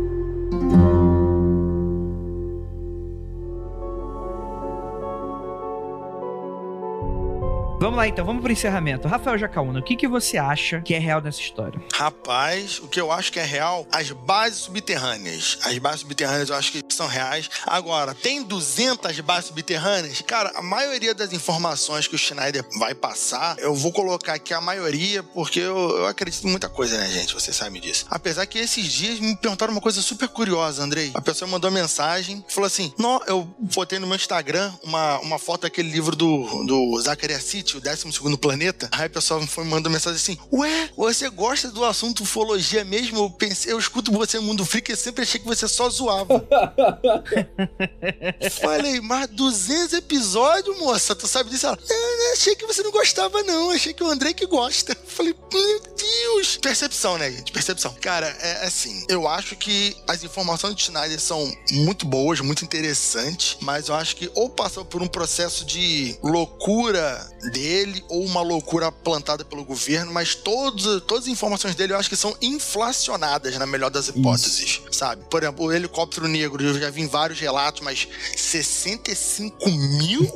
Vamos 7.85 7.99
lá 7.99 8.07
então, 8.07 8.25
vamos 8.25 8.41
pro 8.41 8.51
encerramento. 8.51 9.07
Rafael 9.07 9.37
Jacaúna, 9.37 9.79
o 9.79 9.83
que, 9.83 9.95
que 9.95 10.07
você 10.07 10.39
acha 10.39 10.81
que 10.81 10.95
é 10.95 10.97
real 10.97 11.21
nessa 11.21 11.39
história? 11.39 11.79
Rapaz, 11.93 12.79
o 12.79 12.87
que 12.87 12.99
eu 12.99 13.11
acho 13.11 13.31
que 13.31 13.39
é 13.39 13.43
real, 13.43 13.85
as 13.91 14.09
bases 14.09 14.61
subterrâneas. 14.61 15.59
As 15.61 15.77
bases 15.77 15.99
subterrâneas 15.99 16.49
eu 16.49 16.55
acho 16.55 16.71
que 16.71 16.81
são 16.89 17.05
reais. 17.05 17.47
Agora, 17.63 18.15
tem 18.15 18.41
200 18.41 19.19
bases 19.19 19.49
subterrâneas? 19.49 20.19
Cara, 20.21 20.51
a 20.55 20.63
maioria 20.63 21.13
das 21.13 21.31
informações 21.31 22.07
que 22.07 22.15
o 22.15 22.17
Schneider 22.17 22.65
vai 22.79 22.95
passar, 22.95 23.55
eu 23.59 23.75
vou 23.75 23.91
colocar 23.91 24.33
aqui 24.33 24.51
a 24.51 24.59
maioria, 24.59 25.21
porque 25.21 25.59
eu, 25.59 25.77
eu 25.77 26.07
acredito 26.07 26.47
em 26.47 26.49
muita 26.49 26.67
coisa, 26.67 26.97
né, 26.97 27.07
gente? 27.07 27.35
Você 27.35 27.53
sabe 27.53 27.79
disso. 27.79 28.07
Apesar 28.09 28.47
que 28.47 28.57
esses 28.57 28.91
dias 28.91 29.19
me 29.19 29.35
perguntaram 29.35 29.71
uma 29.71 29.81
coisa 29.81 30.01
super 30.01 30.27
curiosa, 30.27 30.81
Andrei. 30.81 31.11
A 31.13 31.21
pessoa 31.21 31.47
mandou 31.47 31.69
mensagem, 31.69 32.43
falou 32.47 32.65
assim: 32.65 32.91
Não, 32.97 33.21
eu 33.27 33.47
botei 33.59 33.99
no 33.99 34.07
meu 34.07 34.15
Instagram 34.15 34.73
uma, 34.81 35.19
uma 35.19 35.37
foto 35.37 35.61
daquele 35.61 35.91
livro 35.91 36.15
do, 36.15 36.63
do 36.65 36.99
Zacharias 36.99 37.43
City, 37.43 37.74
o 37.77 37.81
12 37.81 38.37
Planeta. 38.37 38.89
Aí 38.91 39.05
a 39.05 39.09
pessoa 39.09 39.45
foi 39.47 39.63
mandando 39.63 39.89
mensagem 39.89 40.17
assim: 40.17 40.37
Ué, 40.51 40.89
você 40.95 41.29
gosta 41.29 41.69
do 41.69 41.83
assunto 41.83 42.23
ufologia 42.23 42.83
mesmo? 42.83 43.19
Eu 43.19 43.29
pensei, 43.29 43.71
eu 43.71 43.79
escuto 43.79 44.11
você 44.11 44.37
no 44.37 44.43
Mundo 44.43 44.65
Freak 44.65 44.91
e 44.91 44.95
sempre 44.95 45.23
achei 45.23 45.39
que 45.39 45.45
você 45.45 45.67
só 45.67 45.89
zoava. 45.89 46.45
Falei, 48.61 49.01
mas 49.01 49.27
200 49.29 49.93
episódios, 49.93 50.77
moça, 50.79 51.15
tu 51.15 51.27
sabe 51.27 51.49
disso? 51.49 51.67
Ela, 51.67 51.77
achei 52.33 52.55
que 52.55 52.65
você 52.65 52.83
não 52.83 52.91
gostava, 52.91 53.41
não. 53.43 53.71
Achei 53.71 53.93
que 53.93 54.03
o 54.03 54.09
André 54.09 54.33
que 54.33 54.45
gosta. 54.45 54.95
Falei, 55.07 55.35
meu 55.51 55.94
Percepção, 56.61 57.17
né, 57.17 57.31
gente? 57.31 57.51
Percepção. 57.51 57.93
Cara, 58.01 58.27
é 58.27 58.65
assim, 58.65 59.05
eu 59.09 59.27
acho 59.27 59.55
que 59.55 59.95
as 60.07 60.23
informações 60.23 60.75
de 60.75 60.83
Schneider 60.83 61.19
são 61.19 61.51
muito 61.71 62.05
boas, 62.05 62.39
muito 62.39 62.63
interessantes, 62.63 63.57
mas 63.61 63.87
eu 63.87 63.95
acho 63.95 64.15
que 64.15 64.29
ou 64.35 64.49
passou 64.49 64.83
por 64.83 65.01
um 65.01 65.07
processo 65.07 65.65
de 65.65 66.17
loucura 66.23 67.27
dele 67.51 68.03
ou 68.09 68.25
uma 68.25 68.41
loucura 68.41 68.91
plantada 68.91 69.45
pelo 69.45 69.63
governo, 69.63 70.11
mas 70.11 70.35
todos, 70.35 71.01
todas 71.03 71.25
as 71.25 71.29
informações 71.29 71.75
dele 71.75 71.93
eu 71.93 71.97
acho 71.97 72.09
que 72.09 72.15
são 72.15 72.35
inflacionadas, 72.41 73.57
na 73.57 73.65
melhor 73.65 73.89
das 73.89 74.07
hipóteses, 74.07 74.59
Isso. 74.59 74.81
sabe? 74.91 75.23
Por 75.29 75.43
exemplo, 75.43 75.65
o 75.65 75.71
helicóptero 75.71 76.27
negro, 76.27 76.63
eu 76.63 76.79
já 76.79 76.89
vi 76.89 77.01
em 77.01 77.07
vários 77.07 77.39
relatos, 77.39 77.81
mas 77.81 78.07
65 78.35 79.69
mil? 79.69 80.31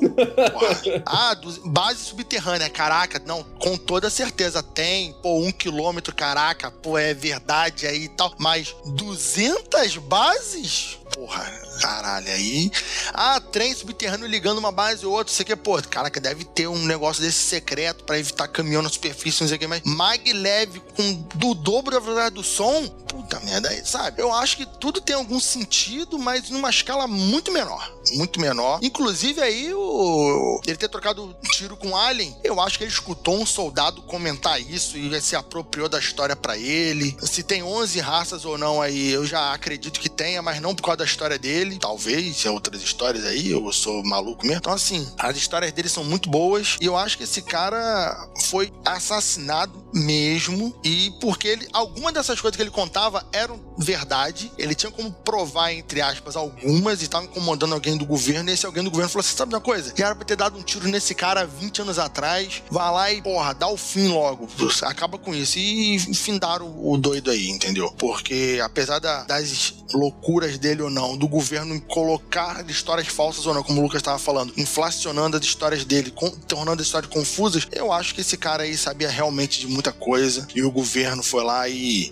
ah, 1.05 1.33
do, 1.33 1.69
base 1.69 2.05
subterrânea, 2.05 2.69
caraca, 2.69 3.21
não, 3.25 3.43
com 3.43 3.77
toda 3.77 4.09
certeza 4.09 4.61
tem, 4.61 5.13
pô, 5.21 5.39
um 5.39 5.51
quilômetro, 5.51 5.88
caraca, 6.13 6.69
pô, 6.69 6.97
é 6.97 7.13
verdade 7.13 7.87
aí 7.87 8.03
e 8.03 8.09
tal, 8.09 8.33
mas 8.37 8.75
200 8.85 9.97
bases? 9.97 10.98
Porra, 11.13 11.43
caralho, 11.81 12.29
aí. 12.31 12.71
Ah, 13.13 13.39
trem 13.39 13.73
subterrâneo 13.73 14.27
ligando 14.27 14.59
uma 14.59 14.71
base 14.71 15.05
ou 15.05 15.13
outra, 15.13 15.33
sei 15.33 15.45
que, 15.45 15.55
pô, 15.55 15.81
caraca, 15.81 16.19
deve 16.19 16.45
ter 16.45 16.67
um 16.67 16.85
negócio 16.85 17.21
desse 17.21 17.39
secreto 17.39 18.03
para 18.03 18.19
evitar 18.19 18.47
caminhão 18.47 18.81
na 18.81 18.89
superfície, 18.89 19.41
não 19.41 19.47
sei 19.47 19.57
o 19.57 19.59
que, 19.59 19.67
mas 19.67 19.81
mag 19.83 20.31
leve 20.33 20.81
com 20.95 21.13
do 21.35 21.53
dobro 21.53 21.91
da 21.91 21.99
velocidade 21.99 22.35
do 22.35 22.43
som, 22.43 22.87
puta 23.07 23.39
merda 23.39 23.69
aí, 23.69 23.85
sabe? 23.85 24.21
Eu 24.21 24.31
acho 24.33 24.57
que 24.57 24.65
tudo 24.65 25.01
tem 25.01 25.15
algum 25.15 25.39
sentido, 25.39 26.19
mas 26.19 26.49
numa 26.49 26.69
escala 26.69 27.07
muito 27.07 27.51
menor. 27.51 27.91
Muito 28.13 28.39
menor. 28.39 28.79
Inclusive 28.81 29.41
aí, 29.41 29.73
o... 29.73 30.61
ele 30.65 30.77
ter 30.77 30.89
trocado 30.89 31.35
tiro 31.51 31.75
com 31.75 31.95
Alien, 31.95 32.35
eu 32.43 32.59
acho 32.61 32.77
que 32.77 32.83
ele 32.83 32.91
escutou 32.91 33.39
um 33.39 33.45
soldado 33.45 34.01
comentar 34.03 34.61
isso 34.61 34.97
e 34.97 35.19
se 35.21 35.35
apropriou 35.35 35.89
da 35.89 35.99
história 35.99 36.35
para 36.35 36.57
ele. 36.57 37.15
Se 37.21 37.43
tem 37.43 37.63
11 37.63 37.99
raças 37.99 38.45
ou 38.45 38.57
não 38.57 38.81
aí, 38.81 39.11
eu 39.11 39.25
já 39.25 39.53
acredito 39.53 39.99
que 39.99 40.09
tenha, 40.09 40.41
mas 40.41 40.61
não 40.61 40.75
por 40.75 40.83
causa 40.83 40.98
da 40.99 41.05
história 41.05 41.39
dele. 41.39 41.77
Talvez, 41.79 42.45
é 42.45 42.51
outras 42.51 42.81
histórias 42.81 43.25
aí, 43.25 43.51
eu 43.51 43.71
sou 43.71 44.03
maluco 44.03 44.45
mesmo. 44.45 44.59
Então, 44.59 44.73
assim, 44.73 45.07
as 45.17 45.35
histórias 45.35 45.71
dele 45.71 45.89
são 45.89 46.03
muito 46.03 46.29
boas 46.29 46.77
e 46.79 46.85
eu 46.85 46.95
acho 46.95 47.17
que 47.17 47.23
esse 47.23 47.41
cara 47.41 48.29
foi 48.43 48.71
assassinado 48.85 49.83
mesmo 49.93 50.75
e 50.83 51.11
porque 51.19 51.47
ele, 51.47 51.67
alguma 51.73 52.11
dessas 52.11 52.39
coisas 52.39 52.55
que 52.55 52.61
ele 52.61 52.69
contava 52.69 53.25
eram 53.31 53.59
verdade, 53.77 54.51
ele 54.57 54.75
tinha 54.75 54.91
como 54.91 55.11
provar, 55.11 55.71
entre 55.71 56.01
aspas, 56.01 56.35
algumas 56.35 57.01
e 57.01 57.05
estava 57.05 57.25
incomodando 57.25 57.73
alguém 57.73 57.97
do 57.97 58.05
governo 58.05 58.49
e 58.49 58.53
esse 58.53 58.65
alguém 58.65 58.83
do 58.83 58.91
governo 58.91 59.09
falou 59.09 59.21
assim, 59.21 59.35
sabe 59.35 59.53
uma 59.53 59.61
coisa? 59.61 59.93
Já 59.95 60.07
era 60.07 60.15
pra 60.15 60.25
ter 60.25 60.35
dado 60.35 60.57
um 60.57 60.61
tiro 60.61 60.87
nesse 60.87 61.15
cara 61.15 61.45
20 61.45 61.81
anos 61.81 61.97
atrás, 61.97 62.61
vai 62.69 62.91
lá 62.91 63.11
e, 63.11 63.21
porra, 63.21 63.53
dá 63.53 63.67
o 63.67 63.77
fim 63.77 64.09
logo, 64.09 64.47
acaba 64.83 65.17
com 65.17 65.33
isso 65.33 65.57
e 65.57 65.97
findaram 66.13 66.75
o 66.77 66.97
doido 66.97 67.31
aí, 67.31 67.49
entendeu? 67.49 67.91
Porque 67.97 68.59
apesar 68.63 68.99
da, 68.99 69.23
das 69.23 69.73
loucuras 69.93 70.57
dele 70.57 70.81
ou 70.89 70.93
não, 70.93 71.15
do 71.15 71.27
governo 71.27 71.79
colocar 71.81 72.65
histórias 72.67 73.07
falsas 73.07 73.45
ou 73.45 73.53
não, 73.53 73.63
como 73.63 73.79
o 73.79 73.83
Lucas 73.83 73.99
estava 73.99 74.19
falando, 74.19 74.51
inflacionando 74.57 75.37
as 75.37 75.43
histórias 75.43 75.85
dele, 75.85 76.11
com, 76.11 76.29
tornando 76.29 76.81
as 76.81 76.87
histórias 76.87 77.11
confusas, 77.11 77.67
eu 77.71 77.93
acho 77.93 78.13
que 78.13 78.21
esse 78.21 78.37
cara 78.37 78.63
aí 78.63 78.75
sabia 78.75 79.09
realmente 79.09 79.59
de 79.59 79.67
muita 79.67 79.91
coisa 79.91 80.47
e 80.53 80.61
o 80.61 80.71
governo 80.71 81.23
foi 81.23 81.43
lá 81.43 81.69
e 81.69 82.11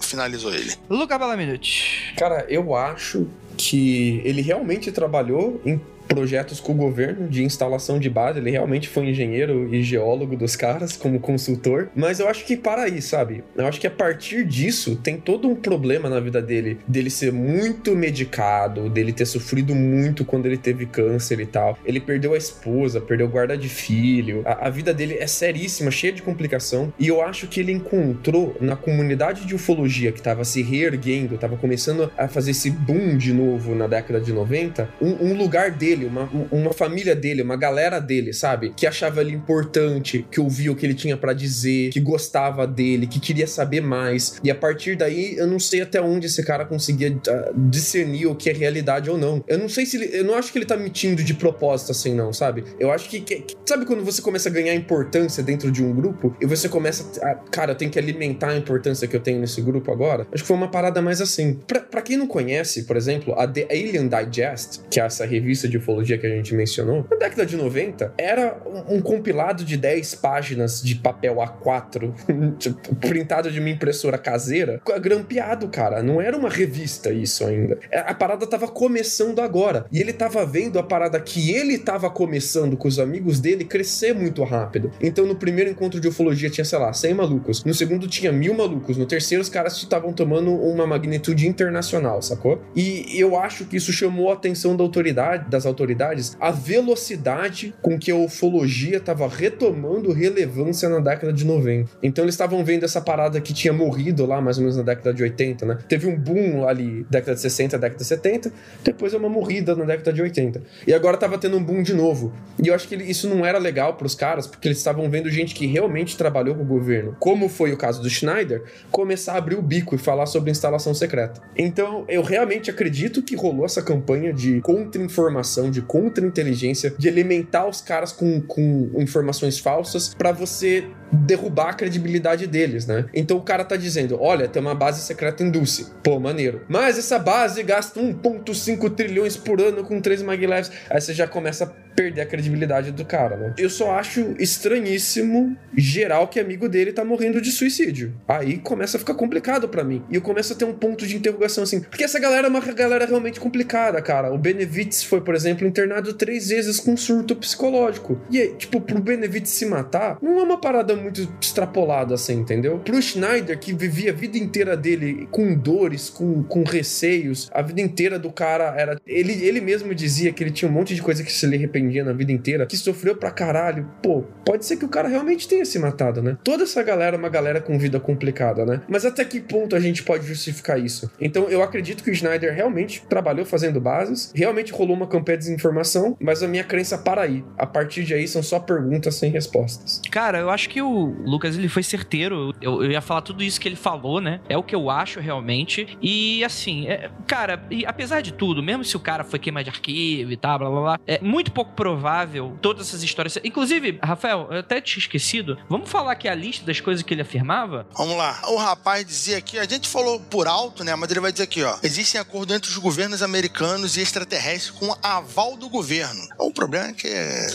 finalizou 0.00 0.52
ele. 0.52 0.74
Luca 0.88 1.18
Balaminute. 1.18 2.14
Cara, 2.16 2.46
eu 2.48 2.74
acho 2.74 3.26
que 3.56 4.20
ele 4.24 4.42
realmente 4.42 4.90
trabalhou 4.90 5.60
em 5.64 5.80
projetos 6.08 6.60
com 6.60 6.72
o 6.72 6.76
governo 6.76 7.28
de 7.28 7.42
instalação 7.42 7.98
de 7.98 8.08
base. 8.08 8.38
Ele 8.38 8.50
realmente 8.50 8.88
foi 8.88 9.08
engenheiro 9.08 9.74
e 9.74 9.82
geólogo 9.82 10.36
dos 10.36 10.56
caras, 10.56 10.96
como 10.96 11.20
consultor. 11.20 11.90
Mas 11.94 12.20
eu 12.20 12.28
acho 12.28 12.44
que 12.44 12.56
para 12.56 12.82
aí, 12.82 13.00
sabe? 13.00 13.44
Eu 13.56 13.66
acho 13.66 13.80
que 13.80 13.86
a 13.86 13.90
partir 13.90 14.44
disso 14.44 14.96
tem 14.96 15.16
todo 15.16 15.48
um 15.48 15.54
problema 15.54 16.08
na 16.08 16.20
vida 16.20 16.40
dele, 16.40 16.78
dele 16.86 17.10
ser 17.10 17.32
muito 17.32 17.94
medicado, 17.94 18.88
dele 18.88 19.12
ter 19.12 19.26
sofrido 19.26 19.74
muito 19.74 20.24
quando 20.24 20.46
ele 20.46 20.56
teve 20.56 20.86
câncer 20.86 21.40
e 21.40 21.46
tal. 21.46 21.78
Ele 21.84 22.00
perdeu 22.00 22.34
a 22.34 22.38
esposa, 22.38 23.00
perdeu 23.00 23.28
guarda 23.28 23.56
de 23.56 23.68
filho. 23.68 24.42
A, 24.44 24.68
a 24.68 24.70
vida 24.70 24.92
dele 24.92 25.16
é 25.18 25.26
seríssima, 25.26 25.90
cheia 25.90 26.12
de 26.12 26.22
complicação. 26.22 26.92
E 26.98 27.08
eu 27.08 27.22
acho 27.22 27.46
que 27.46 27.60
ele 27.60 27.72
encontrou 27.72 28.56
na 28.60 28.76
comunidade 28.76 29.46
de 29.46 29.54
ufologia 29.54 30.12
que 30.12 30.18
estava 30.18 30.44
se 30.44 30.62
reerguendo, 30.62 31.34
estava 31.34 31.56
começando 31.56 32.10
a 32.16 32.28
fazer 32.28 32.52
esse 32.52 32.70
boom 32.70 33.16
de 33.16 33.32
novo 33.32 33.74
na 33.74 33.86
década 33.86 34.20
de 34.20 34.32
90, 34.32 34.88
um, 35.00 35.30
um 35.30 35.36
lugar 35.36 35.70
dele 35.70 35.93
dele, 35.94 36.06
uma, 36.06 36.28
uma 36.50 36.72
família 36.72 37.14
dele, 37.14 37.42
uma 37.42 37.56
galera 37.56 38.00
dele, 38.00 38.32
sabe? 38.32 38.72
Que 38.76 38.86
achava 38.86 39.20
ele 39.20 39.32
importante, 39.32 40.26
que 40.30 40.40
ouvia 40.40 40.72
o 40.72 40.76
que 40.76 40.84
ele 40.84 40.94
tinha 40.94 41.16
para 41.16 41.32
dizer, 41.32 41.90
que 41.90 42.00
gostava 42.00 42.66
dele, 42.66 43.06
que 43.06 43.20
queria 43.20 43.46
saber 43.46 43.80
mais. 43.80 44.40
E 44.42 44.50
a 44.50 44.54
partir 44.54 44.96
daí, 44.96 45.36
eu 45.36 45.46
não 45.46 45.58
sei 45.58 45.82
até 45.82 46.00
onde 46.00 46.26
esse 46.26 46.42
cara 46.44 46.64
conseguia 46.64 47.12
uh, 47.12 47.20
discernir 47.68 48.26
o 48.26 48.34
que 48.34 48.50
é 48.50 48.52
realidade 48.52 49.08
ou 49.08 49.16
não. 49.16 49.42
Eu 49.46 49.58
não 49.58 49.68
sei 49.68 49.86
se 49.86 49.96
ele. 49.96 50.16
Eu 50.16 50.24
não 50.24 50.34
acho 50.34 50.52
que 50.52 50.58
ele 50.58 50.66
tá 50.66 50.76
mentindo 50.76 51.22
de 51.22 51.34
propósito 51.34 51.92
assim, 51.92 52.14
não, 52.14 52.32
sabe? 52.32 52.64
Eu 52.78 52.90
acho 52.90 53.08
que, 53.08 53.20
que. 53.20 53.46
sabe 53.64 53.86
quando 53.86 54.04
você 54.04 54.20
começa 54.20 54.48
a 54.48 54.52
ganhar 54.52 54.74
importância 54.74 55.42
dentro 55.42 55.70
de 55.70 55.82
um 55.82 55.94
grupo 55.94 56.36
e 56.40 56.46
você 56.46 56.68
começa 56.68 57.20
a. 57.24 57.34
Cara, 57.34 57.72
eu 57.72 57.76
tenho 57.76 57.90
que 57.90 57.98
alimentar 57.98 58.48
a 58.48 58.56
importância 58.56 59.06
que 59.06 59.14
eu 59.14 59.20
tenho 59.20 59.40
nesse 59.40 59.60
grupo 59.60 59.92
agora? 59.92 60.26
Acho 60.32 60.42
que 60.42 60.48
foi 60.48 60.56
uma 60.56 60.70
parada 60.70 61.00
mais 61.00 61.20
assim. 61.20 61.58
Pra 61.66 62.02
quem 62.02 62.16
não 62.16 62.26
conhece, 62.26 62.84
por 62.84 62.96
exemplo, 62.96 63.34
a 63.38 63.46
The 63.46 63.68
Alien 63.70 64.08
Digest, 64.08 64.80
que 64.90 65.00
é 65.00 65.04
essa 65.04 65.24
revista 65.24 65.68
de 65.68 65.78
ufologia 65.84 66.16
que 66.16 66.26
a 66.26 66.30
gente 66.30 66.54
mencionou, 66.54 67.06
na 67.10 67.16
década 67.16 67.44
de 67.44 67.56
90, 67.56 68.14
era 68.16 68.56
um, 68.66 68.96
um 68.96 69.02
compilado 69.02 69.64
de 69.64 69.76
10 69.76 70.14
páginas 70.16 70.82
de 70.82 70.94
papel 70.94 71.36
A4, 71.36 72.12
tipo, 72.58 72.94
printado 72.96 73.50
de 73.50 73.60
uma 73.60 73.68
impressora 73.68 74.16
caseira, 74.16 74.80
grampeado, 75.00 75.68
cara. 75.68 76.02
Não 76.02 76.20
era 76.20 76.36
uma 76.36 76.48
revista 76.48 77.12
isso 77.12 77.44
ainda. 77.44 77.78
É, 77.90 77.98
a 78.00 78.14
parada 78.14 78.46
tava 78.46 78.66
começando 78.66 79.40
agora. 79.40 79.86
E 79.92 80.00
ele 80.00 80.12
tava 80.12 80.44
vendo 80.46 80.78
a 80.78 80.82
parada 80.82 81.20
que 81.20 81.52
ele 81.52 81.78
tava 81.78 82.08
começando 82.10 82.76
com 82.76 82.88
os 82.88 82.98
amigos 82.98 83.38
dele 83.40 83.64
crescer 83.64 84.14
muito 84.14 84.42
rápido. 84.42 84.90
Então, 85.00 85.26
no 85.26 85.36
primeiro 85.36 85.70
encontro 85.70 86.00
de 86.00 86.08
ufologia 86.08 86.48
tinha, 86.48 86.64
sei 86.64 86.78
lá, 86.78 86.92
100 86.92 87.14
malucos. 87.14 87.64
No 87.64 87.74
segundo 87.74 88.08
tinha 88.08 88.32
mil 88.32 88.54
malucos. 88.54 88.96
No 88.96 89.06
terceiro, 89.06 89.42
os 89.42 89.48
caras 89.48 89.76
estavam 89.76 90.12
tomando 90.12 90.52
uma 90.52 90.86
magnitude 90.86 91.46
internacional, 91.46 92.22
sacou? 92.22 92.62
E 92.74 93.18
eu 93.18 93.36
acho 93.38 93.64
que 93.66 93.76
isso 93.76 93.92
chamou 93.92 94.30
a 94.30 94.34
atenção 94.34 94.76
da 94.76 94.82
autoridade, 94.82 95.50
das 95.50 95.66
autoridades 95.66 95.73
autoridades 95.74 96.36
a 96.40 96.50
velocidade 96.50 97.74
com 97.82 97.98
que 97.98 98.10
a 98.10 98.16
ufologia 98.16 98.96
estava 98.96 99.28
retomando 99.28 100.12
relevância 100.12 100.88
na 100.88 101.00
década 101.00 101.32
de 101.32 101.44
90. 101.44 101.90
Então 102.02 102.24
eles 102.24 102.34
estavam 102.34 102.64
vendo 102.64 102.84
essa 102.84 103.00
parada 103.00 103.40
que 103.40 103.52
tinha 103.52 103.72
morrido 103.72 104.24
lá 104.24 104.40
mais 104.40 104.56
ou 104.56 104.62
menos 104.62 104.76
na 104.76 104.82
década 104.82 105.12
de 105.12 105.22
80, 105.22 105.66
né? 105.66 105.78
Teve 105.88 106.06
um 106.06 106.16
boom 106.16 106.66
ali, 106.66 107.04
década 107.10 107.34
de 107.34 107.40
60, 107.40 107.78
década 107.78 107.98
de 107.98 108.06
70, 108.06 108.52
depois 108.82 109.12
é 109.12 109.16
uma 109.16 109.28
morrida 109.28 109.74
na 109.74 109.84
década 109.84 110.12
de 110.12 110.22
80. 110.22 110.62
E 110.86 110.94
agora 110.94 111.16
tava 111.16 111.36
tendo 111.38 111.56
um 111.56 111.62
boom 111.62 111.82
de 111.82 111.94
novo. 111.94 112.32
E 112.62 112.68
eu 112.68 112.74
acho 112.74 112.86
que 112.88 112.94
isso 112.94 113.28
não 113.28 113.44
era 113.44 113.58
legal 113.58 113.94
para 113.94 114.06
os 114.06 114.14
caras, 114.14 114.46
porque 114.46 114.68
eles 114.68 114.78
estavam 114.78 115.08
vendo 115.10 115.30
gente 115.30 115.54
que 115.54 115.66
realmente 115.66 116.16
trabalhou 116.16 116.54
com 116.54 116.62
o 116.62 116.66
governo, 116.66 117.16
como 117.18 117.48
foi 117.48 117.72
o 117.72 117.76
caso 117.76 118.00
do 118.00 118.08
Schneider, 118.08 118.62
começar 118.90 119.34
a 119.34 119.38
abrir 119.38 119.56
o 119.56 119.62
bico 119.62 119.94
e 119.94 119.98
falar 119.98 120.26
sobre 120.26 120.50
instalação 120.50 120.94
secreta. 120.94 121.40
Então 121.56 122.04
eu 122.08 122.22
realmente 122.22 122.70
acredito 122.70 123.22
que 123.22 123.34
rolou 123.34 123.64
essa 123.64 123.82
campanha 123.82 124.32
de 124.32 124.60
contra-informação 124.60 125.63
de 125.70 125.82
contra-inteligência, 125.82 126.94
de 126.98 127.08
alimentar 127.08 127.66
os 127.66 127.80
caras 127.80 128.12
com, 128.12 128.40
com 128.40 128.90
informações 128.96 129.58
falsas 129.58 130.14
para 130.14 130.32
você 130.32 130.84
derrubar 131.12 131.70
a 131.70 131.74
credibilidade 131.74 132.46
deles, 132.46 132.86
né? 132.86 133.06
Então 133.14 133.36
o 133.36 133.42
cara 133.42 133.64
tá 133.64 133.76
dizendo: 133.76 134.20
olha, 134.20 134.48
tem 134.48 134.60
uma 134.60 134.74
base 134.74 135.00
secreta 135.02 135.42
em 135.42 135.50
Dulce. 135.50 135.86
Pô, 136.02 136.18
maneiro. 136.18 136.62
Mas 136.68 136.98
essa 136.98 137.18
base 137.18 137.62
gasta 137.62 138.00
1,5 138.00 138.94
trilhões 138.94 139.36
por 139.36 139.60
ano 139.60 139.84
com 139.84 140.00
3 140.00 140.22
maglevs. 140.22 140.70
Aí 140.90 141.00
você 141.00 141.14
já 141.14 141.26
começa 141.26 141.64
a 141.64 141.84
perder 141.94 142.22
a 142.22 142.26
credibilidade 142.26 142.90
do 142.90 143.04
cara, 143.04 143.36
né? 143.36 143.54
Eu 143.56 143.70
só 143.70 143.92
acho 143.92 144.34
estranhíssimo 144.38 145.56
geral 145.76 146.26
que 146.26 146.40
amigo 146.40 146.68
dele 146.68 146.92
tá 146.92 147.04
morrendo 147.04 147.40
de 147.40 147.52
suicídio. 147.52 148.12
Aí 148.26 148.58
começa 148.58 148.96
a 148.96 149.00
ficar 149.00 149.14
complicado 149.14 149.68
para 149.68 149.84
mim. 149.84 150.02
E 150.10 150.16
eu 150.16 150.22
começo 150.22 150.52
a 150.52 150.56
ter 150.56 150.64
um 150.64 150.72
ponto 150.72 151.06
de 151.06 151.16
interrogação 151.16 151.62
assim. 151.62 151.80
Porque 151.80 152.02
essa 152.02 152.18
galera 152.18 152.48
é 152.48 152.50
uma 152.50 152.60
galera 152.60 153.06
realmente 153.06 153.38
complicada, 153.38 154.02
cara. 154.02 154.32
O 154.32 154.38
Benevides 154.38 155.04
foi, 155.04 155.20
por 155.20 155.34
exemplo, 155.34 155.53
internado 155.62 156.12
três 156.14 156.48
vezes 156.48 156.80
com 156.80 156.96
surto 156.96 157.36
psicológico. 157.36 158.18
E 158.30 158.40
aí, 158.40 158.54
tipo, 158.56 158.80
pro 158.80 159.00
Benevides 159.00 159.52
se 159.52 159.66
matar, 159.66 160.18
não 160.22 160.38
é 160.38 160.42
uma 160.42 160.60
parada 160.60 160.96
muito 160.96 161.28
extrapolada 161.40 162.14
assim, 162.14 162.34
entendeu? 162.34 162.78
Pro 162.78 163.00
Schneider, 163.00 163.58
que 163.58 163.72
vivia 163.72 164.10
a 164.10 164.14
vida 164.14 164.38
inteira 164.38 164.76
dele 164.76 165.28
com 165.30 165.54
dores, 165.54 166.08
com, 166.08 166.42
com 166.42 166.64
receios, 166.64 167.50
a 167.52 167.62
vida 167.62 167.80
inteira 167.80 168.18
do 168.18 168.32
cara 168.32 168.74
era. 168.76 169.00
Ele, 169.06 169.32
ele 169.44 169.60
mesmo 169.60 169.94
dizia 169.94 170.32
que 170.32 170.42
ele 170.42 170.50
tinha 170.50 170.70
um 170.70 170.74
monte 170.74 170.94
de 170.94 171.02
coisa 171.02 171.22
que 171.22 171.32
se 171.32 171.46
lhe 171.46 171.56
arrependia 171.56 172.04
na 172.04 172.12
vida 172.12 172.32
inteira, 172.32 172.66
que 172.66 172.76
sofreu 172.76 173.16
pra 173.16 173.30
caralho. 173.30 173.88
Pô, 174.02 174.22
pode 174.44 174.64
ser 174.64 174.76
que 174.76 174.84
o 174.84 174.88
cara 174.88 175.08
realmente 175.08 175.48
tenha 175.48 175.64
se 175.64 175.78
matado, 175.78 176.22
né? 176.22 176.36
Toda 176.42 176.64
essa 176.64 176.82
galera 176.82 177.16
é 177.16 177.18
uma 177.18 177.28
galera 177.28 177.60
com 177.60 177.78
vida 177.78 178.00
complicada, 178.00 178.64
né? 178.64 178.80
Mas 178.88 179.04
até 179.04 179.24
que 179.24 179.40
ponto 179.40 179.76
a 179.76 179.80
gente 179.80 180.02
pode 180.02 180.26
justificar 180.26 180.78
isso? 180.78 181.10
Então 181.20 181.48
eu 181.48 181.62
acredito 181.62 182.02
que 182.02 182.10
o 182.10 182.14
Schneider 182.14 182.54
realmente 182.54 183.04
trabalhou 183.08 183.44
fazendo 183.44 183.80
bases, 183.80 184.32
realmente 184.34 184.72
rolou 184.72 184.96
uma 184.96 185.06
campanha 185.06 185.38
desinformação, 185.44 186.16
mas 186.20 186.42
a 186.42 186.48
minha 186.48 186.64
crença 186.64 186.98
para 186.98 187.22
aí. 187.22 187.44
A 187.58 187.66
partir 187.66 188.04
de 188.04 188.14
aí 188.14 188.26
são 188.26 188.42
só 188.42 188.58
perguntas 188.58 189.14
sem 189.14 189.30
respostas. 189.30 190.00
Cara, 190.10 190.38
eu 190.38 190.50
acho 190.50 190.68
que 190.68 190.80
o 190.82 191.14
Lucas 191.24 191.56
ele 191.56 191.68
foi 191.68 191.82
certeiro. 191.82 192.52
Eu, 192.60 192.82
eu 192.82 192.90
ia 192.90 193.00
falar 193.00 193.22
tudo 193.22 193.42
isso 193.42 193.60
que 193.60 193.68
ele 193.68 193.76
falou, 193.76 194.20
né? 194.20 194.40
É 194.48 194.56
o 194.56 194.62
que 194.62 194.74
eu 194.74 194.90
acho 194.90 195.20
realmente. 195.20 195.96
E 196.02 196.44
assim, 196.44 196.86
é, 196.86 197.10
cara, 197.26 197.64
e 197.70 197.84
apesar 197.86 198.20
de 198.20 198.32
tudo, 198.32 198.62
mesmo 198.62 198.84
se 198.84 198.96
o 198.96 199.00
cara 199.00 199.24
foi 199.24 199.38
queima 199.38 199.62
de 199.62 199.70
arquivo 199.70 200.32
e 200.32 200.36
tal, 200.36 200.58
blá 200.58 200.70
blá 200.70 200.80
blá, 200.80 201.00
é 201.06 201.20
muito 201.20 201.52
pouco 201.52 201.72
provável 201.72 202.56
todas 202.60 202.88
essas 202.88 203.02
histórias. 203.02 203.38
Inclusive, 203.44 203.98
Rafael, 204.02 204.48
eu 204.50 204.58
até 204.60 204.80
tinha 204.80 205.00
esquecido. 205.00 205.58
Vamos 205.68 205.88
falar 205.90 206.12
aqui 206.12 206.28
a 206.28 206.34
lista 206.34 206.64
das 206.64 206.80
coisas 206.80 207.02
que 207.02 207.14
ele 207.14 207.22
afirmava? 207.22 207.86
Vamos 207.96 208.16
lá. 208.16 208.40
O 208.48 208.56
rapaz 208.56 209.04
dizia 209.04 209.38
aqui, 209.38 209.58
a 209.58 209.64
gente 209.64 209.88
falou 209.88 210.20
por 210.20 210.46
alto, 210.46 210.84
né? 210.84 210.94
Mas 210.94 211.10
ele 211.10 211.20
vai 211.20 211.32
dizer 211.32 211.44
aqui, 211.44 211.62
ó. 211.62 211.76
Existem 211.82 212.20
acordos 212.20 212.54
entre 212.54 212.70
os 212.70 212.78
governos 212.78 213.22
americanos 213.22 213.96
e 213.96 214.00
extraterrestres 214.00 214.70
com 214.70 214.94
aval 215.34 215.56
do 215.56 215.68
governo. 215.68 216.28
O 216.38 216.52
problema 216.52 216.88
é 216.88 216.92
que 216.92 217.08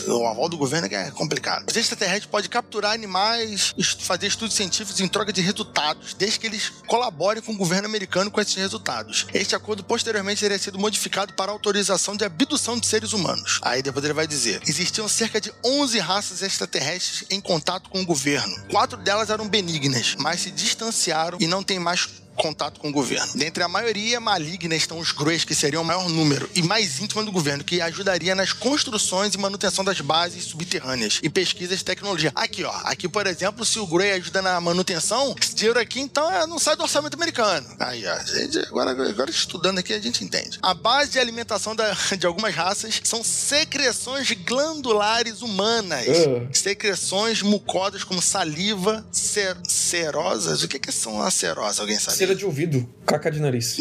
o 0.06 0.26
aval 0.26 0.50
do 0.50 0.58
governo 0.58 0.86
é 0.86 0.88
que 0.90 0.94
é 0.94 1.10
complicado. 1.10 1.66
Os 1.68 1.76
extraterrestres 1.76 2.26
podem 2.26 2.50
capturar 2.50 2.92
animais, 2.92 3.74
fazer 4.00 4.26
estudos 4.26 4.54
científicos 4.54 5.00
em 5.00 5.08
troca 5.08 5.32
de 5.32 5.40
resultados, 5.40 6.12
desde 6.12 6.38
que 6.38 6.46
eles 6.46 6.70
colaborem 6.86 7.42
com 7.42 7.52
o 7.52 7.56
governo 7.56 7.88
americano 7.88 8.30
com 8.30 8.38
esses 8.38 8.54
resultados. 8.54 9.26
Este 9.32 9.56
acordo 9.56 9.82
posteriormente 9.82 10.40
teria 10.40 10.58
sido 10.58 10.78
modificado 10.78 11.32
para 11.32 11.50
autorização 11.50 12.14
de 12.14 12.24
abdução 12.24 12.78
de 12.78 12.86
seres 12.86 13.14
humanos. 13.14 13.58
Aí 13.62 13.82
depois 13.82 14.04
ele 14.04 14.14
vai 14.14 14.26
dizer: 14.26 14.60
existiam 14.66 15.08
cerca 15.08 15.40
de 15.40 15.50
11 15.64 15.98
raças 16.00 16.42
extraterrestres 16.42 17.24
em 17.30 17.40
contato 17.40 17.88
com 17.88 18.02
o 18.02 18.06
governo. 18.06 18.54
Quatro 18.70 18.98
delas 18.98 19.30
eram 19.30 19.48
benignas, 19.48 20.16
mas 20.18 20.40
se 20.40 20.50
distanciaram 20.50 21.38
e 21.40 21.46
não 21.46 21.62
têm 21.62 21.78
mais 21.78 22.08
contato 22.36 22.80
com 22.80 22.88
o 22.88 22.92
governo. 22.92 23.32
Dentre 23.34 23.62
a 23.62 23.68
maioria 23.68 24.20
maligna 24.20 24.74
estão 24.74 24.98
os 24.98 25.12
Greys, 25.12 25.44
que 25.44 25.54
seriam 25.54 25.82
o 25.82 25.84
maior 25.84 26.08
número 26.08 26.48
e 26.54 26.62
mais 26.62 27.00
íntimo 27.00 27.24
do 27.24 27.32
governo, 27.32 27.62
que 27.62 27.80
ajudaria 27.80 28.34
nas 28.34 28.52
construções 28.52 29.34
e 29.34 29.38
manutenção 29.38 29.84
das 29.84 30.00
bases 30.00 30.44
subterrâneas 30.44 31.20
e 31.22 31.28
pesquisas 31.28 31.78
de 31.78 31.84
tecnologia. 31.84 32.32
Aqui, 32.34 32.64
ó. 32.64 32.72
Aqui, 32.84 33.08
por 33.08 33.26
exemplo, 33.26 33.64
se 33.64 33.78
o 33.78 33.86
Grey 33.86 34.12
ajuda 34.12 34.42
na 34.42 34.60
manutenção, 34.60 35.34
esse 35.40 35.54
dinheiro 35.54 35.78
aqui, 35.78 36.00
então, 36.00 36.30
é, 36.30 36.46
não 36.46 36.58
sai 36.58 36.76
do 36.76 36.82
orçamento 36.82 37.14
americano. 37.14 37.66
Aí, 37.78 38.04
ó. 38.06 38.18
Gente, 38.24 38.58
agora, 38.58 38.90
agora 38.90 39.30
estudando 39.30 39.78
aqui, 39.78 39.92
a 39.92 40.00
gente 40.00 40.24
entende. 40.24 40.58
A 40.62 40.74
base 40.74 41.12
de 41.12 41.18
alimentação 41.18 41.74
da, 41.76 41.92
de 42.18 42.26
algumas 42.26 42.54
raças 42.54 43.00
são 43.04 43.22
secreções 43.22 44.30
glandulares 44.32 45.42
humanas. 45.42 46.06
Uh. 46.06 46.48
Secreções 46.52 47.42
mucosas 47.42 48.04
como 48.04 48.22
saliva, 48.22 49.04
cer 49.12 49.56
cerosas. 49.68 50.62
O 50.62 50.68
que, 50.68 50.78
que 50.78 50.92
são 50.92 51.20
as 51.22 51.34
cerosas? 51.34 51.80
Alguém 51.80 51.98
sabe? 51.98 52.16
Cera 52.30 52.38
de 52.38 52.46
ouvido, 52.46 52.88
caca 53.04 53.28
de 53.28 53.40
nariz. 53.40 53.76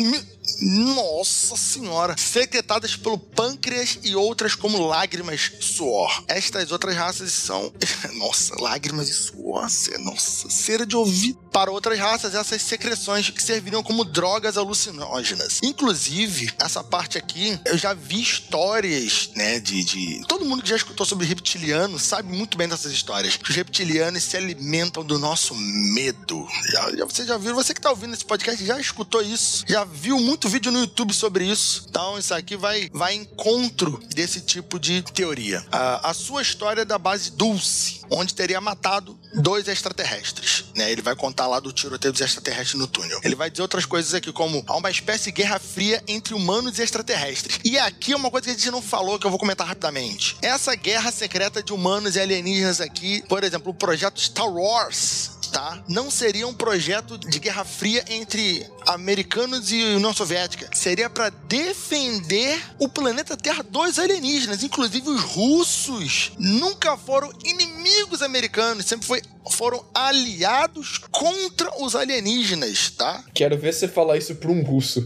Nossa 0.62 1.56
senhora! 1.56 2.16
Secretadas 2.18 2.96
pelo 2.96 3.18
pâncreas 3.18 4.00
e 4.04 4.16
outras 4.16 4.56
como 4.56 4.86
lágrimas, 4.86 5.52
suor. 5.60 6.24
Estas 6.28 6.72
outras 6.72 6.96
raças 6.96 7.32
são. 7.32 7.72
Nossa, 8.18 8.60
lágrimas 8.60 9.10
e 9.10 9.14
suor. 9.14 9.68
Nossa, 10.00 10.50
cera 10.50 10.86
de 10.86 10.96
ouvido. 10.96 11.40
Para 11.52 11.72
outras 11.72 11.98
raças, 11.98 12.36
essas 12.36 12.62
secreções 12.62 13.30
que 13.30 13.42
serviriam 13.42 13.82
como 13.82 14.06
drogas 14.06 14.58
alucinógenas. 14.58 15.60
Inclusive, 15.64 16.52
essa 16.60 16.84
parte 16.84 17.18
aqui, 17.18 17.60
eu 17.66 17.78
já 17.78 17.94
vi 17.94 18.22
histórias, 18.22 19.32
né, 19.36 19.60
de, 19.60 19.84
de... 19.84 20.22
Todo 20.28 20.46
mundo 20.46 20.62
que 20.62 20.70
já 20.70 20.76
escutou 20.76 21.06
sobre 21.06 21.26
reptiliano 21.26 21.98
sabe 21.98 22.32
muito 22.32 22.58
bem 22.58 22.68
dessas 22.68 22.92
histórias. 22.92 23.40
Os 23.42 23.56
reptilianos 23.56 24.24
se 24.24 24.38
alimentam 24.38 25.04
do 25.04 25.18
nosso 25.18 25.56
medo. 25.56 26.48
Já, 26.72 26.96
já, 26.96 27.06
você 27.06 27.26
já 27.26 27.38
viu, 27.38 27.56
você 27.56 27.74
que 27.74 27.82
tá 27.82 27.90
ouvindo 27.90 28.14
esse 28.14 28.26
podcast 28.30 28.64
já 28.64 28.80
escutou 28.80 29.24
isso, 29.24 29.66
já 29.68 29.84
viu 29.84 30.20
muito 30.20 30.48
vídeo 30.48 30.72
no 30.72 30.82
YouTube 30.82 31.16
sobre 31.16 31.46
isso. 31.46 31.88
Então, 31.90 32.16
isso 32.16 32.32
aqui 32.32 32.56
vai, 32.56 32.88
vai 32.94 33.16
encontro 33.16 34.00
desse 34.14 34.40
tipo 34.40 34.80
de 34.80 35.02
teoria. 35.02 35.66
a 35.72 36.14
sua 36.14 36.44
história 36.44 36.84
é 36.84 36.86
da 36.86 37.00
base 37.00 37.32
Dulce, 37.32 38.02
onde 38.08 38.36
teria 38.36 38.62
matado 38.62 39.20
dois 39.34 39.68
extraterrestres. 39.68 40.66
Né? 40.76 40.92
Ele 40.92 41.02
vai 41.02 41.16
contar 41.16 41.48
lá 41.48 41.60
do 41.60 41.72
tiroteio 41.72 42.12
dos 42.12 42.22
extraterrestres 42.22 42.80
no 42.80 42.86
túnel. 42.86 43.20
Ele 43.24 43.36
vai 43.36 43.50
dizer 43.50 43.64
outras 43.64 43.86
coisas 43.86 44.14
aqui, 44.14 44.32
como 44.32 44.64
há 44.68 44.78
uma 44.78 44.92
espécie 44.92 45.26
de 45.26 45.32
guerra 45.32 45.58
fria 45.58 46.04
entre 46.08 46.36
humanos 46.36 46.78
e 46.78 46.84
extraterrestres. 46.84 47.60
E 47.64 47.80
aqui 47.80 48.14
é 48.14 48.16
uma 48.16 48.30
coisa 48.30 48.46
que 48.46 48.52
a 48.52 48.54
gente 48.54 48.70
não 48.70 48.82
falou, 48.82 49.18
que 49.18 49.26
eu 49.26 49.32
vou 49.32 49.40
comentar 49.40 49.66
rapidamente. 49.66 50.38
Essa 50.44 50.76
guerra 50.76 51.12
secreta 51.12 51.64
de 51.64 51.74
humanos 51.74 52.16
e 52.16 52.20
alienígenas 52.20 52.80
aqui, 52.80 53.24
por 53.28 53.44
exemplo, 53.44 53.72
o 53.72 53.74
projeto 53.74 54.22
Star 54.22 54.48
Wars 54.48 55.39
tá? 55.50 55.84
Não 55.88 56.10
seria 56.10 56.48
um 56.48 56.54
projeto 56.54 57.18
de 57.18 57.40
guerra 57.40 57.66
fria 57.66 58.04
entre 58.10 58.66
americanos 58.88 59.72
e 59.72 59.84
União 59.96 60.14
Soviética. 60.14 60.70
Seria 60.74 61.10
para 61.10 61.30
defender 61.30 62.62
o 62.80 62.88
planeta 62.88 63.36
Terra 63.36 63.64
dos 63.64 64.00
alienígenas. 64.00 64.64
Inclusive 64.64 65.10
os 65.10 65.22
russos 65.22 66.32
nunca 66.38 66.98
foram 66.98 67.32
inimigos 67.44 68.22
americanos, 68.22 68.86
sempre 68.86 69.06
foi 69.06 69.22
foram 69.52 69.84
aliados 69.94 71.00
contra 71.12 71.84
os 71.84 71.96
alienígenas, 71.96 72.92
tá? 72.92 73.24
Quero 73.34 73.58
ver 73.58 73.74
você 73.74 73.88
falar 73.88 74.18
isso 74.18 74.36
pra 74.36 74.52
um 74.52 74.62
russo. 74.62 75.04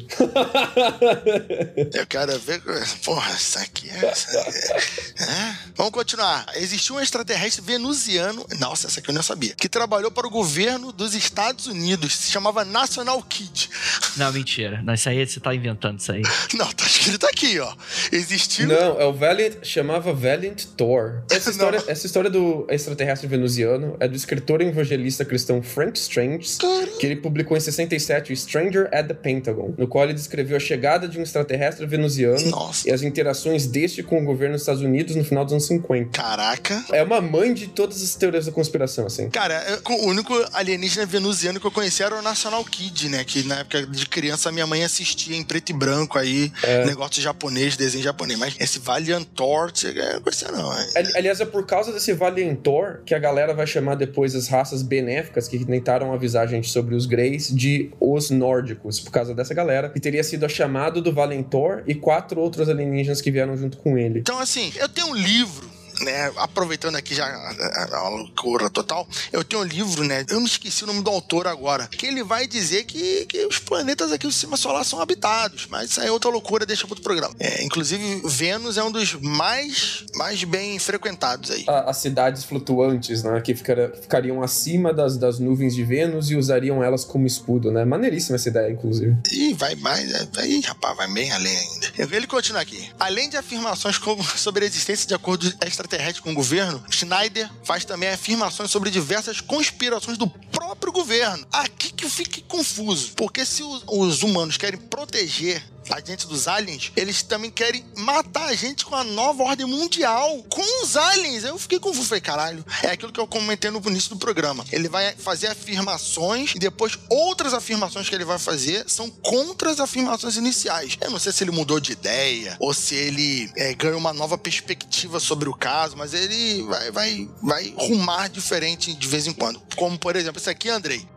Eu 1.93 2.05
quero 2.07 2.37
ver. 2.39 2.61
Porra, 3.03 3.31
isso 3.33 3.59
aqui 3.59 3.89
é. 3.89 4.05
É... 4.05 5.23
é? 5.23 5.57
Vamos 5.75 5.93
continuar. 5.93 6.45
Existiu 6.55 6.95
um 6.95 6.99
extraterrestre 6.99 7.63
venusiano. 7.63 8.45
Nossa, 8.59 8.87
essa 8.87 8.99
aqui 8.99 9.09
eu 9.09 9.15
não 9.15 9.23
sabia. 9.23 9.55
Que 9.55 9.69
trabalhou 9.69 10.11
para 10.11 10.27
o 10.27 10.29
governo 10.33 10.91
dos 10.91 11.13
Estados 11.13 11.67
Unidos. 11.67 12.15
Se 12.15 12.31
chamava 12.31 12.65
National 12.65 13.21
Kid. 13.21 13.69
Não, 14.17 14.33
mentira. 14.33 14.81
Não, 14.83 14.93
isso 14.93 15.07
aí 15.07 15.25
você 15.25 15.39
tá 15.39 15.53
inventando 15.53 15.99
isso 15.99 16.11
aí. 16.11 16.23
Não, 16.55 16.67
tá 16.71 16.85
escrito 16.85 17.25
aqui, 17.27 17.59
ó. 17.59 17.73
Existiu. 18.11 18.67
Não, 18.67 18.99
é 18.99 19.05
o 19.05 19.13
Valiant. 19.13 19.63
Chamava 19.63 20.11
Valiant 20.11 20.65
Thor. 20.75 21.23
Essa 21.29 21.51
história, 21.51 21.83
essa 21.87 22.05
história 22.05 22.29
do 22.29 22.65
extraterrestre 22.69 23.27
venusiano 23.27 23.95
é 23.99 24.07
do 24.07 24.15
escritor 24.15 24.61
e 24.61 24.65
evangelista 24.65 25.23
cristão 25.23 25.61
Frank 25.61 25.97
Strange, 25.97 26.57
que 26.99 27.05
ele 27.05 27.17
publicou 27.17 27.55
em 27.55 27.59
67 27.59 28.35
Stranger 28.35 28.89
at 28.91 29.07
the 29.07 29.13
Pentagon, 29.13 29.73
no 29.77 29.87
qual 29.87 30.05
ele 30.05 30.13
descreveu 30.13 30.57
a 30.57 30.59
chegada 30.59 31.07
de 31.07 31.19
um 31.19 31.21
extraterrestre 31.21 31.85
venusiano 31.85 32.49
Nossa. 32.49 32.89
e 32.89 32.91
as 32.91 33.03
interações 33.03 33.67
deste 33.67 34.01
com 34.01 34.21
o 34.21 34.25
governo 34.25 34.53
dos 34.53 34.63
Estados 34.63 34.81
Unidos 34.81 35.15
no 35.15 35.23
final 35.23 35.43
dos 35.43 35.53
anos 35.53 35.67
50. 35.67 36.09
Caraca. 36.11 36.83
É 36.91 37.03
uma 37.03 37.21
mãe 37.21 37.53
de 37.53 37.67
todas 37.67 38.01
as 38.01 38.15
teorias 38.15 38.45
da 38.45 38.51
conspiração, 38.51 39.05
assim. 39.05 39.29
Cara, 39.29 39.81
o 39.85 40.07
único 40.07 40.22
alienígena 40.53 41.05
venusiano 41.05 41.59
que 41.59 41.67
eu 41.67 41.71
conhecia 41.71 42.05
era 42.05 42.19
o 42.19 42.21
National 42.21 42.63
Kid, 42.63 43.09
né? 43.09 43.23
Que 43.23 43.43
na 43.43 43.59
época 43.59 43.85
de 43.85 44.05
criança 44.05 44.51
minha 44.51 44.67
mãe 44.67 44.83
assistia 44.83 45.35
em 45.35 45.43
preto 45.43 45.71
e 45.71 45.73
branco 45.73 46.17
aí, 46.17 46.51
é. 46.63 46.85
negócio 46.85 47.21
japonês, 47.21 47.75
desenho 47.75 48.03
japonês. 48.03 48.39
Mas 48.39 48.55
esse 48.59 48.79
Valiant 48.79 49.25
Thor, 49.35 49.71
eu 49.83 50.13
não 50.13 50.21
conhecia 50.21 50.51
não. 50.51 50.71
Aliás, 51.15 51.39
é 51.41 51.45
por 51.45 51.65
causa 51.65 51.91
desse 51.91 52.13
Valiant 52.13 52.57
Thor 52.61 53.01
que 53.05 53.13
a 53.13 53.19
galera 53.19 53.53
vai 53.53 53.67
chamar 53.67 53.95
depois 53.95 54.35
as 54.35 54.47
raças 54.47 54.81
benéficas 54.81 55.47
que 55.47 55.63
tentaram 55.63 56.13
avisar 56.13 56.43
a 56.43 56.47
gente 56.47 56.69
sobre 56.69 56.95
os 56.95 57.05
Greys 57.05 57.47
de 57.53 57.91
os 57.99 58.29
nórdicos, 58.29 58.99
por 58.99 59.11
causa 59.11 59.33
dessa 59.33 59.53
galera, 59.53 59.89
que 59.89 59.99
teria 59.99 60.23
sido 60.23 60.45
a 60.45 60.49
chamado 60.49 61.01
do 61.01 61.13
Valentor 61.13 61.83
e 61.87 61.95
quatro 61.95 62.39
outros 62.39 62.69
alienígenas 62.69 63.21
que 63.21 63.31
vieram 63.31 63.57
junto 63.57 63.77
com 63.77 63.97
ele. 63.97 64.19
Então, 64.19 64.39
assim, 64.39 64.71
eu 64.75 64.87
tenho 64.87 65.07
um 65.07 65.15
livro 65.15 65.72
né, 66.01 66.31
aproveitando 66.37 66.95
aqui 66.95 67.15
já 67.15 67.25
a, 67.25 67.97
a, 67.97 68.09
loucura 68.09 68.69
total, 68.69 69.07
eu 69.31 69.43
tenho 69.43 69.61
um 69.61 69.65
livro, 69.65 70.03
né, 70.03 70.25
eu 70.29 70.39
me 70.39 70.45
esqueci 70.45 70.83
o 70.83 70.87
nome 70.87 71.01
do 71.01 71.09
autor 71.09 71.47
agora, 71.47 71.87
que 71.87 72.05
ele 72.05 72.23
vai 72.23 72.47
dizer 72.47 72.85
que, 72.85 73.25
que 73.25 73.45
os 73.45 73.59
planetas 73.59 74.11
aqui 74.11 74.27
do 74.27 74.33
sistema 74.33 74.57
solar 74.57 74.83
são 74.83 75.01
habitados, 75.01 75.67
mas 75.69 75.91
isso 75.91 76.01
aí 76.01 76.07
é 76.07 76.11
outra 76.11 76.29
loucura, 76.29 76.65
deixa 76.65 76.85
para 76.85 76.93
outro 76.93 77.03
programa. 77.03 77.35
É, 77.39 77.63
inclusive, 77.63 78.21
Vênus 78.25 78.77
é 78.77 78.83
um 78.83 78.91
dos 78.91 79.13
mais, 79.13 80.05
mais 80.15 80.43
bem 80.43 80.79
frequentados 80.79 81.51
aí. 81.51 81.65
As 81.67 81.97
cidades 81.97 82.43
flutuantes, 82.43 83.23
né, 83.23 83.41
que 83.41 83.55
ficariam 83.55 84.41
acima 84.41 84.93
das, 84.93 85.17
das 85.17 85.39
nuvens 85.39 85.75
de 85.75 85.83
Vênus 85.83 86.29
e 86.29 86.35
usariam 86.35 86.83
elas 86.83 87.03
como 87.03 87.25
escudo, 87.25 87.71
né? 87.71 87.85
Maneiríssima 87.85 88.35
essa 88.35 88.49
ideia, 88.49 88.71
inclusive. 88.71 89.15
E 89.31 89.53
vai 89.53 89.75
mais, 89.75 90.11
aí, 90.37 90.61
rapaz, 90.61 90.97
vai 90.97 91.11
bem 91.11 91.31
além 91.31 91.55
ainda. 91.57 92.15
Ele 92.15 92.27
continua 92.27 92.61
aqui. 92.61 92.89
Além 92.99 93.29
de 93.29 93.37
afirmações 93.37 93.99
sobre 94.35 94.65
a 94.65 94.67
existência 94.67 95.07
de 95.07 95.13
acordos 95.13 95.55
extraterrestres 95.83 96.19
com 96.19 96.31
o 96.31 96.35
governo, 96.35 96.83
Schneider 96.89 97.49
faz 97.63 97.85
também 97.85 98.09
afirmações 98.09 98.71
sobre 98.71 98.89
diversas 98.89 99.41
conspirações 99.41 100.17
do 100.17 100.27
próprio 100.27 100.91
governo. 100.91 101.45
Aqui 101.51 101.91
que 101.91 102.05
eu 102.05 102.09
fiquei 102.09 102.43
confuso, 102.47 103.11
porque 103.15 103.45
se 103.45 103.63
os 103.63 104.23
humanos 104.23 104.57
querem 104.57 104.79
proteger 104.79 105.63
a 105.89 105.99
gente 105.99 106.27
dos 106.27 106.47
aliens, 106.47 106.91
eles 106.95 107.21
também 107.21 107.51
querem 107.51 107.85
matar 107.97 108.45
a 108.45 108.55
gente 108.55 108.85
com 108.85 108.95
a 108.95 109.03
nova 109.03 109.43
ordem 109.43 109.65
mundial, 109.65 110.43
com 110.49 110.83
os 110.83 110.95
aliens. 110.95 111.43
Eu 111.43 111.57
fiquei 111.57 111.79
confuso, 111.79 112.07
falei, 112.07 112.21
caralho, 112.21 112.65
é 112.83 112.91
aquilo 112.91 113.11
que 113.11 113.19
eu 113.19 113.27
comentei 113.27 113.69
no 113.69 113.81
início 113.89 114.09
do 114.09 114.17
programa. 114.17 114.63
Ele 114.71 114.87
vai 114.87 115.13
fazer 115.17 115.47
afirmações 115.47 116.53
e 116.55 116.59
depois 116.59 116.97
outras 117.09 117.53
afirmações 117.53 118.09
que 118.09 118.15
ele 118.15 118.25
vai 118.25 118.39
fazer 118.39 118.89
são 118.89 119.09
contra 119.09 119.71
as 119.71 119.79
afirmações 119.79 120.37
iniciais. 120.37 120.97
Eu 121.01 121.11
não 121.11 121.19
sei 121.19 121.31
se 121.31 121.43
ele 121.43 121.51
mudou 121.51 121.79
de 121.79 121.91
ideia 121.91 122.55
ou 122.59 122.73
se 122.73 122.95
ele 122.95 123.51
é, 123.55 123.73
ganhou 123.73 123.97
uma 123.97 124.13
nova 124.13 124.37
perspectiva 124.37 125.19
sobre 125.19 125.49
o 125.49 125.53
caso, 125.53 125.95
mas 125.97 126.13
ele 126.13 126.63
vai, 126.63 126.91
vai, 126.91 127.29
vai 127.41 127.73
rumar 127.77 128.29
diferente 128.29 128.93
de 128.93 129.07
vez 129.07 129.27
em 129.27 129.33
quando. 129.33 129.61
Como, 129.75 129.97
por 129.97 130.15
exemplo, 130.15 130.39
esse 130.39 130.49
aqui, 130.49 130.69
Andrei. 130.69 131.12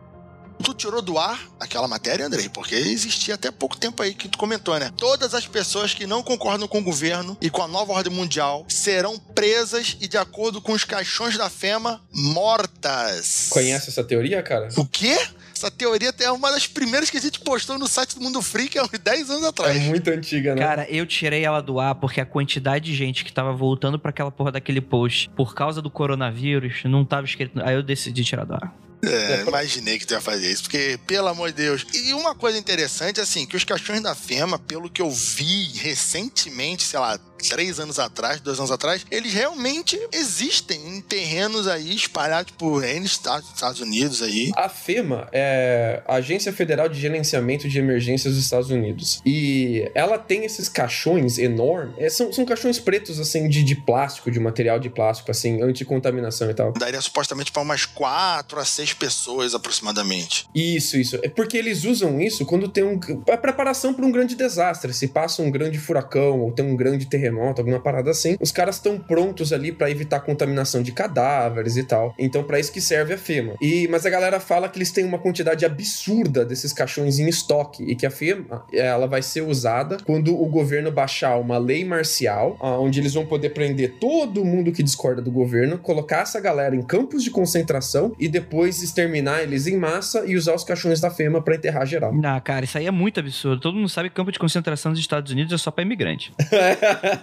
Tu 0.63 0.73
tirou 0.73 1.01
do 1.01 1.17
ar 1.17 1.39
aquela 1.59 1.87
matéria, 1.87 2.25
Andrei, 2.25 2.49
porque 2.49 2.75
existia 2.75 3.35
até 3.35 3.51
pouco 3.51 3.77
tempo 3.77 4.01
aí 4.01 4.13
que 4.13 4.27
tu 4.27 4.37
comentou, 4.37 4.77
né? 4.79 4.91
Todas 4.97 5.33
as 5.33 5.47
pessoas 5.47 5.93
que 5.93 6.05
não 6.05 6.21
concordam 6.21 6.67
com 6.67 6.79
o 6.79 6.83
governo 6.83 7.37
e 7.41 7.49
com 7.49 7.61
a 7.61 7.67
nova 7.67 7.93
ordem 7.93 8.11
mundial 8.11 8.65
serão 8.67 9.17
presas 9.17 9.97
e, 10.01 10.07
de 10.07 10.17
acordo 10.17 10.61
com 10.61 10.73
os 10.73 10.83
caixões 10.83 11.37
da 11.37 11.49
FEMA, 11.49 12.01
mortas. 12.11 13.47
Conhece 13.49 13.89
essa 13.89 14.03
teoria, 14.03 14.41
cara? 14.43 14.69
O 14.75 14.85
quê? 14.85 15.17
Essa 15.55 15.71
teoria 15.71 16.13
é 16.19 16.31
uma 16.31 16.51
das 16.51 16.67
primeiras 16.67 17.09
que 17.09 17.17
a 17.17 17.21
gente 17.21 17.39
postou 17.39 17.79
no 17.79 17.87
site 17.87 18.13
do 18.15 18.21
Mundo 18.21 18.41
Freak 18.43 18.77
há 18.77 18.83
uns 18.83 18.89
10 18.89 19.29
anos 19.31 19.43
atrás. 19.43 19.75
É 19.75 19.79
muito 19.79 20.07
antiga, 20.09 20.53
né? 20.53 20.61
Cara, 20.61 20.87
eu 20.87 21.03
tirei 21.05 21.43
ela 21.43 21.61
do 21.61 21.79
ar 21.79 21.95
porque 21.95 22.21
a 22.21 22.25
quantidade 22.25 22.85
de 22.85 22.95
gente 22.95 23.25
que 23.25 23.33
tava 23.33 23.51
voltando 23.53 23.97
para 23.97 24.11
aquela 24.11 24.31
porra 24.31 24.51
daquele 24.51 24.81
post 24.81 25.29
por 25.35 25.55
causa 25.55 25.81
do 25.81 25.89
coronavírus 25.89 26.83
não 26.85 27.03
tava 27.03 27.25
escrito. 27.25 27.59
Aí 27.63 27.73
eu 27.73 27.81
decidi 27.81 28.23
tirar 28.23 28.45
do 28.45 28.53
ar. 28.53 28.71
É, 29.01 29.43
imaginei 29.47 29.99
que 29.99 30.05
tu 30.05 30.13
ia 30.13 30.21
fazer 30.21 30.51
isso, 30.51 30.63
porque, 30.63 30.99
pelo 31.05 31.27
amor 31.27 31.51
de 31.51 31.57
Deus. 31.57 31.85
E 31.93 32.13
uma 32.13 32.33
coisa 32.35 32.57
interessante, 32.57 33.21
assim, 33.21 33.45
que 33.45 33.55
os 33.55 33.63
cachorros 33.63 34.01
da 34.01 34.15
FEMA, 34.15 34.57
pelo 34.59 34.89
que 34.89 35.01
eu 35.01 35.09
vi 35.09 35.71
recentemente, 35.77 36.83
sei 36.83 36.99
lá, 36.99 37.19
três 37.37 37.79
anos 37.79 37.99
atrás, 37.99 38.41
dois 38.41 38.59
anos 38.59 38.71
atrás, 38.71 39.05
eles 39.11 39.33
realmente 39.33 39.99
existem 40.11 40.97
em 40.97 41.01
terrenos 41.01 41.67
aí 41.67 41.95
espalhados 41.95 42.53
por 42.57 42.83
N 42.83 43.05
estados, 43.05 43.49
Estados 43.53 43.79
Unidos 43.79 44.21
aí. 44.21 44.51
A 44.55 44.69
FEMA 44.69 45.27
é 45.31 46.01
a 46.07 46.15
Agência 46.15 46.51
Federal 46.51 46.89
de 46.89 46.99
Gerenciamento 46.99 47.67
de 47.69 47.79
Emergências 47.79 48.33
dos 48.33 48.43
Estados 48.43 48.69
Unidos. 48.69 49.21
E 49.25 49.89
ela 49.93 50.17
tem 50.17 50.45
esses 50.45 50.67
caixões 50.67 51.37
enormes. 51.37 51.95
É, 51.97 52.09
são, 52.09 52.31
são 52.33 52.45
caixões 52.45 52.79
pretos, 52.79 53.19
assim, 53.19 53.47
de, 53.47 53.63
de 53.63 53.75
plástico, 53.75 54.31
de 54.31 54.39
material 54.39 54.79
de 54.79 54.89
plástico, 54.89 55.31
assim, 55.31 55.61
anticontaminação 55.61 56.49
e 56.49 56.53
tal. 56.53 56.73
Daria 56.73 57.01
supostamente 57.01 57.51
para 57.51 57.61
umas 57.61 57.85
quatro 57.85 58.59
a 58.59 58.65
seis 58.65 58.93
pessoas 58.93 59.53
aproximadamente. 59.53 60.47
Isso, 60.53 60.97
isso. 60.97 61.17
É 61.21 61.29
porque 61.29 61.57
eles 61.57 61.83
usam 61.83 62.19
isso 62.19 62.45
quando 62.45 62.67
tem 62.67 62.83
um. 62.83 62.99
a 63.31 63.37
preparação 63.37 63.93
para 63.93 64.05
um 64.05 64.11
grande 64.11 64.35
desastre. 64.35 64.93
Se 64.93 65.07
passa 65.07 65.41
um 65.41 65.51
grande 65.51 65.77
furacão 65.77 66.39
ou 66.41 66.51
tem 66.51 66.65
um 66.65 66.75
grande 66.75 67.05
terremoto 67.05 67.26
terremoto, 67.27 67.61
alguma 67.61 67.79
parada 67.79 68.11
assim, 68.11 68.37
os 68.39 68.51
caras 68.51 68.75
estão 68.75 68.97
prontos 68.97 69.51
ali 69.51 69.71
para 69.71 69.89
evitar 69.89 70.19
contaminação 70.21 70.81
de 70.81 70.91
cadáveres 70.91 71.77
e 71.77 71.83
tal. 71.83 72.13
Então, 72.17 72.43
para 72.43 72.59
isso 72.59 72.71
que 72.71 72.81
serve 72.81 73.13
a 73.13 73.17
FEMA. 73.17 73.55
E, 73.61 73.87
mas 73.89 74.05
a 74.05 74.09
galera 74.09 74.39
fala 74.39 74.69
que 74.69 74.77
eles 74.77 74.91
têm 74.91 75.05
uma 75.05 75.19
quantidade 75.19 75.65
absurda 75.65 76.45
desses 76.45 76.73
caixões 76.73 77.19
em 77.19 77.27
estoque 77.27 77.83
e 77.83 77.95
que 77.95 78.05
a 78.05 78.11
FEMA 78.11 78.63
ela 78.73 79.07
vai 79.07 79.21
ser 79.21 79.41
usada 79.41 79.97
quando 80.05 80.39
o 80.39 80.45
governo 80.47 80.91
baixar 80.91 81.37
uma 81.37 81.57
lei 81.57 81.83
marcial, 81.83 82.57
onde 82.61 82.99
eles 82.99 83.13
vão 83.13 83.25
poder 83.25 83.49
prender 83.49 83.95
todo 83.99 84.45
mundo 84.45 84.71
que 84.71 84.83
discorda 84.83 85.21
do 85.21 85.31
governo, 85.31 85.77
colocar 85.77 86.21
essa 86.21 86.39
galera 86.39 86.75
em 86.75 86.81
campos 86.81 87.23
de 87.23 87.31
concentração 87.31 88.15
e 88.19 88.27
depois 88.27 88.81
exterminar 88.81 89.41
eles 89.41 89.67
em 89.67 89.77
massa 89.77 90.25
e 90.25 90.35
usar 90.35 90.55
os 90.55 90.63
caixões 90.63 90.99
da 90.99 91.09
FEMA 91.09 91.41
para 91.41 91.55
enterrar 91.55 91.85
geral. 91.85 92.13
Não, 92.13 92.39
cara, 92.41 92.65
isso 92.65 92.77
aí 92.77 92.85
é 92.85 92.91
muito 92.91 93.19
absurdo. 93.19 93.61
Todo 93.61 93.75
mundo 93.75 93.89
sabe 93.89 94.09
que 94.09 94.15
campo 94.15 94.31
de 94.31 94.39
concentração 94.39 94.91
dos 94.91 94.99
Estados 94.99 95.31
Unidos 95.31 95.53
é 95.53 95.57
só 95.57 95.71
para 95.71 95.83
imigrante. 95.83 96.31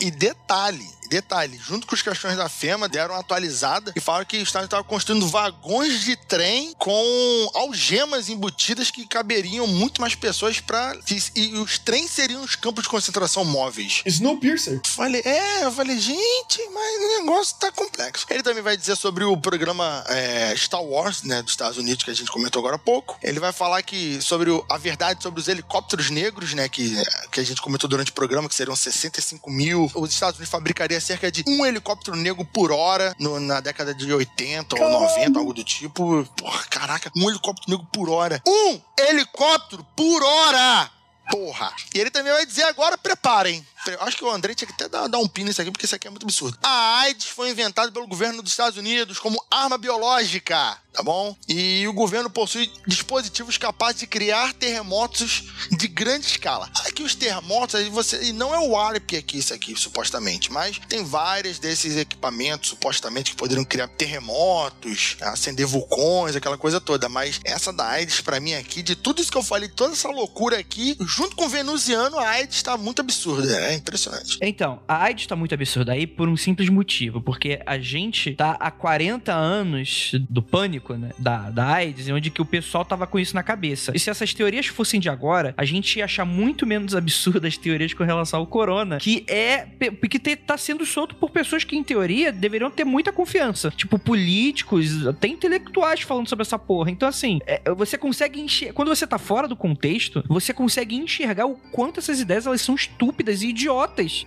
e 0.00 0.10
detalhe, 0.10 0.88
detalhe, 1.08 1.58
junto 1.62 1.86
com 1.86 1.94
os 1.94 2.02
caixões 2.02 2.36
da 2.36 2.48
FEMA, 2.48 2.88
deram 2.88 3.14
uma 3.14 3.20
atualizada 3.20 3.92
e 3.94 4.00
falaram 4.00 4.24
que 4.24 4.38
o 4.38 4.42
Estado 4.42 4.64
estava 4.64 4.82
construindo 4.82 5.26
vagões 5.28 6.00
de 6.00 6.16
trem 6.16 6.74
com 6.78 7.50
algemas 7.54 8.28
embutidas 8.28 8.90
que 8.90 9.06
caberiam 9.06 9.66
muito 9.66 10.00
mais 10.00 10.14
pessoas 10.14 10.58
para 10.60 10.98
e 11.36 11.58
os 11.58 11.78
trens 11.78 12.10
seriam 12.10 12.42
os 12.42 12.56
campos 12.56 12.84
de 12.84 12.90
concentração 12.90 13.44
móveis. 13.44 14.02
Snowpiercer. 14.06 14.80
Falei, 14.86 15.22
é, 15.24 15.64
eu 15.64 15.72
falei, 15.72 15.98
gente, 15.98 16.68
mas 16.72 16.96
o 16.96 17.20
negócio 17.20 17.56
tá 17.58 17.70
complexo. 17.72 18.26
Ele 18.30 18.42
também 18.42 18.62
vai 18.62 18.76
dizer 18.76 18.96
sobre 18.96 19.24
o 19.24 19.36
programa 19.36 20.04
é, 20.08 20.54
Star 20.56 20.82
Wars, 20.82 21.22
né, 21.22 21.42
dos 21.42 21.52
Estados 21.52 21.76
Unidos, 21.76 22.04
que 22.04 22.10
a 22.10 22.14
gente 22.14 22.30
comentou 22.30 22.60
agora 22.60 22.76
há 22.76 22.78
pouco. 22.78 23.18
Ele 23.22 23.38
vai 23.38 23.52
falar 23.52 23.82
que 23.82 24.20
sobre 24.22 24.50
o, 24.50 24.64
a 24.70 24.78
verdade 24.78 25.22
sobre 25.22 25.40
os 25.40 25.48
helicópteros 25.48 26.10
negros, 26.10 26.54
né, 26.54 26.68
que, 26.68 26.96
que 27.30 27.40
a 27.40 27.44
gente 27.44 27.60
comentou 27.60 27.88
durante 27.88 28.10
o 28.10 28.14
programa, 28.14 28.48
que 28.48 28.54
seriam 28.54 28.76
65 29.22 29.50
mil. 29.50 29.90
Os 29.94 30.10
Estados 30.10 30.38
Unidos 30.38 30.50
fabricariam 30.50 31.00
cerca 31.00 31.30
de 31.30 31.44
um 31.46 31.64
helicóptero 31.64 32.16
negro 32.16 32.44
por 32.44 32.72
hora 32.72 33.14
no, 33.18 33.38
na 33.40 33.60
década 33.60 33.94
de 33.94 34.12
80 34.12 34.76
Caramba. 34.76 34.96
ou 34.96 35.02
90, 35.02 35.38
algo 35.38 35.54
do 35.54 35.64
tipo. 35.64 36.24
Porra, 36.36 36.64
caraca, 36.64 37.10
um 37.16 37.30
helicóptero 37.30 37.70
negro 37.70 37.86
por 37.92 38.10
hora. 38.10 38.42
Um 38.46 38.80
helicóptero 38.98 39.84
por 39.96 40.22
hora! 40.22 40.90
Porra! 41.30 41.72
E 41.94 41.98
ele 41.98 42.10
também 42.10 42.32
vai 42.32 42.44
dizer 42.44 42.64
agora, 42.64 42.98
preparem. 42.98 43.64
Acho 44.00 44.16
que 44.16 44.24
o 44.24 44.30
André 44.30 44.54
tinha 44.54 44.66
que 44.66 44.74
até 44.74 44.88
dar, 44.88 45.08
dar 45.08 45.18
um 45.18 45.28
pino 45.28 45.48
nisso 45.48 45.60
aqui, 45.60 45.70
porque 45.70 45.86
isso 45.86 45.94
aqui 45.94 46.06
é 46.06 46.10
muito 46.10 46.24
absurdo. 46.24 46.58
A 46.62 47.00
AIDS 47.00 47.26
foi 47.26 47.50
inventada 47.50 47.90
pelo 47.90 48.06
governo 48.06 48.42
dos 48.42 48.52
Estados 48.52 48.78
Unidos 48.78 49.18
como 49.18 49.42
arma 49.50 49.76
biológica 49.76 50.78
tá 50.92 51.02
bom? 51.02 51.34
E 51.48 51.86
o 51.88 51.92
governo 51.92 52.28
possui 52.28 52.70
dispositivos 52.86 53.56
capazes 53.56 54.00
de 54.00 54.06
criar 54.06 54.52
terremotos 54.52 55.44
de 55.70 55.88
grande 55.88 56.26
escala. 56.26 56.70
Aqui 56.86 57.02
os 57.02 57.14
terremotos, 57.14 57.74
aí 57.74 57.88
você, 57.88 58.22
e 58.24 58.32
não 58.32 58.54
é 58.54 58.60
o 58.60 58.76
ARP 58.76 59.16
aqui, 59.16 59.38
isso 59.38 59.54
aqui, 59.54 59.74
supostamente, 59.74 60.52
mas 60.52 60.78
tem 60.88 61.02
vários 61.02 61.58
desses 61.58 61.96
equipamentos, 61.96 62.70
supostamente, 62.70 63.30
que 63.30 63.36
poderiam 63.36 63.64
criar 63.64 63.88
terremotos, 63.88 65.16
acender 65.20 65.66
vulcões, 65.66 66.36
aquela 66.36 66.58
coisa 66.58 66.80
toda. 66.80 67.08
Mas 67.08 67.40
essa 67.44 67.72
da 67.72 67.86
AIDS, 67.86 68.20
para 68.20 68.38
mim 68.38 68.54
aqui, 68.54 68.82
de 68.82 68.94
tudo 68.94 69.22
isso 69.22 69.32
que 69.32 69.38
eu 69.38 69.42
falei, 69.42 69.68
toda 69.68 69.94
essa 69.94 70.08
loucura 70.08 70.58
aqui, 70.58 70.96
junto 71.00 71.34
com 71.36 71.46
o 71.46 71.48
venusiano, 71.48 72.18
a 72.18 72.28
AIDS 72.28 72.62
tá 72.62 72.76
muito 72.76 73.00
absurda, 73.00 73.71
é 73.72 73.76
impressionante. 73.76 74.38
Então, 74.40 74.80
a 74.86 75.04
AIDS 75.04 75.26
tá 75.26 75.36
muito 75.36 75.54
absurda 75.54 75.92
aí 75.92 76.06
por 76.06 76.28
um 76.28 76.36
simples 76.36 76.68
motivo, 76.68 77.20
porque 77.20 77.60
a 77.66 77.78
gente 77.78 78.34
tá 78.34 78.56
há 78.58 78.70
40 78.70 79.32
anos 79.32 80.12
do 80.28 80.42
pânico 80.42 80.94
né, 80.94 81.10
da, 81.18 81.50
da 81.50 81.66
AIDS, 81.66 82.08
onde 82.08 82.30
que 82.30 82.42
o 82.42 82.44
pessoal 82.44 82.84
tava 82.84 83.06
com 83.06 83.18
isso 83.18 83.34
na 83.34 83.42
cabeça. 83.42 83.92
E 83.94 83.98
se 83.98 84.10
essas 84.10 84.34
teorias 84.34 84.66
fossem 84.66 85.00
de 85.00 85.08
agora, 85.08 85.54
a 85.56 85.64
gente 85.64 85.98
ia 85.98 86.04
achar 86.04 86.24
muito 86.24 86.66
menos 86.66 86.94
absurdas 86.94 87.44
as 87.44 87.56
teorias 87.56 87.92
com 87.94 88.04
relação 88.04 88.40
ao 88.40 88.46
corona, 88.46 88.98
que 88.98 89.24
é 89.28 89.66
que 90.08 90.36
tá 90.36 90.56
sendo 90.56 90.84
solto 90.84 91.14
por 91.14 91.30
pessoas 91.30 91.64
que, 91.64 91.76
em 91.76 91.82
teoria, 91.82 92.30
deveriam 92.30 92.70
ter 92.70 92.84
muita 92.84 93.12
confiança. 93.12 93.70
Tipo, 93.70 93.98
políticos, 93.98 95.06
até 95.06 95.28
intelectuais 95.28 96.02
falando 96.02 96.28
sobre 96.28 96.42
essa 96.42 96.58
porra. 96.58 96.90
Então, 96.90 97.08
assim, 97.08 97.40
é, 97.46 97.62
você 97.74 97.96
consegue 97.96 98.40
enxergar. 98.40 98.74
Quando 98.74 98.88
você 98.88 99.06
tá 99.06 99.18
fora 99.18 99.48
do 99.48 99.56
contexto, 99.56 100.22
você 100.28 100.52
consegue 100.52 100.96
enxergar 100.96 101.46
o 101.46 101.54
quanto 101.72 102.00
essas 102.00 102.20
ideias 102.20 102.46
elas 102.46 102.60
são 102.60 102.74
estúpidas 102.74 103.42
e 103.42 103.48
idiotas. 103.48 103.61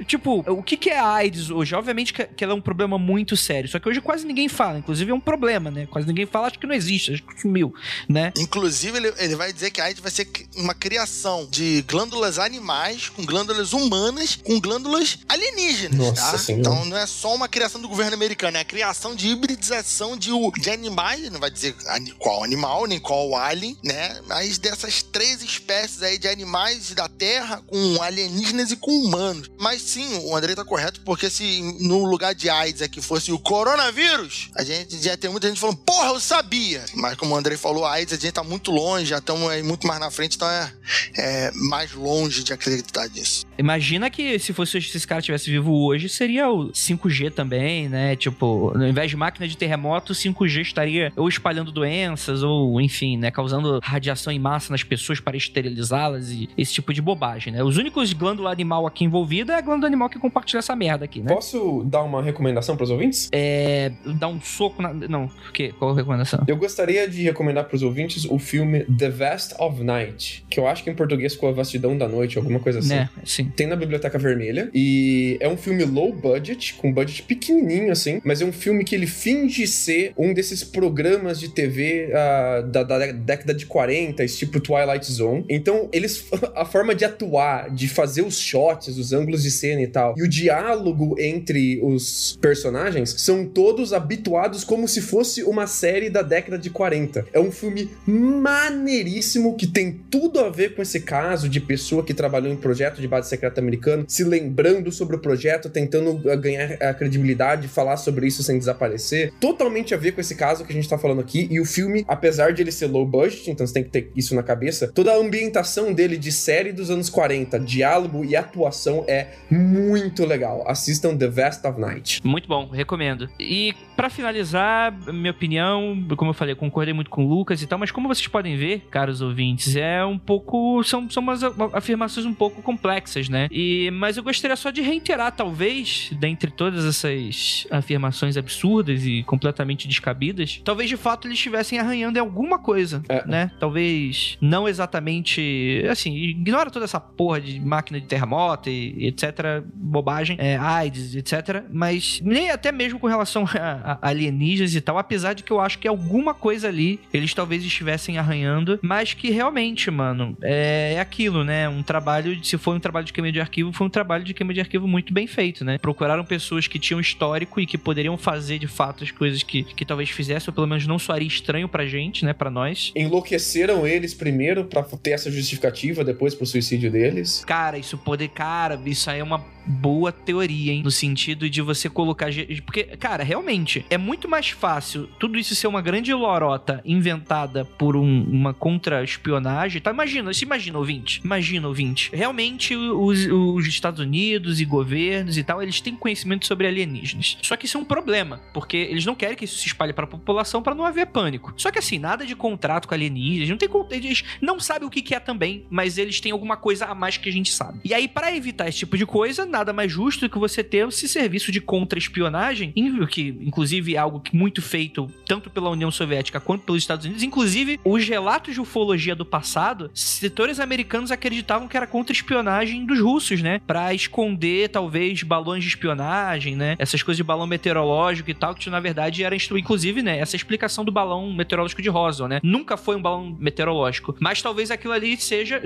Tipo, 0.06 0.44
o 0.48 0.64
que, 0.64 0.78
que 0.78 0.90
é 0.90 1.00
a 1.00 1.08
AIDS 1.08 1.50
hoje? 1.50 1.76
Obviamente 1.76 2.14
que, 2.14 2.24
que 2.24 2.44
ela 2.44 2.54
é 2.54 2.56
um 2.56 2.62
problema 2.62 2.98
muito 2.98 3.36
sério. 3.36 3.70
Só 3.70 3.80
que 3.80 3.90
hoje 3.90 4.02
quase 4.02 4.26
ninguém 4.26 4.48
fala. 4.48 4.78
Inclusive, 4.78 5.12
é 5.12 5.14
um 5.14 5.20
problema, 5.20 5.70
né? 5.72 5.88
Quase 5.88 6.08
ninguém 6.08 6.26
fala 6.26 6.48
acho 6.48 6.60
que 6.60 6.68
não 6.68 6.76
existe, 6.76 7.14
acho 7.14 7.24
que 7.24 7.42
sumiu, 7.42 7.74
né? 8.08 8.32
Inclusive, 8.38 8.98
ele, 8.98 9.14
ele 9.18 9.36
vai 9.36 9.52
dizer 9.52 9.72
que 9.72 9.82
a 9.82 9.86
AIDS 9.86 10.02
vai 10.02 10.12
ser 10.12 10.28
uma 10.56 10.74
criação 10.74 11.48
de 11.50 11.84
glândulas 11.88 12.40
animais 12.40 13.10
com 13.10 13.26
glândulas 13.26 13.74
humanas 13.74 14.38
com 14.44 14.60
glândulas 14.60 15.20
alienígenas, 15.28 15.98
Nossa 15.98 16.32
tá? 16.32 16.38
Senhora. 16.38 16.62
Então 16.62 16.86
não 16.86 16.98
é 16.98 17.06
só 17.06 17.34
uma 17.34 17.48
criação 17.48 17.82
do 17.82 17.88
governo 17.88 18.14
americano, 18.14 18.58
é 18.58 18.62
a 18.62 18.66
criação 18.66 19.16
de 19.16 19.28
hibridização 19.28 20.18
de, 20.18 20.30
de 20.60 20.70
animais, 20.70 21.30
não 21.32 21.40
vai 21.40 21.50
dizer 21.50 21.76
qual 22.20 22.44
animal, 22.44 22.86
nem 22.86 23.00
qual 23.00 23.36
alien, 23.36 23.78
né? 23.84 24.20
Mas 24.28 24.58
dessas 24.58 25.02
três 25.02 25.42
espécies 25.42 26.02
aí 26.04 26.18
de 26.18 26.28
animais 26.28 26.92
da 26.92 27.08
Terra 27.08 27.62
com 27.66 28.02
alienígenas 28.02 28.72
e 28.72 28.78
com 28.78 28.92
humanos 28.92 29.25
anos. 29.26 29.50
Mas 29.60 29.82
sim, 29.82 30.20
o 30.24 30.36
Andrei 30.36 30.56
tá 30.56 30.64
correto, 30.64 31.02
porque 31.02 31.30
se 31.30 31.62
no 31.80 32.06
lugar 32.06 32.34
de 32.34 32.50
AIDS 32.50 32.82
aqui 32.82 33.02
fosse 33.02 33.32
o 33.32 33.40
coronavírus, 33.40 34.50
a 34.56 34.64
gente 34.64 35.02
já 35.02 35.18
tem 35.18 35.30
muita 35.30 35.48
gente 35.48 35.60
falando, 35.60 35.78
porra, 35.78 36.10
eu 36.10 36.20
sabia. 36.20 36.84
Mas 36.94 37.18
como 37.18 37.34
o 37.34 37.38
Andrei 37.38 37.58
falou, 37.58 37.86
a 37.86 37.94
AIDS 37.94 38.14
a 38.14 38.18
gente 38.18 38.34
tá 38.34 38.44
muito 38.44 38.72
longe, 38.72 39.06
já 39.06 39.18
estamos 39.18 39.62
muito 39.64 39.88
mais 39.88 40.00
na 40.00 40.12
frente, 40.12 40.36
então 40.36 40.50
é, 40.50 40.74
é 41.18 41.52
mais 41.52 41.92
longe 41.94 42.44
de 42.44 42.54
acreditar 42.54 43.10
nisso. 43.10 43.45
Imagina 43.58 44.10
que 44.10 44.38
se 44.40 44.54
fosse 44.54 44.82
se 44.82 44.98
esse 44.98 45.08
cara 45.08 45.22
tivesse 45.22 45.50
vivo 45.50 45.74
hoje, 45.74 46.10
seria 46.10 46.50
o 46.50 46.72
5G 46.72 47.32
também, 47.32 47.88
né? 47.88 48.16
Tipo, 48.16 48.72
ao 48.76 48.88
invés 48.88 49.10
de 49.10 49.18
máquina 49.18 49.48
de 49.48 49.58
terremoto, 49.58 50.14
5G 50.14 50.62
estaria 50.62 51.12
ou 51.16 51.28
espalhando 51.28 51.72
doenças, 51.72 52.44
ou 52.44 52.80
enfim, 52.82 53.18
né? 53.18 53.32
Causando 53.32 53.80
radiação 53.84 54.32
em 54.32 54.40
massa 54.40 54.72
nas 54.72 54.84
pessoas 54.84 55.20
para 55.20 55.38
esterilizá-las 55.38 56.30
e 56.32 56.50
esse 56.58 56.74
tipo 56.74 56.94
de 56.94 57.02
bobagem, 57.02 57.54
né? 57.54 57.64
Os 57.64 57.78
únicos 57.78 58.14
glândula 58.14 58.52
animal 58.52 58.86
aqui 58.88 59.04
envolvida 59.04 59.54
é 59.54 59.58
a 59.58 59.62
glândula 59.62 59.88
animal 59.88 60.10
que 60.10 60.20
compartilha 60.20 60.60
essa 60.60 60.76
merda 60.76 61.06
aqui, 61.06 61.22
né? 61.22 61.34
Posso 61.34 61.84
dar 61.86 62.04
uma 62.04 62.22
recomendação 62.22 62.76
para 62.76 62.84
os 62.84 62.90
ouvintes? 62.90 63.30
É. 63.32 63.92
Dar 64.20 64.28
um 64.28 64.42
soco 64.42 64.82
na. 64.82 64.94
Não, 64.94 65.26
o 65.26 65.52
quê? 65.52 65.74
Qual 65.78 65.92
a 65.92 65.96
recomendação? 65.96 66.44
Eu 66.48 66.58
gostaria 66.58 67.08
de 67.08 67.24
recomendar 67.24 67.66
para 67.66 67.76
os 67.76 67.84
ouvintes 67.84 68.26
o 68.26 68.38
filme 68.40 68.84
The 68.86 69.10
Vast 69.10 69.56
of 69.60 69.84
Night, 69.84 70.46
que 70.50 70.60
eu 70.60 70.68
acho 70.68 70.84
que 70.84 70.90
em 70.90 70.96
português 70.96 71.34
ficou 71.34 71.50
A 71.50 71.52
Vastidão 71.52 71.98
da 71.98 72.08
Noite, 72.08 72.38
alguma 72.38 72.60
coisa 72.60 72.80
assim. 72.80 72.90
Né, 72.90 73.10
sim. 73.24 73.45
Tem 73.56 73.68
na 73.68 73.76
Biblioteca 73.76 74.18
Vermelha 74.18 74.70
e 74.74 75.38
é 75.40 75.48
um 75.48 75.58
filme 75.58 75.84
low 75.84 76.14
budget, 76.14 76.76
com 76.76 76.92
budget 76.92 77.24
pequenininho 77.24 77.92
assim, 77.92 78.22
mas 78.24 78.42
é 78.42 78.46
um 78.46 78.52
filme 78.52 78.84
que 78.84 78.96
ele 78.96 79.08
finge 79.08 79.68
ser 79.68 80.14
um 80.18 80.34
desses 80.34 80.64
programas 80.64 81.40
de 81.40 81.50
TV 81.50 82.10
uh, 82.10 82.68
da, 82.68 82.84
da 82.84 83.12
década 83.12 83.54
de 83.54 83.66
40, 83.66 84.24
esse 84.24 84.38
tipo 84.40 84.60
Twilight 84.60 85.12
Zone. 85.12 85.46
Então, 85.50 85.90
eles 85.92 86.26
a 86.56 86.66
forma 86.66 86.96
de 86.96 87.06
atuar, 87.06 87.70
de 87.70 87.88
fazer 87.88 88.22
os 88.22 88.40
shots, 88.40 88.98
os 88.98 89.14
ângulos 89.14 89.44
de 89.44 89.52
cena 89.52 89.82
e 89.82 89.88
tal, 89.88 90.16
e 90.18 90.24
o 90.24 90.28
diálogo 90.28 91.16
entre 91.20 91.80
os 91.82 92.38
personagens 92.42 93.16
são 93.18 93.46
todos 93.46 93.94
habituados 93.94 94.64
como 94.64 94.88
se 94.88 95.02
fosse 95.02 95.44
uma 95.44 95.68
série 95.68 96.10
da 96.10 96.22
década 96.22 96.58
de 96.58 96.70
40. 96.70 97.26
É 97.34 97.40
um 97.40 97.52
filme 97.52 97.90
maneiríssimo 98.06 99.56
que 99.56 99.68
tem 99.68 99.92
tudo 100.10 100.40
a 100.40 100.50
ver 100.50 100.76
com 100.76 100.82
esse 100.82 101.00
caso 101.00 101.50
de 101.50 101.60
pessoa 101.60 102.04
que 102.04 102.14
trabalhou 102.14 102.52
em 102.52 102.58
projeto 102.58 103.02
de 103.02 103.08
base 103.08 103.30
secreta 103.36 103.62
americano, 103.62 104.06
se 104.08 104.24
lembrando 104.24 104.92
sobre 104.92 105.16
o 105.16 105.20
projeto, 105.20 105.70
tentando 105.70 106.14
ganhar 106.38 106.74
a 106.82 106.94
credibilidade, 106.94 107.68
falar 107.68 107.98
sobre 107.98 108.28
isso 108.28 108.44
sem 108.44 108.58
desaparecer. 108.58 109.34
Totalmente 109.40 109.94
a 109.94 109.98
ver 109.98 110.14
com 110.14 110.22
esse 110.22 110.36
caso 110.36 110.64
que 110.66 110.72
a 110.72 110.76
gente 110.76 110.90
tá 110.90 110.98
falando 110.98 111.22
aqui. 111.22 111.48
E 111.52 111.60
o 111.60 111.66
filme, 111.66 112.06
apesar 112.08 112.54
de 112.54 112.62
ele 112.62 112.72
ser 112.72 112.88
low 112.88 113.06
budget, 113.06 113.50
então 113.50 113.66
você 113.66 113.74
tem 113.74 113.84
que 113.84 113.90
ter 113.90 114.12
isso 114.16 114.36
na 114.36 114.44
cabeça, 114.44 114.88
toda 114.88 115.12
a 115.12 115.18
ambientação 115.18 115.94
dele 115.94 116.18
de 116.18 116.32
série 116.32 116.72
dos 116.72 116.90
anos 116.90 117.10
40, 117.10 117.60
diálogo 117.60 118.24
e 118.24 118.36
atuação 118.36 119.04
é 119.08 119.28
muito 119.50 120.26
legal. 120.26 120.64
Assistam 120.68 121.16
The 121.16 121.28
Vast 121.28 121.68
of 121.68 121.80
Night. 121.80 122.22
Muito 122.24 122.48
bom, 122.48 122.68
recomendo. 122.70 123.30
E 123.40 123.74
para 123.96 124.10
finalizar, 124.10 124.92
minha 125.14 125.32
opinião, 125.32 126.06
como 126.18 126.30
eu 126.32 126.34
falei, 126.34 126.54
eu 126.54 126.58
concordei 126.58 126.94
muito 126.94 127.10
com 127.10 127.26
o 127.26 127.30
Lucas 127.30 127.62
e 127.62 127.68
tal, 127.68 127.80
mas 127.80 127.92
como 127.92 128.08
vocês 128.08 128.28
podem 128.28 128.56
ver, 128.58 128.88
caros 128.92 129.22
ouvintes, 129.22 129.76
é 129.76 130.04
um 130.06 130.18
pouco. 130.18 130.84
São, 130.84 131.10
são 131.10 131.24
umas 131.24 131.42
afirmações 131.74 132.26
um 132.26 132.34
pouco 132.34 132.62
complexas, 132.62 133.30
né? 133.30 133.48
E, 133.52 133.90
mas 133.92 134.18
eu 134.18 134.24
gostaria 134.24 134.56
só 134.56 134.70
de 134.72 134.82
reiterar, 134.82 135.32
talvez, 135.32 136.10
dentre 136.20 136.52
todas 136.52 136.86
essas 136.86 137.68
afirmações 137.72 138.38
absurdas 138.38 139.06
e 139.06 139.24
completamente 139.24 139.88
descabidas, 139.88 140.62
talvez 140.64 140.90
de 140.90 140.98
fato 140.98 141.28
eles 141.28 141.38
estivessem 141.38 141.80
arranhando 141.80 142.18
em 142.18 142.22
alguma 142.22 142.60
coisa, 142.60 143.04
É. 143.10 143.26
né? 143.28 143.52
Talvez 143.60 144.38
não 144.42 144.68
exatamente. 144.68 145.84
Assim, 145.90 146.16
ignora 146.16 146.70
toda 146.70 146.86
essa 146.86 147.00
porra 147.00 147.40
de 147.42 147.60
máquina 147.60 148.00
de 148.00 148.08
terremoto 148.08 148.70
e, 148.70 148.94
e 148.98 149.08
etc. 149.08 149.64
Bobagem, 149.74 150.38
é, 150.40 150.58
AIDS, 150.58 151.16
etc. 151.16 151.64
Mas 151.72 152.20
nem 152.24 152.50
até 152.50 152.72
mesmo 152.72 153.00
com 153.00 153.08
relação 153.08 153.46
a, 153.60 153.85
a 153.85 153.85
alienígenas 154.02 154.76
e 154.76 154.82
tal, 154.82 154.98
apesar 154.98 155.34
de 155.34 155.44
que 155.44 155.52
eu 155.52 155.60
acho 155.60 155.80
que 155.80 155.88
alguma 155.88 156.34
coisa 156.34 156.68
ali 156.68 157.00
eles 157.14 157.34
talvez 157.34 157.64
estivessem 157.64 158.18
arranhando, 158.18 158.80
mas 158.82 159.14
que 159.14 159.30
realmente, 159.30 159.90
mano, 159.92 160.38
é, 160.42 160.94
é 160.96 161.00
aquilo, 161.00 161.44
né? 161.44 161.68
Um 161.70 161.84
trabalho, 161.84 162.44
se 162.44 162.58
foi 162.58 162.76
um 162.76 162.80
trabalho 162.80 163.06
de 163.06 163.14
queima 163.14 163.32
de 163.32 163.40
arquivo, 163.40 163.72
foi 163.72 163.88
um 163.88 163.90
trabalho 163.90 164.24
de 164.24 164.34
queima 164.34 164.54
de 164.54 164.60
arquivo 164.60 164.88
muito 164.88 165.14
bem 165.14 165.28
feito, 165.28 165.64
né? 165.64 165.78
Procuraram 165.78 166.24
pessoas 166.24 166.68
que 166.68 166.80
tinham 166.80 167.00
histórico 167.00 167.60
e 167.60 167.66
que 167.66 167.78
poderiam 167.78 168.18
fazer 168.18 168.60
de 168.60 168.68
fato 168.68 169.04
as 169.04 169.12
coisas 169.12 169.44
que, 169.44 169.64
que 169.64 169.86
talvez 169.86 170.10
fizessem, 170.10 170.50
ou 170.50 170.54
pelo 170.54 170.68
menos 170.68 170.88
não 170.88 171.00
soaria 171.00 171.28
estranho 171.28 171.68
pra 171.68 171.86
gente, 171.86 172.26
né? 172.26 172.34
Pra 172.34 172.50
nós. 172.50 172.92
Enlouqueceram 172.96 173.86
eles 173.86 174.14
primeiro 174.14 174.66
pra 174.66 174.84
ter 174.84 175.12
essa 175.12 175.32
justificativa 175.32 176.04
depois 176.04 176.34
pro 176.34 176.46
suicídio 176.46 176.92
deles. 176.92 177.44
Cara, 177.46 177.78
isso 177.78 177.98
poder. 177.98 178.30
Cara, 178.30 178.80
isso 178.86 179.10
aí 179.10 179.20
é 179.20 179.24
uma 179.24 179.44
boa 179.66 180.12
teoria, 180.12 180.72
hein? 180.74 180.84
No 180.84 180.92
sentido 180.92 181.50
de 181.50 181.62
você 181.62 181.90
colocar. 181.90 182.30
Porque, 182.66 182.84
cara, 182.84 183.24
realmente, 183.24 183.75
é 183.90 183.98
muito 183.98 184.28
mais 184.30 184.50
fácil 184.50 185.10
tudo 185.20 185.38
isso 185.38 185.56
ser 185.56 185.68
uma 185.68 185.82
grande 185.82 186.14
lorota 186.14 186.82
inventada 186.86 187.66
por 187.66 187.96
um- 187.96 188.24
uma 188.24 188.54
contra-espionagem. 188.54 189.82
Tá? 189.82 189.92
Imagina, 189.92 190.34
se 190.34 190.46
imagina, 190.46 190.78
ouvinte. 190.78 191.22
Imagina, 191.24 191.68
ouvinte. 191.68 192.10
Realmente, 192.14 192.76
os, 192.76 193.26
os 193.28 193.68
Estados 193.68 194.00
Unidos 194.00 194.60
e 194.60 194.66
governos 194.66 195.38
e 195.38 195.44
tal, 195.44 195.62
eles 195.62 195.82
têm 195.82 195.96
conhecimento 195.96 196.46
sobre 196.46 196.68
alienígenas. 196.68 197.38
Só 197.42 197.56
que 197.56 197.66
isso 197.66 197.78
é 197.78 197.82
um 197.82 197.86
problema, 197.86 198.40
porque 198.54 198.78
eles 198.78 199.06
não 199.06 199.16
querem 199.16 199.36
que 199.36 199.46
isso 199.46 199.58
se 199.58 199.68
espalhe 199.68 199.94
pra 199.94 200.08
população 200.08 200.62
pra 200.62 200.76
não 200.76 200.86
haver 200.86 201.08
pânico. 201.08 201.54
Só 201.58 201.72
que 201.72 201.80
assim, 201.80 202.00
nada 202.00 202.26
de 202.26 202.36
contrato 202.36 202.88
com 202.88 202.94
alienígenas, 202.94 203.50
não 203.50 203.58
tem 203.58 203.70
eles 203.92 204.24
não 204.42 204.60
sabem 204.60 204.88
o 204.88 204.92
que, 204.92 205.02
que 205.02 205.14
é 205.16 205.20
também, 205.20 205.66
mas 205.70 205.98
eles 205.98 206.20
têm 206.22 206.32
alguma 206.32 206.56
coisa 206.56 206.86
a 206.86 206.96
mais 206.96 207.18
que 207.18 207.28
a 207.28 207.32
gente 207.32 207.52
sabe. 207.52 207.80
E 207.84 207.94
aí, 207.94 208.08
pra 208.08 208.34
evitar 208.36 208.68
esse 208.70 208.80
tipo 208.80 208.98
de 208.98 209.06
coisa, 209.06 209.46
nada 209.46 209.74
mais 209.74 209.92
justo 209.92 210.22
do 210.22 210.30
que 210.30 210.38
você 210.40 210.64
ter 210.64 210.88
esse 210.88 211.08
serviço 211.10 211.52
de 211.52 211.60
contra-espionagem, 211.60 212.72
em- 212.76 213.06
que 213.06 213.36
inclusive 213.42 213.65
é 213.74 213.98
algo 213.98 214.20
que 214.20 214.36
muito 214.36 214.62
feito 214.62 215.10
tanto 215.26 215.50
pela 215.50 215.70
União 215.70 215.90
Soviética 215.92 216.40
quanto 216.40 216.64
pelos 216.64 216.82
Estados 216.84 217.06
Unidos. 217.06 217.24
Inclusive, 217.24 217.80
os 217.84 218.08
relatos 218.08 218.54
de 218.54 218.62
ufologia 218.62 219.16
do 219.16 219.26
passado, 219.26 219.90
setores 219.94 220.60
americanos 220.60 221.12
acreditavam 221.12 221.68
que 221.68 221.76
era 221.78 221.88
contra-espionagem 221.88 222.86
dos 222.86 223.00
russos, 223.00 223.42
né? 223.42 223.60
Pra 223.66 223.94
esconder, 223.94 224.70
talvez, 224.70 225.24
balões 225.24 225.64
de 225.64 225.70
espionagem, 225.70 226.56
né? 226.56 226.76
Essas 226.80 227.02
coisas 227.04 227.18
de 227.18 227.24
balão 227.24 227.48
meteorológico 227.48 228.30
e 228.30 228.34
tal, 228.34 228.54
que 228.56 228.70
na 228.70 228.80
verdade 228.80 229.24
era 229.24 229.36
inclusive, 229.36 230.02
né? 230.02 230.20
Essa 230.20 230.36
explicação 230.36 230.84
do 230.86 230.92
balão 230.92 231.32
meteorológico 231.34 231.82
de 231.82 231.90
Roswell, 231.90 232.28
né? 232.30 232.40
Nunca 232.44 232.78
foi 232.78 232.96
um 232.96 233.02
balão 233.02 233.36
meteorológico. 233.40 234.16
Mas 234.20 234.42
talvez 234.42 234.72
aquilo 234.72 234.94
ali 234.94 235.18
seja. 235.18 235.62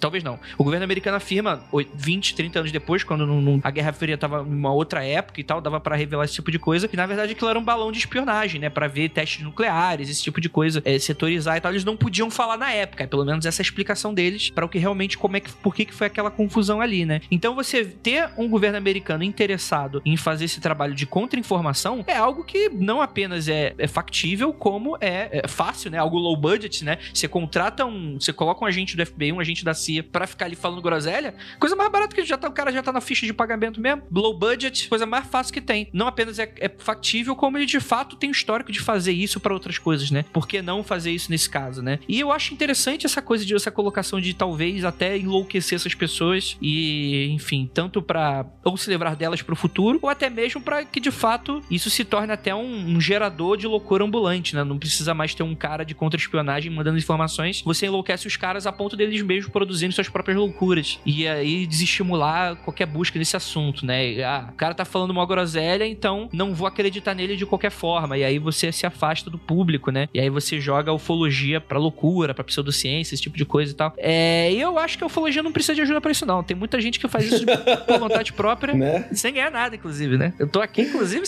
Talvez 0.00 0.22
não. 0.24 0.38
O 0.58 0.64
governo 0.64 0.84
americano 0.84 1.16
afirma, 1.16 1.62
oi- 1.70 1.88
20, 1.94 2.34
30 2.34 2.58
anos 2.60 2.72
depois, 2.72 3.04
quando 3.04 3.60
a 3.62 3.70
Guerra 3.70 3.92
Fria 3.92 4.18
tava 4.18 4.40
em 4.46 4.52
uma 4.54 4.72
outra 4.72 5.04
época 5.04 5.40
e 5.40 5.44
tal, 5.44 5.60
dava 5.60 5.80
pra 5.80 5.96
revelar 5.96 6.24
esse 6.24 6.34
tipo 6.34 6.50
de 6.50 6.58
coisa, 6.58 6.88
que 6.88 6.96
na 6.96 7.06
verdade 7.06 7.34
aquilo 7.42 7.50
era 7.50 7.58
um 7.58 7.64
balão 7.64 7.90
de 7.90 7.98
espionagem, 7.98 8.60
né? 8.60 8.70
Pra 8.70 8.86
ver 8.86 9.08
testes 9.08 9.42
nucleares, 9.42 10.08
esse 10.08 10.22
tipo 10.22 10.40
de 10.40 10.48
coisa, 10.48 10.80
é, 10.84 10.98
setorizar 10.98 11.56
e 11.56 11.60
tal. 11.60 11.72
Eles 11.72 11.84
não 11.84 11.96
podiam 11.96 12.30
falar 12.30 12.56
na 12.56 12.70
época, 12.72 13.04
é 13.04 13.06
pelo 13.06 13.24
menos 13.24 13.44
essa 13.44 13.60
é 13.60 13.62
a 13.62 13.66
explicação 13.66 14.14
deles 14.14 14.50
pra 14.50 14.64
o 14.64 14.68
que 14.68 14.78
realmente, 14.78 15.18
como 15.18 15.36
é 15.36 15.40
que, 15.40 15.52
por 15.52 15.74
que, 15.74 15.84
que 15.84 15.94
foi 15.94 16.06
aquela 16.06 16.30
confusão 16.30 16.80
ali, 16.80 17.04
né? 17.04 17.20
Então 17.30 17.54
você 17.54 17.84
ter 17.84 18.30
um 18.38 18.48
governo 18.48 18.78
americano 18.78 19.24
interessado 19.24 20.00
em 20.04 20.16
fazer 20.16 20.44
esse 20.44 20.60
trabalho 20.60 20.94
de 20.94 21.06
contra-informação 21.06 22.04
é 22.06 22.16
algo 22.16 22.44
que 22.44 22.68
não 22.68 23.02
apenas 23.02 23.48
é, 23.48 23.74
é 23.76 23.88
factível, 23.88 24.52
como 24.52 24.96
é, 25.00 25.40
é 25.44 25.48
fácil, 25.48 25.90
né? 25.90 25.98
Algo 25.98 26.18
low 26.18 26.36
budget, 26.36 26.84
né? 26.84 26.98
Você 27.12 27.26
contrata 27.26 27.84
um. 27.84 28.20
Você 28.20 28.32
coloca 28.32 28.64
um 28.64 28.68
agente 28.68 28.96
do 28.96 29.04
FBI, 29.04 29.32
um 29.32 29.40
agente 29.40 29.64
da 29.64 29.74
CIA 29.74 30.02
pra 30.02 30.26
ficar 30.26 30.46
ali 30.46 30.56
falando 30.56 30.80
groselha, 30.80 31.34
coisa 31.58 31.74
mais 31.74 31.90
barata 31.90 32.14
que 32.14 32.24
já 32.24 32.36
tá, 32.36 32.48
o 32.48 32.52
cara 32.52 32.70
já 32.70 32.82
tá 32.82 32.92
na 32.92 33.00
ficha 33.00 33.26
de 33.26 33.32
pagamento 33.32 33.80
mesmo. 33.80 34.02
Low 34.10 34.38
budget, 34.38 34.88
coisa 34.88 35.06
mais 35.06 35.26
fácil 35.26 35.52
que 35.52 35.60
tem. 35.60 35.88
Não 35.92 36.06
apenas 36.06 36.38
é, 36.38 36.52
é 36.58 36.68
factível, 36.68 37.31
como 37.36 37.58
ele 37.58 37.66
de 37.66 37.80
fato 37.80 38.16
tem 38.16 38.30
o 38.30 38.32
histórico 38.32 38.72
de 38.72 38.80
fazer 38.80 39.12
isso 39.12 39.40
pra 39.40 39.52
outras 39.52 39.78
coisas, 39.78 40.10
né? 40.10 40.24
Por 40.32 40.46
que 40.46 40.62
não 40.62 40.82
fazer 40.82 41.10
isso 41.10 41.30
nesse 41.30 41.48
caso, 41.48 41.82
né? 41.82 41.98
E 42.08 42.20
eu 42.20 42.32
acho 42.32 42.54
interessante 42.54 43.06
essa 43.06 43.22
coisa 43.22 43.44
de 43.44 43.54
essa 43.54 43.70
colocação 43.70 44.20
de 44.20 44.34
talvez 44.34 44.84
até 44.84 45.16
enlouquecer 45.16 45.76
essas 45.76 45.94
pessoas 45.94 46.56
e, 46.60 47.28
enfim, 47.30 47.70
tanto 47.72 48.02
pra 48.02 48.46
ou 48.64 48.76
se 48.76 48.90
livrar 48.90 49.16
delas 49.16 49.42
pro 49.42 49.56
futuro, 49.56 49.98
ou 50.02 50.08
até 50.08 50.30
mesmo 50.30 50.60
pra 50.60 50.84
que 50.84 51.00
de 51.00 51.10
fato 51.10 51.62
isso 51.70 51.90
se 51.90 52.04
torne 52.04 52.32
até 52.32 52.54
um, 52.54 52.96
um 52.96 53.00
gerador 53.00 53.56
de 53.56 53.66
loucura 53.66 54.04
ambulante, 54.04 54.54
né? 54.54 54.64
Não 54.64 54.78
precisa 54.78 55.14
mais 55.14 55.34
ter 55.34 55.42
um 55.42 55.54
cara 55.54 55.84
de 55.84 55.94
contra-espionagem 55.94 56.70
mandando 56.70 56.98
informações. 56.98 57.62
Você 57.64 57.86
enlouquece 57.86 58.26
os 58.26 58.36
caras 58.36 58.66
a 58.66 58.72
ponto 58.72 58.96
deles 58.96 59.22
mesmos 59.22 59.52
produzindo 59.52 59.92
suas 59.92 60.08
próprias 60.08 60.38
loucuras. 60.38 60.98
E 61.04 61.26
aí 61.26 61.66
desestimular 61.66 62.56
qualquer 62.56 62.86
busca 62.86 63.18
nesse 63.18 63.36
assunto, 63.36 63.84
né? 63.86 64.22
Ah, 64.22 64.48
o 64.50 64.56
cara 64.56 64.74
tá 64.74 64.84
falando 64.84 65.10
uma 65.10 65.26
groselha, 65.26 65.86
então 65.86 66.28
não 66.32 66.54
vou 66.54 66.66
acreditar 66.66 67.14
nele 67.14 67.21
de 67.36 67.46
qualquer 67.46 67.70
forma. 67.70 68.16
E 68.18 68.24
aí 68.24 68.38
você 68.38 68.70
se 68.72 68.86
afasta 68.86 69.30
do 69.30 69.38
público, 69.38 69.90
né? 69.90 70.08
E 70.12 70.20
aí 70.20 70.28
você 70.30 70.60
joga 70.60 70.90
a 70.90 70.94
ufologia 70.94 71.60
pra 71.60 71.78
loucura, 71.78 72.34
pra 72.34 72.44
pseudociência, 72.44 73.14
esse 73.14 73.22
tipo 73.22 73.36
de 73.36 73.44
coisa 73.44 73.72
e 73.72 73.74
tal. 73.74 73.94
É, 73.96 74.52
e 74.52 74.60
eu 74.60 74.78
acho 74.78 74.96
que 74.98 75.04
a 75.04 75.06
ufologia 75.06 75.42
não 75.42 75.52
precisa 75.52 75.74
de 75.74 75.82
ajuda 75.82 76.00
pra 76.00 76.10
isso, 76.10 76.26
não. 76.26 76.42
Tem 76.42 76.56
muita 76.56 76.80
gente 76.80 76.98
que 76.98 77.08
faz 77.08 77.26
isso 77.32 77.44
por 77.86 77.98
vontade 78.00 78.32
própria, 78.32 78.74
Né? 78.74 79.08
sem 79.12 79.32
ganhar 79.34 79.50
nada, 79.50 79.76
inclusive, 79.76 80.16
né? 80.16 80.32
Eu 80.38 80.48
tô 80.48 80.60
aqui, 80.60 80.82
inclusive, 80.82 81.24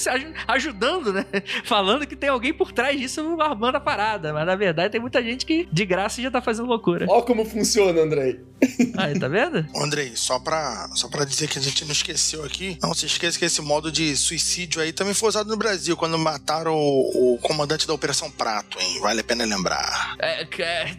ajudando, 0.49 1.13
né? 1.13 1.25
Falando 1.65 2.07
que 2.07 2.17
tem 2.17 2.29
alguém 2.31 2.53
por 2.53 2.73
trás 2.73 2.99
disso 2.99 3.21
armando 3.41 3.77
a 3.77 3.81
parada. 3.81 4.33
Mas 4.33 4.47
na 4.47 4.57
verdade 4.57 4.93
tem 4.93 5.01
muita 5.01 5.23
gente 5.23 5.45
que 5.47 5.69
de 5.71 5.85
graça 5.85 6.21
já 6.23 6.31
tá 6.31 6.41
fazendo 6.41 6.67
loucura. 6.67 7.07
Ó 7.09 7.23
como 7.23 7.45
funciona, 7.45 8.01
Andrei. 8.01 8.41
Aí, 8.97 9.19
tá 9.19 9.29
vendo? 9.29 9.67
Ô, 9.75 9.83
Andrei, 9.83 10.13
só 10.15 10.39
pra, 10.39 10.89
só 10.95 11.09
pra 11.09 11.25
dizer 11.25 11.49
que 11.49 11.59
a 11.59 11.63
gente 11.63 11.85
não 11.85 11.93
esqueceu 11.93 12.45
aqui, 12.45 12.79
não 12.83 12.95
se 12.95 13.05
esqueça 13.05 13.39
que 13.39 13.45
esse 13.45 13.61
modo 13.61 13.91
de 13.93 14.17
suicídio 14.17 14.81
aí 14.81 14.93
também 14.93 15.13
foi 15.13 15.29
usado 15.29 15.49
no 15.51 15.57
Brasil, 15.57 15.84
quando 15.93 16.19
mataram 16.19 16.75
o, 16.75 17.35
o 17.35 17.39
comandante 17.39 17.87
da 17.87 17.93
Operação 17.95 18.31
Prato, 18.31 18.79
hein? 18.81 19.01
Vale 19.01 19.21
a 19.21 19.25
pena 19.25 19.45
lembrar. 19.45 20.15
É, 20.19 20.43
é, 20.59 20.97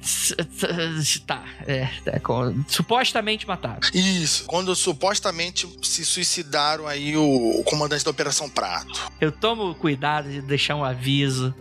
tá, 1.25 1.43
é, 1.67 1.89
é, 2.05 2.21
supostamente 2.67 3.47
mataram. 3.47 3.79
Isso, 3.93 4.45
quando 4.45 4.75
supostamente 4.75 5.67
se 5.81 6.05
suicidaram 6.05 6.87
aí 6.87 7.15
o, 7.17 7.59
o 7.59 7.63
comandante 7.63 8.03
da 8.03 8.11
Operação 8.11 8.49
Prato. 8.49 9.11
Eu 9.19 9.31
tomo 9.31 9.73
cuidado 9.75 10.29
de 10.29 10.41
deixar 10.41 10.75
um 10.75 10.83
aviso 10.83 11.53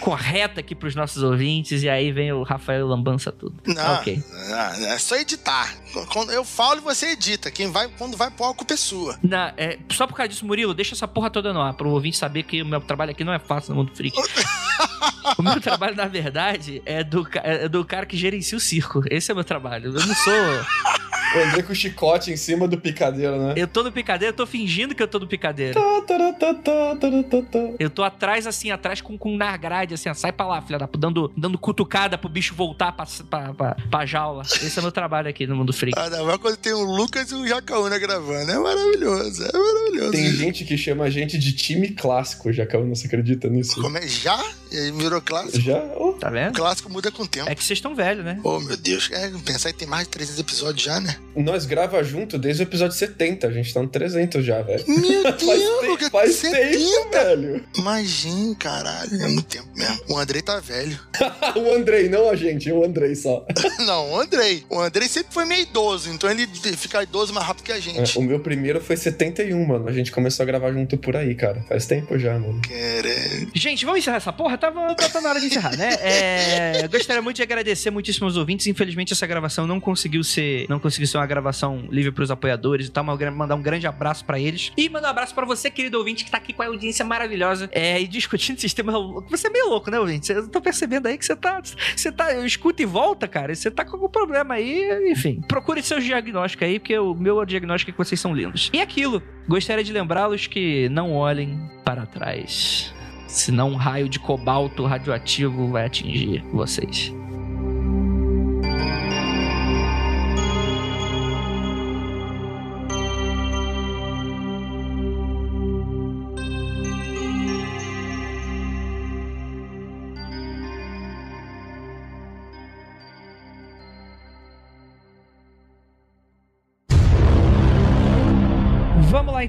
correto 0.00 0.60
aqui 0.60 0.74
pros 0.74 0.94
nossos 0.94 1.22
ouvintes, 1.22 1.82
e 1.82 1.88
aí 1.88 2.12
vem 2.12 2.32
o 2.32 2.42
Rafael 2.42 2.86
Lambança 2.86 3.30
tudo. 3.32 3.54
Não, 3.66 3.94
Ok. 3.94 4.22
não, 4.48 4.86
é 4.88 4.98
só 4.98 5.16
editar. 5.16 5.74
Quando 6.12 6.30
eu 6.32 6.44
falo 6.44 6.78
e 6.78 6.82
você 6.82 7.08
edita. 7.08 7.50
Quem 7.50 7.70
vai, 7.70 7.88
quando 7.88 8.16
vai 8.16 8.30
pro 8.30 8.46
a 8.46 8.54
culpa 8.54 8.74
é 8.74 8.76
sua. 8.76 9.18
Na, 9.22 9.52
é, 9.56 9.78
só 9.92 10.06
por 10.06 10.14
causa 10.14 10.28
disso, 10.28 10.46
Murilo, 10.46 10.74
deixa 10.74 10.94
essa 10.94 11.08
porra 11.08 11.30
toda 11.30 11.52
no 11.52 11.60
ar, 11.60 11.74
pro 11.74 11.90
ouvinte 11.90 12.16
saber 12.16 12.42
que 12.44 12.59
o 12.62 12.66
meu 12.66 12.80
trabalho 12.80 13.10
aqui 13.10 13.24
não 13.24 13.32
é 13.32 13.38
fácil 13.38 13.74
no 13.74 13.80
mundo 13.80 13.92
freak. 13.94 14.16
o 15.38 15.42
meu 15.42 15.60
trabalho, 15.60 15.96
na 15.96 16.06
verdade, 16.06 16.82
é 16.84 17.02
do, 17.04 17.26
é 17.34 17.68
do 17.68 17.84
cara 17.84 18.06
que 18.06 18.16
gerencia 18.16 18.56
o 18.56 18.60
circo. 18.60 19.02
Esse 19.10 19.30
é 19.30 19.34
o 19.34 19.36
meu 19.36 19.44
trabalho. 19.44 19.86
Eu 19.86 20.06
não 20.06 20.14
sou. 20.14 21.09
O 21.58 21.62
com 21.62 21.72
o 21.72 21.74
chicote 21.76 22.32
em 22.32 22.36
cima 22.36 22.66
do 22.66 22.78
picadeiro, 22.78 23.38
né? 23.38 23.54
Eu 23.56 23.68
tô 23.68 23.82
no 23.82 23.92
picadeiro, 23.92 24.32
eu 24.32 24.36
tô 24.36 24.46
fingindo 24.46 24.94
que 24.94 25.02
eu 25.02 25.06
tô 25.08 25.18
no 25.18 25.26
picadeiro. 25.26 25.74
Tá, 25.74 26.00
tá, 26.02 26.32
tá, 26.32 26.54
tá, 26.54 26.96
tá, 26.96 27.22
tá, 27.22 27.42
tá. 27.42 27.58
Eu 27.78 27.88
tô 27.90 28.02
atrás, 28.02 28.46
assim, 28.46 28.70
atrás 28.70 29.00
com, 29.00 29.16
com 29.16 29.36
na 29.36 29.56
grade, 29.56 29.94
assim, 29.94 30.08
ó, 30.08 30.14
sai 30.14 30.32
pra 30.32 30.46
lá, 30.46 30.60
filha 30.62 30.78
da 30.78 30.88
puta, 30.88 30.98
dando, 31.06 31.32
dando 31.36 31.58
cutucada 31.58 32.18
pro 32.18 32.28
bicho 32.28 32.54
voltar 32.54 32.92
pra, 32.92 33.06
pra, 33.28 33.54
pra, 33.54 33.76
pra 33.90 34.06
jaula. 34.06 34.42
Esse 34.42 34.78
é 34.78 34.80
o 34.80 34.82
meu 34.82 34.92
trabalho 34.92 35.28
aqui 35.28 35.46
no 35.46 35.54
mundo 35.56 35.72
freak. 35.72 35.98
Ainda 35.98 36.22
mais 36.24 36.38
quando 36.38 36.56
tem 36.56 36.72
o 36.72 36.82
Lucas 36.82 37.30
e 37.30 37.34
o 37.34 37.46
Jacaúna 37.46 37.98
gravando. 37.98 38.50
É 38.50 38.58
maravilhoso, 38.58 39.44
é 39.44 39.52
maravilhoso. 39.52 40.12
Tem 40.12 40.30
gente 40.32 40.64
que 40.64 40.76
chama 40.76 41.04
a 41.04 41.10
gente 41.10 41.38
de 41.38 41.52
time 41.52 41.90
clássico, 41.90 42.50
não 42.84 42.94
se 42.94 43.06
acredita 43.06 43.48
nisso? 43.48 43.80
Como 43.80 43.96
é? 43.98 44.06
Já? 44.06 44.42
E 44.72 44.76
aí 44.76 44.92
virou 44.92 45.20
clássico? 45.20 45.60
Já? 45.60 45.78
Oh, 45.96 46.12
Tá 46.14 46.28
O 46.28 46.32
vendo? 46.32 46.54
clássico 46.54 46.90
muda 46.90 47.10
com 47.10 47.22
o 47.22 47.26
tempo. 47.26 47.48
É 47.48 47.54
que 47.54 47.62
vocês 47.64 47.76
estão 47.78 47.94
velhos, 47.94 48.24
né? 48.24 48.38
Oh, 48.44 48.60
meu 48.60 48.76
Deus. 48.76 49.08
É, 49.12 49.30
pensar 49.44 49.72
que 49.72 49.78
tem 49.78 49.88
mais 49.88 50.04
de 50.04 50.10
300 50.10 50.40
episódios 50.40 50.82
já, 50.82 51.00
né? 51.00 51.16
Nós 51.36 51.64
grava 51.64 52.02
junto 52.02 52.36
desde 52.36 52.62
o 52.62 52.64
episódio 52.64 52.96
70, 52.96 53.46
a 53.46 53.50
gente 53.52 53.72
tá 53.72 53.80
no 53.80 53.88
300 53.88 54.44
já, 54.44 54.60
velho. 54.62 54.84
Meu 54.88 55.22
Faz, 55.38 55.38
Deus, 55.40 55.80
te- 55.80 55.86
Lucas, 55.86 56.08
faz 56.08 56.34
70. 56.36 56.78
tempo, 56.78 57.10
velho. 57.12 57.64
Imagina, 57.76 58.54
caralho. 58.56 59.14
É 59.22 59.28
muito 59.28 59.44
tempo 59.44 59.68
mesmo. 59.76 60.00
O 60.08 60.18
Andrei 60.18 60.42
tá 60.42 60.58
velho. 60.58 60.98
o 61.56 61.74
Andrei, 61.74 62.08
não 62.08 62.28
a 62.28 62.34
gente, 62.36 62.70
o 62.72 62.84
Andrei 62.84 63.14
só. 63.14 63.46
Não, 63.86 64.10
o 64.12 64.20
Andrei. 64.20 64.64
O 64.68 64.78
Andrei 64.78 65.08
sempre 65.08 65.32
foi 65.32 65.44
meio 65.44 65.62
idoso, 65.62 66.10
então 66.10 66.30
ele 66.30 66.46
fica 66.76 67.02
idoso 67.02 67.32
mais 67.32 67.46
rápido 67.46 67.64
que 67.64 67.72
a 67.72 67.78
É, 67.78 67.80
gente. 67.80 68.18
o 68.18 68.22
meu 68.22 68.40
primeiro 68.40 68.80
foi 68.80 68.96
71, 68.96 69.64
mano. 69.66 69.88
A 69.88 69.92
gente 69.92 70.12
começou 70.12 70.42
a 70.42 70.46
gravar 70.46 70.72
junto 70.72 70.98
por 70.98 71.16
aí, 71.16 71.34
cara. 71.34 71.62
Faz 71.68 71.86
tempo 71.86 72.18
já, 72.18 72.38
mano. 72.38 72.60
Caralho. 72.62 73.50
Gente, 73.54 73.84
vamos 73.84 74.00
encerrar 74.00 74.16
essa 74.18 74.32
porra? 74.32 74.58
Tava, 74.58 74.94
tá, 74.94 75.08
tá 75.08 75.20
na 75.20 75.30
hora 75.30 75.40
de 75.40 75.46
encerrar, 75.46 75.76
né? 75.76 75.94
É, 76.02 76.84
eu 76.84 76.88
gostaria 76.90 77.22
muito 77.22 77.36
de 77.36 77.42
agradecer 77.42 77.90
muitíssimo 77.90 78.26
aos 78.26 78.36
ouvintes. 78.36 78.66
Infelizmente, 78.66 79.12
essa 79.12 79.26
gravação 79.26 79.66
não 79.66 79.80
conseguiu 79.80 80.22
ser, 80.22 80.66
não 80.68 80.78
conseguiu 80.78 81.06
ser 81.10 81.18
uma 81.18 81.26
gravação 81.26 81.86
livre 81.90 82.12
pros 82.12 82.30
apoiadores 82.30 82.86
e 82.86 82.90
tal. 82.90 83.04
Mas 83.04 83.18
mandar 83.34 83.54
um 83.54 83.62
grande 83.62 83.86
abraço 83.86 84.24
pra 84.24 84.38
eles. 84.38 84.72
E 84.76 84.88
mandar 84.88 85.08
um 85.08 85.10
abraço 85.10 85.34
pra 85.34 85.44
você, 85.44 85.70
querido 85.70 85.98
ouvinte, 85.98 86.24
que 86.24 86.30
tá 86.30 86.38
aqui 86.38 86.52
com 86.52 86.62
a 86.62 86.66
audiência 86.66 87.04
maravilhosa 87.04 87.68
é, 87.72 88.00
e 88.00 88.06
discutindo 88.06 88.60
sistema. 88.60 88.92
Você 89.28 89.46
é 89.46 89.50
meio 89.50 89.68
louco, 89.68 89.90
né, 89.90 89.98
ouvinte? 89.98 90.32
Eu 90.32 90.48
tô 90.48 90.60
percebendo 90.60 91.06
aí 91.06 91.18
que 91.18 91.24
você 91.24 91.36
tá. 91.36 91.60
Você 91.62 92.12
tá. 92.12 92.32
Eu 92.32 92.46
escuto 92.46 92.82
e 92.82 92.86
volta, 92.86 93.26
cara. 93.28 93.54
Você 93.54 93.70
tá 93.70 93.84
com 93.84 93.96
algum 93.96 94.08
problema 94.08 94.54
aí, 94.54 95.10
enfim. 95.10 95.40
Procure 95.46 95.82
seus 95.82 96.04
diagnósticos 96.04 96.66
aí, 96.66 96.78
porque 96.78 96.98
o 96.98 97.14
meu 97.14 97.44
diagnóstico 97.44 97.90
é 97.90 97.92
que 97.92 97.98
vocês 97.98 98.20
são 98.20 98.34
lindos. 98.34 98.70
E 98.72 98.80
aquilo, 98.80 99.22
gostaria 99.48 99.84
de 99.84 99.92
lembrá-los 99.92 100.46
que 100.46 100.88
não 100.88 101.12
olhem 101.12 101.58
para 101.84 102.06
trás. 102.06 102.94
Senão 103.26 103.70
um 103.70 103.76
raio 103.76 104.08
de 104.08 104.18
cobalto 104.18 104.84
radioativo 104.84 105.68
vai 105.68 105.86
atingir 105.86 106.42
vocês. 106.52 107.19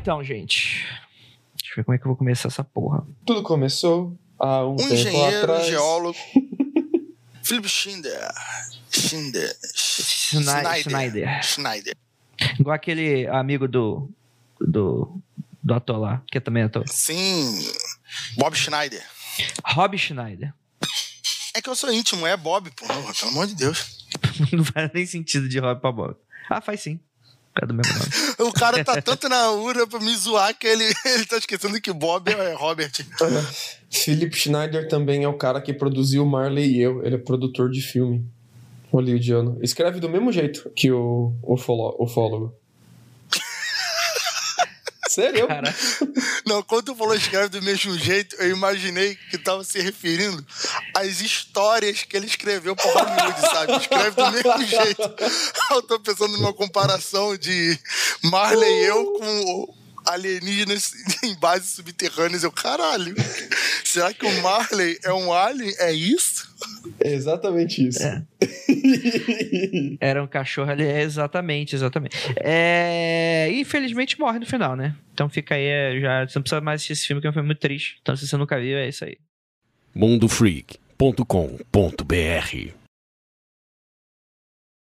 Então, 0.02 0.24
gente. 0.24 0.86
Deixa 1.58 1.74
eu 1.74 1.76
ver 1.78 1.84
como 1.84 1.96
é 1.96 1.98
que 1.98 2.04
eu 2.06 2.10
vou 2.10 2.16
começar 2.18 2.48
essa 2.48 2.64
porra. 2.64 3.06
Tudo 3.26 3.44
começou 3.44 4.18
há 4.40 4.66
um, 4.66 4.74
Um 4.74 4.76
tempo 4.78 4.94
engenheiro, 4.94 5.38
um 5.38 5.56
atrás. 5.56 5.68
geólogo. 5.68 6.18
Philip 7.44 7.68
Schindler. 7.68 8.32
Schindler. 8.92 9.56
Schnei- 9.76 10.82
Schneider. 10.84 11.44
Schneider. 11.44 11.96
Igual 12.60 12.76
aquele 12.76 13.28
amigo 13.28 13.68
do. 13.68 14.10
do. 14.60 15.22
do 15.64 15.74
ator 15.74 15.98
lá, 16.00 16.24
que 16.32 16.40
também 16.40 16.64
é 16.64 16.66
ator. 16.66 16.84
Sim. 16.88 17.72
Bob 18.38 18.56
Schneider. 18.56 19.04
Rob 19.66 19.98
Schneider. 19.98 20.54
É 21.54 21.62
que 21.62 21.70
eu 21.70 21.76
sou 21.76 21.92
íntimo, 21.92 22.26
é 22.26 22.36
Bob, 22.38 22.70
pô. 22.72 22.86
Pelo 22.88 23.32
amor 23.32 23.48
de 23.48 23.56
Deus. 23.56 24.08
Não 24.54 24.64
faz 24.64 24.90
nem 24.94 25.06
sentido 25.06 25.48
de 25.50 25.60
Rob 25.60 25.80
pra 25.82 25.92
Bob. 25.92 26.16
Ah, 26.50 26.62
faz 26.62 26.82
sim. 26.82 27.00
Do 27.68 27.74
mesmo 27.74 27.94
nome. 27.94 28.12
O 28.50 28.54
cara 28.54 28.84
tá 28.84 29.00
tanto 29.02 29.28
na 29.30 29.52
ura 29.52 29.86
pra 29.86 30.00
me 30.00 30.16
zoar 30.16 30.58
que 30.58 30.66
ele, 30.68 30.84
ele 31.06 31.26
tá 31.26 31.38
esquecendo 31.38 31.80
que 31.82 31.92
Bob 31.94 32.30
é 32.32 32.54
Robert. 32.54 32.92
Philip 33.90 34.36
Schneider 34.36 34.88
também 34.88 35.24
é 35.24 35.28
o 35.28 35.38
cara 35.38 35.62
que 35.62 35.74
produziu 35.74 36.26
Marley 36.26 36.78
e 36.78 36.82
eu. 36.82 37.06
Ele 37.06 37.16
é 37.16 37.18
produtor 37.20 37.70
de 37.70 37.82
filme. 37.82 38.26
Hollywoodiano. 38.92 39.58
Escreve 39.62 40.00
do 40.00 40.10
mesmo 40.10 40.32
jeito 40.32 40.70
que 40.76 40.92
o 40.92 41.34
ufolo- 41.44 41.96
ufólogo. 42.00 42.54
Sério? 45.12 45.46
Cara, 45.46 45.76
Não, 46.48 46.64
quando 46.64 46.86
tu 46.86 46.96
falou 46.96 47.14
escreve 47.14 47.50
do 47.50 47.62
mesmo 47.62 47.98
jeito, 47.98 48.34
eu 48.38 48.50
imaginei 48.50 49.18
que 49.30 49.38
tava 49.38 49.62
se 49.64 49.80
referindo 49.82 50.46
às 50.96 51.20
histórias 51.20 52.04
que 52.04 52.16
ele 52.16 52.28
escreveu 52.28 52.76
pra 52.76 52.86
Hollywood, 52.86 53.42
sabe? 53.42 53.78
Escreve 53.78 54.12
do 54.12 54.32
mesmo 54.32 54.64
jeito. 54.66 55.02
Eu 55.72 55.82
tô 55.82 56.00
pensando 56.00 56.38
numa 56.38 56.54
comparação 56.54 57.36
de 57.36 57.78
Marley 58.24 58.70
e 58.70 58.86
eu 58.86 59.06
com 59.14 59.76
alienígenas 60.06 60.92
em 61.24 61.36
bases 61.36 61.72
subterrâneas. 61.72 62.44
Eu, 62.44 62.52
caralho, 62.52 63.16
será 63.86 64.14
que 64.14 64.26
o 64.26 64.42
Marley 64.42 65.00
é 65.04 65.14
um 65.14 65.32
alien? 65.34 65.74
É 65.78 65.92
isso? 65.94 66.51
É 67.00 67.14
exatamente 67.14 67.88
isso. 67.88 68.04
É. 68.04 68.24
era 70.00 70.24
um 70.24 70.28
cachorro 70.28 70.72
ali. 70.72 70.84
É, 70.84 71.02
exatamente, 71.02 71.76
exatamente. 71.76 72.16
É, 72.38 73.50
infelizmente 73.54 74.20
morre 74.20 74.40
no 74.40 74.46
final, 74.46 74.76
né? 74.76 74.96
Então 75.14 75.30
fica 75.30 75.56
aí, 75.56 75.66
é, 75.66 76.00
já, 76.00 76.28
você 76.28 76.40
não 76.40 76.44
precisa 76.44 76.62
mais 76.62 76.82
assistir 76.82 76.94
esse 76.94 77.08
filme, 77.08 77.22
que 77.22 77.28
é 77.28 77.30
um 77.30 77.34
filme 77.34 77.48
muito 77.48 77.60
triste. 77.60 77.98
Então 78.02 78.16
se 78.16 78.28
você 78.28 78.38
nunca 78.38 78.60
viu, 78.60 78.78
é 78.78 78.88
isso 78.88 79.06
aí. 79.06 79.18
mundofreak.com.br 79.96 82.81